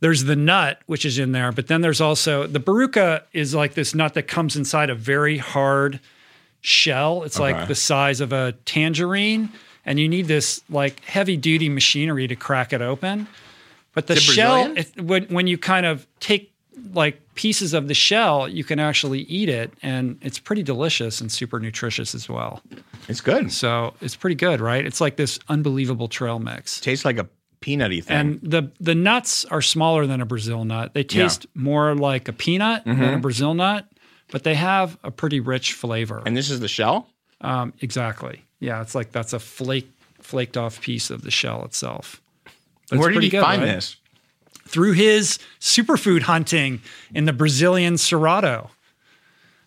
there's 0.00 0.24
the 0.24 0.34
nut 0.36 0.80
which 0.86 1.04
is 1.04 1.18
in 1.18 1.32
there, 1.32 1.52
but 1.52 1.68
then 1.68 1.80
there's 1.80 2.00
also 2.00 2.46
the 2.46 2.58
baruca 2.58 3.22
is 3.32 3.54
like 3.54 3.74
this 3.74 3.94
nut 3.94 4.14
that 4.14 4.24
comes 4.26 4.56
inside 4.56 4.90
a 4.90 4.94
very 4.96 5.38
hard 5.38 6.00
shell. 6.60 7.22
It's 7.22 7.38
Okay. 7.38 7.52
like 7.52 7.68
the 7.68 7.74
size 7.76 8.20
of 8.20 8.32
a 8.32 8.52
tangerine, 8.64 9.50
and 9.86 9.98
you 9.98 10.08
need 10.08 10.26
this 10.26 10.60
like 10.68 11.02
heavy 11.04 11.38
duty 11.38 11.70
machinery 11.70 12.26
to 12.28 12.36
crack 12.36 12.74
it 12.74 12.82
open. 12.82 13.26
But 13.94 14.08
the 14.08 14.14
it 14.14 14.20
shell, 14.20 14.74
if, 14.76 14.94
when 15.00 15.24
when 15.28 15.46
you 15.46 15.56
kind 15.56 15.86
of 15.86 16.06
take 16.20 16.52
like 16.92 17.18
pieces 17.34 17.72
of 17.72 17.88
the 17.88 17.94
shell, 17.94 18.46
you 18.46 18.62
can 18.64 18.78
actually 18.78 19.20
eat 19.20 19.48
it, 19.48 19.72
and 19.82 20.18
it's 20.20 20.38
pretty 20.38 20.62
delicious 20.62 21.22
and 21.22 21.32
super 21.32 21.58
nutritious 21.58 22.14
as 22.14 22.28
well. 22.28 22.60
It's 23.08 23.22
good. 23.22 23.50
So 23.52 23.94
it's 24.02 24.14
pretty 24.16 24.34
good, 24.36 24.60
right? 24.60 24.84
It's 24.84 25.00
like 25.00 25.16
this 25.16 25.38
unbelievable 25.48 26.08
trail 26.08 26.38
mix. 26.38 26.78
Tastes 26.80 27.04
like 27.06 27.16
a 27.18 27.26
peanutty 27.62 28.04
thing. 28.04 28.16
And 28.16 28.40
the 28.42 28.70
the 28.78 28.94
nuts 28.94 29.46
are 29.46 29.62
smaller 29.62 30.06
than 30.06 30.20
a 30.20 30.26
Brazil 30.26 30.64
nut. 30.66 30.92
They 30.92 31.04
taste 31.04 31.46
more 31.54 31.94
like 31.94 32.28
a 32.28 32.32
peanut 32.34 32.84
Mm-hmm. 32.84 33.00
than 33.00 33.14
a 33.14 33.18
Brazil 33.18 33.54
nut, 33.54 33.86
but 34.30 34.42
they 34.44 34.54
have 34.54 34.98
a 35.02 35.10
pretty 35.10 35.40
rich 35.40 35.72
flavor. 35.72 36.22
and 36.26 36.36
this 36.36 36.50
is 36.50 36.60
the 36.60 36.68
shell. 36.68 37.08
Um, 37.40 37.72
exactly. 37.80 38.42
Yeah, 38.60 38.80
it's 38.82 38.94
like 38.94 39.12
that's 39.12 39.32
a 39.32 39.38
flake 39.38 39.90
flaked 40.20 40.56
off 40.56 40.80
piece 40.80 41.10
of 41.10 41.22
the 41.22 41.30
shell 41.30 41.64
itself. 41.64 42.20
But 42.90 42.98
Where 42.98 43.10
did 43.10 43.22
he 43.22 43.28
good, 43.28 43.42
find 43.42 43.62
right? 43.62 43.68
this? 43.68 43.96
Through 44.66 44.92
his 44.92 45.38
superfood 45.60 46.22
hunting 46.22 46.80
in 47.14 47.24
the 47.26 47.32
Brazilian 47.32 47.94
Cerrado. 47.94 48.70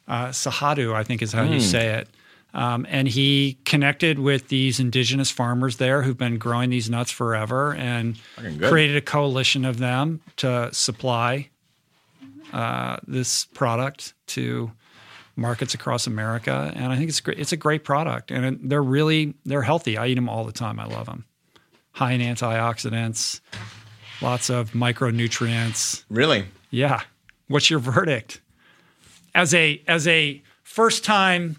Uh, 0.08 0.28
Cerrado, 0.30 0.94
I 0.94 1.04
think 1.04 1.22
is 1.22 1.32
how 1.34 1.46
Hmm. 1.46 1.54
you 1.54 1.60
say 1.62 1.90
it. 2.00 2.10
Um, 2.54 2.86
and 2.90 3.08
he 3.08 3.58
connected 3.64 4.18
with 4.18 4.48
these 4.48 4.80
indigenous 4.80 5.30
farmers 5.30 5.78
there 5.78 6.02
who've 6.02 6.18
been 6.18 6.40
growing 6.40 6.72
these 6.72 6.90
nuts 6.90 7.12
forever 7.12 7.76
and 7.76 8.18
created 8.68 8.96
a 8.98 9.02
coalition 9.02 9.66
of 9.66 9.78
them 9.78 10.22
to 10.38 10.70
supply 10.74 11.50
uh, 12.52 12.98
this 13.08 13.46
product 13.46 14.14
to 14.28 14.72
markets 15.40 15.74
across 15.74 16.06
America. 16.08 16.72
And 16.76 16.92
I 16.92 16.98
think 16.98 17.10
it's 17.10 17.20
great. 17.22 17.40
It's 17.40 17.52
a 17.52 17.58
great 17.58 17.84
product, 17.84 18.30
and 18.32 18.46
it- 18.46 18.70
they're 18.70 18.84
really 18.84 19.34
they're 19.46 19.62
healthy. 19.64 19.98
I 19.98 20.08
eat 20.08 20.16
them 20.16 20.30
all 20.30 20.44
the 20.44 20.52
time. 20.52 20.80
I 20.80 20.86
love 20.86 21.06
them. 21.08 21.26
High 21.94 22.12
in 22.12 22.22
antioxidants, 22.22 23.40
lots 24.22 24.50
of 24.50 24.72
micronutrients. 24.72 26.04
Really? 26.10 26.46
Yeah. 26.70 27.02
What's 27.48 27.70
your 27.70 27.80
verdict 27.80 28.42
as 29.34 29.54
a 29.54 29.82
as 29.88 30.08
a 30.08 30.42
first 30.64 31.04
time 31.04 31.56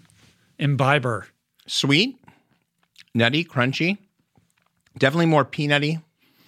imbiber? 0.57 1.27
Sweet, 1.67 2.17
nutty, 3.13 3.43
crunchy. 3.43 3.97
Definitely 4.97 5.27
more 5.27 5.45
peanutty. 5.45 6.01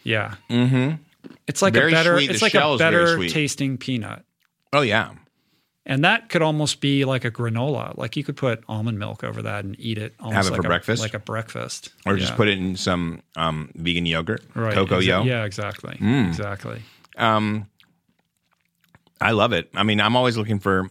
Yeah. 0.04 0.36
Mm-hmm. 0.50 0.96
It's 1.48 1.62
like 1.62 1.74
Very 1.74 1.92
a 1.92 1.96
better. 1.96 2.18
It's 2.18 2.42
like 2.42 2.54
a 2.56 2.78
better 2.78 3.28
tasting 3.28 3.78
peanut. 3.78 4.24
Oh 4.72 4.82
yeah. 4.82 5.12
And 5.86 6.06
that 6.06 6.30
could 6.30 6.42
almost 6.42 6.80
be 6.80 7.04
like 7.04 7.26
a 7.26 7.32
granola. 7.32 7.98
Like 7.98 8.16
you 8.16 8.24
could 8.24 8.38
put 8.38 8.64
almond 8.70 9.00
milk 9.00 9.24
over 9.24 9.42
that 9.42 9.66
and 9.66 9.76
eat 9.78 9.98
it 9.98 10.14
almost 10.20 10.36
Have 10.36 10.46
it 10.46 10.52
like 10.52 10.62
for 10.62 10.68
a, 10.68 10.70
breakfast? 10.70 11.02
Like 11.02 11.14
a 11.14 11.20
breakfast. 11.20 11.90
Or 12.06 12.16
just 12.16 12.36
put 12.36 12.48
it 12.48 12.58
in 12.58 12.78
some 12.78 13.22
um, 13.36 13.70
vegan 13.76 14.06
yogurt, 14.06 14.44
right. 14.56 14.74
cocoa 14.74 15.00
exa- 15.00 15.06
yo. 15.06 15.22
Mm. 15.24 15.26
Yeah, 15.26 15.44
exactly. 15.44 15.98
Exactly. 16.00 16.82
Um, 17.18 17.68
I 19.20 19.32
love 19.32 19.52
it. 19.52 19.70
I 19.76 19.84
mean, 19.84 20.00
I'm 20.00 20.16
always 20.16 20.38
looking 20.38 20.60
for 20.60 20.90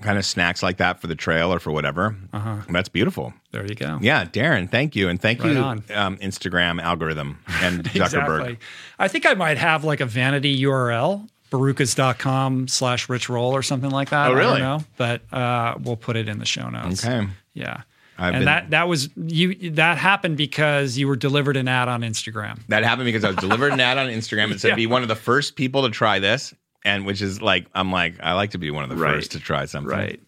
kind 0.00 0.18
of 0.18 0.24
snacks 0.24 0.62
like 0.62 0.76
that 0.78 1.00
for 1.00 1.06
the 1.06 1.14
trail 1.14 1.52
or 1.52 1.58
for 1.58 1.72
whatever. 1.72 2.16
Uh-huh. 2.32 2.58
That's 2.70 2.88
beautiful. 2.88 3.34
There 3.50 3.66
you 3.66 3.74
go. 3.74 3.98
Yeah, 4.00 4.24
Darren, 4.24 4.70
thank 4.70 4.94
you, 4.94 5.08
and 5.08 5.20
thank 5.20 5.42
Right 5.42 5.52
you, 5.52 5.58
um, 5.60 6.16
Instagram 6.18 6.80
algorithm 6.80 7.38
and 7.62 7.84
Zuckerberg. 7.90 8.40
Exactly. 8.40 8.58
I 8.98 9.08
think 9.08 9.26
I 9.26 9.34
might 9.34 9.58
have 9.58 9.84
like 9.84 10.00
a 10.00 10.06
vanity 10.06 10.62
URL, 10.62 11.28
barukas.com 11.50 12.68
slash 12.68 13.08
rich 13.08 13.28
roll 13.28 13.52
or 13.54 13.62
something 13.62 13.90
like 13.90 14.10
that. 14.10 14.30
Oh, 14.30 14.34
really? 14.34 14.56
I 14.56 14.58
don't 14.58 14.80
know. 14.80 14.84
But 14.96 15.32
uh, 15.32 15.74
we'll 15.82 15.96
put 15.96 16.16
it 16.16 16.28
in 16.28 16.38
the 16.38 16.44
show 16.46 16.68
notes. 16.68 17.04
Okay. 17.04 17.26
Yeah. 17.54 17.82
I've 18.20 18.34
and 18.34 18.40
been- 18.40 18.44
that 18.46 18.70
that 18.70 18.88
was 18.88 19.08
you 19.16 19.70
that 19.72 19.96
happened 19.98 20.36
because 20.36 20.98
you 20.98 21.06
were 21.06 21.16
delivered 21.16 21.56
an 21.56 21.68
ad 21.68 21.88
on 21.88 22.02
Instagram. 22.02 22.58
That 22.68 22.82
happened 22.82 23.04
because 23.06 23.22
I 23.24 23.28
was 23.28 23.36
delivered 23.36 23.72
an 23.72 23.80
ad 23.80 23.96
on 23.98 24.08
Instagram. 24.08 24.50
It 24.50 24.60
said 24.60 24.68
Yeah. 24.70 24.74
be 24.74 24.86
one 24.86 25.02
of 25.02 25.08
the 25.08 25.14
first 25.16 25.54
people 25.54 25.82
to 25.82 25.90
try 25.90 26.18
this, 26.18 26.52
and 26.84 27.06
which 27.06 27.22
is 27.22 27.40
like 27.40 27.66
I'm 27.74 27.92
like 27.92 28.14
I 28.20 28.32
like 28.32 28.50
to 28.52 28.58
be 28.58 28.70
one 28.72 28.82
of 28.82 28.90
the 28.90 28.96
Right. 28.96 29.14
first 29.14 29.32
to 29.32 29.40
try 29.40 29.66
something. 29.66 29.90
Right. 29.96 30.20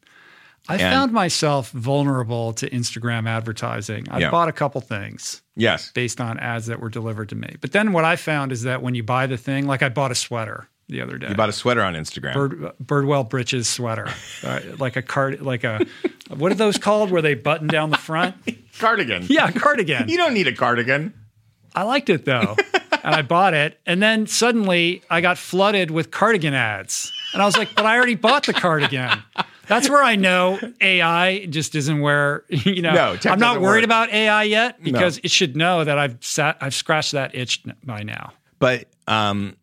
I 0.69 0.75
And- 0.75 0.83
found 0.83 1.13
myself 1.13 1.71
vulnerable 1.73 2.53
to 2.53 2.71
Instagram 2.71 3.27
advertising. 3.29 4.07
I 4.09 4.21
Yeah. 4.21 4.31
bought 4.31 4.49
a 4.49 4.53
couple 4.53 4.81
things 4.83 5.43
Yes. 5.57 5.91
based 5.93 6.21
on 6.21 6.39
ads 6.39 6.67
that 6.67 6.79
were 6.79 6.91
delivered 6.91 7.31
to 7.31 7.35
me. 7.35 7.57
But 7.61 7.73
then 7.73 7.93
what 7.93 8.05
I 8.05 8.15
found 8.15 8.53
is 8.53 8.63
that 8.63 8.83
when 8.83 8.95
you 8.95 9.03
buy 9.03 9.27
the 9.27 9.37
thing, 9.39 9.67
like 9.67 9.83
I 9.83 9.89
bought 9.89 10.13
a 10.13 10.15
sweater 10.15 10.69
the 10.91 11.01
other 11.01 11.19
day. 11.19 11.29
You 11.29 11.35
bought 11.35 11.49
a 11.49 11.53
sweater 11.53 11.83
on 11.83 11.95
Instagram. 11.95 12.35
Bird, 12.35 12.73
Birdwell 12.85 13.29
Britches 13.29 13.69
sweater, 13.69 14.09
uh, 14.43 14.61
like 14.79 14.97
a 14.97 15.03
card, 15.03 15.41
like 15.41 15.65
a 15.65 15.87
what 16.37 16.53
are 16.53 16.57
those 16.57 16.79
called? 16.79 17.11
Where 17.11 17.23
they 17.23 17.35
button 17.35 17.69
down 17.69 17.91
the 17.91 17.97
front? 17.97 18.37
cardigan. 18.79 19.27
Yeah, 19.29 19.51
cardigan. 19.51 20.09
You 20.09 20.17
don't 20.17 20.35
need 20.35 20.47
a 20.47 20.55
cardigan. 20.55 21.15
I 21.75 21.85
liked 21.85 22.11
it 22.11 22.25
though, 22.25 22.57
and 23.03 23.15
I 23.15 23.23
bought 23.23 23.55
it. 23.55 23.81
And 23.87 24.03
then 24.03 24.27
suddenly 24.27 25.03
I 25.09 25.21
got 25.21 25.39
flooded 25.39 25.91
with 25.91 26.11
cardigan 26.11 26.55
ads, 26.55 27.13
and 27.33 27.41
I 27.41 27.47
was 27.47 27.57
like, 27.57 27.75
"But 27.75 27.87
I 27.87 27.97
already 27.97 28.17
bought 28.17 28.47
the 28.47 28.53
cardigan." 28.53 29.23
That's 29.67 29.89
where 29.89 30.03
I 30.03 30.17
know 30.17 30.59
AI 30.81 31.47
just 31.47 31.77
isn't 31.77 32.01
where 32.01 32.45
you 32.49 32.83
know. 32.83 32.93
No, 32.93 33.19
I'm 33.27 33.39
not 33.39 33.61
worried 33.61 33.83
work. 33.83 33.85
about 33.85 34.11
AI 34.11 34.43
yet 34.43 34.83
because 34.83 35.19
it 35.23 35.31
should 35.31 35.57
know 35.57 35.85
that 35.85 35.97
I've 35.97 36.17
sat, 36.21 36.59
I've 36.61 36.75
scratched 36.75 37.13
that 37.13 37.37
itch 37.37 37.63
by 37.85 38.03
now. 38.03 38.33
But 38.59 38.89
um, 39.07 39.57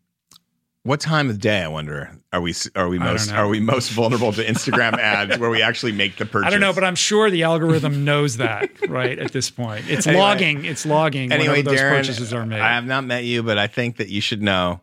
what 0.88 1.00
time 1.00 1.30
of 1.30 1.38
day? 1.38 1.62
I 1.62 1.68
wonder. 1.68 2.10
Are 2.32 2.40
we 2.40 2.54
are 2.74 2.88
we 2.88 2.98
most 2.98 3.32
are 3.32 3.48
we 3.48 3.60
most 3.60 3.90
vulnerable 3.90 4.32
to 4.32 4.44
Instagram 4.44 4.98
ads 4.98 5.38
where 5.38 5.48
we 5.50 5.62
actually 5.62 5.92
make 5.92 6.16
the 6.16 6.26
purchase? 6.26 6.46
I 6.46 6.50
don't 6.50 6.60
know, 6.60 6.72
but 6.72 6.84
I'm 6.84 6.94
sure 6.94 7.30
the 7.30 7.44
algorithm 7.44 8.04
knows 8.04 8.38
that 8.38 8.70
right 8.88 9.18
at 9.18 9.32
this 9.32 9.50
point. 9.50 9.84
It's 9.88 10.06
Anyway. 10.06 10.20
logging. 10.22 10.64
It's 10.64 10.84
logging 10.84 11.32
anyway, 11.32 11.62
those 11.62 11.78
Darren, 11.78 11.90
purchases 11.96 12.32
are 12.32 12.44
made. 12.44 12.60
I 12.60 12.68
have 12.74 12.84
not 12.86 13.04
met 13.04 13.24
you, 13.24 13.42
but 13.42 13.56
I 13.58 13.66
think 13.66 13.96
that 13.98 14.08
you 14.08 14.20
should 14.20 14.42
know 14.42 14.80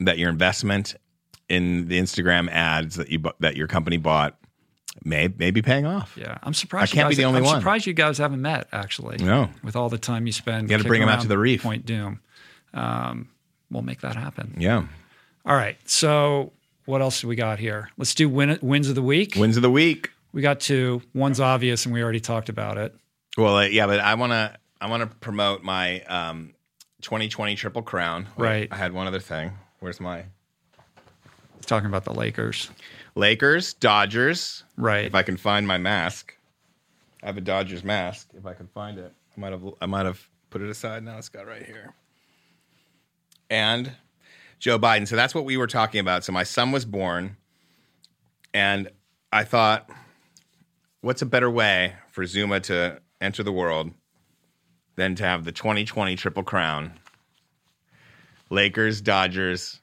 that 0.00 0.16
your 0.18 0.30
investment 0.30 0.94
in 1.48 1.88
the 1.88 1.98
Instagram 1.98 2.48
ads 2.50 2.96
that 2.96 3.10
you 3.10 3.22
that 3.40 3.56
your 3.56 3.66
company 3.66 3.96
bought 3.96 4.38
may 5.04 5.28
may 5.36 5.50
be 5.50 5.60
paying 5.62 5.84
off. 5.86 6.16
Yeah, 6.16 6.38
I'm 6.42 6.54
surprised. 6.54 6.92
I 6.92 6.94
can't 6.94 7.04
you 7.06 7.10
guys, 7.10 7.16
be 7.16 7.22
the 7.22 7.26
only 7.28 7.38
I'm 7.40 7.44
one. 7.44 7.60
surprised 7.60 7.86
you 7.86 7.92
guys 7.94 8.18
haven't 8.18 8.40
met. 8.42 8.68
Actually, 8.72 9.18
No. 9.18 9.50
With 9.62 9.76
all 9.76 9.88
the 9.88 9.98
time 9.98 10.26
you 10.26 10.32
spend, 10.32 10.62
You 10.70 10.76
gotta 10.76 10.88
bring 10.88 11.00
kicking 11.00 11.10
'em 11.10 11.14
out 11.16 11.22
to 11.22 11.28
the 11.28 11.38
reef. 11.38 11.62
Point 11.62 11.84
Dume. 11.86 12.18
Um, 12.74 13.28
we'll 13.70 13.82
make 13.82 14.00
that 14.00 14.16
happen. 14.16 14.54
Yeah. 14.58 14.84
All 15.48 15.56
right. 15.56 15.76
So 15.88 16.52
what 16.84 17.00
else 17.00 17.22
do 17.22 17.28
we 17.28 17.34
got 17.36 17.58
here? 17.58 17.88
Let's 17.96 18.14
do 18.14 18.28
win, 18.28 18.58
wins 18.60 18.88
of 18.88 18.94
the 18.94 19.02
week. 19.02 19.34
Wins 19.36 19.56
of 19.56 19.62
the 19.62 19.70
week. 19.70 20.10
We 20.32 20.42
got 20.42 20.60
two. 20.60 21.02
One's 21.14 21.40
obvious, 21.40 21.86
and 21.86 21.94
we 21.94 22.02
already 22.02 22.20
talked 22.20 22.50
about 22.50 22.76
it. 22.76 22.94
Well, 23.36 23.56
uh, 23.56 23.64
yeah, 23.64 23.86
but 23.86 23.98
I 23.98 24.14
want 24.14 24.32
to 24.32 24.54
I 24.80 24.88
want 24.88 25.02
to 25.08 25.16
promote 25.16 25.62
my 25.62 26.02
um 26.02 26.54
2020 27.00 27.54
Triple 27.56 27.82
Crown. 27.82 28.26
Wait, 28.36 28.44
Right. 28.44 28.68
I 28.70 28.76
had 28.76 28.92
one 28.92 29.06
other 29.06 29.20
thing. 29.20 29.52
Where's 29.80 30.00
my 30.00 30.24
Talking 31.66 31.88
about 31.88 32.04
the 32.04 32.14
Lakers. 32.14 32.70
Lakers, 33.14 33.74
Dodgers. 33.74 34.64
Right. 34.76 35.04
If 35.06 35.14
I 35.14 35.22
can 35.22 35.36
find 35.36 35.66
my 35.66 35.76
mask. 35.78 36.34
I 37.22 37.26
have 37.26 37.36
a 37.36 37.40
Dodgers 37.42 37.84
mask. 37.84 38.28
If 38.34 38.46
I 38.46 38.54
can 38.54 38.68
find 38.68 38.98
it. 38.98 39.12
I 39.36 39.40
might 39.40 39.52
have 39.52 39.62
I 39.80 39.86
might 39.86 40.06
have 40.06 40.26
put 40.50 40.62
it 40.62 40.68
aside. 40.68 41.02
Now 41.04 41.18
it's 41.18 41.28
got 41.28 41.46
right 41.46 41.64
here. 41.64 41.94
And 43.50 43.92
Joe 44.58 44.78
Biden. 44.78 45.06
So 45.06 45.16
that's 45.16 45.34
what 45.34 45.44
we 45.44 45.56
were 45.56 45.66
talking 45.66 46.00
about. 46.00 46.24
So 46.24 46.32
my 46.32 46.42
son 46.42 46.72
was 46.72 46.84
born 46.84 47.36
and 48.52 48.90
I 49.32 49.44
thought 49.44 49.88
what's 51.00 51.22
a 51.22 51.26
better 51.26 51.50
way 51.50 51.94
for 52.10 52.26
Zuma 52.26 52.60
to 52.60 53.00
enter 53.20 53.42
the 53.42 53.52
world 53.52 53.92
than 54.96 55.14
to 55.14 55.24
have 55.24 55.44
the 55.44 55.52
2020 55.52 56.16
Triple 56.16 56.42
Crown? 56.42 56.92
Lakers, 58.50 59.00
Dodgers, 59.00 59.80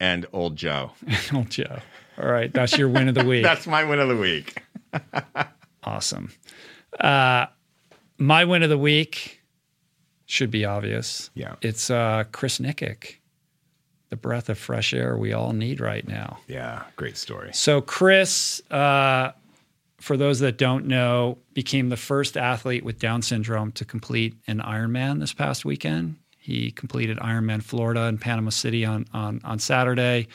and 0.00 0.26
Old 0.32 0.56
Joe. 0.56 0.92
oh, 1.32 1.44
Joe. 1.44 1.78
All 2.20 2.28
right. 2.28 2.52
That's 2.52 2.76
your 2.76 2.88
win 2.88 3.08
of 3.08 3.14
the 3.14 3.24
week. 3.24 3.42
That's 3.44 3.66
my 3.66 3.84
win 3.84 4.00
of 4.00 4.08
the 4.08 4.16
week. 4.16 4.62
awesome. 5.84 6.32
Uh, 6.98 7.46
my 8.18 8.44
win 8.44 8.62
of 8.62 8.70
the 8.70 8.78
week 8.78 9.40
should 10.26 10.50
be 10.50 10.64
obvious. 10.64 11.30
Yeah. 11.34 11.56
It's 11.62 11.90
uh, 11.90 12.24
Chris 12.32 12.58
Nikic, 12.58 13.16
the 14.10 14.16
breath 14.16 14.48
of 14.48 14.58
fresh 14.58 14.92
air 14.92 15.16
we 15.16 15.32
all 15.32 15.52
need 15.52 15.80
right 15.80 16.06
now. 16.06 16.38
Yeah, 16.48 16.82
great 16.96 17.16
story. 17.16 17.50
So, 17.52 17.80
Chris, 17.80 18.60
uh, 18.70 19.32
for 20.00 20.16
those 20.16 20.40
that 20.40 20.58
don't 20.58 20.86
know, 20.86 21.38
became 21.54 21.88
the 21.88 21.96
first 21.96 22.36
athlete 22.36 22.84
with 22.84 22.98
Down 22.98 23.22
syndrome 23.22 23.72
to 23.72 23.84
complete 23.84 24.34
an 24.46 24.58
Ironman 24.58 25.20
this 25.20 25.32
past 25.32 25.64
weekend. 25.64 26.16
He 26.38 26.72
completed 26.72 27.18
Ironman 27.18 27.62
Florida 27.62 28.02
and 28.04 28.20
Panama 28.20 28.50
City 28.50 28.84
on 28.84 29.06
on 29.14 29.40
on 29.44 29.58
Saturday, 29.58 30.26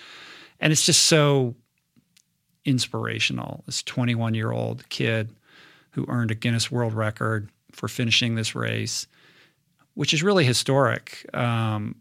and 0.60 0.72
it's 0.72 0.85
just 0.85 1.03
so 1.07 1.56
inspirational. 2.64 3.64
This 3.65 3.84
21 3.84 4.35
year 4.35 4.52
old 4.52 4.88
kid 4.89 5.35
who 5.91 6.06
earned 6.07 6.31
a 6.31 6.35
Guinness 6.35 6.72
World 6.72 6.93
Record 6.93 7.49
for 7.72 7.88
finishing 7.88 8.35
this 8.35 8.56
race, 8.56 9.07
which 9.95 10.14
is 10.14 10.23
really 10.23 10.45
historic. 10.45 11.30
Um, 11.34 11.95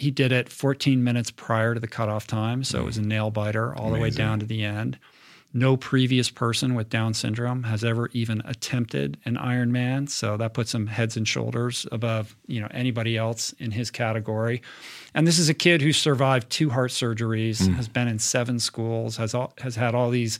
he 0.00 0.10
did 0.10 0.32
it 0.32 0.48
14 0.48 1.04
minutes 1.04 1.30
prior 1.30 1.74
to 1.74 1.80
the 1.80 1.86
cutoff 1.86 2.26
time, 2.26 2.64
so 2.64 2.80
it 2.80 2.84
was 2.84 2.96
a 2.96 3.02
mm. 3.02 3.06
nail 3.06 3.30
biter 3.30 3.74
all 3.74 3.90
the 3.90 3.98
way 3.98 4.08
down 4.08 4.40
to 4.40 4.46
the 4.46 4.64
end. 4.64 4.98
No 5.52 5.76
previous 5.76 6.30
person 6.30 6.74
with 6.74 6.88
Down 6.88 7.12
syndrome 7.12 7.64
has 7.64 7.82
ever 7.82 8.08
even 8.12 8.40
attempted 8.44 9.18
an 9.24 9.36
Ironman, 9.36 10.08
so 10.08 10.36
that 10.36 10.54
puts 10.54 10.72
him 10.72 10.86
heads 10.86 11.16
and 11.16 11.26
shoulders 11.26 11.86
above 11.90 12.36
you 12.46 12.60
know 12.60 12.68
anybody 12.70 13.16
else 13.16 13.52
in 13.58 13.72
his 13.72 13.90
category. 13.90 14.62
And 15.12 15.26
this 15.26 15.38
is 15.40 15.48
a 15.48 15.54
kid 15.54 15.82
who 15.82 15.92
survived 15.92 16.50
two 16.50 16.70
heart 16.70 16.92
surgeries, 16.92 17.60
mm. 17.62 17.74
has 17.74 17.88
been 17.88 18.06
in 18.06 18.20
seven 18.20 18.60
schools, 18.60 19.16
has 19.16 19.34
all, 19.34 19.52
has 19.58 19.74
had 19.74 19.94
all 19.94 20.10
these 20.10 20.38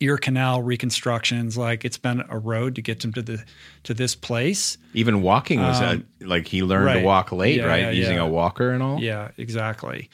ear 0.00 0.16
canal 0.16 0.62
reconstructions. 0.62 1.56
Like 1.56 1.84
it's 1.84 1.98
been 1.98 2.24
a 2.28 2.38
road 2.38 2.74
to 2.76 2.82
get 2.82 3.04
him 3.04 3.12
to 3.12 3.22
the 3.22 3.44
to 3.84 3.94
this 3.94 4.14
place. 4.14 4.78
Even 4.94 5.22
walking 5.22 5.60
was 5.60 5.80
Um, 5.80 6.04
a, 6.20 6.24
like 6.26 6.46
he 6.48 6.62
learned 6.62 6.86
right. 6.86 6.98
to 7.00 7.04
walk 7.04 7.32
late, 7.32 7.58
Yeah, 7.58 7.66
right? 7.66 7.80
yeah, 7.82 7.90
Using 7.90 8.16
yeah. 8.16 8.22
a 8.22 8.28
walker 8.28 8.70
and 8.70 8.82
all. 8.82 9.00
Yeah, 9.00 9.30
exactly. 9.36 10.10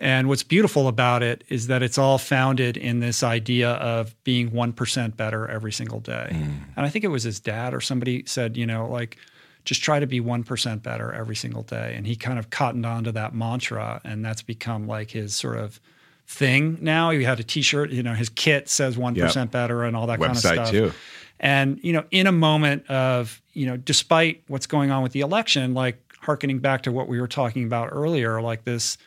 And 0.00 0.28
what's 0.28 0.44
beautiful 0.44 0.86
about 0.86 1.24
it 1.24 1.42
is 1.48 1.66
that 1.66 1.82
it's 1.82 1.98
all 1.98 2.18
founded 2.18 2.76
in 2.76 3.00
this 3.00 3.24
idea 3.24 3.70
of 3.72 4.14
being 4.22 4.50
1% 4.52 5.16
better 5.16 5.48
every 5.48 5.72
single 5.72 5.98
day. 5.98 6.28
And 6.76 6.86
I 6.86 6.88
think 6.88 7.04
it 7.04 7.08
was 7.08 7.24
his 7.24 7.40
dad 7.40 7.74
or 7.74 7.80
somebody 7.80 8.22
said, 8.24 8.56
you 8.56 8.64
know, 8.64 8.86
like, 8.88 9.16
just 9.64 9.82
try 9.82 9.98
to 9.98 10.06
be 10.06 10.20
1% 10.20 10.82
better 10.84 11.12
every 11.12 11.34
single 11.34 11.64
day. 11.64 11.94
And 11.96 12.06
he 12.06 12.14
kind 12.14 12.38
of 12.38 12.48
cottoned 12.50 12.86
on 12.86 13.02
to 13.04 13.12
that 13.12 13.34
mantra. 13.34 14.00
And 14.04 14.24
that's 14.24 14.40
become 14.40 14.86
like 14.86 15.10
his 15.10 15.34
sort 15.34 15.58
of 15.58 15.80
thing 16.28 16.78
now. 16.80 17.10
He 17.10 17.24
had 17.24 17.40
a 17.40 17.42
t 17.42 17.62
shirt, 17.62 17.90
you 17.90 18.02
know, 18.02 18.14
his 18.14 18.28
kit 18.28 18.68
says 18.68 18.96
1% 18.96 19.50
better 19.50 19.82
and 19.82 19.96
all 19.96 20.06
that 20.06 20.20
kind 20.20 20.30
of 20.30 20.36
Website 20.36 20.52
stuff. 20.52 20.70
too. 20.70 20.92
And, 21.40 21.80
you 21.82 21.92
know, 21.92 22.04
in 22.10 22.26
a 22.26 22.32
moment 22.32 22.88
of, 22.90 23.40
you 23.54 23.66
know, 23.66 23.76
despite 23.76 24.42
what's 24.48 24.66
going 24.66 24.90
on 24.90 25.02
with 25.02 25.12
the 25.12 25.20
election, 25.20 25.72
like 25.72 26.00
harkening 26.20 26.58
back 26.58 26.82
to 26.82 26.92
what 26.92 27.08
we 27.08 27.20
were 27.20 27.28
talking 27.28 27.64
about 27.64 27.88
earlier, 27.92 28.42
like 28.42 28.64
this 28.64 28.98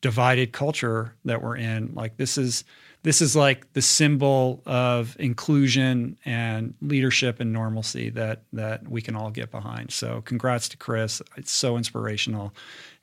divided 0.00 0.52
culture 0.52 1.14
that 1.24 1.42
we're 1.42 1.56
in, 1.56 1.92
like 1.94 2.16
this 2.16 2.38
is 2.38 2.64
this 3.02 3.22
is 3.22 3.34
like 3.34 3.72
the 3.72 3.82
symbol 3.82 4.60
of 4.66 5.16
inclusion 5.18 6.18
and 6.24 6.74
leadership 6.82 7.40
and 7.40 7.52
normalcy 7.52 8.10
that 8.10 8.42
that 8.52 8.86
we 8.88 9.00
can 9.00 9.16
all 9.16 9.30
get 9.30 9.50
behind. 9.50 9.92
So 9.92 10.20
congrats 10.22 10.68
to 10.70 10.76
Chris. 10.76 11.22
It's 11.36 11.52
so 11.52 11.76
inspirational. 11.76 12.52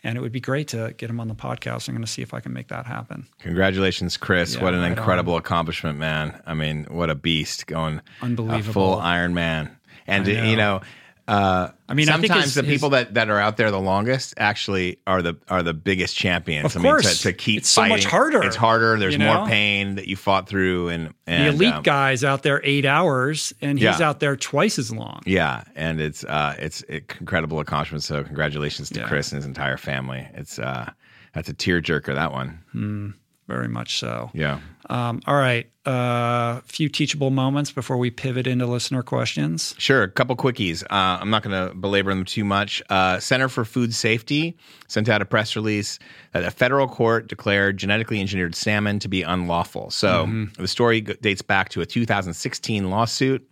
And 0.06 0.20
it 0.20 0.22
would 0.22 0.32
be 0.32 0.40
great 0.40 0.68
to 0.68 0.94
get 0.98 1.10
him 1.10 1.20
on 1.20 1.28
the 1.28 1.34
podcast. 1.34 1.90
I'm 1.90 1.96
going 1.96 2.06
to 2.06 2.12
see 2.12 2.22
if 2.22 2.32
I 2.32 2.40
can 2.40 2.54
make 2.54 2.68
that 2.68 2.86
happen. 2.86 3.26
Congratulations, 3.40 4.18
Chris! 4.18 4.54
Yeah, 4.54 4.62
what 4.62 4.76
an 4.76 4.82
right 4.82 4.92
incredible 4.92 5.36
accomplishment, 5.36 5.98
man. 5.98 6.40
I 6.46 6.54
mean, 6.54 6.86
what 6.90 7.10
a 7.10 7.16
beast 7.16 7.66
going 7.66 7.98
uh, 7.98 8.02
a 8.22 8.26
Unbelievable. 8.26 8.74
full 8.74 8.96
Iron 9.00 9.34
Man. 9.34 9.76
And 10.06 10.28
know. 10.28 10.44
you 10.44 10.56
know, 10.56 10.82
uh, 11.28 11.70
I 11.90 11.94
mean, 11.96 12.08
I 12.10 12.14
think 12.14 12.28
sometimes 12.28 12.44
his- 12.46 12.54
the 12.56 12.62
his- 12.64 12.72
people 12.76 12.90
that, 12.92 13.16
that 13.16 13.30
are 13.30 13.40
out 13.40 13.58
there 13.58 13.72
the 13.72 13.80
longest 13.80 14.34
actually 14.38 15.00
are 15.08 15.22
the 15.24 15.36
are 15.50 15.64
the 15.64 15.74
biggest 15.74 16.16
champions. 16.16 16.76
Of 16.76 16.82
I 16.82 16.84
mean, 16.84 16.92
course. 16.94 17.18
to, 17.22 17.32
to 17.32 17.34
keep 17.34 17.60
It's 17.60 17.70
so 17.70 17.86
much 17.88 18.06
harder, 18.06 18.44
It's 18.44 18.56
harder. 18.56 18.98
There's 19.00 19.14
you 19.18 19.26
more 19.26 19.46
pain 19.48 19.96
that 19.96 20.08
you 20.08 20.16
fought 20.16 20.48
through, 20.48 20.90
and, 20.90 21.14
and 21.26 21.46
The 21.46 21.50
elite 21.66 21.74
um, 21.74 21.84
guy's 21.84 22.24
out 22.24 22.44
there 22.44 22.62
eight 22.64 22.86
hours, 22.86 23.54
and 23.62 23.80
he's 23.80 24.00
Yeah. 24.00 24.08
out 24.08 24.20
there 24.20 24.36
twice 24.36 24.78
as 24.78 24.92
long. 24.92 25.22
Yeah, 25.26 25.64
and 25.76 26.00
it's 26.00 26.24
uh, 26.24 26.56
it's 26.60 26.82
incredible 26.84 27.60
accomplishment. 27.60 28.04
So 28.04 28.24
congratulations 28.24 28.90
to 28.92 29.00
Yeah. 29.00 29.08
Chris 29.08 29.32
and 29.32 29.38
his 29.38 29.46
entire 29.46 29.78
family. 29.78 30.28
It's 30.36 30.60
uh, 30.60 30.92
that's 31.34 31.50
a 31.50 31.54
tearjerker. 31.54 32.14
That 32.14 32.32
one. 32.32 33.14
Very 33.48 33.68
much 33.68 34.00
so. 34.00 34.32
Yeah. 34.34 34.60
Um, 34.90 35.22
all 35.26 35.36
right. 35.36 35.70
A 35.86 35.90
uh, 35.90 36.62
few 36.66 36.90
teachable 36.90 37.30
moments 37.30 37.72
before 37.72 37.98
we 37.98 38.10
pivot 38.10 38.48
into 38.48 38.66
listener 38.66 39.04
questions. 39.04 39.76
Sure, 39.78 40.02
a 40.02 40.10
couple 40.10 40.36
quickies. 40.36 40.84
Uh, 40.84 41.20
I'm 41.22 41.30
not 41.30 41.44
going 41.44 41.70
to 41.70 41.76
belabor 41.76 42.10
them 42.10 42.26
too 42.26 42.44
much. 42.44 42.82
Uh, 42.90 43.20
Center 43.20 43.50
for 43.50 43.66
Food 43.66 43.94
Safety 43.94 44.58
sent 44.88 45.10
out 45.10 45.22
a 45.22 45.26
press 45.26 45.56
release 45.56 46.00
that 46.34 46.44
a 46.44 46.50
federal 46.50 46.88
court 46.88 47.28
declared 47.28 47.78
genetically 47.78 48.20
engineered 48.20 48.56
salmon 48.56 48.98
to 49.00 49.08
be 49.08 49.22
unlawful. 49.22 49.92
So 49.92 50.48
the 50.58 50.68
story 50.68 51.02
g- 51.02 51.16
dates 51.22 51.44
back 51.44 51.70
to 51.70 51.82
a 51.82 51.86
2016 51.86 52.90
lawsuit 52.90 53.48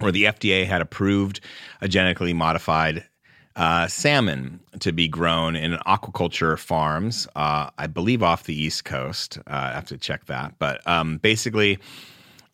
where 0.00 0.12
the 0.12 0.24
FDA 0.24 0.66
had 0.66 0.80
approved 0.80 1.40
a 1.80 1.88
genetically 1.88 2.32
modified 2.32 3.04
uh, 3.58 3.88
salmon 3.88 4.60
to 4.78 4.92
be 4.92 5.08
grown 5.08 5.56
in 5.56 5.72
aquaculture 5.84 6.56
farms, 6.56 7.26
uh, 7.34 7.68
I 7.76 7.88
believe 7.88 8.22
off 8.22 8.44
the 8.44 8.54
East 8.54 8.84
Coast. 8.84 9.38
Uh, 9.38 9.42
I 9.50 9.72
have 9.72 9.86
to 9.86 9.98
check 9.98 10.26
that. 10.26 10.54
But 10.60 10.86
um, 10.86 11.18
basically, 11.18 11.80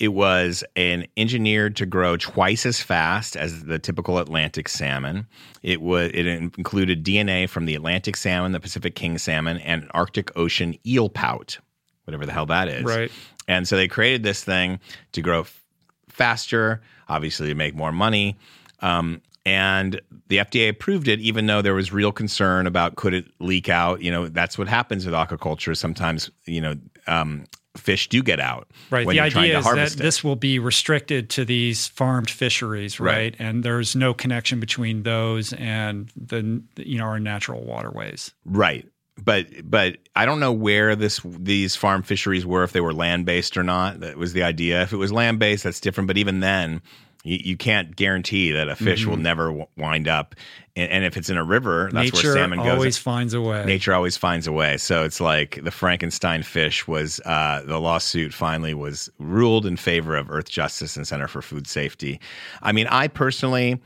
it 0.00 0.08
was 0.08 0.64
an 0.76 1.06
engineered 1.18 1.76
to 1.76 1.86
grow 1.86 2.16
twice 2.16 2.64
as 2.64 2.80
fast 2.80 3.36
as 3.36 3.64
the 3.64 3.78
typical 3.78 4.18
Atlantic 4.18 4.66
salmon. 4.66 5.26
It 5.62 5.82
was 5.82 6.10
it 6.14 6.26
included 6.26 7.04
DNA 7.04 7.50
from 7.50 7.66
the 7.66 7.74
Atlantic 7.74 8.16
salmon, 8.16 8.52
the 8.52 8.60
Pacific 8.60 8.94
king 8.94 9.18
salmon, 9.18 9.58
and 9.58 9.86
Arctic 9.92 10.34
Ocean 10.38 10.74
eel 10.86 11.10
pout, 11.10 11.58
whatever 12.04 12.24
the 12.24 12.32
hell 12.32 12.46
that 12.46 12.68
is. 12.68 12.82
Right. 12.82 13.12
And 13.46 13.68
so 13.68 13.76
they 13.76 13.88
created 13.88 14.22
this 14.22 14.42
thing 14.42 14.80
to 15.12 15.20
grow 15.20 15.40
f- 15.40 15.62
faster, 16.08 16.80
obviously 17.10 17.48
to 17.48 17.54
make 17.54 17.74
more 17.74 17.92
money. 17.92 18.38
Um, 18.80 19.20
and 19.46 20.00
the 20.28 20.38
FDA 20.38 20.68
approved 20.68 21.08
it, 21.08 21.20
even 21.20 21.46
though 21.46 21.62
there 21.62 21.74
was 21.74 21.92
real 21.92 22.12
concern 22.12 22.66
about 22.66 22.96
could 22.96 23.14
it 23.14 23.26
leak 23.40 23.68
out. 23.68 24.00
You 24.02 24.10
know, 24.10 24.28
that's 24.28 24.56
what 24.56 24.68
happens 24.68 25.04
with 25.04 25.14
aquaculture. 25.14 25.76
Sometimes, 25.76 26.30
you 26.46 26.60
know, 26.60 26.74
um, 27.06 27.44
fish 27.76 28.08
do 28.08 28.22
get 28.22 28.38
out 28.38 28.68
Right. 28.90 29.06
the 29.06 29.18
idea 29.20 29.54
to 29.54 29.58
is 29.58 29.64
that 29.64 29.92
it. 29.94 29.98
this 29.98 30.22
will 30.22 30.36
be 30.36 30.58
restricted 30.60 31.28
to 31.30 31.44
these 31.44 31.88
farmed 31.88 32.30
fisheries, 32.30 33.00
right? 33.00 33.14
Right. 33.14 33.36
And 33.38 33.64
there's 33.64 33.96
no 33.96 34.14
connection 34.14 34.60
between 34.60 35.02
those 35.02 35.52
and 35.54 36.10
the 36.16 36.62
you 36.76 36.98
know 36.98 37.04
our 37.04 37.18
natural 37.18 37.64
waterways. 37.64 38.32
Right. 38.44 38.88
But 39.22 39.46
but 39.64 39.98
I 40.16 40.24
don't 40.26 40.40
know 40.40 40.52
where 40.52 40.96
this 40.96 41.20
these 41.24 41.76
farm 41.76 42.02
fisheries 42.02 42.46
were 42.46 42.62
if 42.64 42.72
they 42.72 42.80
were 42.80 42.92
land 42.94 43.26
based 43.26 43.56
or 43.56 43.62
not. 43.62 44.00
That 44.00 44.16
was 44.16 44.32
the 44.32 44.42
idea. 44.42 44.82
If 44.82 44.92
it 44.92 44.96
was 44.96 45.12
land 45.12 45.38
based, 45.38 45.64
that's 45.64 45.80
different. 45.80 46.06
But 46.08 46.16
even 46.18 46.40
then, 46.40 46.80
You, 47.24 47.38
you 47.42 47.56
can't 47.56 47.96
guarantee 47.96 48.52
that 48.52 48.68
a 48.68 48.76
fish 48.76 49.06
will 49.06 49.16
never 49.16 49.46
w- 49.46 49.66
wind 49.76 50.06
up. 50.06 50.34
And, 50.76 50.90
and 50.90 51.04
if 51.04 51.16
it's 51.16 51.30
in 51.30 51.36
a 51.36 51.44
river, 51.44 51.90
that's 51.92 52.12
Nature 52.12 52.28
where 52.28 52.36
salmon 52.36 52.58
goes. 52.60 52.68
always 52.68 52.98
finds 52.98 53.34
a 53.34 53.40
way. 53.40 53.64
Nature 53.64 53.94
always 53.94 54.16
finds 54.16 54.46
a 54.46 54.52
way. 54.52 54.76
So 54.76 55.02
it's 55.04 55.20
like 55.20 55.58
the 55.64 55.70
Frankenstein 55.70 56.42
fish 56.42 56.86
was 56.86 57.20
uh, 57.24 57.62
the 57.66 57.80
lawsuit 57.80 58.32
finally 58.32 58.74
was 58.74 59.10
ruled 59.18 59.66
in 59.66 59.76
favor 59.76 60.14
of 60.16 60.28
Earthjustice 60.28 60.96
and 60.96 61.06
Center 61.08 61.26
for 61.26 61.42
Food 61.42 61.66
Safety. 61.66 62.20
I 62.62 62.72
mean, 62.72 62.86
I 62.88 63.08
personally 63.08 63.80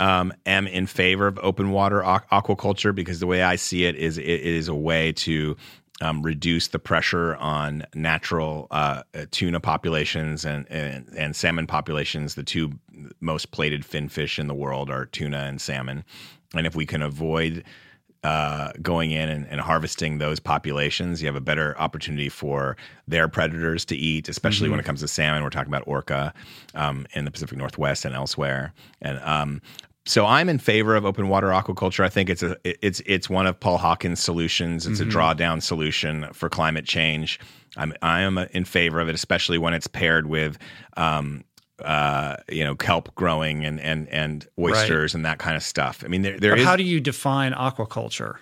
um, 0.00 0.32
am 0.44 0.66
in 0.66 0.86
favor 0.86 1.26
of 1.26 1.38
open 1.42 1.70
water 1.70 2.00
aqu- 2.02 2.26
aquaculture 2.32 2.94
because 2.94 3.20
the 3.20 3.26
way 3.26 3.42
I 3.42 3.56
see 3.56 3.84
it 3.84 3.94
is 3.96 4.18
it 4.18 4.24
is 4.24 4.68
a 4.68 4.74
way 4.74 5.12
to 5.12 5.56
um, 6.00 6.22
reduce 6.22 6.68
the 6.68 6.78
pressure 6.78 7.36
on 7.36 7.84
natural 7.94 8.66
uh, 8.70 9.02
tuna 9.30 9.60
populations 9.60 10.44
and, 10.44 10.66
and 10.70 11.08
and 11.16 11.36
salmon 11.36 11.66
populations. 11.66 12.34
The 12.34 12.42
two 12.42 12.72
most 13.20 13.50
plated 13.50 13.84
fin 13.84 14.08
fish 14.08 14.38
in 14.38 14.46
the 14.46 14.54
world 14.54 14.90
are 14.90 15.06
tuna 15.06 15.38
and 15.38 15.60
salmon, 15.60 16.04
and 16.54 16.66
if 16.66 16.74
we 16.74 16.86
can 16.86 17.02
avoid 17.02 17.64
uh, 18.24 18.72
going 18.80 19.10
in 19.10 19.28
and, 19.28 19.46
and 19.48 19.60
harvesting 19.60 20.16
those 20.16 20.40
populations, 20.40 21.20
you 21.20 21.26
have 21.28 21.36
a 21.36 21.42
better 21.42 21.78
opportunity 21.78 22.30
for 22.30 22.74
their 23.06 23.28
predators 23.28 23.84
to 23.84 23.94
eat, 23.94 24.30
especially 24.30 24.70
when 24.70 24.80
it 24.80 24.86
comes 24.86 25.00
to 25.00 25.08
salmon. 25.08 25.42
We're 25.42 25.50
talking 25.50 25.72
about 25.72 25.86
orca 25.86 26.32
um, 26.74 27.06
in 27.12 27.26
the 27.26 27.30
Pacific 27.30 27.58
Northwest 27.58 28.06
and 28.06 28.14
elsewhere. 28.14 28.72
And 29.02 29.20
um, 29.20 29.60
so 30.06 30.26
I'm 30.26 30.48
in 30.48 30.58
favor 30.58 30.94
of 30.96 31.04
open 31.04 31.28
water 31.28 31.48
aquaculture. 31.48 32.04
I 32.04 32.08
think 32.08 32.30
it's 32.30 32.42
a 32.42 32.56
it's 32.64 33.00
it's 33.06 33.30
one 33.30 33.46
of 33.46 33.58
Paul 33.58 33.78
Hawken's 33.78 34.20
solutions. 34.20 34.86
It's 34.86 35.00
a 35.00 35.04
drawdown 35.04 35.62
solution 35.62 36.26
for 36.32 36.48
climate 36.48 36.84
change. 36.84 37.40
I'm 37.76 37.92
I 38.02 38.20
am 38.20 38.38
in 38.38 38.64
favor 38.64 39.00
of 39.00 39.08
it, 39.08 39.14
especially 39.14 39.58
when 39.58 39.74
it's 39.74 39.86
paired 39.86 40.26
with. 40.26 40.58
Um, 40.96 41.44
uh, 41.84 42.36
you 42.48 42.62
know, 42.62 42.76
kelp 42.76 43.12
growing 43.16 43.64
and 43.64 43.80
and 43.80 44.08
and 44.10 44.46
oysters 44.60 45.12
and 45.12 45.24
that 45.24 45.38
kind 45.38 45.56
of 45.56 45.62
stuff. 45.62 46.04
I 46.04 46.08
mean, 46.08 46.22
there 46.22 46.38
there 46.38 46.56
is 46.56 46.64
how 46.64 46.76
do 46.76 46.84
you 46.84 47.00
define 47.00 47.52
aquaculture? 47.52 48.36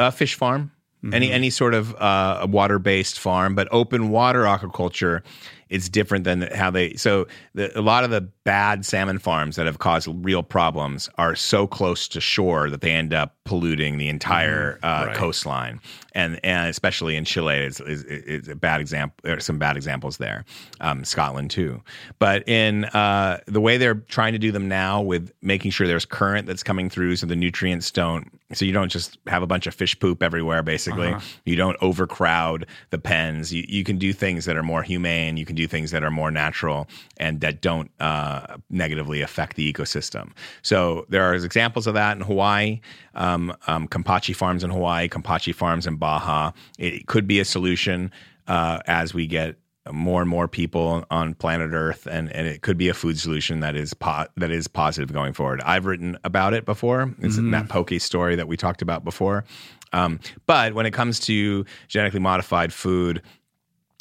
a 0.00 0.10
fish 0.10 0.34
farm, 0.34 0.72
any 1.12 1.30
any 1.30 1.50
sort 1.50 1.74
of 1.74 1.94
uh, 1.96 2.46
water 2.50 2.78
based 2.78 3.18
farm, 3.18 3.54
but 3.54 3.68
open 3.70 4.08
water 4.08 4.42
aquaculture. 4.44 5.22
It's 5.70 5.88
different 5.88 6.24
than 6.24 6.42
how 6.54 6.70
they. 6.70 6.94
So 6.94 7.26
the, 7.54 7.76
a 7.78 7.80
lot 7.80 8.04
of 8.04 8.10
the 8.10 8.20
bad 8.44 8.84
salmon 8.84 9.18
farms 9.18 9.56
that 9.56 9.66
have 9.66 9.78
caused 9.78 10.08
real 10.24 10.42
problems 10.42 11.08
are 11.16 11.34
so 11.36 11.66
close 11.66 12.08
to 12.08 12.20
shore 12.20 12.68
that 12.70 12.80
they 12.80 12.90
end 12.92 13.14
up 13.14 13.36
polluting 13.44 13.96
the 13.98 14.08
entire 14.08 14.78
uh, 14.82 15.04
Right. 15.06 15.16
coastline, 15.16 15.80
and 16.12 16.40
and 16.44 16.68
especially 16.68 17.16
in 17.16 17.24
Chile 17.24 17.56
is 17.56 17.80
is, 17.80 18.04
is 18.04 18.48
a 18.48 18.56
bad 18.56 18.80
example. 18.80 19.16
Some 19.38 19.58
bad 19.58 19.76
examples 19.76 20.16
there, 20.18 20.44
um, 20.80 21.04
Scotland 21.04 21.50
too. 21.50 21.82
But 22.18 22.48
in 22.48 22.84
uh, 22.86 23.38
the 23.46 23.60
way 23.60 23.76
they're 23.78 23.94
trying 23.94 24.32
to 24.32 24.38
do 24.38 24.50
them 24.52 24.68
now, 24.68 25.00
with 25.00 25.32
making 25.42 25.70
sure 25.70 25.86
there's 25.86 26.04
current 26.04 26.46
that's 26.46 26.62
coming 26.64 26.90
through, 26.90 27.16
so 27.16 27.26
the 27.26 27.36
nutrients 27.36 27.90
don't, 27.90 28.39
so 28.52 28.64
you 28.64 28.72
don't 28.72 28.90
just 28.90 29.18
have 29.26 29.42
a 29.42 29.46
bunch 29.46 29.66
of 29.66 29.74
fish 29.74 29.98
poop 29.98 30.22
everywhere. 30.22 30.62
Basically, 30.62 31.10
you 31.44 31.56
don't 31.56 31.76
overcrowd 31.80 32.66
the 32.90 32.98
pens. 32.98 33.52
You 33.52 33.64
you 33.68 33.84
can 33.84 33.98
do 33.98 34.12
things 34.12 34.44
that 34.44 34.56
are 34.56 34.62
more 34.62 34.82
humane. 34.82 35.36
You 35.36 35.46
can 35.46 35.56
do 35.56 35.66
things 35.66 35.90
that 35.92 36.02
are 36.02 36.10
more 36.10 36.30
natural 36.30 36.88
and 37.16 37.40
that 37.40 37.60
don't 37.60 37.90
uh, 38.00 38.56
negatively 38.68 39.20
affect 39.20 39.56
the 39.56 39.72
ecosystem. 39.72 40.32
So 40.62 41.06
there 41.08 41.22
are 41.22 41.34
examples 41.34 41.86
of 41.86 41.94
that 41.94 42.16
in 42.16 42.22
Hawaii, 42.22 42.80
um, 43.14 43.54
um, 43.66 43.86
Kampachi 43.86 44.34
farms 44.34 44.64
in 44.64 44.70
Hawaii, 44.70 45.08
Kampachi 45.08 45.54
farms 45.54 45.86
in 45.86 45.96
Baja. 45.96 46.52
It 46.78 47.06
could 47.06 47.26
be 47.26 47.40
a 47.40 47.44
solution 47.44 48.10
uh, 48.48 48.80
as 48.86 49.14
we 49.14 49.26
get 49.26 49.56
more 49.90 50.20
and 50.20 50.28
more 50.28 50.46
people 50.46 51.04
on 51.10 51.34
planet 51.34 51.70
Earth, 51.72 52.06
and, 52.06 52.30
and 52.32 52.46
it 52.46 52.62
could 52.62 52.76
be 52.76 52.88
a 52.88 52.94
food 52.94 53.18
solution 53.18 53.60
that 53.60 53.76
is 53.76 53.94
po- 53.94 54.26
that 54.36 54.50
is 54.50 54.68
positive 54.68 55.12
going 55.12 55.32
forward. 55.32 55.60
I've 55.62 55.86
written 55.86 56.18
about 56.24 56.54
it 56.54 56.64
before. 56.66 57.14
It's 57.20 57.36
that 57.52 57.68
pokey 57.68 57.98
story 57.98 58.36
that 58.36 58.46
we 58.46 58.56
talked 58.56 58.82
about 58.82 59.04
before. 59.04 59.44
Um, 59.92 60.20
but 60.46 60.74
when 60.74 60.86
it 60.86 60.92
comes 60.92 61.18
to 61.20 61.64
genetically 61.88 62.20
modified 62.20 62.72
food, 62.72 63.22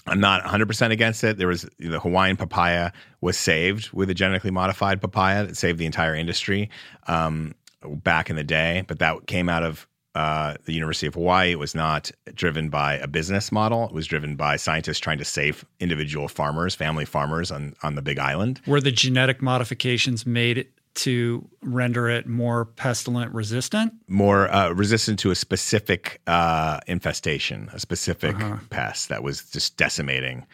I'm 0.05 0.19
not 0.19 0.43
100% 0.43 0.91
against 0.91 1.23
it. 1.23 1.37
There 1.37 1.47
was 1.47 1.67
the 1.77 1.99
Hawaiian 1.99 2.35
papaya 2.35 2.91
was 3.21 3.37
saved 3.37 3.91
with 3.91 4.09
a 4.09 4.13
genetically 4.13 4.51
modified 4.51 5.01
papaya 5.01 5.45
that 5.45 5.57
saved 5.57 5.79
the 5.79 5.85
entire 5.85 6.15
industry 6.15 6.69
um, 7.07 7.55
back 7.83 8.29
in 8.29 8.35
the 8.35 8.43
day, 8.43 8.83
but 8.87 8.99
that 8.99 9.27
came 9.27 9.49
out 9.49 9.63
of 9.63 9.87
uh, 10.15 10.55
the 10.65 10.73
University 10.73 11.07
of 11.07 11.13
Hawaii. 11.13 11.51
It 11.51 11.59
was 11.59 11.75
not 11.75 12.11
driven 12.33 12.69
by 12.69 12.95
a 12.95 13.07
business 13.07 13.51
model. 13.51 13.85
It 13.85 13.93
was 13.93 14.07
driven 14.07 14.35
by 14.35 14.55
scientists 14.55 14.99
trying 14.99 15.19
to 15.19 15.25
save 15.25 15.65
individual 15.79 16.27
farmers, 16.27 16.75
family 16.75 17.05
farmers 17.05 17.51
on, 17.51 17.75
on 17.83 17.95
the 17.95 18.01
big 18.01 18.19
island. 18.19 18.61
Were 18.65 18.81
the 18.81 18.91
genetic 18.91 19.41
modifications 19.41 20.25
made 20.25 20.67
to 20.95 21.47
render 21.61 22.09
it 22.09 22.27
more 22.27 22.65
pestilent 22.65 23.33
resistant? 23.33 23.93
More 24.07 24.51
uh, 24.51 24.71
resistant 24.71 25.19
to 25.19 25.31
a 25.31 25.35
specific 25.35 26.19
uh, 26.27 26.79
infestation, 26.87 27.69
a 27.71 27.79
specific 27.79 28.35
pest 28.69 29.09
that 29.09 29.23
was 29.23 29.43
just 29.49 29.77
decimating 29.77 30.45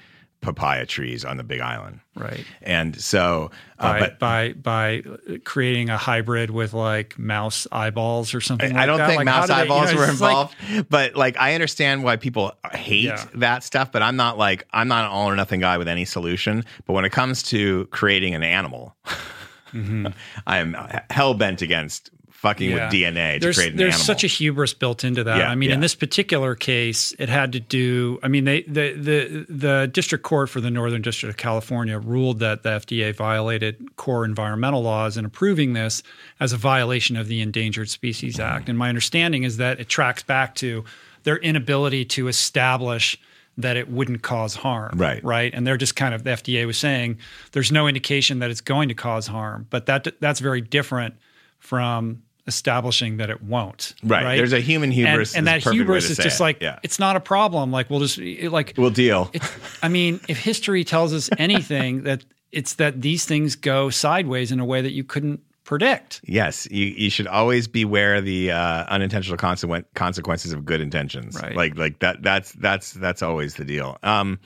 papaya 0.46 0.86
trees 0.86 1.26
on 1.26 1.38
the 1.38 1.44
big 1.44 1.60
island. 1.60 2.00
Right. 2.16 2.46
And 2.62 3.00
so, 3.02 3.52
uh, 3.80 3.94
By, 3.94 4.00
but 4.00 4.20
by 4.20 4.54
by 4.54 5.04
creating 5.44 5.90
a 5.90 5.98
hybrid 5.98 6.50
with 6.52 6.74
like 6.74 7.20
mouse 7.20 7.68
eyeballs 7.72 8.34
or 8.34 8.40
something. 8.40 8.72
I 8.74 8.80
like 8.80 8.86
don't 8.88 8.98
that? 9.00 9.08
think 9.08 9.18
Like, 9.18 9.26
mouse 9.26 9.48
do 9.48 9.54
they- 9.56 9.64
you 9.64 9.68
know, 9.68 9.76
eyeballs 9.76 9.94
were 9.96 10.04
it's 10.10 10.22
like- 10.22 10.32
involved, 10.32 10.90
but 10.90 11.16
like 11.16 11.36
I 11.38 11.54
understand 11.56 12.04
why 12.04 12.16
people 12.16 12.54
hate 12.74 13.04
Yeah. 13.06 13.26
that 13.36 13.64
stuff. 13.64 13.92
But 13.92 14.02
I'm 14.04 14.16
not 14.16 14.38
like 14.38 14.66
I'm 14.72 14.88
not 14.88 15.04
an 15.06 15.12
all 15.12 15.30
or 15.30 15.36
nothing 15.36 15.60
guy 15.60 15.78
with 15.78 15.88
any 15.90 16.06
solution. 16.06 16.64
But 16.86 16.94
when 16.94 17.04
it 17.04 17.12
comes 17.12 17.44
to 17.44 17.86
creating 17.88 18.34
an 18.36 18.44
animal, 18.44 18.96
I 19.74 20.60
am 20.60 20.76
hell 21.10 21.34
bent 21.34 21.62
against 21.62 22.10
fucking. 22.46 22.70
Yeah. 22.70 22.86
with 22.86 22.94
DNA 22.94 23.34
to 23.36 23.40
there's 23.40 23.58
create 23.58 23.72
an 23.72 23.78
there's 23.78 23.94
animal. 23.96 24.06
such 24.06 24.24
a 24.24 24.28
hubris 24.28 24.74
built 24.74 25.04
into 25.04 25.24
that. 25.24 25.38
Yeah, 25.38 25.50
I 25.50 25.56
mean, 25.56 25.70
yeah. 25.70 25.76
in 25.76 25.82
this 25.82 25.96
particular 25.96 26.56
case, 26.56 27.14
it 27.20 27.30
had 27.30 27.52
to 27.54 27.60
do. 27.60 28.20
I 28.24 28.28
mean, 28.28 28.46
they 28.46 28.62
the 28.64 28.94
the 28.94 29.46
the 29.50 29.90
district 29.92 30.24
court 30.24 30.50
for 30.50 30.62
the 30.62 30.72
Northern 30.72 31.02
District 31.02 31.34
of 31.34 31.38
California 31.38 31.98
ruled 31.98 32.40
that 32.40 32.64
the 32.64 32.70
FDA 32.70 33.16
violated 33.16 33.96
core 33.96 34.26
environmental 34.26 34.82
laws 34.82 35.18
in 35.18 35.26
approving 35.26 35.74
this 35.74 36.04
as 36.40 36.54
a 36.54 36.58
violation 36.58 37.18
of 37.18 37.28
the 37.28 37.42
Endangered 37.42 37.90
Species. 37.90 38.40
Act. 38.40 38.70
And 38.70 38.78
my 38.78 38.90
understanding 38.90 39.44
is 39.44 39.58
that 39.58 39.80
it 39.80 39.90
tracks 39.90 40.24
back 40.24 40.56
to 40.56 40.84
their 41.24 41.38
inability 41.38 42.06
to 42.06 42.28
establish 42.28 43.18
that 43.58 43.78
it 43.78 43.90
wouldn't 43.90 44.22
cause 44.22 44.56
harm. 44.56 44.98
Right. 44.98 45.24
Right. 45.24 45.54
And 45.54 45.66
they're 45.66 45.78
just 45.78 45.96
kind 45.96 46.14
of 46.14 46.24
the 46.24 46.32
FDA 46.32 46.66
was 46.66 46.78
saying 46.78 47.20
there's 47.54 47.72
no 47.72 47.88
indication 47.88 48.40
that 48.40 48.52
it's 48.52 48.62
going 48.62 48.90
to 48.90 48.96
cause 48.96 49.28
harm, 49.28 49.68
but 49.70 49.86
that 49.86 50.08
that's 50.20 50.40
very 50.40 50.62
different 50.62 51.16
from 51.60 52.22
establishing 52.48 53.18
that 53.18 53.30
it 53.30 53.42
won't. 53.42 53.96
Right. 54.04 54.36
There's 54.38 54.54
a 54.54 54.60
human 54.60 54.92
hubris 54.92 55.34
and, 55.34 55.40
and 55.40 55.48
that 55.48 55.62
a 55.62 55.64
perfect 55.64 55.72
way 55.74 55.78
hubris 55.78 56.10
is 56.12 56.18
just 56.18 56.40
it. 56.40 56.44
like 56.44 56.62
Yeah. 56.62 56.80
it's 56.84 57.00
not 57.00 57.16
a 57.16 57.20
problem. 57.20 57.72
Like 57.72 57.90
we'll 57.90 58.00
just 58.02 58.18
it- 58.20 58.52
like 58.52 58.74
we'll 58.78 58.90
deal. 58.92 59.30
it, 59.34 59.42
I 59.82 59.88
mean, 59.88 60.20
if 60.28 60.38
history 60.40 60.84
tells 60.84 61.14
us 61.14 61.30
anything, 61.38 62.04
that 62.04 62.24
it's 62.52 62.76
that 62.76 63.02
these 63.02 63.26
things 63.26 63.56
go 63.56 63.90
sideways 63.90 64.52
in 64.52 64.60
a 64.60 64.66
way 64.66 64.82
that 64.82 64.92
you 64.92 65.04
couldn't 65.04 65.42
predict. 65.64 66.22
Yes, 66.24 66.68
you, 66.70 66.86
you 66.86 67.10
should 67.10 67.26
always 67.26 67.68
beware 67.68 68.22
the 68.22 68.52
uh, 68.52 68.86
unintentional 68.86 69.38
consequen- 69.38 69.84
consequences 69.96 70.54
of 70.54 70.64
good 70.64 70.80
intentions. 70.82 71.42
Right. 71.42 71.56
Like 71.56 71.76
like 71.78 72.00
that 72.00 72.22
that's 72.22 72.52
that's 72.54 72.94
that's 72.94 73.24
always 73.24 73.56
the 73.56 73.66
deal. 73.66 73.98
Um, 74.04 74.40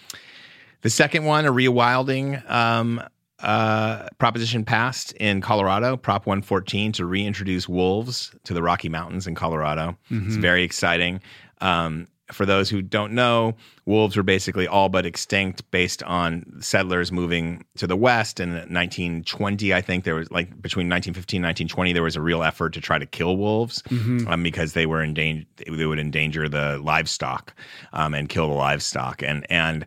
the 0.82 0.90
second 0.90 1.26
one, 1.26 1.46
a 1.46 1.52
rewilding 1.52 2.50
um, 2.50 3.04
uh, 3.42 4.08
proposition 4.18 4.66
passed 4.66 5.12
in 5.14 5.42
Colorado, 5.42 5.98
Prop 5.98 6.26
114, 6.26 6.92
to 6.94 7.06
reintroduce 7.06 7.68
wolves 7.70 8.32
to 8.44 8.54
the 8.54 8.62
Rocky 8.62 8.90
Mountains 8.90 9.28
in 9.28 9.36
Colorado. 9.36 9.98
It's 10.10 10.36
very 10.36 10.64
exciting. 10.64 11.22
Um, 11.62 12.08
for 12.32 12.46
those 12.46 12.70
who 12.70 12.82
don't 12.84 13.14
know, 13.14 13.56
wolves 13.86 14.16
were 14.16 14.22
basically 14.22 14.68
all 14.68 14.88
but 14.88 15.04
extinct 15.04 15.70
based 15.72 16.04
on 16.04 16.46
settlers 16.62 17.12
moving 17.12 17.66
to 17.78 17.88
the 17.88 17.96
west. 17.96 18.40
In 18.40 18.52
1920, 18.52 19.74
I 19.74 19.82
think 19.82 20.04
there 20.04 20.14
was 20.14 20.30
like 20.30 20.50
between 20.62 20.88
1915 20.88 21.40
and 21.40 21.46
1920, 21.46 21.94
there 21.94 22.04
was 22.04 22.16
a 22.16 22.22
real 22.22 22.44
effort 22.44 22.74
to 22.74 22.82
try 22.82 23.00
to 23.00 23.06
kill 23.08 23.36
wolves 23.36 23.82
um, 24.28 24.44
because 24.44 24.74
they 24.74 24.86
were 24.86 25.02
endangered. 25.02 25.48
They 25.58 25.86
would 25.88 25.98
endanger 26.00 26.48
the 26.48 26.78
livestock 26.84 27.56
um, 27.94 28.14
and 28.14 28.30
kill 28.30 28.48
the 28.48 28.54
livestock. 28.54 29.24
And 29.24 29.46
and 29.50 29.86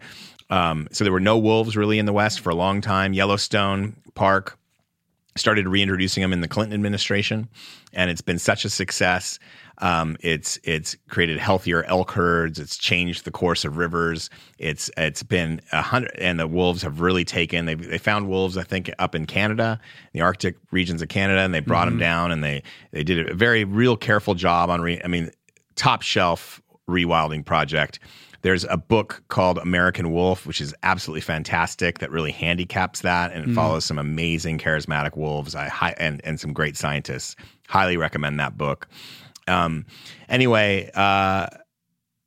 um, 0.52 0.86
so 0.92 1.02
there 1.02 1.12
were 1.12 1.18
no 1.18 1.38
wolves 1.38 1.78
really 1.78 1.98
in 1.98 2.04
the 2.04 2.12
west 2.12 2.40
for 2.40 2.50
a 2.50 2.54
long 2.54 2.82
time. 2.82 3.14
Yellowstone 3.14 3.96
Park 4.14 4.58
started 5.34 5.66
reintroducing 5.66 6.20
them 6.20 6.34
in 6.34 6.42
the 6.42 6.48
Clinton 6.48 6.74
administration, 6.74 7.48
and 7.94 8.10
it's 8.10 8.20
been 8.20 8.38
such 8.38 8.66
a 8.66 8.68
success. 8.68 9.38
Um, 9.78 10.18
it's 10.20 10.58
it's 10.62 10.94
created 11.08 11.38
healthier 11.38 11.84
elk 11.84 12.10
herds. 12.10 12.58
It's 12.58 12.76
changed 12.76 13.24
the 13.24 13.30
course 13.30 13.64
of 13.64 13.78
rivers. 13.78 14.28
It's 14.58 14.90
it's 14.98 15.22
been 15.22 15.62
a 15.72 15.80
hundred, 15.80 16.14
and 16.18 16.38
the 16.38 16.46
wolves 16.46 16.82
have 16.82 17.00
really 17.00 17.24
taken. 17.24 17.64
They 17.64 17.74
they 17.74 17.96
found 17.96 18.28
wolves, 18.28 18.58
I 18.58 18.62
think, 18.62 18.90
up 18.98 19.14
in 19.14 19.24
Canada, 19.24 19.80
the 20.12 20.20
Arctic 20.20 20.56
regions 20.70 21.00
of 21.00 21.08
Canada, 21.08 21.40
and 21.40 21.54
they 21.54 21.60
brought 21.60 21.86
them 21.86 21.98
down, 21.98 22.30
and 22.30 22.44
they 22.44 22.62
they 22.90 23.02
did 23.02 23.30
a 23.30 23.32
very 23.32 23.64
real 23.64 23.96
careful 23.96 24.34
job 24.34 24.68
on. 24.68 24.82
Re, 24.82 25.00
I 25.02 25.08
mean, 25.08 25.30
top 25.76 26.02
shelf 26.02 26.60
rewilding 26.86 27.42
project 27.42 28.00
There's 28.42 28.64
a 28.64 28.76
book 28.76 29.22
called 29.28 29.58
American 29.58 30.12
Wolf, 30.12 30.46
which 30.46 30.60
is 30.60 30.74
absolutely 30.82 31.20
fantastic. 31.22 32.00
That 32.00 32.10
really 32.10 32.32
handicaps 32.32 33.00
that, 33.00 33.32
and 33.32 33.50
it 33.50 33.54
follows 33.54 33.84
some 33.84 33.98
amazing 33.98 34.58
charismatic 34.58 35.16
wolves. 35.16 35.54
I 35.54 35.68
hi- 35.68 35.94
and 35.98 36.20
and 36.24 36.38
some 36.38 36.52
great 36.52 36.76
scientists. 36.76 37.36
Highly 37.68 37.96
recommend 37.96 38.38
that 38.40 38.58
book. 38.58 38.88
Um, 39.48 39.86
anyway, 40.28 40.90
uh, 40.94 41.46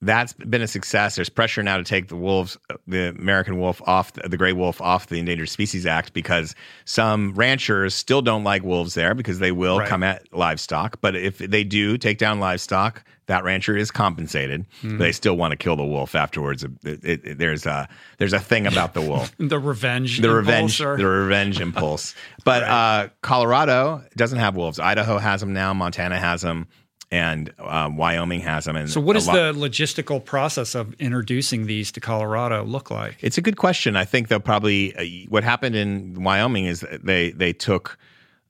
that's 0.02 0.34
been 0.34 0.62
a 0.62 0.68
success. 0.68 1.16
There's 1.16 1.30
pressure 1.30 1.64
now 1.64 1.78
to 1.78 1.84
take 1.84 2.10
the 2.10 2.16
wolves, 2.16 2.58
the 2.86 3.10
American 3.10 3.58
wolf 3.58 3.82
off, 3.88 4.14
the 4.14 4.38
gray 4.38 4.54
wolf 4.54 4.80
off 4.82 5.08
the 5.08 5.18
Endangered 5.20 5.50
Species 5.50 5.86
Act 5.86 6.14
because 6.14 6.54
some 6.84 7.34
ranchers 7.34 7.96
still 7.96 8.22
don't 8.22 8.44
like 8.44 8.64
wolves 8.64 8.94
there 8.94 9.16
because 9.16 9.40
they 9.40 9.52
will 9.52 9.80
Right. 9.80 9.88
come 9.90 10.04
at 10.04 10.32
livestock. 10.34 11.00
But 11.02 11.16
if 11.16 11.40
they 11.40 11.64
do 11.64 11.98
take 11.98 12.18
down 12.20 12.40
livestock, 12.40 13.04
that 13.28 13.44
rancher 13.44 13.76
is 13.76 13.90
compensated. 13.92 14.66
But 14.84 15.00
they 15.00 15.12
still 15.12 15.36
want 15.36 15.52
to 15.52 15.58
kill 15.58 15.76
the 15.76 15.84
wolf 15.86 16.14
afterwards. 16.16 16.64
It- 16.64 16.72
it- 16.84 17.26
it- 17.26 17.38
there's 17.38 17.66
a 17.66 17.88
there's 18.18 18.34
a 18.34 18.40
thing 18.40 18.68
about 18.68 18.94
the 18.94 19.02
wolf 19.02 19.32
The 19.40 19.60
revenge. 19.60 20.22
the 20.22 20.28
impulse 20.30 20.46
revenge 20.48 20.82
or- 20.82 20.98
the 20.98 21.06
revenge 21.08 21.60
impulse 21.60 22.16
but 22.46 22.64
uh, 22.64 23.08
colorado 23.22 24.04
doesn't 24.16 24.40
have 24.40 24.56
wolves 24.56 24.80
idaho 24.80 25.18
has 25.18 25.40
them 25.42 25.54
now 25.54 25.74
montana 25.74 26.18
has 26.20 26.42
them 26.42 26.68
and 27.12 27.54
um, 27.60 27.98
wyoming 27.98 28.40
has 28.42 28.66
them 28.66 28.76
and 28.76 28.90
so, 28.90 29.00
what 29.02 29.14
does 29.14 29.28
lot- 29.28 29.34
the 29.36 29.54
logistical 29.54 30.24
process 30.24 30.76
of 30.76 30.94
introducing 30.96 31.66
these 31.68 31.92
to 31.92 32.00
Colorado 32.00 32.64
look 32.64 32.90
like? 32.90 33.18
it's 33.22 33.38
a 33.38 33.42
good 33.42 33.58
question 33.58 33.96
i 33.96 34.06
think 34.06 34.28
they'll 34.28 34.40
probably 34.40 34.96
uh, 34.96 35.04
what 35.30 35.44
happened 35.44 35.76
in 35.76 36.24
wyoming 36.24 36.66
is 36.66 36.86
they 37.04 37.32
they 37.32 37.54
took 37.54 37.98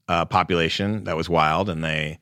a 0.07 0.25
population 0.25 1.03
that 1.05 1.17
was 1.17 1.27
wild 1.29 1.69
and 1.69 1.83
they 1.83 2.19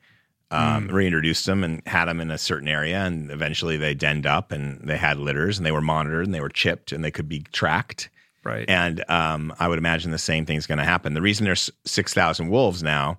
um, 0.54 0.88
reintroduced 0.88 1.46
them 1.46 1.64
and 1.64 1.82
had 1.86 2.06
them 2.06 2.20
in 2.20 2.30
a 2.30 2.38
certain 2.38 2.68
area 2.68 2.98
and 2.98 3.30
eventually 3.30 3.76
they 3.76 3.94
denned 3.94 4.26
up 4.26 4.52
and 4.52 4.80
they 4.82 4.96
had 4.96 5.18
litters 5.18 5.58
and 5.58 5.66
they 5.66 5.72
were 5.72 5.80
monitored 5.80 6.24
and 6.24 6.34
they 6.34 6.40
were 6.40 6.48
chipped 6.48 6.92
and 6.92 7.04
they 7.04 7.10
could 7.10 7.28
be 7.28 7.40
tracked 7.52 8.08
Right. 8.44 8.68
And 8.68 9.02
um, 9.08 9.54
I 9.58 9.68
would 9.68 9.78
imagine 9.78 10.10
the 10.10 10.18
same 10.18 10.44
thing's 10.44 10.66
going 10.66 10.78
to 10.78 10.84
happen. 10.84 11.14
The 11.14 11.22
reason 11.22 11.44
there's 11.44 11.70
6,000 11.86 12.48
wolves 12.48 12.82
now 12.82 13.18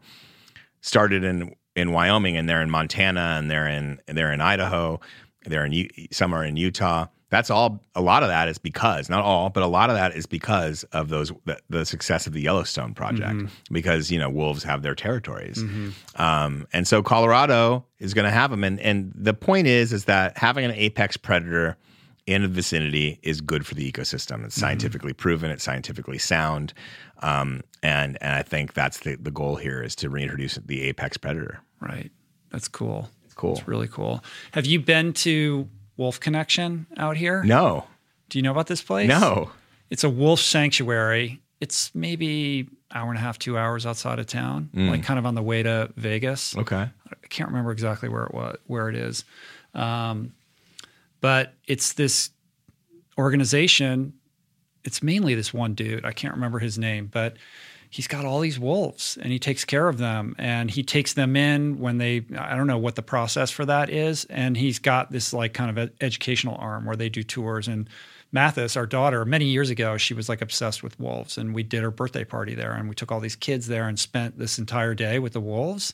started 0.81 1.23
in, 1.23 1.55
in 1.75 1.91
Wyoming 1.91 2.37
and 2.37 2.47
they're 2.47 2.61
in 2.61 2.69
Montana 2.69 3.35
and 3.39 3.49
they're 3.49 3.67
in, 3.67 3.99
they're 4.05 4.31
in 4.31 4.39
Idaho, 4.39 4.99
they're 5.45 5.65
in, 5.65 5.89
some 6.11 6.33
are 6.33 6.45
in 6.45 6.57
Utah. 6.57 7.07
That's 7.35 7.49
all, 7.49 7.83
a 7.95 8.01
lot 8.01 8.23
of 8.23 8.29
that 8.29 8.47
is 8.47 8.57
because, 8.57 9.09
not 9.09 9.23
all, 9.23 9.49
but 9.49 9.61
a 9.61 9.67
lot 9.67 9.89
of 9.89 9.97
that 9.97 10.15
is 10.15 10.25
because 10.25 10.83
of 10.93 11.09
those, 11.09 11.33
the, 11.43 11.57
the 11.69 11.85
success 11.85 12.27
of 12.27 12.33
the 12.33 12.41
Yellowstone 12.41 12.93
project, 12.93 13.51
because, 13.69 14.09
you 14.09 14.17
know, 14.17 14.29
wolves 14.29 14.63
have 14.63 14.83
their 14.83 14.95
territories. 14.95 15.57
Um, 16.15 16.65
and 16.71 16.87
so 16.87 17.03
Colorado 17.03 17.85
is 17.99 18.13
going 18.13 18.23
to 18.23 18.31
have 18.31 18.51
them. 18.51 18.63
And, 18.63 18.79
and 18.79 19.11
the 19.13 19.33
point 19.33 19.67
is, 19.67 19.91
is 19.91 20.05
that 20.05 20.37
having 20.37 20.63
an 20.63 20.71
apex 20.71 21.17
predator 21.17 21.75
in 22.25 22.41
the 22.41 22.47
vicinity 22.47 23.19
is 23.21 23.41
good 23.41 23.65
for 23.67 23.75
the 23.75 23.91
ecosystem. 23.91 24.45
It's 24.45 24.55
scientifically 24.55 25.13
proven. 25.13 25.51
It's 25.51 25.63
scientifically 25.63 26.17
sound, 26.17 26.73
um, 27.21 27.61
and 27.83 28.17
and 28.21 28.33
I 28.33 28.43
think 28.43 28.73
that's 28.73 28.99
the 28.99 29.15
the 29.15 29.29
goal 29.31 29.57
here 29.57 29.83
is 29.83 29.95
to 29.97 30.09
reintroduce 30.09 30.55
the 30.55 30.81
apex 30.83 31.17
predator. 31.17 31.59
right. 31.81 32.11
That's 32.51 32.67
cool. 32.69 33.09
It's 33.25 33.33
cool. 33.33 33.53
It's 33.53 33.67
really 33.67 33.87
cool. 33.87 34.23
Have 34.53 34.65
you 34.65 34.79
been 34.79 35.13
to 35.13 35.67
Wolf 35.97 36.19
Connection 36.19 36.85
out 36.97 37.17
here? 37.17 37.43
No, 37.43 37.85
Do 38.29 38.37
you 38.37 38.43
know 38.43 38.51
about 38.51 38.67
this 38.67 38.81
place? 38.81 39.07
no, 39.07 39.51
It's 39.89 40.03
a 40.03 40.09
wolf 40.09 40.39
sanctuary. 40.39 41.41
It's 41.61 41.93
maybe 41.95 42.67
hour 42.93 43.09
and 43.09 43.17
a 43.17 43.21
half, 43.21 43.39
two 43.39 43.57
hours 43.57 43.85
outside 43.85 44.19
of 44.19 44.27
town, 44.27 44.69
like 44.73 45.03
kind 45.03 45.17
of 45.19 45.25
on 45.25 45.35
the 45.35 45.41
way 45.41 45.63
to 45.63 45.89
Vegas. 45.95 46.55
okay, 46.57 46.89
I 47.07 47.27
can't 47.29 47.49
remember 47.49 47.71
exactly 47.71 48.09
where 48.09 48.23
it 48.25 48.33
was, 48.33 48.57
where 48.67 48.89
it 48.89 48.95
is, 48.95 49.23
um, 49.73 50.33
but 51.21 51.53
it's 51.65 51.93
this 51.93 52.29
organization. 53.17 54.13
It's 54.83 55.01
mainly 55.01 55.33
this 55.35 55.53
one 55.53 55.73
dude. 55.73 56.05
I 56.05 56.11
can't 56.11 56.33
remember 56.35 56.59
his 56.59 56.77
name, 56.77 57.07
but 57.11 57.37
he's 57.95 58.07
got 58.09 58.25
all 58.25 58.41
these 58.41 58.59
wolves 58.59 59.17
and 59.21 59.31
he 59.31 59.39
takes 59.39 59.63
care 59.63 59.87
of 59.87 59.97
them 59.97 60.35
and 60.37 60.69
he 60.69 60.83
takes 60.83 61.13
them 61.13 61.37
in 61.37 61.79
when 61.79 61.97
they. 61.97 62.25
I 62.37 62.53
don't 62.57 62.67
know 62.67 62.77
what 62.77 62.95
the 62.95 63.01
process 63.01 63.51
for 63.51 63.65
that 63.65 63.89
is, 63.89 64.25
and 64.25 64.57
he's 64.57 64.79
got 64.79 65.13
this 65.13 65.31
like 65.31 65.53
kind 65.53 65.69
of 65.69 65.77
ed- 65.77 65.93
educational 66.01 66.57
arm 66.59 66.85
where 66.85 66.97
they 66.97 67.09
do 67.09 67.23
tours 67.23 67.67
and. 67.67 67.89
Mathis, 68.31 68.75
our 68.75 68.87
daughter, 68.87 69.23
many 69.23 69.45
years 69.45 69.69
ago, 69.69 69.95
she 69.95 70.13
was 70.13 70.27
like 70.27 70.41
obsessed 70.41 70.83
with 70.83 70.99
wolves, 70.99 71.37
and 71.37 71.55
we 71.55 71.63
did 71.63 71.83
her 71.83 71.91
birthday 71.91 72.25
party 72.25 72.53
there, 72.53 72.73
and 72.73 72.89
we 72.89 72.95
took 72.95 73.09
all 73.09 73.21
these 73.21 73.35
kids 73.35 73.67
there 73.67 73.87
and 73.87 73.97
spent 73.97 74.37
this 74.37 74.59
entire 74.59 74.93
day 74.93 75.19
with 75.19 75.31
the 75.31 75.39
wolves, 75.39 75.93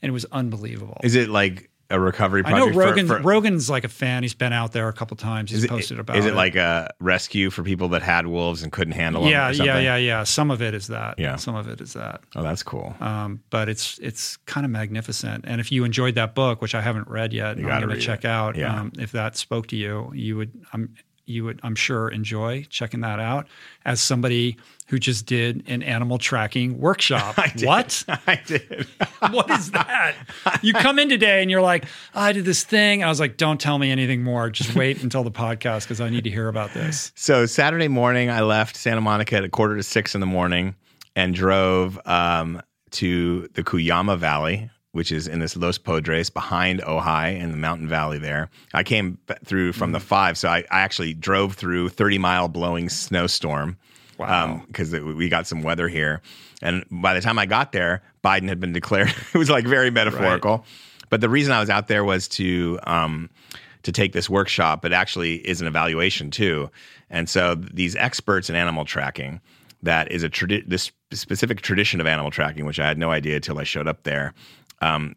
and 0.00 0.08
it 0.08 0.12
was 0.12 0.24
unbelievable. 0.32 0.98
is 1.04 1.14
it 1.14 1.28
like 1.28 1.68
a 1.92 2.00
recovery 2.00 2.42
I 2.44 2.50
know 2.58 2.72
project? 2.72 2.74
for- 2.74 2.80
Rogan. 2.80 3.06
for, 3.06 3.18
Rogan's 3.20 3.70
like 3.70 3.84
a 3.84 3.88
fan. 3.88 4.22
He's 4.22 4.34
been 4.34 4.52
out 4.52 4.72
there 4.72 4.88
a 4.88 4.92
couple 4.92 5.16
times. 5.16 5.50
He's 5.50 5.58
is 5.58 5.64
it, 5.64 5.70
posted 5.70 5.98
about. 6.00 6.16
is 6.16 6.26
it 6.26 6.34
like 6.34 6.56
a 6.56 6.92
rescue 6.98 7.50
for 7.50 7.62
people 7.62 7.88
that 7.90 8.02
had 8.02 8.26
wolves 8.26 8.62
and 8.62 8.72
couldn't 8.72 8.94
handle 8.94 9.22
them? 9.22 9.30
Yeah, 9.30 9.50
yeah, 9.50 9.78
yeah, 9.78 9.96
yeah. 9.96 10.24
Some 10.24 10.50
of 10.50 10.60
it 10.62 10.74
is 10.74 10.88
that. 10.88 11.18
Yeah. 11.18 11.36
Some 11.36 11.54
of 11.54 11.68
it 11.68 11.80
is 11.80 11.92
that. 11.92 12.22
Oh, 12.34 12.42
that's 12.42 12.62
cool. 12.62 12.94
Um, 13.00 13.42
but 13.50 13.68
it's 13.68 13.98
it's 13.98 14.38
kind 14.46 14.64
of 14.64 14.70
magnificent. 14.72 15.44
And 15.46 15.60
if 15.60 15.70
you 15.70 15.84
enjoyed 15.84 16.14
that 16.16 16.34
book, 16.34 16.60
which 16.62 16.74
I 16.74 16.80
haven't 16.80 17.08
read 17.08 17.32
yet, 17.32 17.58
You 17.58 17.68
I'm 17.70 17.82
going 17.82 17.94
to 17.94 18.00
check 18.00 18.20
it. 18.24 18.28
out. 18.28 18.56
Yeah. 18.56 18.74
Um, 18.80 18.92
if 18.98 19.12
that 19.12 19.36
spoke 19.36 19.66
to 19.68 19.76
you, 19.76 20.10
you 20.14 20.36
would. 20.38 20.52
I'm 20.72 20.94
you 21.24 21.44
would 21.44 21.60
I'm 21.62 21.74
sure 21.74 22.08
enjoy 22.08 22.66
checking 22.70 23.00
that 23.00 23.20
out. 23.20 23.46
As 23.84 24.00
somebody 24.00 24.56
who 24.92 24.98
just 24.98 25.24
did 25.24 25.64
an 25.68 25.82
animal 25.82 26.18
tracking 26.18 26.78
workshop. 26.78 27.38
What? 27.62 28.04
I 28.26 28.40
did. 28.46 28.86
what 29.30 29.50
is 29.50 29.70
that? 29.70 30.14
You 30.60 30.74
come 30.74 30.98
in 30.98 31.08
today 31.08 31.40
and 31.40 31.50
you're 31.50 31.62
like, 31.62 31.86
I 32.14 32.32
did 32.32 32.44
this 32.44 32.64
thing. 32.64 33.02
I 33.02 33.08
was 33.08 33.18
like, 33.18 33.38
don't 33.38 33.58
tell 33.60 33.78
me 33.78 33.90
anything 33.90 34.22
more. 34.22 34.50
Just 34.50 34.74
wait 34.74 35.02
until 35.02 35.24
the 35.24 35.30
podcast 35.30 35.84
because 35.84 36.00
I 36.00 36.10
need 36.10 36.24
to 36.24 36.30
hear 36.30 36.48
about 36.48 36.74
this. 36.74 37.12
So 37.14 37.46
Saturday 37.46 37.88
morning, 37.88 38.28
I 38.28 38.42
left 38.42 38.76
Santa 38.76 39.00
Monica 39.00 39.36
at 39.36 39.44
a 39.44 39.48
quarter 39.48 39.76
to 39.76 39.82
six 39.82 40.14
in 40.14 40.20
the 40.20 40.26
morning 40.26 40.74
and 41.16 41.34
drove 41.34 41.98
um, 42.06 42.60
to 42.90 43.48
the 43.54 43.62
Cuyama 43.62 44.18
Valley, 44.18 44.70
which 44.92 45.10
is 45.10 45.26
in 45.26 45.38
this 45.40 45.56
Los 45.56 45.78
Padres 45.78 46.30
behind 46.30 46.80
Ojai 46.82 47.38
in 47.38 47.50
the 47.50 47.56
mountain 47.56 47.88
valley 47.88 48.18
there. 48.18 48.50
I 48.74 48.82
came 48.82 49.18
through 49.44 49.72
from 49.72 49.92
the 49.92 50.00
five, 50.00 50.38
so 50.38 50.48
I, 50.48 50.58
I 50.70 50.80
actually 50.80 51.14
drove 51.14 51.54
through 51.54 51.88
30 51.90 52.18
mile 52.18 52.48
blowing 52.48 52.88
snowstorm. 52.88 53.76
Wow. 54.18 54.62
Because 54.66 54.92
we 54.92 55.28
got 55.28 55.46
some 55.46 55.62
weather 55.62 55.88
here. 55.88 56.22
And 56.60 56.84
by 56.90 57.14
the 57.14 57.20
time 57.20 57.38
I 57.38 57.46
got 57.46 57.72
there, 57.72 58.02
Biden 58.22 58.48
had 58.48 58.60
been 58.60 58.72
declared. 58.72 59.08
it 59.34 59.38
was 59.38 59.50
like 59.50 59.66
very 59.66 59.90
metaphorical. 59.90 60.64
But 61.08 61.20
the 61.20 61.28
reason 61.28 61.52
I 61.52 61.60
was 61.60 61.70
out 61.70 61.88
there 61.88 62.04
was 62.04 62.28
to 62.28 62.78
um, 62.84 63.30
to 63.82 63.92
take 63.92 64.12
this 64.12 64.30
workshop. 64.30 64.84
It 64.84 64.92
actually 64.92 65.36
is 65.46 65.60
an 65.60 65.66
evaluation 65.66 66.30
too. 66.30 66.70
And 67.10 67.28
so 67.28 67.54
these 67.54 67.96
experts 67.96 68.48
in 68.48 68.56
animal 68.56 68.84
tracking, 68.84 69.40
that 69.82 70.10
is 70.12 70.22
a 70.22 70.30
tradi- 70.30 70.66
this 70.66 70.92
specific 71.12 71.60
tradition 71.60 72.00
of 72.00 72.06
animal 72.06 72.30
tracking, 72.30 72.64
which 72.64 72.78
I 72.78 72.86
had 72.86 72.98
no 72.98 73.10
idea 73.10 73.36
until 73.36 73.58
I 73.58 73.64
showed 73.64 73.88
up 73.88 74.04
there. 74.04 74.32
Um, 74.82 75.14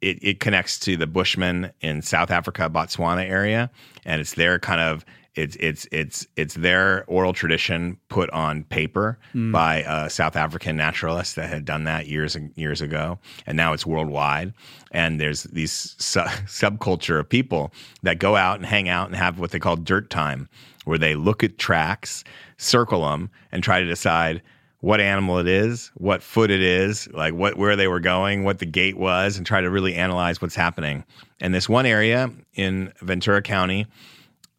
it, 0.00 0.18
it 0.22 0.40
connects 0.40 0.78
to 0.80 0.96
the 0.96 1.06
Bushmen 1.08 1.72
in 1.80 2.02
South 2.02 2.30
Africa, 2.30 2.70
Botswana 2.72 3.28
area, 3.28 3.70
and 4.04 4.20
it's 4.20 4.34
their 4.34 4.58
kind 4.60 4.80
of 4.80 5.04
it's 5.34 5.56
it's 5.60 5.86
it's 5.92 6.26
it's 6.36 6.54
their 6.54 7.04
oral 7.06 7.32
tradition 7.32 7.96
put 8.08 8.28
on 8.30 8.64
paper 8.64 9.18
by 9.52 9.84
a 9.86 10.10
South 10.10 10.34
African 10.34 10.76
naturalist 10.76 11.36
that 11.36 11.48
had 11.48 11.64
done 11.64 11.84
that 11.84 12.08
years 12.08 12.34
and 12.34 12.50
years 12.56 12.80
ago, 12.80 13.18
and 13.46 13.56
now 13.56 13.72
it's 13.72 13.86
worldwide. 13.86 14.52
And 14.90 15.20
there's 15.20 15.44
these 15.44 15.94
su- 15.98 16.20
subculture 16.46 17.20
of 17.20 17.28
people 17.28 17.72
that 18.02 18.18
go 18.18 18.34
out 18.36 18.56
and 18.56 18.66
hang 18.66 18.88
out 18.88 19.06
and 19.08 19.16
have 19.16 19.38
what 19.38 19.52
they 19.52 19.60
call 19.60 19.76
dirt 19.76 20.10
time, 20.10 20.48
where 20.84 20.98
they 20.98 21.14
look 21.14 21.44
at 21.44 21.58
tracks, 21.58 22.24
circle 22.56 23.08
them, 23.08 23.30
and 23.52 23.62
try 23.62 23.80
to 23.80 23.86
decide 23.86 24.42
what 24.80 25.00
animal 25.00 25.38
it 25.38 25.48
is, 25.48 25.90
what 25.94 26.22
foot 26.22 26.50
it 26.50 26.62
is, 26.62 27.08
like 27.12 27.34
what 27.34 27.56
where 27.56 27.76
they 27.76 27.88
were 27.88 28.00
going, 28.00 28.44
what 28.44 28.60
the 28.60 28.66
gait 28.66 28.96
was, 28.96 29.36
and 29.36 29.46
try 29.46 29.60
to 29.60 29.70
really 29.70 29.94
analyze 29.94 30.40
what's 30.40 30.54
happening. 30.54 31.04
And 31.40 31.52
this 31.52 31.68
one 31.68 31.86
area 31.86 32.30
in 32.54 32.92
Ventura 33.00 33.42
County, 33.42 33.86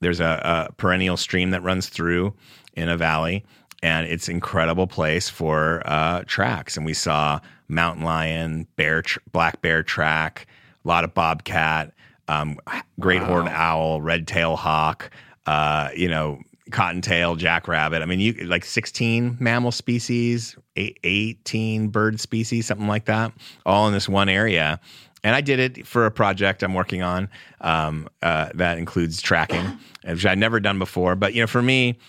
there's 0.02 0.20
a, 0.20 0.68
a 0.70 0.74
perennial 0.74 1.18
stream 1.18 1.52
that 1.52 1.64
runs 1.64 1.88
through 1.88 2.34
in 2.74 2.90
a 2.90 2.98
valley, 2.98 3.46
and 3.82 4.08
it's 4.08 4.28
an 4.28 4.36
incredible 4.36 4.88
place 4.88 5.30
for 5.30 5.82
uh, 5.86 6.24
tracks. 6.26 6.76
And 6.76 6.86
we 6.86 6.94
saw 6.94 7.40
mountain 7.70 8.04
lion, 8.04 8.68
bear, 8.76 9.02
tr- 9.02 9.20
black 9.32 9.62
bear 9.62 9.84
track, 9.84 10.48
a 10.84 10.88
lot 10.88 11.04
of 11.04 11.14
bobcat, 11.14 11.94
um, 12.28 12.58
great 13.00 13.22
horned 13.22 13.50
owl, 13.50 14.02
red 14.02 14.28
tail 14.28 14.56
hawk, 14.56 15.12
uh, 15.46 15.90
you 15.96 16.10
know, 16.10 16.40
cottontail, 16.72 17.36
jackrabbit. 17.36 18.02
I 18.02 18.06
mean, 18.06 18.20
you 18.20 18.34
like 18.46 18.66
16 18.66 19.38
mammal 19.40 19.72
species, 19.72 20.56
eight, 20.76 21.00
18 21.04 21.90
bird 21.90 22.20
species, 22.20 22.66
something 22.66 22.88
like 22.88 23.06
that, 23.06 23.32
all 23.66 23.88
in 23.88 23.94
this 23.94 24.10
one 24.10 24.30
area. 24.30 24.80
And 25.24 25.36
I 25.36 25.42
did 25.42 25.60
it 25.60 25.86
for 25.86 26.06
a 26.06 26.12
project 26.12 26.64
I'm 26.64 26.74
working 26.74 27.02
on 27.02 27.30
um, 27.62 28.08
uh, 28.22 28.50
that 28.56 28.78
includes 28.78 29.22
tracking, 29.22 29.78
which 30.06 30.26
I'd 30.26 30.38
never 30.38 30.60
done 30.60 30.80
before. 30.80 31.16
But 31.16 31.34
you 31.34 31.42
know, 31.42 31.48
for 31.48 31.62
me, 31.62 32.00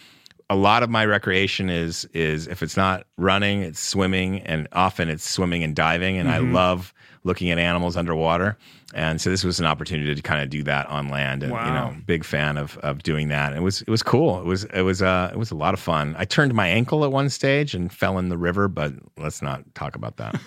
a 0.48 0.56
lot 0.56 0.82
of 0.82 0.90
my 0.90 1.04
recreation 1.06 1.70
is 1.70 2.04
is 2.12 2.46
if 2.46 2.62
it's 2.62 2.76
not 2.76 3.06
running, 3.16 3.62
it's 3.62 3.80
swimming, 3.80 4.40
and 4.40 4.68
often 4.72 5.08
it's 5.08 5.28
swimming 5.28 5.64
and 5.64 5.74
diving, 5.74 6.18
and 6.18 6.28
Mm-hmm. 6.28 6.48
I 6.48 6.52
love 6.52 6.94
looking 7.22 7.50
at 7.50 7.58
animals 7.58 7.96
underwater. 7.96 8.56
And 8.94 9.20
so 9.20 9.30
this 9.30 9.44
was 9.44 9.60
an 9.60 9.66
opportunity 9.66 10.14
to 10.14 10.22
kind 10.22 10.40
of 10.42 10.50
do 10.50 10.62
that 10.64 10.86
on 10.88 11.08
land, 11.08 11.42
and 11.44 11.52
you 11.52 11.58
know, 11.58 11.94
big 12.06 12.24
fan 12.24 12.56
of 12.56 12.76
of 12.78 13.02
doing 13.04 13.28
that. 13.28 13.52
It 13.52 13.60
was 13.62 13.82
it 13.82 13.88
was 13.88 14.02
cool. 14.02 14.40
It 14.40 14.46
was 14.46 14.64
it 14.64 14.82
was 14.82 15.00
uh 15.00 15.30
it 15.32 15.38
was 15.38 15.50
a 15.52 15.54
lot 15.54 15.74
of 15.74 15.80
fun. 15.80 16.16
I 16.18 16.24
turned 16.24 16.54
my 16.54 16.66
ankle 16.66 17.04
at 17.04 17.12
one 17.12 17.28
stage 17.30 17.72
and 17.74 17.92
fell 17.92 18.18
in 18.18 18.30
the 18.30 18.38
river, 18.38 18.66
but 18.66 18.92
let's 19.16 19.42
not 19.42 19.62
talk 19.76 19.94
about 19.94 20.16
that. 20.16 20.40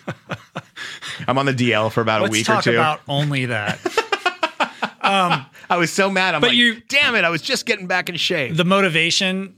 I'm 1.27 1.37
on 1.37 1.45
the 1.45 1.53
DL 1.53 1.91
for 1.91 2.01
about 2.01 2.19
a 2.21 2.23
Let's 2.23 2.31
week 2.33 2.49
or 2.49 2.61
two. 2.61 2.71
about 2.71 2.99
only 3.07 3.45
that. 3.45 3.79
um, 5.01 5.45
I 5.69 5.77
was 5.77 5.91
so 5.91 6.09
mad. 6.09 6.35
I'm 6.35 6.41
But 6.41 6.47
like, 6.49 6.57
you- 6.57 6.81
damn 6.89 7.15
it! 7.15 7.23
I 7.23 7.29
was 7.29 7.41
just 7.41 7.65
getting 7.65 7.87
back 7.87 8.09
in 8.09 8.15
shape. 8.17 8.55
the 8.57 8.65
motivation 8.65 9.55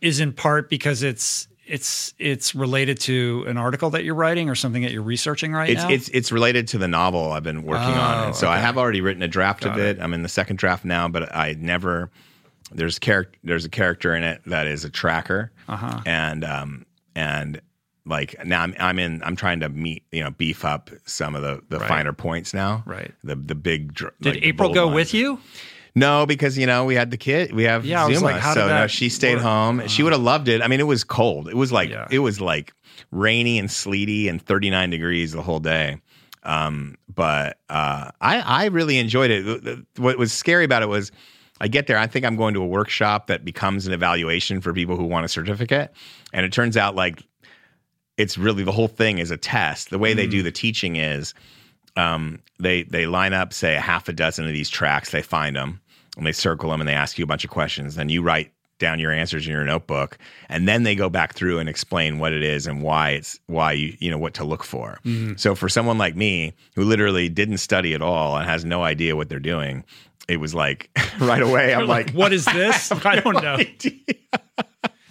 is 0.00 0.18
in 0.18 0.32
part 0.32 0.68
because 0.70 1.02
it's 1.02 1.46
it's 1.72 2.12
it's 2.18 2.54
related 2.54 3.00
to 3.00 3.44
an 3.48 3.56
article 3.56 3.90
that 3.90 4.04
you're 4.04 4.14
writing 4.14 4.48
or 4.50 4.54
something 4.54 4.82
that 4.82 4.92
you're 4.92 5.02
researching 5.02 5.52
right 5.52 5.70
It's 5.70 5.82
now. 5.82 5.90
it's 5.90 6.08
it's 6.10 6.30
related 6.30 6.68
to 6.68 6.78
the 6.78 6.86
novel 6.88 7.32
I've 7.32 7.42
been 7.42 7.62
working 7.64 7.94
on, 7.94 8.24
Oh, 8.24 8.26
and 8.28 8.36
so 8.36 8.48
I 8.48 8.58
have 8.58 8.76
already 8.76 9.00
written 9.00 9.22
a 9.22 9.28
draft 9.28 9.64
Got 9.64 9.78
of 9.78 9.84
it. 9.84 9.98
I'm 10.00 10.12
in 10.14 10.22
the 10.22 10.28
second 10.28 10.56
draft 10.56 10.84
now, 10.84 11.08
but 11.08 11.34
I 11.34 11.54
never. 11.58 12.10
There's 12.70 12.98
character. 12.98 13.38
There's 13.44 13.64
a 13.64 13.68
character 13.68 14.14
in 14.14 14.22
it 14.22 14.40
that 14.46 14.66
is 14.66 14.84
a 14.84 14.90
tracker, 14.90 15.50
Uh-huh. 15.68 16.00
and 16.06 16.44
um 16.44 16.86
and 17.14 17.60
like 18.04 18.34
now 18.44 18.62
I'm 18.62 18.74
I'm 18.78 18.98
in 18.98 19.22
I'm 19.24 19.36
trying 19.36 19.60
to 19.60 19.68
meet 19.68 20.04
you 20.12 20.22
know 20.24 20.30
beef 20.30 20.64
up 20.64 20.90
some 21.06 21.34
of 21.34 21.42
the 21.42 21.62
the 21.68 21.78
Right. 21.80 21.88
finer 21.88 22.12
points 22.12 22.52
now. 22.54 22.82
Right. 22.86 23.12
The 23.24 23.34
the 23.36 23.54
big. 23.54 23.94
dr- 23.94 24.14
Did 24.20 24.34
like 24.36 24.44
April 24.44 24.72
go 24.74 24.84
lines. 24.86 24.94
with 24.94 25.14
you? 25.14 25.38
No, 25.94 26.24
because 26.26 26.56
you 26.56 26.66
know 26.66 26.84
we 26.86 26.94
had 26.94 27.10
the 27.10 27.16
kid. 27.18 27.52
We 27.52 27.64
have 27.64 27.84
Yeah, 27.84 28.06
Zuma, 28.06 28.20
like, 28.20 28.42
so 28.54 28.66
no, 28.66 28.86
she 28.86 29.08
stayed 29.08 29.34
work? 29.36 29.44
Uh-huh. 29.44 29.48
home. 29.66 29.88
She 29.88 30.02
would 30.02 30.12
have 30.12 30.22
loved 30.22 30.48
it. 30.48 30.62
I 30.62 30.68
mean, 30.68 30.80
it 30.80 30.86
was 30.86 31.04
cold. 31.04 31.48
It 31.48 31.56
was 31.56 31.70
like 31.72 31.90
Yeah. 31.90 32.06
it 32.10 32.20
was 32.20 32.40
like 32.40 32.72
rainy 33.10 33.58
and 33.58 33.70
sleety 33.70 34.28
and 34.28 34.40
39 34.40 34.90
degrees 34.90 35.32
the 35.32 35.42
whole 35.42 35.60
day. 35.60 35.98
Um, 36.44 36.96
but 37.14 37.58
uh, 37.68 38.10
I 38.20 38.40
I 38.40 38.64
really 38.66 38.98
enjoyed 38.98 39.30
it. 39.30 39.78
What 39.98 40.18
was 40.18 40.32
scary 40.32 40.64
about 40.64 40.82
it 40.82 40.86
was 40.88 41.12
I 41.60 41.68
get 41.68 41.86
there. 41.86 41.98
I 41.98 42.06
think 42.08 42.24
I'm 42.24 42.36
going 42.36 42.54
to 42.54 42.62
a 42.62 42.66
workshop 42.66 43.28
that 43.28 43.44
becomes 43.44 43.86
an 43.86 43.92
evaluation 43.92 44.60
for 44.60 44.72
people 44.72 44.96
who 44.96 45.04
want 45.04 45.24
a 45.24 45.28
certificate, 45.28 45.92
and 46.32 46.44
it 46.46 46.52
turns 46.52 46.76
out 46.76 46.96
like 46.96 47.22
it's 48.16 48.36
really 48.36 48.64
the 48.64 48.72
whole 48.72 48.88
thing 48.88 49.18
is 49.18 49.30
a 49.30 49.36
test. 49.36 49.90
The 49.90 49.98
way 49.98 50.14
they 50.14 50.26
Mm. 50.26 50.30
do 50.30 50.42
the 50.42 50.50
teaching 50.52 50.96
is 50.96 51.32
um, 51.96 52.40
they 52.58 52.82
they 52.84 53.06
line 53.06 53.32
up 53.32 53.52
say 53.52 53.76
a 53.76 53.80
half 53.80 54.08
a 54.08 54.12
dozen 54.12 54.46
of 54.46 54.52
these 54.52 54.70
tracks. 54.70 55.10
They 55.10 55.22
find 55.22 55.56
them 55.56 55.80
and 56.16 56.26
they 56.26 56.32
circle 56.32 56.70
them 56.70 56.80
and 56.80 56.88
they 56.88 56.94
ask 56.94 57.18
you 57.18 57.24
a 57.24 57.26
bunch 57.26 57.44
of 57.44 57.50
questions. 57.50 57.94
Then 57.94 58.08
you 58.08 58.22
write 58.22 58.52
down 58.78 58.98
your 58.98 59.12
answers 59.12 59.46
in 59.46 59.52
your 59.52 59.64
notebook, 59.64 60.18
and 60.48 60.66
then 60.66 60.82
they 60.82 60.96
go 60.96 61.08
back 61.08 61.34
through 61.34 61.60
and 61.60 61.68
explain 61.68 62.18
what 62.18 62.32
it 62.32 62.42
is 62.42 62.66
and 62.66 62.82
why 62.82 63.10
it's 63.10 63.38
why 63.46 63.72
you 63.72 63.96
you 64.00 64.10
know 64.10 64.18
what 64.18 64.34
to 64.34 64.44
look 64.44 64.64
for. 64.64 64.98
So 65.36 65.54
for 65.54 65.68
someone 65.68 65.98
like 65.98 66.16
me 66.16 66.52
who 66.74 66.84
literally 66.84 67.28
didn't 67.28 67.58
study 67.58 67.94
at 67.94 68.02
all 68.02 68.36
and 68.36 68.48
has 68.48 68.64
no 68.64 68.82
idea 68.82 69.14
what 69.14 69.28
they're 69.28 69.38
doing, 69.38 69.84
it 70.28 70.38
was 70.38 70.54
like 70.54 70.90
right 71.20 71.42
away. 71.42 71.74
I'm 71.74 71.86
like, 71.86 72.10
what 72.10 72.32
is 72.32 72.44
this? 72.52 72.90
I 73.04 73.20
don't 73.20 73.42
know. 73.42 73.58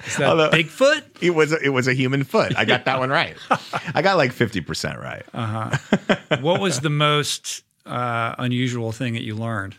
Is 0.07 0.17
that 0.17 0.29
Although- 0.29 0.49
Bigfoot? 0.51 1.03
It 1.21 1.31
was 1.35 1.51
a, 1.53 1.59
it 1.63 1.69
was 1.69 1.87
a 1.87 1.93
human 1.93 2.23
foot. 2.23 2.57
I 2.57 2.65
got 2.65 2.85
that 2.85 2.97
one 2.99 3.09
right. 3.11 3.37
I 3.93 4.01
got 4.01 4.17
like 4.17 4.31
fifty 4.31 4.59
percent 4.61 4.99
right. 4.99 5.23
Uh-huh. 5.33 6.37
What 6.41 6.59
was 6.59 6.79
the 6.79 6.89
most 6.89 7.63
uh, 7.85 8.33
unusual 8.39 8.91
thing 8.91 9.13
that 9.13 9.23
you 9.23 9.35
learned? 9.35 9.75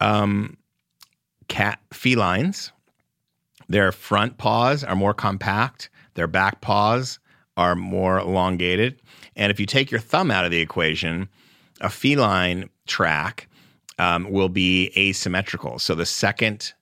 um, 0.00 0.56
cat 1.48 1.78
felines. 1.92 2.72
Their 3.68 3.92
front 3.92 4.36
paws 4.38 4.84
are 4.84 4.96
more 4.96 5.14
compact. 5.14 5.88
Their 6.14 6.26
back 6.26 6.60
paws 6.60 7.18
are 7.56 7.74
more 7.74 8.18
elongated. 8.18 9.00
And 9.36 9.50
if 9.50 9.58
you 9.60 9.66
take 9.66 9.90
your 9.90 10.00
thumb 10.00 10.30
out 10.30 10.44
of 10.44 10.50
the 10.50 10.58
equation, 10.58 11.28
a 11.80 11.88
feline 11.88 12.68
track 12.86 13.48
um, 13.98 14.30
will 14.30 14.48
be 14.48 14.90
asymmetrical. 14.96 15.78
So 15.78 15.94
the 15.94 16.04
second 16.06 16.72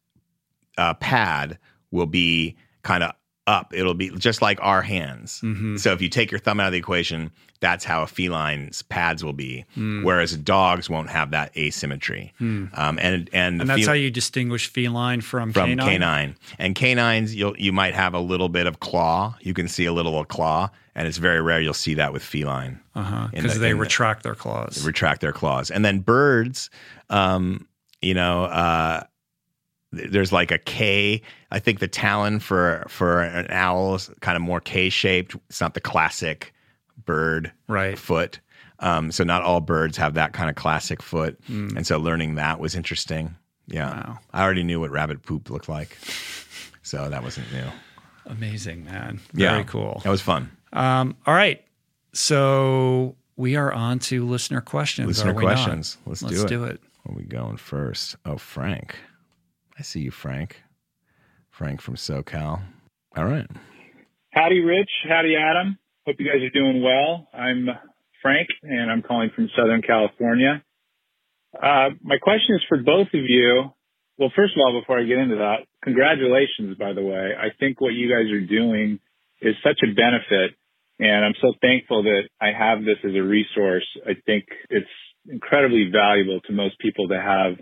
uh, 0.79 0.95
pad 0.95 1.59
will 1.93 2.07
be 2.07 2.57
kind 2.83 3.05
of 3.05 3.13
up. 3.47 3.73
It'll 3.75 3.95
be 3.95 4.11
just 4.11 4.41
like 4.43 4.59
our 4.63 4.83
hands. 4.83 5.41
Mm-hmm. 5.43 5.77
So 5.77 5.93
if 5.93 6.01
you 6.03 6.09
take 6.09 6.31
your 6.31 6.41
thumb 6.41 6.59
out 6.61 6.67
of 6.67 6.73
the 6.73 6.79
equation, 6.79 7.31
that's 7.61 7.85
how 7.85 8.03
a 8.03 8.07
feline's 8.07 8.83
pads 8.83 9.25
will 9.25 9.33
be. 9.33 9.65
Hmm. 9.75 10.03
Whereas 10.05 10.37
dogs 10.37 10.89
won't 10.91 11.11
have 11.11 11.31
that 11.33 11.57
asymmetry. 11.57 12.33
Um, 12.41 12.71
and 12.75 13.29
and, 13.33 13.61
And 13.61 13.61
that's 13.69 13.81
fel- 13.81 13.89
how 13.89 13.93
you 13.95 14.11
distinguish 14.13 14.69
feline 14.69 15.21
from, 15.21 15.53
from 15.53 15.71
canine? 15.71 15.87
canine. 15.89 16.37
And 16.59 16.75
canines, 16.75 17.35
you'll 17.35 17.57
you 17.57 17.73
might 17.73 17.95
have 17.95 18.15
a 18.15 18.21
little 18.21 18.49
bit 18.49 18.67
of 18.67 18.79
claw. 18.81 19.35
You 19.41 19.55
can 19.55 19.67
see 19.69 19.87
a 19.87 19.93
little 19.93 20.25
claw, 20.25 20.71
and 20.95 21.07
it's 21.09 21.19
very 21.19 21.41
rare 21.41 21.61
you'll 21.61 21.75
see 21.75 21.95
that 21.95 22.13
with 22.13 22.23
feline. 22.23 22.81
Uh-huh. 22.95 23.29
Because 23.33 23.55
the- 23.55 23.59
they 23.61 23.71
in 23.71 23.77
the- 23.77 23.83
retract 23.83 24.23
their 24.23 24.35
claws. 24.37 24.77
They 24.77 24.87
retract 24.87 25.21
their 25.21 25.33
claws. 25.33 25.71
And 25.71 25.85
then 25.85 25.99
birds, 26.01 26.71
um, 27.11 27.67
you 28.01 28.15
know, 28.15 28.45
uh, 28.45 29.03
there's 29.93 30.33
like 30.33 30.51
a 30.51 30.59
K. 30.59 31.23
I 31.51 31.59
think 31.59 31.79
the 31.81 31.89
talon 31.89 32.39
for 32.41 32.85
for 32.89 33.21
an 33.23 33.47
owl 33.51 33.95
is 33.95 34.11
kind 34.21 34.37
of 34.37 34.43
more 34.43 34.61
K 34.61 34.89
shaped. 34.89 35.37
It's 35.49 35.61
not 35.61 35.75
the 35.75 35.81
classic 35.81 36.53
bird 37.05 37.53
Right. 37.69 37.99
foot. 37.99 38.41
Um, 38.79 39.13
so 39.13 39.23
not 39.23 39.43
all 39.43 39.61
birds 39.61 39.97
have 39.97 40.15
that 40.15 40.33
kind 40.33 40.51
of 40.51 40.57
classic 40.57 41.03
foot. 41.03 41.41
Mm. 41.49 41.77
And 41.77 41.87
so 41.87 41.99
learning 41.99 42.35
that 42.37 42.59
was 42.59 42.75
interesting. 42.75 43.37
Yeah. 43.69 43.91
Wow. 43.91 44.19
I 44.33 44.43
already 44.43 44.65
knew 44.65 44.81
what 44.81 44.91
rabbit 44.91 45.23
poop 45.23 45.51
looked 45.51 45.69
like. 45.69 45.97
So 46.83 47.09
that 47.09 47.23
wasn't 47.23 47.53
new. 47.53 47.67
Amazing, 48.27 48.85
man. 48.85 49.21
Very 49.35 49.59
yeah. 49.59 49.63
cool. 49.65 50.01
That 50.05 50.11
was 50.11 50.21
fun. 50.21 50.51
Um, 50.73 51.17
all 51.27 51.35
right. 51.35 51.63
So 52.13 53.17
we 53.37 53.57
are 53.57 53.73
on 53.73 53.99
to 54.01 54.27
listener 54.27 54.61
questions. 54.61 55.07
Listener 55.09 55.33
are 55.33 55.35
we 55.35 55.45
not? 55.45 55.53
questions. 55.55 55.97
Let's, 56.07 56.23
Let's 56.23 56.37
do 56.39 56.45
it. 56.45 56.49
do 56.49 56.65
it. 56.65 56.81
Where 57.05 57.15
are 57.15 57.19
we 57.19 57.25
going 57.25 57.57
first? 57.57 58.17
Oh, 58.25 58.37
Frank. 58.37 58.97
I 59.83 59.85
see 59.85 59.99
you, 59.99 60.13
Frank. 60.13 60.63
Frank 61.51 61.81
from 61.81 61.97
SoCal. 61.97 62.63
All 63.17 63.25
right. 63.25 63.49
Howdy, 64.31 64.61
Rich. 64.61 64.91
Howdy, 65.09 65.35
Adam. 65.35 65.77
Hope 66.07 66.15
you 66.21 66.27
guys 66.27 66.41
are 66.41 66.51
doing 66.51 66.85
well. 66.85 67.27
I'm 67.35 67.67
Frank, 68.23 68.47
and 68.63 68.93
I'm 68.93 69.03
calling 69.03 69.31
from 69.35 69.51
Southern 69.57 69.83
California. 69.83 70.63
Uh, 71.61 71.99
my 72.01 72.19
question 72.23 72.55
is 72.55 72.63
for 72.69 72.79
both 72.79 73.09
of 73.09 73.25
you. 73.27 73.73
Well, 74.19 74.31
first 74.37 74.53
of 74.55 74.61
all, 74.65 74.81
before 74.81 75.01
I 75.01 75.03
get 75.03 75.19
into 75.19 75.35
that, 75.35 75.67
congratulations, 75.83 76.79
by 76.79 76.93
the 76.93 77.03
way. 77.03 77.33
I 77.37 77.49
think 77.59 77.81
what 77.81 77.93
you 77.93 78.09
guys 78.09 78.31
are 78.31 78.47
doing 78.47 79.01
is 79.41 79.57
such 79.65 79.81
a 79.83 79.93
benefit, 79.93 80.55
and 81.01 81.25
I'm 81.25 81.35
so 81.43 81.55
thankful 81.61 82.05
that 82.05 82.29
I 82.41 82.53
have 82.57 82.85
this 82.85 82.99
as 83.03 83.17
a 83.17 83.23
resource. 83.23 83.89
I 84.07 84.13
think 84.27 84.45
it's 84.71 84.87
incredibly 85.29 85.91
valuable 85.91 86.41
to 86.47 86.53
most 86.53 86.79
people 86.79 87.09
to 87.09 87.21
have 87.21 87.59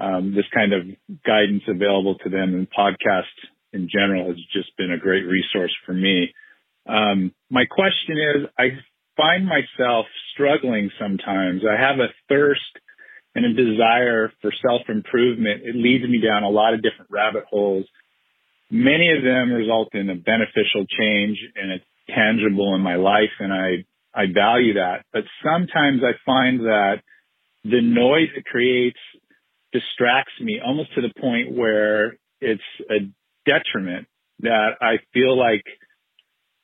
um, 0.00 0.34
this 0.34 0.46
kind 0.54 0.72
of 0.72 0.82
guidance 1.26 1.62
available 1.68 2.16
to 2.24 2.30
them, 2.30 2.54
and 2.54 2.68
podcast 2.70 3.34
in 3.72 3.88
general 3.92 4.26
has 4.26 4.36
just 4.52 4.76
been 4.76 4.92
a 4.92 4.98
great 4.98 5.24
resource 5.24 5.74
for 5.84 5.92
me. 5.92 6.32
Um, 6.88 7.32
my 7.50 7.64
question 7.66 8.16
is, 8.16 8.48
I 8.58 8.70
find 9.16 9.46
myself 9.46 10.06
struggling 10.32 10.90
sometimes. 10.98 11.62
I 11.68 11.78
have 11.80 11.98
a 11.98 12.08
thirst 12.28 12.60
and 13.34 13.44
a 13.44 13.52
desire 13.52 14.32
for 14.40 14.52
self-improvement. 14.66 15.62
It 15.64 15.76
leads 15.76 16.04
me 16.08 16.20
down 16.20 16.44
a 16.44 16.48
lot 16.48 16.74
of 16.74 16.82
different 16.82 17.10
rabbit 17.10 17.44
holes. 17.50 17.84
Many 18.70 19.10
of 19.16 19.22
them 19.22 19.52
result 19.52 19.94
in 19.94 20.08
a 20.08 20.14
beneficial 20.14 20.86
change 20.98 21.38
and 21.56 21.72
it's 21.72 21.84
tangible 22.08 22.74
in 22.74 22.80
my 22.80 22.96
life 22.96 23.34
and 23.40 23.52
I, 23.52 23.84
I 24.14 24.26
value 24.32 24.74
that. 24.74 25.04
But 25.12 25.24
sometimes 25.44 26.00
I 26.02 26.12
find 26.24 26.60
that 26.60 27.02
the 27.64 27.82
noise 27.82 28.28
it 28.36 28.44
creates 28.44 28.98
distracts 29.72 30.32
me 30.40 30.60
almost 30.64 30.94
to 30.94 31.02
the 31.02 31.12
point 31.20 31.56
where 31.56 32.16
it's 32.40 32.62
a 32.90 33.08
detriment 33.44 34.06
that 34.40 34.72
I 34.80 34.98
feel 35.12 35.36
like 35.38 35.64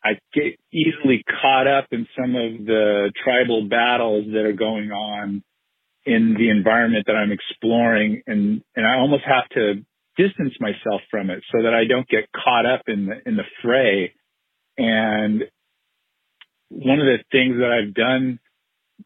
I 0.04 0.18
get 0.34 0.58
easily 0.72 1.24
caught 1.40 1.66
up 1.66 1.86
in 1.90 2.06
some 2.18 2.36
of 2.36 2.66
the 2.66 3.12
tribal 3.24 3.68
battles 3.68 4.26
that 4.32 4.44
are 4.44 4.52
going 4.52 4.90
on 4.90 5.42
in 6.04 6.34
the 6.38 6.50
environment 6.50 7.06
that 7.06 7.16
I'm 7.16 7.32
exploring 7.32 8.22
and, 8.26 8.62
and 8.76 8.86
I 8.86 8.98
almost 8.98 9.24
have 9.24 9.48
to 9.54 9.82
distance 10.16 10.52
myself 10.60 11.00
from 11.10 11.30
it 11.30 11.42
so 11.50 11.62
that 11.62 11.74
I 11.74 11.86
don't 11.88 12.06
get 12.08 12.28
caught 12.32 12.66
up 12.66 12.82
in 12.86 13.06
the, 13.06 13.14
in 13.26 13.36
the 13.36 13.48
fray. 13.62 14.12
And 14.76 15.44
one 16.68 17.00
of 17.00 17.06
the 17.06 17.18
things 17.32 17.56
that 17.56 17.72
I've 17.72 17.94
done 17.94 18.38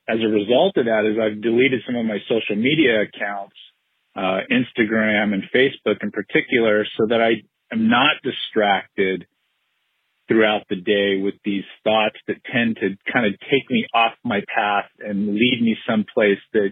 as 0.08 0.18
a 0.20 0.28
result 0.28 0.76
of 0.76 0.86
that 0.86 1.04
is 1.06 1.16
I've 1.16 1.40
deleted 1.40 1.82
some 1.86 1.96
of 1.96 2.04
my 2.04 2.18
social 2.28 2.56
media 2.56 3.02
accounts, 3.02 3.56
uh, 4.18 4.40
Instagram 4.50 5.32
and 5.32 5.44
Facebook 5.54 6.02
in 6.02 6.10
particular, 6.10 6.84
so 6.96 7.06
that 7.08 7.20
I 7.20 7.42
am 7.72 7.88
not 7.88 8.16
distracted 8.24 9.26
throughout 10.26 10.62
the 10.68 10.76
day 10.76 11.22
with 11.22 11.34
these 11.44 11.64
thoughts 11.84 12.16
that 12.26 12.36
tend 12.52 12.76
to 12.76 12.88
kind 13.12 13.26
of 13.26 13.32
take 13.50 13.70
me 13.70 13.86
off 13.94 14.12
my 14.24 14.40
path 14.54 14.90
and 14.98 15.28
lead 15.28 15.60
me 15.62 15.76
someplace 15.88 16.42
that 16.52 16.70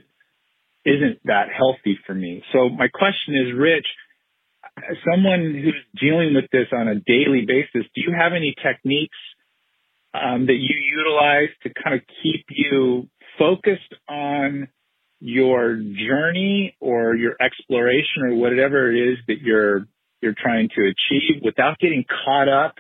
isn't 0.85 1.19
that 1.25 1.49
healthy 1.57 1.99
for 2.07 2.15
me. 2.15 2.43
So 2.53 2.69
my 2.69 2.89
question 2.89 3.35
is, 3.35 3.57
Rich, 3.57 3.87
someone 5.11 5.55
who's 5.55 5.85
dealing 6.01 6.35
with 6.35 6.51
this 6.53 6.69
on 6.73 6.89
a 6.89 6.97
daily 6.97 7.45
basis, 7.47 7.89
do 7.95 8.03
you 8.03 8.15
have 8.17 8.33
any 8.33 8.55
techniques 8.63 9.19
um, 10.15 10.47
that 10.47 10.59
you 10.59 10.75
utilize 10.99 11.51
to 11.63 11.71
kind 11.83 11.97
of 11.97 12.03
keep 12.23 12.45
you 12.51 13.09
focused 13.39 13.93
on 14.09 14.69
your 15.21 15.77
journey 15.77 16.77
or 16.81 17.15
your 17.15 17.37
exploration 17.41 18.23
or 18.25 18.35
whatever 18.35 18.93
it 18.93 19.13
is 19.13 19.19
that 19.29 19.41
you're 19.41 19.87
you're 20.21 20.35
trying 20.41 20.69
to 20.75 20.83
achieve 20.83 21.43
without 21.43 21.79
getting 21.79 22.05
caught 22.25 22.49
up 22.49 22.75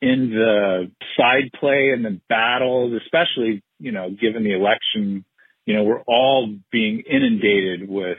in 0.00 0.30
the 0.30 0.90
side 1.16 1.50
play 1.58 1.90
and 1.94 2.04
the 2.04 2.20
battles, 2.28 2.92
especially, 3.04 3.62
you 3.78 3.92
know, 3.92 4.10
given 4.10 4.44
the 4.44 4.54
election, 4.54 5.24
you 5.66 5.74
know, 5.74 5.84
we're 5.84 6.02
all 6.02 6.54
being 6.72 7.02
inundated 7.08 7.88
with 7.88 8.18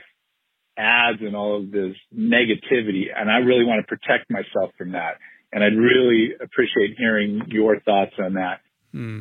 ads 0.78 1.18
and 1.20 1.34
all 1.34 1.60
of 1.60 1.70
this 1.70 1.96
negativity. 2.16 3.06
And 3.14 3.30
I 3.30 3.38
really 3.38 3.64
want 3.64 3.86
to 3.86 3.86
protect 3.86 4.30
myself 4.30 4.70
from 4.78 4.92
that. 4.92 5.18
And 5.52 5.62
I'd 5.62 5.76
really 5.76 6.30
appreciate 6.40 6.96
hearing 6.96 7.42
your 7.48 7.80
thoughts 7.80 8.12
on 8.18 8.34
that. 8.34 8.60
Hmm. 8.92 9.20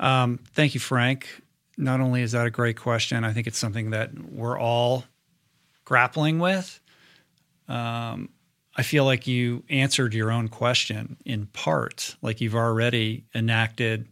Um, 0.00 0.40
thank 0.54 0.74
you, 0.74 0.80
Frank. 0.80 1.42
Not 1.76 2.00
only 2.00 2.22
is 2.22 2.32
that 2.32 2.46
a 2.46 2.50
great 2.50 2.76
question, 2.76 3.24
I 3.24 3.32
think 3.32 3.46
it's 3.46 3.58
something 3.58 3.90
that 3.90 4.10
we're 4.30 4.58
all 4.58 5.04
grappling 5.84 6.38
with. 6.38 6.80
Um, 7.68 8.30
I 8.76 8.82
feel 8.82 9.04
like 9.04 9.26
you 9.26 9.64
answered 9.70 10.14
your 10.14 10.30
own 10.30 10.48
question 10.48 11.16
in 11.24 11.46
part, 11.46 12.16
like 12.22 12.40
you've 12.40 12.54
already 12.54 13.24
enacted 13.34 14.08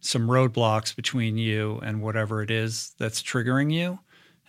some 0.00 0.28
roadblocks 0.28 0.94
between 0.94 1.36
you 1.36 1.80
and 1.82 2.00
whatever 2.00 2.42
it 2.42 2.50
is 2.50 2.94
that's 2.98 3.22
triggering 3.22 3.72
you. 3.72 3.98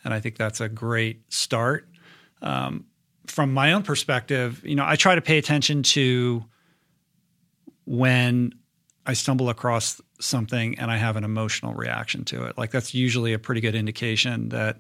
And 0.04 0.14
I 0.14 0.20
think 0.20 0.38
that's 0.38 0.62
a 0.62 0.70
great 0.70 1.22
start. 1.34 1.88
Um, 2.42 2.86
from 3.26 3.54
my 3.54 3.74
own 3.74 3.84
perspective, 3.84 4.62
you 4.64 4.76
know, 4.76 4.86
I 4.86 4.96
try 4.96 5.16
to 5.16 5.22
pay 5.22 5.38
attention 5.38 5.84
to 5.84 6.46
when 7.86 8.54
I 9.06 9.14
stumble 9.14 9.50
across 9.50 10.00
something 10.20 10.78
and 10.80 10.90
I 10.90 10.98
have 10.98 11.16
an 11.16 11.24
emotional 11.24 11.74
reaction 11.74 12.26
to 12.26 12.46
it. 12.46 12.58
Like 12.58 12.72
that's 12.72 12.94
usually 12.94 13.34
a 13.34 13.40
pretty 13.40 13.62
good 13.62 13.76
indication 13.76 14.50
that 14.50 14.78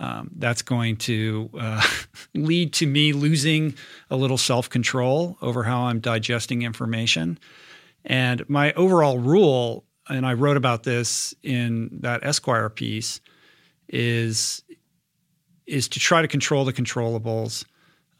um, 0.00 0.30
that's 0.36 0.62
going 0.62 0.96
to 0.98 1.50
uh, 1.58 1.82
lead 2.34 2.72
to 2.74 2.86
me 2.86 3.12
losing 3.12 3.74
a 4.10 4.16
little 4.16 4.38
self 4.38 4.70
control 4.70 5.36
over 5.42 5.64
how 5.64 5.82
I'm 5.82 6.00
digesting 6.00 6.62
information. 6.62 7.38
And 8.04 8.48
my 8.48 8.72
overall 8.74 9.18
rule, 9.18 9.84
and 10.08 10.24
I 10.24 10.34
wrote 10.34 10.56
about 10.56 10.84
this 10.84 11.34
in 11.42 11.90
that 12.00 12.24
Esquire 12.24 12.70
piece, 12.70 13.20
is 13.88 14.62
is 15.66 15.88
to 15.88 16.00
try 16.00 16.22
to 16.22 16.28
control 16.28 16.64
the 16.64 16.72
controllables, 16.72 17.64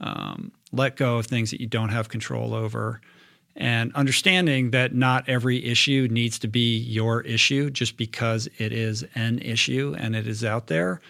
um, 0.00 0.52
let 0.70 0.96
go 0.96 1.16
of 1.16 1.26
things 1.26 1.50
that 1.50 1.60
you 1.60 1.66
don't 1.66 1.88
have 1.88 2.08
control 2.08 2.52
over, 2.54 3.00
and 3.58 3.92
understanding 3.96 4.70
that 4.70 4.94
not 4.94 5.28
every 5.28 5.64
issue 5.64 6.06
needs 6.10 6.38
to 6.38 6.48
be 6.48 6.78
your 6.78 7.22
issue 7.22 7.70
just 7.70 7.96
because 7.96 8.48
it 8.58 8.72
is 8.72 9.04
an 9.16 9.40
issue 9.40 9.96
and 9.98 10.14
it 10.14 10.28
is 10.28 10.44
out 10.44 10.68
there. 10.68 11.00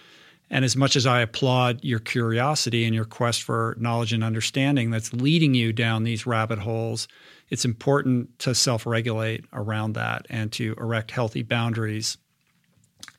And 0.48 0.64
as 0.64 0.74
much 0.74 0.96
as 0.96 1.06
I 1.06 1.20
applaud 1.20 1.84
your 1.84 1.98
curiosity 1.98 2.86
and 2.86 2.94
your 2.94 3.04
quest 3.04 3.42
for 3.42 3.76
knowledge 3.78 4.14
and 4.14 4.24
understanding 4.24 4.90
that's 4.90 5.12
leading 5.12 5.52
you 5.52 5.74
down 5.74 6.04
these 6.04 6.26
rabbit 6.26 6.58
holes, 6.58 7.06
it's 7.50 7.66
important 7.66 8.38
to 8.40 8.54
self 8.54 8.86
regulate 8.86 9.44
around 9.52 9.92
that 9.92 10.24
and 10.30 10.50
to 10.52 10.74
erect 10.78 11.10
healthy 11.10 11.42
boundaries. 11.42 12.16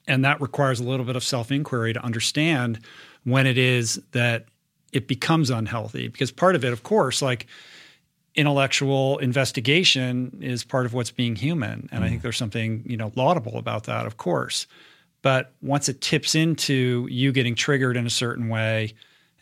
And 0.07 0.25
that 0.25 0.41
requires 0.41 0.79
a 0.79 0.83
little 0.83 1.05
bit 1.05 1.15
of 1.15 1.23
self 1.23 1.51
inquiry 1.51 1.93
to 1.93 2.03
understand 2.03 2.79
when 3.25 3.45
it 3.45 3.59
is 3.59 4.01
that 4.13 4.45
it 4.91 5.07
becomes 5.07 5.51
unhealthy. 5.51 6.07
Because 6.07 6.31
part 6.31 6.55
of 6.55 6.65
it, 6.65 6.73
of 6.73 6.81
course, 6.81 7.21
like 7.21 7.45
intellectual 8.39 9.17
investigation 9.17 10.39
is 10.41 10.63
part 10.63 10.85
of 10.85 10.93
what's 10.93 11.11
being 11.11 11.35
human. 11.35 11.89
And 11.91 12.01
mm. 12.01 12.05
I 12.05 12.09
think 12.09 12.21
there's 12.21 12.37
something, 12.37 12.83
you 12.85 12.95
know, 12.95 13.11
laudable 13.17 13.57
about 13.57 13.83
that, 13.83 14.05
of 14.05 14.15
course. 14.15 14.65
But 15.21 15.51
once 15.61 15.89
it 15.89 15.99
tips 15.99 16.35
into 16.35 17.05
you 17.11 17.33
getting 17.33 17.53
triggered 17.53 17.97
in 17.97 18.05
a 18.05 18.09
certain 18.09 18.47
way, 18.47 18.93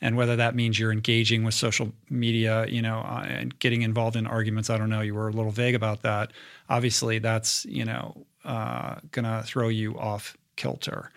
and 0.01 0.17
whether 0.17 0.35
that 0.35 0.55
means 0.55 0.79
you're 0.79 0.91
engaging 0.91 1.43
with 1.43 1.53
social 1.53 1.91
media, 2.09 2.65
you 2.67 2.81
know, 2.81 2.99
uh, 2.99 3.23
and 3.27 3.57
getting 3.59 3.83
involved 3.83 4.15
in 4.15 4.25
arguments, 4.25 4.71
I 4.71 4.77
don't 4.77 4.89
know. 4.89 5.01
You 5.01 5.13
were 5.13 5.27
a 5.27 5.31
little 5.31 5.51
vague 5.51 5.75
about 5.75 6.01
that. 6.01 6.33
Obviously, 6.67 7.19
that's 7.19 7.65
you 7.65 7.85
know 7.85 8.25
uh, 8.45 8.95
going 9.11 9.25
to 9.25 9.43
throw 9.45 9.67
you 9.67 9.97
off 9.99 10.35
kilter. 10.55 11.11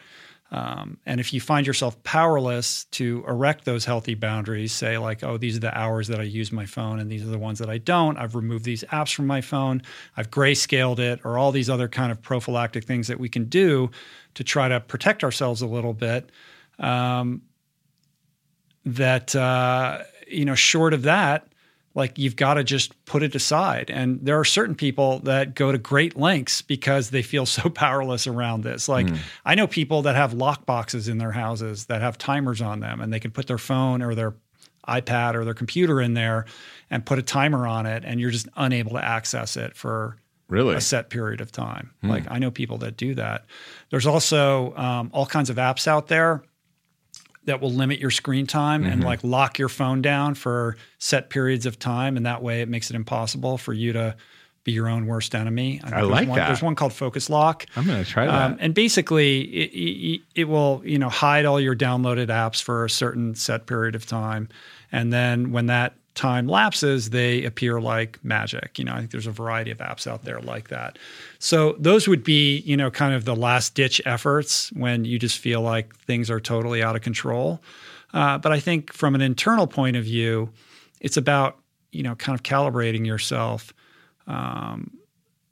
Um, 0.52 0.98
and 1.06 1.20
if 1.20 1.32
you 1.32 1.40
find 1.40 1.66
yourself 1.66 2.02
powerless 2.02 2.84
to 2.86 3.24
erect 3.28 3.64
those 3.64 3.84
healthy 3.84 4.14
boundaries, 4.14 4.72
say 4.72 4.98
like, 4.98 5.22
oh, 5.22 5.36
these 5.36 5.56
are 5.56 5.60
the 5.60 5.78
hours 5.78 6.08
that 6.08 6.18
I 6.18 6.24
use 6.24 6.50
my 6.50 6.66
phone, 6.66 6.98
and 6.98 7.10
these 7.10 7.22
are 7.22 7.30
the 7.30 7.38
ones 7.38 7.60
that 7.60 7.70
I 7.70 7.78
don't. 7.78 8.16
I've 8.16 8.34
removed 8.34 8.64
these 8.64 8.82
apps 8.84 9.14
from 9.14 9.26
my 9.26 9.40
phone. 9.40 9.82
I've 10.16 10.30
grayscaled 10.30 10.98
it, 10.98 11.20
or 11.24 11.38
all 11.38 11.52
these 11.52 11.70
other 11.70 11.86
kind 11.88 12.10
of 12.10 12.20
prophylactic 12.20 12.84
things 12.84 13.06
that 13.06 13.20
we 13.20 13.28
can 13.28 13.44
do 13.44 13.90
to 14.34 14.42
try 14.42 14.68
to 14.68 14.80
protect 14.80 15.22
ourselves 15.22 15.62
a 15.62 15.66
little 15.66 15.94
bit. 15.94 16.30
Um, 16.78 17.42
that 18.84 19.36
uh, 19.36 20.02
you 20.26 20.44
know, 20.44 20.54
short 20.54 20.94
of 20.94 21.02
that, 21.02 21.46
like 21.94 22.18
you've 22.18 22.36
got 22.36 22.54
to 22.54 22.64
just 22.64 23.04
put 23.04 23.22
it 23.22 23.34
aside. 23.34 23.90
And 23.90 24.20
there 24.22 24.38
are 24.38 24.44
certain 24.44 24.74
people 24.74 25.18
that 25.20 25.54
go 25.54 25.72
to 25.72 25.78
great 25.78 26.16
lengths 26.16 26.62
because 26.62 27.10
they 27.10 27.22
feel 27.22 27.46
so 27.46 27.68
powerless 27.68 28.26
around 28.26 28.62
this. 28.62 28.88
Like 28.88 29.06
mm. 29.06 29.18
I 29.44 29.54
know 29.54 29.66
people 29.66 30.02
that 30.02 30.16
have 30.16 30.32
lock 30.32 30.66
boxes 30.66 31.08
in 31.08 31.18
their 31.18 31.32
houses 31.32 31.86
that 31.86 32.00
have 32.00 32.16
timers 32.16 32.62
on 32.62 32.80
them, 32.80 33.00
and 33.00 33.12
they 33.12 33.20
can 33.20 33.30
put 33.30 33.46
their 33.46 33.58
phone 33.58 34.02
or 34.02 34.14
their 34.14 34.34
iPad 34.88 35.34
or 35.34 35.44
their 35.44 35.54
computer 35.54 36.00
in 36.00 36.14
there 36.14 36.46
and 36.90 37.04
put 37.04 37.18
a 37.18 37.22
timer 37.22 37.66
on 37.66 37.86
it, 37.86 38.04
and 38.04 38.20
you're 38.20 38.30
just 38.30 38.48
unable 38.56 38.92
to 38.92 39.04
access 39.04 39.56
it 39.56 39.76
for 39.76 40.16
really 40.48 40.74
a 40.74 40.80
set 40.80 41.10
period 41.10 41.40
of 41.40 41.52
time. 41.52 41.90
Hmm. 42.02 42.10
Like 42.10 42.24
I 42.30 42.38
know 42.38 42.50
people 42.50 42.78
that 42.78 42.96
do 42.96 43.14
that. 43.16 43.46
There's 43.90 44.06
also 44.06 44.74
um, 44.76 45.10
all 45.12 45.26
kinds 45.26 45.50
of 45.50 45.56
apps 45.56 45.86
out 45.86 46.08
there 46.08 46.42
that 47.50 47.60
will 47.60 47.72
limit 47.72 47.98
your 47.98 48.10
screen 48.10 48.46
time 48.46 48.84
mm-hmm. 48.84 48.92
and 48.92 49.04
like 49.04 49.22
lock 49.24 49.58
your 49.58 49.68
phone 49.68 50.00
down 50.00 50.34
for 50.34 50.76
set 50.98 51.30
periods 51.30 51.66
of 51.66 51.78
time, 51.78 52.16
and 52.16 52.24
that 52.26 52.42
way 52.42 52.62
it 52.62 52.68
makes 52.68 52.90
it 52.90 52.96
impossible 52.96 53.58
for 53.58 53.72
you 53.72 53.92
to 53.92 54.16
be 54.62 54.72
your 54.72 54.88
own 54.88 55.06
worst 55.06 55.34
enemy. 55.34 55.80
I, 55.82 55.98
I 55.98 56.00
like 56.02 56.28
one, 56.28 56.38
that. 56.38 56.46
There's 56.46 56.62
one 56.62 56.76
called 56.76 56.92
Focus 56.92 57.28
Lock. 57.28 57.66
I'm 57.76 57.86
going 57.86 58.04
to 58.04 58.08
try 58.08 58.26
that. 58.26 58.34
Um, 58.34 58.56
and 58.60 58.72
basically, 58.72 59.40
it, 59.40 59.70
it, 59.72 60.20
it, 60.34 60.44
will 60.44 60.82
you 60.84 60.98
know 60.98 61.08
hide 61.08 61.44
all 61.44 61.60
your 61.60 61.74
downloaded 61.74 62.28
apps 62.28 62.62
for 62.62 62.84
a 62.84 62.90
certain 62.90 63.34
set 63.34 63.66
period 63.66 63.94
of 63.94 64.06
time, 64.06 64.48
and 64.92 65.12
then 65.12 65.50
when 65.50 65.66
that 65.66 65.94
time 66.14 66.46
lapses, 66.46 67.10
they 67.10 67.44
appear 67.44 67.80
like 67.80 68.22
magic. 68.24 68.78
You 68.78 68.84
know, 68.84 68.94
I 68.94 68.98
think 68.98 69.10
there's 69.10 69.26
a 69.26 69.32
variety 69.32 69.70
of 69.70 69.78
apps 69.78 70.06
out 70.06 70.24
there 70.24 70.40
like 70.40 70.68
that. 70.68 70.98
So 71.38 71.76
those 71.78 72.08
would 72.08 72.24
be, 72.24 72.58
you 72.58 72.76
know, 72.76 72.90
kind 72.90 73.14
of 73.14 73.24
the 73.24 73.36
last 73.36 73.74
ditch 73.74 74.00
efforts 74.04 74.70
when 74.72 75.04
you 75.04 75.18
just 75.18 75.38
feel 75.38 75.60
like 75.60 75.96
things 75.96 76.30
are 76.30 76.40
totally 76.40 76.82
out 76.82 76.96
of 76.96 77.02
control. 77.02 77.62
Uh, 78.12 78.38
but 78.38 78.52
I 78.52 78.60
think 78.60 78.92
from 78.92 79.14
an 79.14 79.20
internal 79.20 79.66
point 79.66 79.96
of 79.96 80.04
view, 80.04 80.50
it's 81.00 81.16
about, 81.16 81.58
you 81.92 82.02
know, 82.02 82.14
kind 82.16 82.38
of 82.38 82.42
calibrating 82.42 83.06
yourself 83.06 83.72
um, 84.26 84.90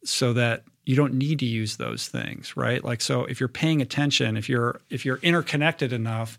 so 0.05 0.33
that 0.33 0.65
you 0.85 0.97
don't 0.97 1.15
need 1.15 1.39
to 1.39 1.47
use 1.47 1.77
those 1.77 2.09
things, 2.09 2.57
right? 2.57 2.83
Like 2.83 3.01
so 3.01 3.25
if 3.27 3.41
you're 3.41 3.49
paying 3.49 3.81
attention, 3.83 4.37
if 4.37 4.49
you're 4.49 4.81
if 4.91 5.05
you're 5.05 5.19
interconnected 5.19 5.93
enough, 5.93 6.39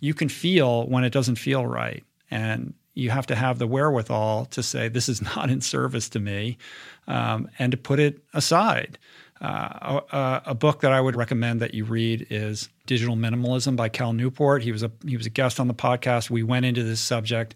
you 0.00 0.14
can 0.14 0.28
feel 0.28 0.86
when 0.86 1.02
it 1.02 1.12
doesn't 1.12 1.36
feel 1.36 1.66
right. 1.66 2.04
And 2.30 2.74
you 2.96 3.10
have 3.10 3.26
to 3.26 3.36
have 3.36 3.58
the 3.60 3.66
wherewithal 3.66 4.46
to 4.46 4.62
say 4.62 4.88
this 4.88 5.08
is 5.08 5.22
not 5.36 5.50
in 5.50 5.60
service 5.60 6.08
to 6.08 6.18
me 6.18 6.58
um, 7.06 7.48
and 7.58 7.70
to 7.70 7.76
put 7.76 8.00
it 8.00 8.18
aside 8.34 8.98
uh, 9.40 10.00
a, 10.12 10.42
a, 10.46 10.54
book 10.54 10.80
that 10.80 10.92
I 10.92 11.00
would 11.00 11.14
recommend 11.14 11.60
that 11.60 11.74
you 11.74 11.84
read 11.84 12.26
is 12.30 12.70
Digital 12.86 13.16
Minimalism 13.16 13.76
by 13.76 13.90
Cal 13.90 14.14
Newport. 14.14 14.62
He 14.62 14.72
was 14.72 14.82
a 14.82 14.90
he 15.06 15.16
was 15.16 15.26
a 15.26 15.30
guest 15.30 15.60
on 15.60 15.68
the 15.68 15.74
podcast. 15.74 16.30
We 16.30 16.42
went 16.42 16.64
into 16.64 16.82
this 16.82 17.00
subject 17.00 17.54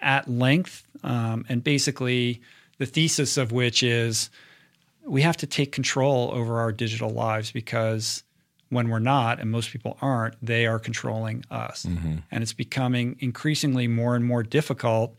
at 0.00 0.28
length, 0.28 0.84
um, 1.02 1.46
and 1.48 1.64
basically 1.64 2.42
the 2.76 2.84
thesis 2.84 3.38
of 3.38 3.52
which 3.52 3.82
is 3.82 4.28
we 5.06 5.22
have 5.22 5.36
to 5.38 5.46
take 5.46 5.72
control 5.72 6.30
over 6.32 6.60
our 6.60 6.72
digital 6.72 7.08
lives 7.08 7.50
because 7.50 8.22
when 8.74 8.90
we're 8.90 8.98
not, 8.98 9.40
and 9.40 9.50
most 9.50 9.70
people 9.70 9.96
aren't, 10.02 10.34
they 10.44 10.66
are 10.66 10.78
controlling 10.78 11.44
us. 11.50 11.86
Mm-hmm. 11.86 12.16
And 12.30 12.42
it's 12.42 12.52
becoming 12.52 13.16
increasingly 13.20 13.88
more 13.88 14.14
and 14.16 14.24
more 14.24 14.42
difficult 14.42 15.16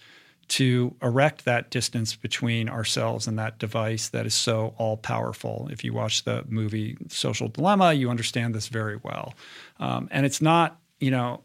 to 0.48 0.95
erect 1.02 1.45
that 1.45 1.72
distance 1.72 2.15
between 2.15 2.69
ourselves 2.69 3.26
and 3.27 3.40
that 3.40 3.57
device 3.57 4.10
that 4.10 4.27
is 4.27 4.36
so 4.36 4.76
all 4.77 4.98
powerful. 4.98 5.68
If 5.72 5.84
you 5.84 5.91
watch 5.94 6.23
the 6.23 6.44
movie 6.48 6.98
Social 7.07 7.48
Dilemma, 7.48 7.94
you 7.94 8.11
understand 8.11 8.53
this 8.53 8.68
very 8.68 8.99
well. 9.02 9.34
Um, 9.80 10.07
and 10.11 10.23
it's 10.23 10.41
not, 10.41 10.80
you 10.99 11.10
know, 11.10 11.41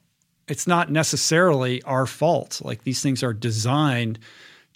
it's 0.49 0.67
not 0.67 0.91
necessarily 0.91 1.83
our 1.85 2.05
fault. 2.05 2.61
Like 2.63 2.83
these 2.83 3.01
things 3.01 3.23
are 3.23 3.33
designed 3.33 4.19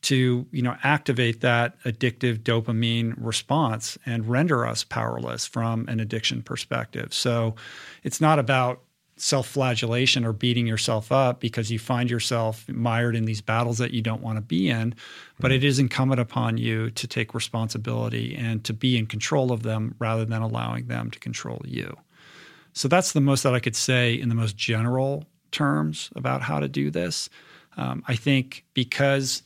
to 0.04 0.46
you 0.50 0.62
know 0.62 0.76
activate 0.82 1.40
that 1.40 1.82
addictive 1.84 2.38
dopamine 2.38 3.14
response 3.16 3.98
and 4.06 4.28
render 4.28 4.66
us 4.66 4.84
powerless 4.84 5.46
from 5.46 5.88
an 5.88 6.00
addiction 6.00 6.42
perspective. 6.42 7.12
So 7.12 7.54
it's 8.02 8.20
not 8.20 8.38
about 8.38 8.82
self-flagellation 9.16 10.24
or 10.24 10.32
beating 10.32 10.66
yourself 10.66 11.12
up 11.12 11.38
because 11.38 11.70
you 11.70 11.78
find 11.78 12.10
yourself 12.10 12.68
mired 12.68 13.14
in 13.14 13.26
these 13.26 13.40
battles 13.40 13.78
that 13.78 13.92
you 13.92 14.02
don't 14.02 14.22
want 14.22 14.36
to 14.36 14.42
be 14.42 14.68
in 14.68 14.92
but 15.38 15.52
it 15.52 15.62
is 15.62 15.78
incumbent 15.78 16.20
upon 16.20 16.58
you 16.58 16.90
to 16.90 17.06
take 17.06 17.32
responsibility 17.32 18.34
and 18.34 18.64
to 18.64 18.72
be 18.72 18.96
in 18.98 19.06
control 19.06 19.52
of 19.52 19.62
them 19.62 19.94
rather 20.00 20.24
than 20.24 20.42
allowing 20.42 20.86
them 20.86 21.10
to 21.12 21.18
control 21.20 21.60
you. 21.64 21.96
So 22.72 22.88
that's 22.88 23.12
the 23.12 23.20
most 23.20 23.44
that 23.44 23.54
i 23.54 23.60
could 23.60 23.76
say 23.76 24.14
in 24.14 24.28
the 24.28 24.34
most 24.34 24.56
general 24.56 25.24
terms 25.52 26.10
about 26.16 26.42
how 26.42 26.58
to 26.58 26.68
do 26.68 26.90
this. 26.90 27.28
Um, 27.76 28.02
i 28.08 28.16
think 28.16 28.64
because 28.74 29.44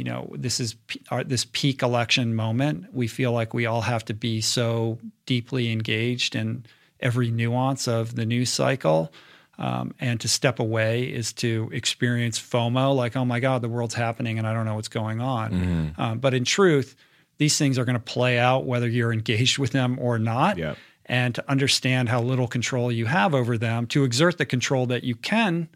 you 0.00 0.04
know 0.04 0.32
this 0.34 0.60
is 0.60 0.76
our, 1.10 1.22
this 1.22 1.44
peak 1.52 1.82
election 1.82 2.34
moment 2.34 2.86
we 2.90 3.06
feel 3.06 3.32
like 3.32 3.52
we 3.52 3.66
all 3.66 3.82
have 3.82 4.02
to 4.06 4.14
be 4.14 4.40
so 4.40 4.98
deeply 5.26 5.70
engaged 5.70 6.34
in 6.34 6.64
every 7.00 7.30
nuance 7.30 7.86
of 7.86 8.14
the 8.14 8.24
news 8.24 8.50
cycle. 8.50 9.12
Um, 9.58 9.94
and 10.00 10.18
to 10.22 10.28
step 10.28 10.58
away 10.58 11.02
is 11.02 11.34
to 11.34 11.68
experience 11.70 12.40
FOMO, 12.40 12.96
like, 12.96 13.14
oh 13.14 13.26
my 13.26 13.40
God, 13.40 13.60
the 13.60 13.68
world's 13.68 13.94
happening 13.94 14.38
and 14.38 14.46
I 14.46 14.54
don't 14.54 14.64
know 14.64 14.74
what's 14.74 14.88
going 14.88 15.20
on. 15.20 15.52
Mm-hmm. 15.52 16.00
Um, 16.00 16.18
but 16.18 16.32
in 16.32 16.46
truth, 16.46 16.96
these 17.36 17.58
things 17.58 17.78
are 17.78 17.84
going 17.84 17.98
to 17.98 18.00
play 18.00 18.38
out 18.38 18.64
whether 18.64 18.88
you're 18.88 19.12
engaged 19.12 19.58
with 19.58 19.72
them 19.72 19.98
or 20.00 20.18
not. 20.18 20.56
Yep. 20.56 20.78
And 21.04 21.34
to 21.34 21.50
understand 21.50 22.08
how 22.08 22.22
little 22.22 22.46
control 22.46 22.90
you 22.90 23.04
have 23.06 23.34
over 23.34 23.58
them, 23.58 23.86
to 23.88 24.04
exert 24.04 24.38
the 24.38 24.46
control 24.46 24.86
that 24.86 25.04
you 25.04 25.14
can, 25.14 25.68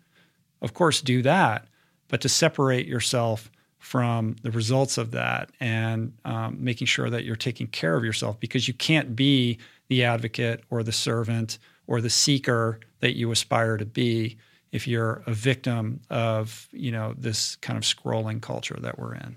of 0.63 0.73
course, 0.73 1.03
do 1.03 1.21
that. 1.23 1.67
But 2.09 2.21
to 2.23 2.29
separate 2.29 2.87
yourself 2.87 3.51
from 3.85 4.35
the 4.43 4.51
results 4.51 4.97
of 4.97 5.11
that 5.11 5.51
and 5.61 6.15
um, 6.24 6.56
making 6.59 6.86
sure 6.86 7.11
that 7.11 7.23
you're 7.23 7.36
taking 7.36 7.66
care 7.66 7.97
of 7.97 8.02
yourself 8.02 8.40
because 8.40 8.66
you 8.66 8.73
can't 8.73 9.15
be 9.15 9.59
the 9.89 10.02
advocate 10.02 10.65
or 10.70 10.82
the 10.82 10.90
servant 10.90 11.59
or 11.86 12.01
the 12.01 12.09
seeker 12.09 12.81
that 13.01 13.15
you 13.15 13.31
aspire 13.31 13.77
to 13.77 13.85
be 13.85 14.39
if 14.73 14.89
you're 14.89 15.23
a 15.27 15.35
victim 15.35 16.01
of 16.09 16.66
you 16.73 16.90
know 16.90 17.15
this 17.19 17.56
kind 17.56 17.77
of 17.77 17.82
scrolling 17.82 18.40
culture 18.40 18.78
that 18.81 18.98
we're 18.98 19.15
in. 19.15 19.36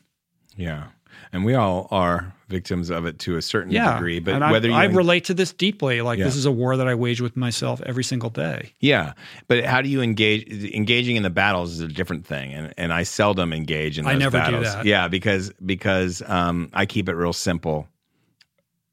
Yeah. 0.56 0.88
And 1.34 1.46
we 1.46 1.56
all 1.56 1.88
are 1.92 2.34
victims 2.48 2.90
of 2.90 3.06
it 3.06 3.20
to 3.20 3.38
a 3.38 3.42
certain 3.42 3.72
yeah. 3.72 3.94
degree. 3.94 4.20
But 4.20 4.40
whether 4.52 4.72
I, 4.72 4.84
I 4.84 4.86
relate 4.86 5.26
to 5.26 5.34
this 5.34 5.52
deeply, 5.54 6.02
like 6.02 6.20
yeah. 6.20 6.26
this 6.26 6.36
is 6.36 6.46
a 6.46 6.52
war 6.52 6.78
that 6.78 6.88
I 6.88 6.96
wage 6.96 7.22
with 7.22 7.36
myself 7.36 7.82
every 7.86 8.04
single 8.04 8.30
day. 8.30 8.74
Yeah, 8.80 9.14
but 9.48 9.66
how 9.66 9.82
do 9.82 9.90
you 9.90 10.02
engage? 10.02 10.48
Engaging 10.74 11.16
in 11.16 11.24
the 11.24 11.30
battles 11.30 11.74
is 11.74 11.80
a 11.82 11.88
different 11.88 12.26
thing, 12.26 12.54
and 12.54 12.74
and 12.78 12.94
I 12.94 13.04
seldom 13.04 13.54
engage 13.54 13.98
in. 13.98 14.06
Those 14.06 14.16
I 14.16 14.18
never 14.18 14.38
battles. 14.38 14.66
do 14.66 14.72
that. 14.72 14.86
Yeah, 14.86 15.08
because 15.08 15.52
because 15.66 16.22
um, 16.28 16.70
I 16.74 16.86
keep 16.86 17.10
it 17.10 17.14
real 17.14 17.34
simple 17.34 17.88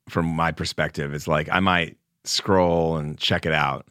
from 0.09 0.27
my 0.27 0.53
perspective. 0.53 1.15
It's 1.15 1.29
like 1.29 1.49
I 1.51 1.61
might 1.61 1.97
scroll 2.25 2.97
and 2.97 3.19
check 3.19 3.47
it 3.47 3.53
out, 3.53 3.87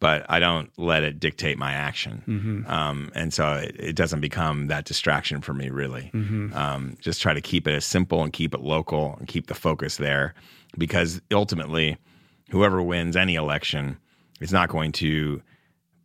but 0.00 0.24
I 0.28 0.40
don't 0.40 0.70
let 0.78 1.04
it 1.04 1.20
dictate 1.20 1.58
my 1.58 1.72
action. 1.72 2.24
Mm-hmm. 2.26 2.70
Um, 2.70 3.12
and 3.14 3.32
so 3.32 3.52
it, 3.52 3.76
it, 3.78 3.96
doesn't 3.96 4.20
become 4.20 4.68
that 4.68 4.86
distraction 4.86 5.42
for 5.42 5.52
me, 5.52 5.68
really. 5.68 6.10
Mm-hmm. 6.14 6.54
Um, 6.54 6.96
just 7.00 7.20
try 7.20 7.34
to 7.34 7.40
keep 7.40 7.68
it 7.68 7.74
as 7.74 7.84
simple 7.84 8.22
and 8.24 8.32
keep 8.32 8.54
it 8.54 8.60
local 8.60 9.16
and 9.18 9.28
keep 9.28 9.46
the 9.46 9.54
focus 9.54 9.98
there 9.98 10.34
because 10.76 11.20
ultimately, 11.32 11.98
whoever 12.50 12.82
wins 12.82 13.14
any 13.14 13.34
election 13.34 13.98
is 14.40 14.52
not 14.52 14.70
going 14.70 14.92
to 14.92 15.42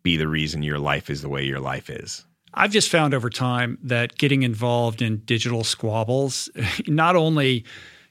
be 0.02 0.16
the 0.16 0.28
reason 0.28 0.62
your 0.62 0.78
life 0.78 1.10
is 1.10 1.22
the 1.22 1.28
way 1.28 1.42
your 1.42 1.60
life 1.60 1.88
is. 1.88 2.24
I've 2.54 2.70
just 2.70 2.90
found 2.90 3.14
over 3.14 3.30
time 3.30 3.78
that 3.82 4.16
getting 4.18 4.42
involved 4.42 5.02
in 5.02 5.18
digital 5.24 5.64
squabbles 5.64 6.48
not 6.86 7.16
only 7.16 7.64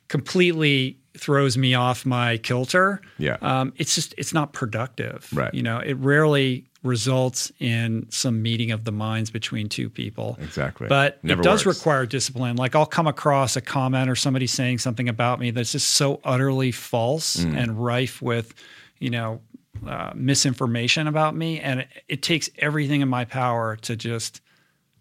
completely 0.08 1.00
throws 1.20 1.58
me 1.58 1.74
off 1.74 2.06
my 2.06 2.38
kilter. 2.38 3.02
Yeah. 3.18 3.38
Um, 3.42 3.74
it's 3.78 3.96
just 3.96 4.14
it's 4.18 4.34
not 4.34 4.54
productive. 4.54 5.30
Right. 5.34 5.54
You 5.54 5.64
know, 5.64 5.80
it 5.80 5.94
rarely 5.94 6.66
results 6.84 7.52
in 7.60 8.06
some 8.10 8.42
meeting 8.42 8.72
of 8.72 8.86
the 8.86 8.92
minds 8.92 9.32
between 9.32 9.68
two 9.68 9.90
people. 9.90 10.38
Exactly. 10.40 10.88
But 10.88 11.24
Never 11.24 11.42
it 11.42 11.44
does 11.44 11.66
works. 11.66 11.80
require 11.80 12.06
discipline. 12.06 12.56
Like 12.56 12.76
I'll 12.76 12.86
come 12.86 13.08
across 13.08 13.56
a 13.56 13.62
comment 13.62 14.10
or 14.10 14.16
somebody 14.16 14.48
saying 14.48 14.78
something 14.78 15.10
about 15.10 15.40
me 15.40 15.52
that's 15.52 15.72
just 15.72 15.90
so 15.90 16.20
utterly 16.24 16.72
false 16.72 17.38
mm. 17.38 17.58
and 17.58 17.84
rife 17.84 18.22
with, 18.22 18.54
you 19.00 19.10
know, 19.10 19.42
uh, 19.86 20.12
misinformation 20.16 21.08
about 21.08 21.36
me, 21.36 21.60
and 21.60 21.82
it, 21.82 21.88
it, 22.08 22.22
takes 22.24 22.50
everything 22.60 23.02
in 23.02 23.10
my 23.10 23.26
power 23.26 23.76
to 23.76 23.96
just 23.96 24.42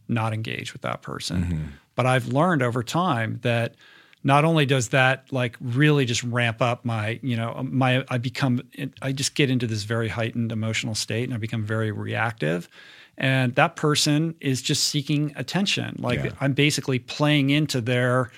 not 0.09 0.35
engage 0.35 0.73
with 0.73 0.83
that 0.83 1.01
person. 1.01 1.45
Mm-hmm. 1.45 1.63
But 1.95 2.07
I've 2.07 2.29
learned 2.29 2.63
over 2.63 2.83
time 2.83 3.39
that 3.43 3.77
not 4.25 4.47
only 4.47 4.65
does 4.65 4.89
that 4.89 5.31
like 5.31 5.57
really 5.61 6.07
just 6.07 6.25
ramp 6.25 6.61
up 6.63 6.85
my 6.85 7.21
you 7.23 7.37
know 7.37 7.65
my 7.71 8.05
i 8.09 8.19
become 8.19 8.63
i 9.03 9.13
just 9.13 9.35
get 9.35 9.51
into 9.51 9.67
this 9.67 9.85
very 9.85 10.09
heightened 10.09 10.51
emotional 10.51 10.95
state 10.95 11.25
and 11.25 11.35
i 11.35 11.37
become 11.37 11.63
very 11.63 11.93
reactive. 11.93 12.69
And 13.17 13.55
that 13.55 13.77
person 13.77 14.35
is 14.41 14.61
just 14.61 14.83
seeking 14.89 15.33
attention. 15.37 15.97
Like 15.99 16.25
yeah. 16.25 16.31
i'm 16.41 16.55
basically 16.55 16.99
playing 16.99 17.51
into 17.51 17.81
their 17.81 18.33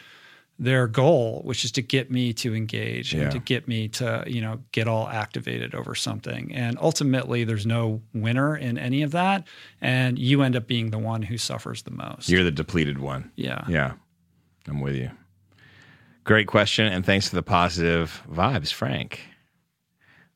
their 0.58 0.86
goal 0.86 1.42
which 1.44 1.66
is 1.66 1.72
to 1.72 1.82
get 1.82 2.10
me 2.10 2.32
to 2.32 2.54
engage 2.54 3.12
yeah. 3.12 3.24
and 3.24 3.32
to 3.32 3.38
get 3.38 3.68
me 3.68 3.88
to 3.88 4.24
you 4.26 4.40
know 4.40 4.58
get 4.72 4.88
all 4.88 5.08
activated 5.08 5.74
over 5.74 5.94
something. 5.94 6.52
And 6.52 6.76
ultimately 6.80 7.44
there's 7.44 7.66
no 7.66 8.02
winner 8.12 8.56
in 8.56 8.76
any 8.76 9.02
of 9.02 9.12
that. 9.12 9.46
And 9.80 10.18
you 10.18 10.42
end 10.42 10.56
up 10.56 10.66
being 10.66 10.90
the 10.90 10.98
one 10.98 11.22
who 11.22 11.38
suffers 11.38 11.82
the 11.82 11.90
most. 11.92 12.28
You're 12.28 12.44
the 12.44 12.50
depleted 12.50 12.98
one. 12.98 13.30
Yeah. 13.36 13.64
Yeah. 13.68 13.92
I'm 14.66 14.80
with 14.80 14.96
you 14.96 15.10
Great 16.26 16.50
question, 16.50 16.90
and 16.90 17.06
thanks 17.06 17.30
for 17.30 17.38
the 17.38 17.42
positive 17.46 18.10
vibes, 18.26 18.74
Frank. 18.74 19.22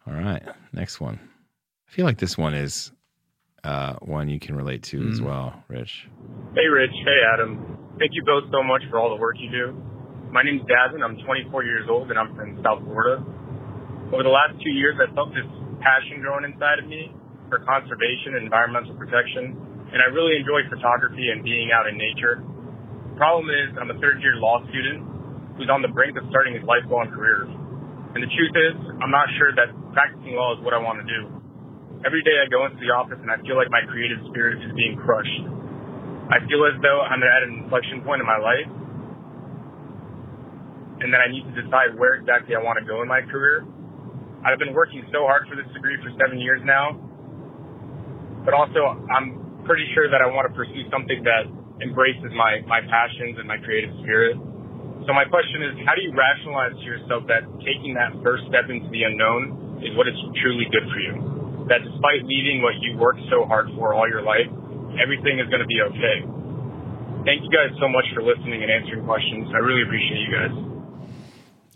All 0.07 0.15
right, 0.15 0.39
next 0.71 1.03
one. 1.03 1.19
I 1.19 1.91
feel 1.91 2.07
like 2.07 2.23
this 2.23 2.39
one 2.39 2.55
is 2.55 2.93
uh, 3.67 3.99
one 3.99 4.31
you 4.31 4.39
can 4.39 4.55
relate 4.55 4.87
to 4.95 5.03
mm. 5.03 5.11
as 5.11 5.21
well, 5.21 5.51
Rich. 5.67 6.07
Hey, 6.55 6.71
Rich. 6.71 6.95
Hey, 6.95 7.27
Adam. 7.35 7.75
Thank 7.99 8.15
you 8.15 8.23
both 8.23 8.47
so 8.55 8.63
much 8.63 8.87
for 8.87 9.03
all 9.03 9.11
the 9.11 9.19
work 9.19 9.35
you 9.43 9.51
do. 9.51 9.75
My 10.31 10.47
name's 10.47 10.63
Davin. 10.71 11.03
I'm 11.03 11.19
24 11.27 11.65
years 11.67 11.91
old, 11.91 12.09
and 12.15 12.17
I'm 12.21 12.39
from 12.39 12.63
South 12.63 12.87
Florida. 12.87 13.27
Over 14.15 14.23
the 14.23 14.31
last 14.31 14.63
two 14.63 14.71
years, 14.71 14.95
I 14.95 15.11
felt 15.19 15.35
this 15.35 15.51
passion 15.83 16.23
growing 16.23 16.47
inside 16.47 16.79
of 16.79 16.87
me 16.87 17.11
for 17.51 17.67
conservation 17.67 18.39
and 18.39 18.47
environmental 18.47 18.95
protection, 18.95 19.59
and 19.91 19.99
I 19.99 20.07
really 20.15 20.39
enjoy 20.39 20.63
photography 20.71 21.35
and 21.35 21.43
being 21.43 21.75
out 21.75 21.91
in 21.91 21.99
nature. 21.99 22.47
The 23.11 23.19
problem 23.19 23.51
is, 23.51 23.75
I'm 23.75 23.91
a 23.91 23.99
third 23.99 24.23
year 24.23 24.39
law 24.39 24.63
student, 24.71 25.19
who's 25.61 25.69
on 25.69 25.85
the 25.85 25.93
brink 25.93 26.17
of 26.17 26.25
starting 26.33 26.57
his 26.57 26.65
lifelong 26.65 27.13
career. 27.13 27.45
And 28.17 28.25
the 28.25 28.33
truth 28.33 28.57
is, 28.57 28.75
I'm 29.05 29.13
not 29.13 29.29
sure 29.37 29.53
that 29.53 29.69
practicing 29.93 30.33
law 30.33 30.57
is 30.57 30.65
what 30.65 30.73
I 30.73 30.81
want 30.81 31.05
to 31.05 31.07
do. 31.07 31.29
Every 32.01 32.25
day 32.25 32.41
I 32.41 32.49
go 32.49 32.65
into 32.65 32.81
the 32.81 32.89
office 32.97 33.21
and 33.21 33.29
I 33.29 33.37
feel 33.45 33.61
like 33.61 33.69
my 33.69 33.85
creative 33.85 34.25
spirit 34.33 34.65
is 34.65 34.73
being 34.73 34.97
crushed. 34.97 35.45
I 36.33 36.41
feel 36.49 36.65
as 36.65 36.81
though 36.81 37.05
I'm 37.05 37.21
at 37.21 37.45
an 37.45 37.69
inflection 37.69 38.01
point 38.01 38.25
in 38.25 38.27
my 38.27 38.41
life 38.41 38.65
and 41.05 41.13
that 41.13 41.21
I 41.21 41.29
need 41.29 41.45
to 41.45 41.55
decide 41.61 41.93
where 42.01 42.17
exactly 42.17 42.57
I 42.57 42.65
want 42.65 42.81
to 42.81 42.87
go 42.89 43.05
in 43.05 43.09
my 43.09 43.21
career. 43.21 43.69
I've 44.41 44.57
been 44.57 44.73
working 44.73 45.05
so 45.13 45.29
hard 45.29 45.45
for 45.45 45.61
this 45.61 45.69
degree 45.77 46.01
for 46.01 46.09
seven 46.17 46.41
years 46.41 46.65
now, 46.65 46.97
but 48.49 48.57
also 48.57 48.97
I'm 49.13 49.65
pretty 49.69 49.85
sure 49.93 50.09
that 50.09 50.25
I 50.25 50.29
want 50.33 50.49
to 50.49 50.55
pursue 50.57 50.89
something 50.89 51.21
that 51.29 51.45
embraces 51.85 52.33
my, 52.33 52.65
my 52.65 52.81
passions 52.81 53.37
and 53.37 53.45
my 53.45 53.61
creative 53.61 53.93
spirit. 54.01 54.41
So 55.07 55.17
my 55.17 55.25
question 55.25 55.65
is, 55.65 55.73
how 55.89 55.97
do 55.97 56.03
you 56.05 56.13
rationalize 56.13 56.77
to 56.77 56.85
yourself 56.85 57.25
that 57.33 57.49
taking 57.65 57.97
that 57.97 58.13
first 58.21 58.45
step 58.53 58.69
into 58.69 58.89
the 58.93 59.09
unknown 59.09 59.81
is 59.81 59.97
what 59.97 60.07
is 60.07 60.17
truly 60.45 60.69
good 60.69 60.85
for 60.93 61.01
you? 61.01 61.15
That 61.73 61.81
despite 61.81 62.27
leaving 62.29 62.61
what 62.61 62.77
you 62.85 62.99
worked 62.99 63.25
so 63.33 63.49
hard 63.49 63.73
for 63.79 63.95
all 63.95 64.09
your 64.09 64.21
life, 64.23 64.49
everything 65.01 65.41
is 65.41 65.49
going 65.49 65.65
to 65.65 65.71
be 65.71 65.81
okay. 65.81 66.17
Thank 67.25 67.45
you 67.45 67.51
guys 67.53 67.73
so 67.81 67.89
much 67.89 68.05
for 68.15 68.23
listening 68.23 68.63
and 68.63 68.71
answering 68.71 69.05
questions. 69.05 69.49
I 69.55 69.59
really 69.59 69.83
appreciate 69.83 70.21
you 70.21 70.33
guys. 70.33 70.55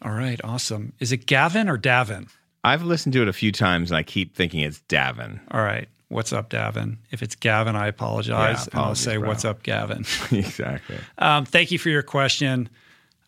All 0.02 0.12
right, 0.12 0.40
awesome. 0.44 0.92
Is 1.00 1.12
it 1.12 1.26
Gavin 1.26 1.68
or 1.68 1.78
Davin? 1.78 2.28
I've 2.62 2.82
listened 2.82 3.12
to 3.14 3.22
it 3.22 3.28
a 3.28 3.32
few 3.32 3.52
times 3.52 3.90
and 3.90 3.96
I 3.96 4.02
keep 4.02 4.34
thinking 4.34 4.60
it's 4.60 4.80
Davin. 4.88 5.40
All 5.50 5.62
right. 5.62 5.88
What's 6.08 6.32
up, 6.32 6.50
Davin? 6.50 6.98
If 7.10 7.22
it's 7.22 7.34
Gavin, 7.34 7.74
I 7.74 7.88
apologize. 7.88 8.68
Yeah, 8.68 8.78
and 8.78 8.80
I'll 8.80 8.94
say, 8.94 9.16
bro. 9.16 9.28
What's 9.28 9.44
up, 9.44 9.62
Gavin? 9.62 10.04
exactly. 10.30 10.96
Um, 11.18 11.44
thank 11.44 11.70
you 11.72 11.78
for 11.78 11.88
your 11.88 12.02
question. 12.02 12.68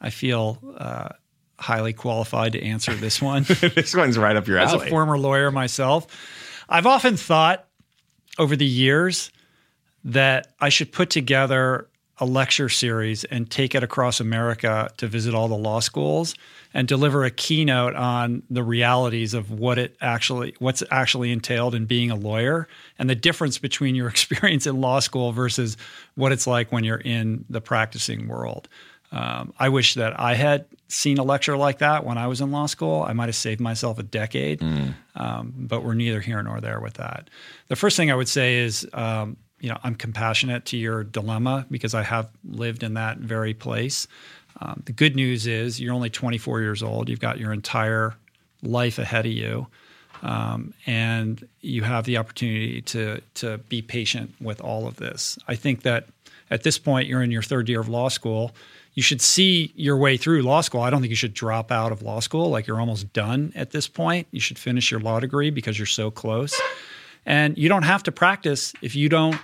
I 0.00 0.10
feel 0.10 0.58
uh, 0.76 1.08
highly 1.58 1.92
qualified 1.92 2.52
to 2.52 2.62
answer 2.62 2.94
this 2.94 3.20
one. 3.20 3.42
this 3.48 3.94
one's 3.94 4.18
right 4.18 4.36
up 4.36 4.46
your 4.46 4.58
alley. 4.58 4.76
As 4.76 4.82
a 4.82 4.90
former 4.90 5.18
lawyer 5.18 5.50
myself, 5.50 6.06
I've 6.68 6.86
often 6.86 7.16
thought 7.16 7.66
over 8.38 8.56
the 8.56 8.66
years 8.66 9.30
that 10.04 10.52
I 10.60 10.68
should 10.68 10.92
put 10.92 11.10
together 11.10 11.88
a 12.18 12.24
lecture 12.24 12.68
series 12.68 13.24
and 13.24 13.50
take 13.50 13.74
it 13.74 13.82
across 13.82 14.20
America 14.20 14.90
to 14.96 15.06
visit 15.06 15.34
all 15.34 15.48
the 15.48 15.56
law 15.56 15.80
schools 15.80 16.34
and 16.72 16.88
deliver 16.88 17.24
a 17.24 17.30
keynote 17.30 17.94
on 17.94 18.42
the 18.48 18.62
realities 18.62 19.34
of 19.34 19.50
what 19.50 19.78
it 19.78 19.96
actually 20.00 20.54
what's 20.58 20.82
actually 20.90 21.30
entailed 21.30 21.74
in 21.74 21.84
being 21.84 22.10
a 22.10 22.14
lawyer 22.14 22.68
and 22.98 23.10
the 23.10 23.14
difference 23.14 23.58
between 23.58 23.94
your 23.94 24.08
experience 24.10 24.66
in 24.66 24.80
law 24.80 24.98
school 25.00 25.32
versus 25.32 25.76
what 26.14 26.32
it's 26.32 26.46
like 26.46 26.72
when 26.72 26.84
you're 26.84 26.96
in 26.96 27.44
the 27.50 27.60
practicing 27.60 28.28
world. 28.28 28.68
Um, 29.16 29.54
I 29.58 29.70
wish 29.70 29.94
that 29.94 30.20
I 30.20 30.34
had 30.34 30.66
seen 30.88 31.16
a 31.16 31.22
lecture 31.22 31.56
like 31.56 31.78
that 31.78 32.04
when 32.04 32.18
I 32.18 32.26
was 32.26 32.42
in 32.42 32.50
law 32.50 32.66
school. 32.66 33.02
I 33.02 33.14
might 33.14 33.26
have 33.26 33.36
saved 33.36 33.62
myself 33.62 33.98
a 33.98 34.02
decade, 34.02 34.60
mm. 34.60 34.94
um, 35.14 35.54
but 35.56 35.82
we're 35.82 35.94
neither 35.94 36.20
here 36.20 36.42
nor 36.42 36.60
there 36.60 36.80
with 36.80 36.94
that. 36.94 37.30
The 37.68 37.76
first 37.76 37.96
thing 37.96 38.10
I 38.10 38.14
would 38.14 38.28
say 38.28 38.58
is, 38.58 38.86
um, 38.92 39.38
you 39.58 39.70
know, 39.70 39.78
I'm 39.82 39.94
compassionate 39.94 40.66
to 40.66 40.76
your 40.76 41.02
dilemma 41.02 41.64
because 41.70 41.94
I 41.94 42.02
have 42.02 42.28
lived 42.44 42.82
in 42.82 42.92
that 42.94 43.16
very 43.16 43.54
place. 43.54 44.06
Um, 44.60 44.82
the 44.84 44.92
good 44.92 45.16
news 45.16 45.46
is 45.46 45.80
you're 45.80 45.94
only 45.94 46.10
24 46.10 46.60
years 46.60 46.82
old. 46.82 47.08
You've 47.08 47.18
got 47.18 47.38
your 47.38 47.54
entire 47.54 48.14
life 48.62 48.98
ahead 48.98 49.24
of 49.24 49.32
you. 49.32 49.66
Um, 50.22 50.74
and 50.84 51.46
you 51.62 51.84
have 51.84 52.04
the 52.04 52.18
opportunity 52.18 52.82
to 52.82 53.22
to 53.34 53.58
be 53.58 53.80
patient 53.80 54.34
with 54.40 54.60
all 54.60 54.86
of 54.86 54.96
this. 54.96 55.38
I 55.48 55.54
think 55.54 55.82
that 55.82 56.06
at 56.50 56.64
this 56.64 56.78
point 56.78 57.08
you're 57.08 57.22
in 57.22 57.30
your 57.30 57.42
third 57.42 57.68
year 57.68 57.80
of 57.80 57.88
law 57.88 58.08
school. 58.08 58.52
You 58.96 59.02
should 59.02 59.20
see 59.20 59.72
your 59.76 59.96
way 59.96 60.16
through 60.16 60.42
law 60.42 60.62
school. 60.62 60.80
I 60.80 60.90
don't 60.90 61.00
think 61.02 61.10
you 61.10 61.16
should 61.16 61.34
drop 61.34 61.70
out 61.70 61.92
of 61.92 62.02
law 62.02 62.18
school. 62.18 62.50
Like 62.50 62.66
you're 62.66 62.80
almost 62.80 63.12
done 63.12 63.52
at 63.54 63.70
this 63.70 63.86
point. 63.86 64.26
You 64.32 64.40
should 64.40 64.58
finish 64.58 64.90
your 64.90 65.00
law 65.00 65.20
degree 65.20 65.50
because 65.50 65.78
you're 65.78 65.86
so 65.86 66.10
close. 66.10 66.58
And 67.24 67.56
you 67.58 67.68
don't 67.68 67.84
have 67.84 68.02
to 68.04 68.12
practice 68.12 68.72
if 68.82 68.96
you 68.96 69.08
don't 69.08 69.38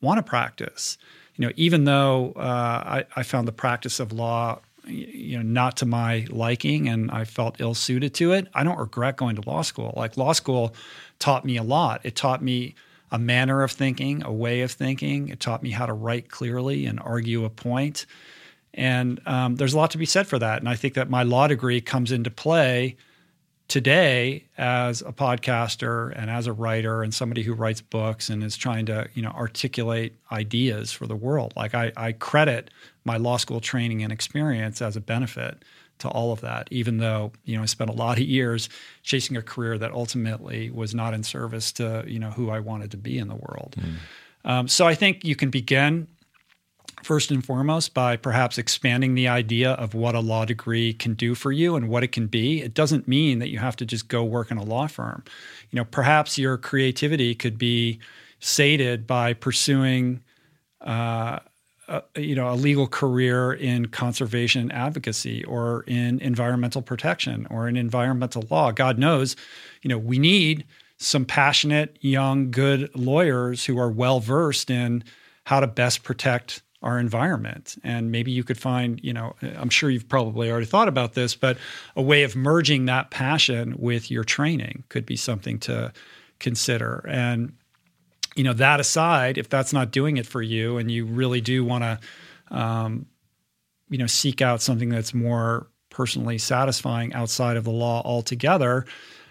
want 0.00 0.18
to 0.18 0.22
practice. 0.22 0.98
You 1.36 1.46
know, 1.46 1.52
even 1.56 1.84
though 1.84 2.32
uh, 2.36 2.40
I, 2.40 3.04
I 3.16 3.22
found 3.22 3.48
the 3.48 3.52
practice 3.52 3.98
of 3.98 4.12
law 4.12 4.60
you 4.88 5.36
know 5.36 5.42
not 5.42 5.76
to 5.78 5.86
my 5.86 6.26
liking 6.30 6.88
and 6.88 7.10
I 7.10 7.24
felt 7.24 7.60
ill 7.60 7.74
suited 7.74 8.14
to 8.14 8.32
it. 8.32 8.48
I 8.54 8.64
don't 8.64 8.78
regret 8.78 9.16
going 9.16 9.36
to 9.36 9.48
law 9.48 9.62
school. 9.62 9.92
Like 9.96 10.16
law 10.16 10.32
school 10.32 10.74
taught 11.18 11.44
me 11.44 11.56
a 11.56 11.62
lot. 11.62 12.00
It 12.04 12.16
taught 12.16 12.42
me 12.42 12.74
a 13.10 13.18
manner 13.18 13.62
of 13.62 13.72
thinking, 13.72 14.22
a 14.22 14.32
way 14.32 14.62
of 14.62 14.70
thinking. 14.70 15.28
It 15.28 15.40
taught 15.40 15.62
me 15.62 15.70
how 15.70 15.86
to 15.86 15.92
write 15.92 16.30
clearly 16.30 16.86
and 16.86 17.00
argue 17.00 17.44
a 17.44 17.50
point. 17.50 18.06
And 18.74 19.20
um, 19.26 19.56
there's 19.56 19.74
a 19.74 19.76
lot 19.76 19.90
to 19.92 19.98
be 19.98 20.06
said 20.06 20.26
for 20.26 20.38
that. 20.38 20.58
And 20.58 20.68
I 20.68 20.76
think 20.76 20.94
that 20.94 21.10
my 21.10 21.22
law 21.22 21.46
degree 21.46 21.80
comes 21.80 22.12
into 22.12 22.30
play 22.30 22.96
today 23.68 24.44
as 24.56 25.02
a 25.02 25.12
podcaster 25.12 26.12
and 26.16 26.30
as 26.30 26.46
a 26.46 26.52
writer 26.52 27.02
and 27.02 27.12
somebody 27.12 27.42
who 27.42 27.52
writes 27.52 27.82
books 27.82 28.30
and 28.30 28.42
is 28.42 28.56
trying 28.56 28.86
to 28.86 29.06
you 29.12 29.20
know 29.22 29.30
articulate 29.30 30.14
ideas 30.32 30.90
for 30.90 31.06
the 31.06 31.14
world 31.14 31.52
like 31.54 31.74
i, 31.74 31.92
I 31.96 32.12
credit 32.12 32.70
my 33.04 33.18
law 33.18 33.36
school 33.36 33.60
training 33.60 34.02
and 34.02 34.10
experience 34.10 34.80
as 34.80 34.96
a 34.96 35.02
benefit 35.02 35.64
to 35.98 36.08
all 36.08 36.32
of 36.32 36.40
that 36.40 36.68
even 36.70 36.96
though 36.96 37.32
you 37.44 37.56
know 37.56 37.62
i 37.62 37.66
spent 37.66 37.90
a 37.90 37.92
lot 37.92 38.16
of 38.16 38.24
years 38.24 38.70
chasing 39.02 39.36
a 39.36 39.42
career 39.42 39.76
that 39.76 39.92
ultimately 39.92 40.70
was 40.70 40.94
not 40.94 41.12
in 41.12 41.22
service 41.22 41.70
to 41.72 42.04
you 42.06 42.18
know 42.18 42.30
who 42.30 42.48
i 42.48 42.58
wanted 42.58 42.90
to 42.90 42.96
be 42.96 43.18
in 43.18 43.28
the 43.28 43.34
world 43.34 43.76
mm. 43.78 44.50
um, 44.50 44.66
so 44.66 44.86
i 44.86 44.94
think 44.94 45.24
you 45.24 45.36
can 45.36 45.50
begin 45.50 46.08
first 47.02 47.30
and 47.30 47.44
foremost 47.44 47.94
by 47.94 48.16
perhaps 48.16 48.58
expanding 48.58 49.14
the 49.14 49.28
idea 49.28 49.72
of 49.72 49.94
what 49.94 50.14
a 50.14 50.20
law 50.20 50.44
degree 50.44 50.92
can 50.92 51.14
do 51.14 51.34
for 51.34 51.52
you 51.52 51.76
and 51.76 51.88
what 51.88 52.02
it 52.02 52.12
can 52.12 52.26
be. 52.26 52.60
It 52.60 52.74
doesn't 52.74 53.08
mean 53.08 53.38
that 53.38 53.50
you 53.50 53.58
have 53.58 53.76
to 53.76 53.86
just 53.86 54.08
go 54.08 54.24
work 54.24 54.50
in 54.50 54.58
a 54.58 54.64
law 54.64 54.86
firm. 54.86 55.22
You 55.70 55.76
know, 55.76 55.84
perhaps 55.84 56.38
your 56.38 56.56
creativity 56.56 57.34
could 57.34 57.58
be 57.58 58.00
sated 58.40 59.06
by 59.06 59.32
pursuing 59.32 60.22
uh, 60.80 61.38
a, 61.88 62.02
you 62.16 62.34
know 62.34 62.52
a 62.52 62.54
legal 62.54 62.86
career 62.86 63.52
in 63.52 63.86
conservation 63.86 64.70
advocacy 64.70 65.44
or 65.44 65.84
in 65.86 66.20
environmental 66.20 66.82
protection 66.82 67.46
or 67.50 67.68
in 67.68 67.76
environmental 67.76 68.44
law. 68.50 68.70
God 68.70 68.98
knows, 68.98 69.36
you 69.82 69.88
know, 69.88 69.98
we 69.98 70.18
need 70.18 70.66
some 70.98 71.24
passionate, 71.24 71.96
young, 72.00 72.50
good 72.50 72.90
lawyers 72.94 73.64
who 73.64 73.78
are 73.78 73.90
well 73.90 74.20
versed 74.20 74.70
in 74.70 75.04
how 75.44 75.60
to 75.60 75.66
best 75.66 76.02
protect 76.02 76.62
our 76.82 76.98
environment. 76.98 77.76
And 77.82 78.12
maybe 78.12 78.30
you 78.30 78.44
could 78.44 78.58
find, 78.58 79.00
you 79.02 79.12
know, 79.12 79.34
I'm 79.42 79.68
sure 79.68 79.90
you've 79.90 80.08
probably 80.08 80.50
already 80.50 80.66
thought 80.66 80.88
about 80.88 81.14
this, 81.14 81.34
but 81.34 81.58
a 81.96 82.02
way 82.02 82.22
of 82.22 82.36
merging 82.36 82.84
that 82.84 83.10
passion 83.10 83.74
with 83.78 84.10
your 84.10 84.24
training 84.24 84.84
could 84.88 85.04
be 85.04 85.16
something 85.16 85.58
to 85.60 85.92
consider. 86.38 87.04
And, 87.08 87.54
you 88.36 88.44
know, 88.44 88.52
that 88.52 88.78
aside, 88.78 89.38
if 89.38 89.48
that's 89.48 89.72
not 89.72 89.90
doing 89.90 90.18
it 90.18 90.26
for 90.26 90.40
you 90.40 90.78
and 90.78 90.90
you 90.90 91.04
really 91.04 91.40
do 91.40 91.64
want 91.64 91.82
to, 91.82 92.56
um, 92.56 93.06
you 93.90 93.98
know, 93.98 94.06
seek 94.06 94.40
out 94.40 94.62
something 94.62 94.88
that's 94.88 95.12
more 95.12 95.66
personally 95.90 96.38
satisfying 96.38 97.12
outside 97.12 97.56
of 97.56 97.64
the 97.64 97.72
law 97.72 98.02
altogether, 98.04 98.86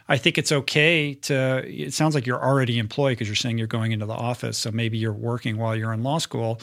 I 0.09 0.17
think 0.17 0.37
it's 0.37 0.51
okay 0.51 1.13
to. 1.13 1.63
It 1.65 1.93
sounds 1.93 2.15
like 2.15 2.25
you're 2.25 2.43
already 2.43 2.77
employed 2.77 3.11
because 3.11 3.27
you're 3.27 3.35
saying 3.35 3.57
you're 3.57 3.67
going 3.67 3.91
into 3.91 4.05
the 4.05 4.13
office. 4.13 4.57
So 4.57 4.71
maybe 4.71 4.97
you're 4.97 5.13
working 5.13 5.57
while 5.57 5.75
you're 5.75 5.93
in 5.93 6.03
law 6.03 6.17
school 6.17 6.59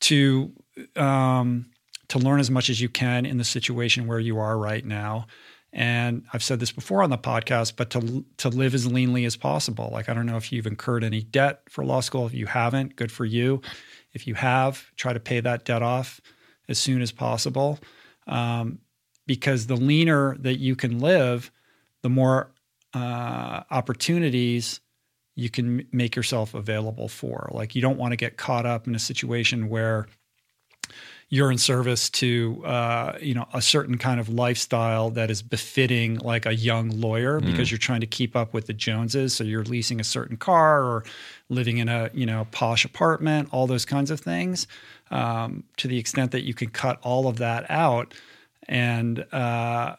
to 0.00 0.52
um, 0.96 1.66
to 2.08 2.18
learn 2.18 2.40
as 2.40 2.50
much 2.50 2.70
as 2.70 2.80
you 2.80 2.88
can 2.88 3.24
in 3.24 3.38
the 3.38 3.44
situation 3.44 4.06
where 4.06 4.18
you 4.18 4.38
are 4.38 4.58
right 4.58 4.84
now. 4.84 5.26
And 5.72 6.24
I've 6.32 6.42
said 6.42 6.58
this 6.58 6.72
before 6.72 7.02
on 7.02 7.10
the 7.10 7.18
podcast, 7.18 7.74
but 7.76 7.90
to 7.90 8.24
to 8.38 8.48
live 8.48 8.74
as 8.74 8.88
leanly 8.88 9.24
as 9.26 9.36
possible. 9.36 9.90
Like 9.92 10.08
I 10.08 10.14
don't 10.14 10.26
know 10.26 10.36
if 10.36 10.52
you've 10.52 10.66
incurred 10.66 11.04
any 11.04 11.22
debt 11.22 11.62
for 11.68 11.84
law 11.84 12.00
school. 12.00 12.26
If 12.26 12.34
you 12.34 12.46
haven't, 12.46 12.96
good 12.96 13.12
for 13.12 13.24
you. 13.24 13.62
If 14.12 14.26
you 14.26 14.34
have, 14.34 14.84
try 14.96 15.12
to 15.12 15.20
pay 15.20 15.40
that 15.40 15.64
debt 15.64 15.82
off 15.82 16.20
as 16.68 16.78
soon 16.78 17.02
as 17.02 17.12
possible. 17.12 17.78
Um, 18.26 18.80
because 19.26 19.68
the 19.68 19.76
leaner 19.76 20.36
that 20.38 20.58
you 20.58 20.74
can 20.74 20.98
live, 20.98 21.52
the 22.02 22.08
more 22.08 22.52
uh, 22.94 23.62
opportunities 23.70 24.80
you 25.40 25.48
can 25.48 25.86
make 25.90 26.14
yourself 26.14 26.52
available 26.52 27.08
for. 27.08 27.48
Like 27.52 27.74
you 27.74 27.80
don't 27.80 27.96
want 27.96 28.12
to 28.12 28.16
get 28.16 28.36
caught 28.36 28.66
up 28.66 28.86
in 28.86 28.94
a 28.94 28.98
situation 28.98 29.70
where 29.70 30.06
you're 31.30 31.50
in 31.50 31.56
service 31.56 32.10
to 32.10 32.62
uh, 32.66 33.16
you 33.22 33.32
know 33.32 33.46
a 33.54 33.62
certain 33.62 33.96
kind 33.96 34.20
of 34.20 34.28
lifestyle 34.28 35.08
that 35.10 35.30
is 35.30 35.42
befitting 35.42 36.18
like 36.18 36.44
a 36.44 36.54
young 36.54 36.90
lawyer 36.90 37.40
mm. 37.40 37.46
because 37.46 37.70
you're 37.70 37.78
trying 37.78 38.00
to 38.00 38.06
keep 38.06 38.36
up 38.36 38.52
with 38.52 38.66
the 38.66 38.74
Joneses. 38.74 39.32
So 39.32 39.42
you're 39.44 39.64
leasing 39.64 39.98
a 39.98 40.04
certain 40.04 40.36
car 40.36 40.82
or 40.82 41.04
living 41.48 41.78
in 41.78 41.88
a 41.88 42.10
you 42.12 42.26
know 42.26 42.46
posh 42.50 42.84
apartment, 42.84 43.48
all 43.50 43.66
those 43.66 43.86
kinds 43.86 44.10
of 44.10 44.20
things. 44.20 44.66
Um, 45.10 45.64
to 45.78 45.88
the 45.88 45.98
extent 45.98 46.32
that 46.32 46.42
you 46.42 46.54
can 46.54 46.68
cut 46.68 46.98
all 47.02 47.26
of 47.26 47.38
that 47.38 47.68
out 47.68 48.14
and 48.68 49.24
uh, 49.32 49.96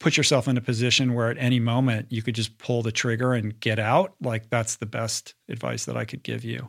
put 0.00 0.16
yourself 0.16 0.48
in 0.48 0.56
a 0.56 0.62
position 0.62 1.14
where 1.14 1.30
at 1.30 1.38
any 1.38 1.60
moment 1.60 2.06
you 2.10 2.22
could 2.22 2.34
just 2.34 2.58
pull 2.58 2.82
the 2.82 2.90
trigger 2.90 3.34
and 3.34 3.60
get 3.60 3.78
out, 3.78 4.14
like 4.20 4.50
that's 4.50 4.76
the 4.76 4.86
best 4.86 5.34
advice 5.48 5.84
that 5.84 5.96
I 5.96 6.04
could 6.04 6.22
give 6.22 6.42
you. 6.42 6.68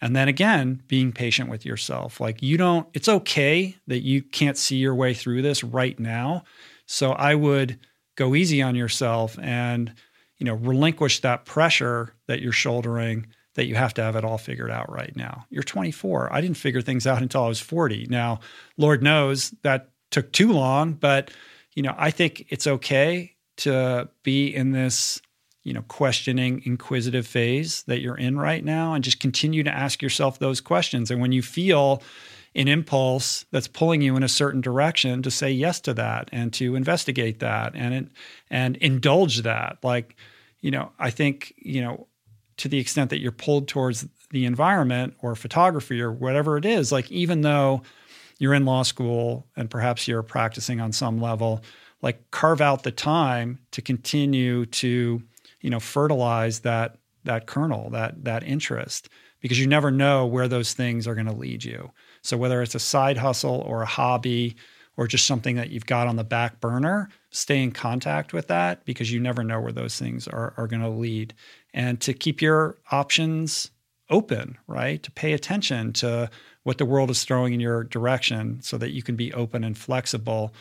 And 0.00 0.14
then 0.14 0.28
again, 0.28 0.82
being 0.86 1.10
patient 1.10 1.48
with 1.48 1.64
yourself. 1.64 2.20
Like 2.20 2.42
you 2.42 2.58
don't, 2.58 2.86
it's 2.92 3.08
okay 3.08 3.76
that 3.86 4.00
you 4.00 4.22
can't 4.22 4.58
see 4.58 4.76
your 4.76 4.94
way 4.94 5.14
through 5.14 5.40
this 5.40 5.64
right 5.64 5.98
now. 5.98 6.44
So 6.84 7.12
I 7.12 7.34
would 7.34 7.78
go 8.14 8.34
easy 8.34 8.60
on 8.60 8.74
yourself 8.74 9.38
and, 9.40 9.94
you 10.36 10.44
know, 10.44 10.54
relinquish 10.54 11.20
that 11.20 11.46
pressure 11.46 12.14
that 12.28 12.42
you're 12.42 12.52
shouldering 12.52 13.26
that 13.54 13.64
you 13.64 13.74
have 13.74 13.94
to 13.94 14.02
have 14.02 14.16
it 14.16 14.24
all 14.24 14.36
figured 14.36 14.70
out 14.70 14.92
right 14.92 15.16
now. 15.16 15.46
You're 15.48 15.62
24. 15.62 16.30
I 16.30 16.42
didn't 16.42 16.58
figure 16.58 16.82
things 16.82 17.06
out 17.06 17.22
until 17.22 17.44
I 17.44 17.48
was 17.48 17.60
40. 17.60 18.06
Now, 18.10 18.40
Lord 18.76 19.02
knows 19.02 19.54
that 19.62 19.88
took 20.10 20.30
too 20.32 20.52
long, 20.52 20.92
but 20.92 21.30
you 21.76 21.82
know, 21.82 21.94
I 21.96 22.10
think 22.10 22.46
it's 22.48 22.66
okay 22.66 23.36
to 23.58 24.08
be 24.24 24.48
in 24.48 24.72
this, 24.72 25.20
you 25.62 25.72
know, 25.72 25.82
questioning, 25.82 26.62
inquisitive 26.64 27.26
phase 27.26 27.84
that 27.84 28.00
you're 28.00 28.16
in 28.16 28.38
right 28.38 28.64
now 28.64 28.94
and 28.94 29.04
just 29.04 29.20
continue 29.20 29.62
to 29.62 29.70
ask 29.70 30.02
yourself 30.02 30.38
those 30.38 30.60
questions. 30.60 31.10
And 31.10 31.20
when 31.20 31.32
you 31.32 31.42
feel 31.42 32.02
an 32.54 32.66
impulse 32.66 33.44
that's 33.52 33.68
pulling 33.68 34.00
you 34.00 34.16
in 34.16 34.22
a 34.22 34.28
certain 34.28 34.62
direction 34.62 35.22
to 35.22 35.30
say 35.30 35.50
yes 35.50 35.78
to 35.80 35.92
that 35.92 36.30
and 36.32 36.52
to 36.54 36.74
investigate 36.74 37.40
that 37.40 37.72
and 37.74 38.10
and 38.50 38.76
indulge 38.78 39.42
that 39.42 39.76
like 39.82 40.16
you 40.62 40.70
know 40.70 40.90
i 40.98 41.10
think 41.10 41.52
you 41.58 41.82
know 41.82 42.06
to 42.56 42.66
the 42.66 42.78
extent 42.78 43.10
that 43.10 43.20
you're 43.20 43.30
pulled 43.30 43.68
towards 43.68 44.06
the 44.30 44.46
environment 44.46 45.14
or 45.20 45.34
photography 45.34 46.00
or 46.00 46.10
whatever 46.10 46.56
it 46.56 46.64
is 46.64 46.90
like 46.90 47.12
even 47.12 47.42
though 47.42 47.82
you're 48.38 48.54
in 48.54 48.64
law 48.64 48.82
school 48.82 49.46
and 49.56 49.70
perhaps 49.70 50.06
you're 50.06 50.22
practicing 50.22 50.80
on 50.80 50.92
some 50.92 51.20
level, 51.20 51.62
like 52.02 52.30
carve 52.30 52.60
out 52.60 52.82
the 52.82 52.92
time 52.92 53.58
to 53.72 53.82
continue 53.82 54.66
to, 54.66 55.22
you 55.60 55.70
know, 55.70 55.80
fertilize 55.80 56.60
that 56.60 56.98
that 57.24 57.46
kernel, 57.46 57.90
that 57.90 58.24
that 58.24 58.44
interest, 58.44 59.08
because 59.40 59.58
you 59.58 59.66
never 59.66 59.90
know 59.90 60.26
where 60.26 60.48
those 60.48 60.74
things 60.74 61.06
are 61.06 61.14
going 61.14 61.26
to 61.26 61.32
lead 61.32 61.64
you. 61.64 61.90
So 62.22 62.36
whether 62.36 62.62
it's 62.62 62.74
a 62.74 62.80
side 62.80 63.18
hustle 63.18 63.62
or 63.66 63.82
a 63.82 63.86
hobby 63.86 64.56
or 64.96 65.06
just 65.06 65.26
something 65.26 65.56
that 65.56 65.70
you've 65.70 65.86
got 65.86 66.06
on 66.06 66.16
the 66.16 66.24
back 66.24 66.60
burner, 66.60 67.08
stay 67.30 67.62
in 67.62 67.70
contact 67.70 68.32
with 68.32 68.48
that 68.48 68.84
because 68.84 69.12
you 69.12 69.20
never 69.20 69.44
know 69.44 69.60
where 69.60 69.72
those 69.72 69.98
things 69.98 70.26
are, 70.26 70.54
are 70.56 70.66
going 70.66 70.82
to 70.82 70.88
lead. 70.88 71.34
And 71.74 72.00
to 72.00 72.14
keep 72.14 72.40
your 72.40 72.78
options 72.90 73.70
open, 74.08 74.56
right? 74.66 75.02
To 75.02 75.10
pay 75.10 75.32
attention 75.32 75.92
to 75.94 76.30
what 76.66 76.78
the 76.78 76.84
world 76.84 77.10
is 77.10 77.22
throwing 77.22 77.54
in 77.54 77.60
your 77.60 77.84
direction 77.84 78.60
so 78.60 78.76
that 78.76 78.90
you 78.90 79.00
can 79.00 79.14
be 79.14 79.32
open 79.34 79.62
and 79.62 79.78
flexible 79.78 80.52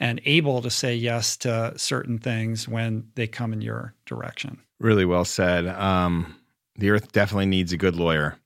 and 0.00 0.20
able 0.24 0.60
to 0.60 0.68
say 0.68 0.92
yes 0.92 1.36
to 1.36 1.72
certain 1.76 2.18
things 2.18 2.66
when 2.66 3.06
they 3.14 3.28
come 3.28 3.52
in 3.52 3.60
your 3.60 3.94
direction. 4.04 4.58
Really 4.80 5.04
well 5.04 5.24
said. 5.24 5.68
Um, 5.68 6.34
the 6.78 6.90
earth 6.90 7.12
definitely 7.12 7.46
needs 7.46 7.72
a 7.72 7.76
good 7.76 7.94
lawyer. 7.94 8.36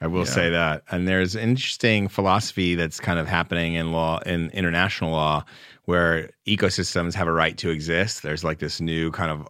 I 0.00 0.06
will 0.06 0.20
Yeah. 0.20 0.26
say 0.26 0.50
that. 0.50 0.84
And 0.88 1.08
there's 1.08 1.34
interesting 1.34 2.06
philosophy 2.06 2.76
that's 2.76 3.00
kind 3.00 3.18
of 3.18 3.26
happening 3.26 3.74
in 3.74 3.90
law, 3.90 4.20
in 4.20 4.50
international 4.50 5.10
law, 5.10 5.44
where 5.86 6.30
ecosystems 6.46 7.14
have 7.14 7.26
a 7.26 7.32
right 7.32 7.58
to 7.58 7.70
exist. 7.70 8.22
There's 8.22 8.44
like 8.44 8.60
this 8.60 8.80
new 8.80 9.10
kind 9.10 9.32
of 9.32 9.48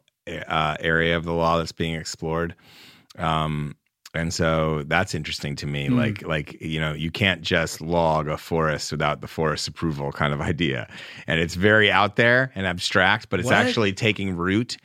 uh, 0.48 0.78
area 0.81 1.14
of 1.14 1.24
the 1.24 1.35
law 1.35 1.59
that's 1.59 1.73
being 1.73 1.94
explored. 1.94 2.55
Um, 3.18 3.77
and 4.16 4.32
so 4.34 4.82
that's 4.86 5.14
interesting 5.14 5.55
to 5.56 5.66
me. 5.66 5.86
Hmm. 5.86 5.97
Like, 5.98 6.22
like 6.26 6.60
you 6.60 6.80
know, 6.80 6.93
you 6.93 7.10
can't 7.10 7.43
just 7.43 7.80
log 7.80 8.26
a 8.28 8.36
forest 8.36 8.90
without 8.90 9.20
the 9.20 9.28
forest 9.28 9.68
approval 9.68 10.10
kind 10.12 10.32
of 10.32 10.40
idea. 10.52 10.88
And 11.26 11.38
it's 11.38 11.55
very 11.55 11.90
out 11.90 12.16
there 12.16 12.51
and 12.55 12.66
abstract, 12.66 13.28
but 13.28 13.38
it's 13.40 13.47
What? 13.47 13.55
actually 13.55 13.93
taking 13.93 14.36
root. 14.36 14.76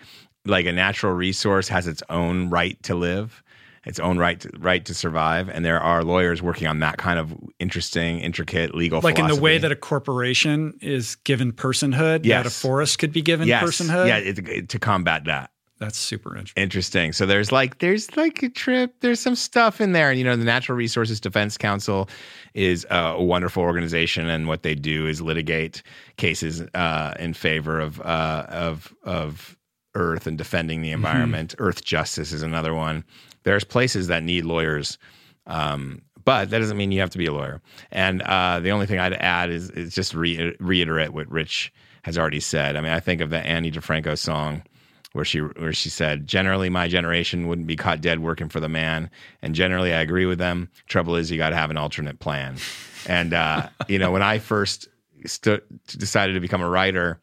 Like 0.46 0.66
a 0.66 0.72
natural 0.72 1.14
resource 1.14 1.68
has 1.68 1.86
its 1.88 2.02
own 2.10 2.50
right 2.50 2.82
to 2.84 2.96
live, 2.96 3.44
its 3.86 4.00
own 4.00 4.18
right 4.18 4.40
to, 4.40 4.50
right 4.58 4.84
to 4.86 4.94
survive, 4.96 5.50
and 5.50 5.64
there 5.64 5.80
are 5.80 6.04
lawyers 6.04 6.42
working 6.42 6.68
on 6.68 6.80
that 6.80 6.98
kind 6.98 7.20
of 7.20 7.32
interesting, 7.60 8.20
intricate 8.20 8.74
legal. 8.74 9.02
Like 9.02 9.20
in 9.20 9.28
the 9.28 9.36
way 9.40 9.60
that 9.60 9.72
a 9.72 9.76
corporation 9.76 10.74
is 10.82 11.16
given 11.18 11.52
personhood, 11.52 12.28
that 12.28 12.48
a 12.48 12.50
forest 12.50 12.98
could 12.98 13.14
be 13.14 13.22
given 13.22 13.48
yes, 13.48 13.64
personhood. 13.64 14.08
yeah, 14.08 14.18
it- 14.18 14.70
to 14.70 14.80
combat 14.80 15.26
that. 15.26 15.51
That's 15.82 15.98
super 15.98 16.38
interesting. 16.38 16.62
Interesting. 16.62 17.12
So 17.12 17.26
there's 17.26 17.52
like 17.52 17.80
there's 17.80 18.16
like 18.16 18.44
a 18.44 18.50
trip. 18.50 18.94
There's 19.00 19.20
some 19.20 19.34
stuff 19.34 19.82
in 19.82 19.94
there. 19.94 20.12
And 20.12 20.20
you 20.20 20.24
know, 20.24 20.36
the 20.36 20.46
Natural 20.46 20.78
Resources 20.78 21.20
Defense 21.20 21.58
Council 21.58 22.08
is 22.54 22.86
uh, 22.92 23.16
a 23.18 23.24
wonderful 23.24 23.64
organization, 23.64 24.30
and 24.30 24.48
what 24.48 24.62
they 24.62 24.76
do 24.76 25.08
is 25.08 25.24
litigate 25.24 25.82
cases 26.18 26.62
uh, 26.76 27.16
in 27.20 27.34
favor 27.34 27.80
of 27.80 28.00
uh, 28.02 28.46
of 28.50 28.94
of 29.04 29.58
Earth 29.96 30.28
and 30.28 30.38
defending 30.38 30.84
the 30.84 30.92
environment. 30.92 31.56
Earthjustice 31.58 32.32
is 32.32 32.44
another 32.44 32.76
one. 32.76 33.04
There's 33.42 33.64
places 33.64 34.06
that 34.06 34.22
need 34.22 34.46
lawyers. 34.46 35.00
Um, 35.48 36.04
but 36.24 36.52
that 36.52 36.60
doesn't 36.60 36.78
mean 36.78 36.92
you 36.92 37.00
have 37.00 37.10
to 37.10 37.18
be 37.18 37.26
a 37.26 37.34
lawyer. 37.34 37.60
And 37.90 38.22
uh, 38.22 38.60
the 38.60 38.70
only 38.70 38.86
thing 38.86 39.00
I'd 39.00 39.14
add 39.14 39.50
is, 39.50 39.72
is 39.72 39.96
just 39.96 40.14
re- 40.14 40.56
reiterate 40.60 41.14
what 41.14 41.28
Rich 41.32 41.74
has 42.04 42.20
already 42.20 42.40
said. 42.40 42.76
I 42.76 42.82
mean, 42.82 42.92
I 42.92 43.00
think 43.00 43.22
of 43.22 43.32
the 43.32 43.40
Ani 43.40 43.72
DiFranco 43.72 44.16
song 44.16 44.62
where 45.14 45.26
she 45.26 45.40
where 45.40 45.74
she 45.74 45.90
said, 45.90 46.28
"Generally, 46.28 46.70
my 46.70 46.88
generation 46.88 47.48
wouldn't 47.48 47.68
be 47.68 47.76
caught 47.76 48.02
dead 48.02 48.20
working 48.20 48.50
for 48.50 48.60
the 48.60 48.70
man, 48.70 49.10
and 49.42 49.56
generally, 49.56 49.94
I 49.94 50.02
agree 50.02 50.26
with 50.26 50.38
them. 50.38 50.70
Trouble 50.88 51.16
is, 51.16 51.30
you 51.30 51.38
got 51.38 51.50
to 51.50 51.56
have 51.56 51.72
an 51.72 51.78
alternate 51.78 52.20
plan." 52.20 52.58
And 53.08 53.34
uh, 53.34 53.70
you 53.88 54.00
know, 54.00 54.12
when 54.12 54.24
I 54.24 54.40
first 54.40 54.88
stu- 55.26 55.62
decided 55.86 56.34
to 56.34 56.40
become 56.40 56.62
a 56.62 56.70
writer, 56.70 57.22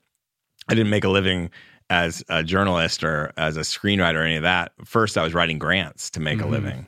I 0.69 0.75
didn't 0.75 0.91
make 0.91 1.05
a 1.05 1.09
living 1.09 1.51
as 1.91 2.23
a 2.29 2.45
journalist 2.45 3.03
or 3.03 3.33
as 3.37 3.57
a 3.57 3.61
screenwriter 3.61 4.17
or 4.17 4.23
any 4.23 4.37
of 4.37 4.43
that. 4.43 4.73
First, 4.85 5.17
I 5.17 5.23
was 5.23 5.33
writing 5.33 5.59
grants 5.59 6.11
to 6.11 6.21
make 6.21 6.41
a 6.41 6.47
living. 6.47 6.87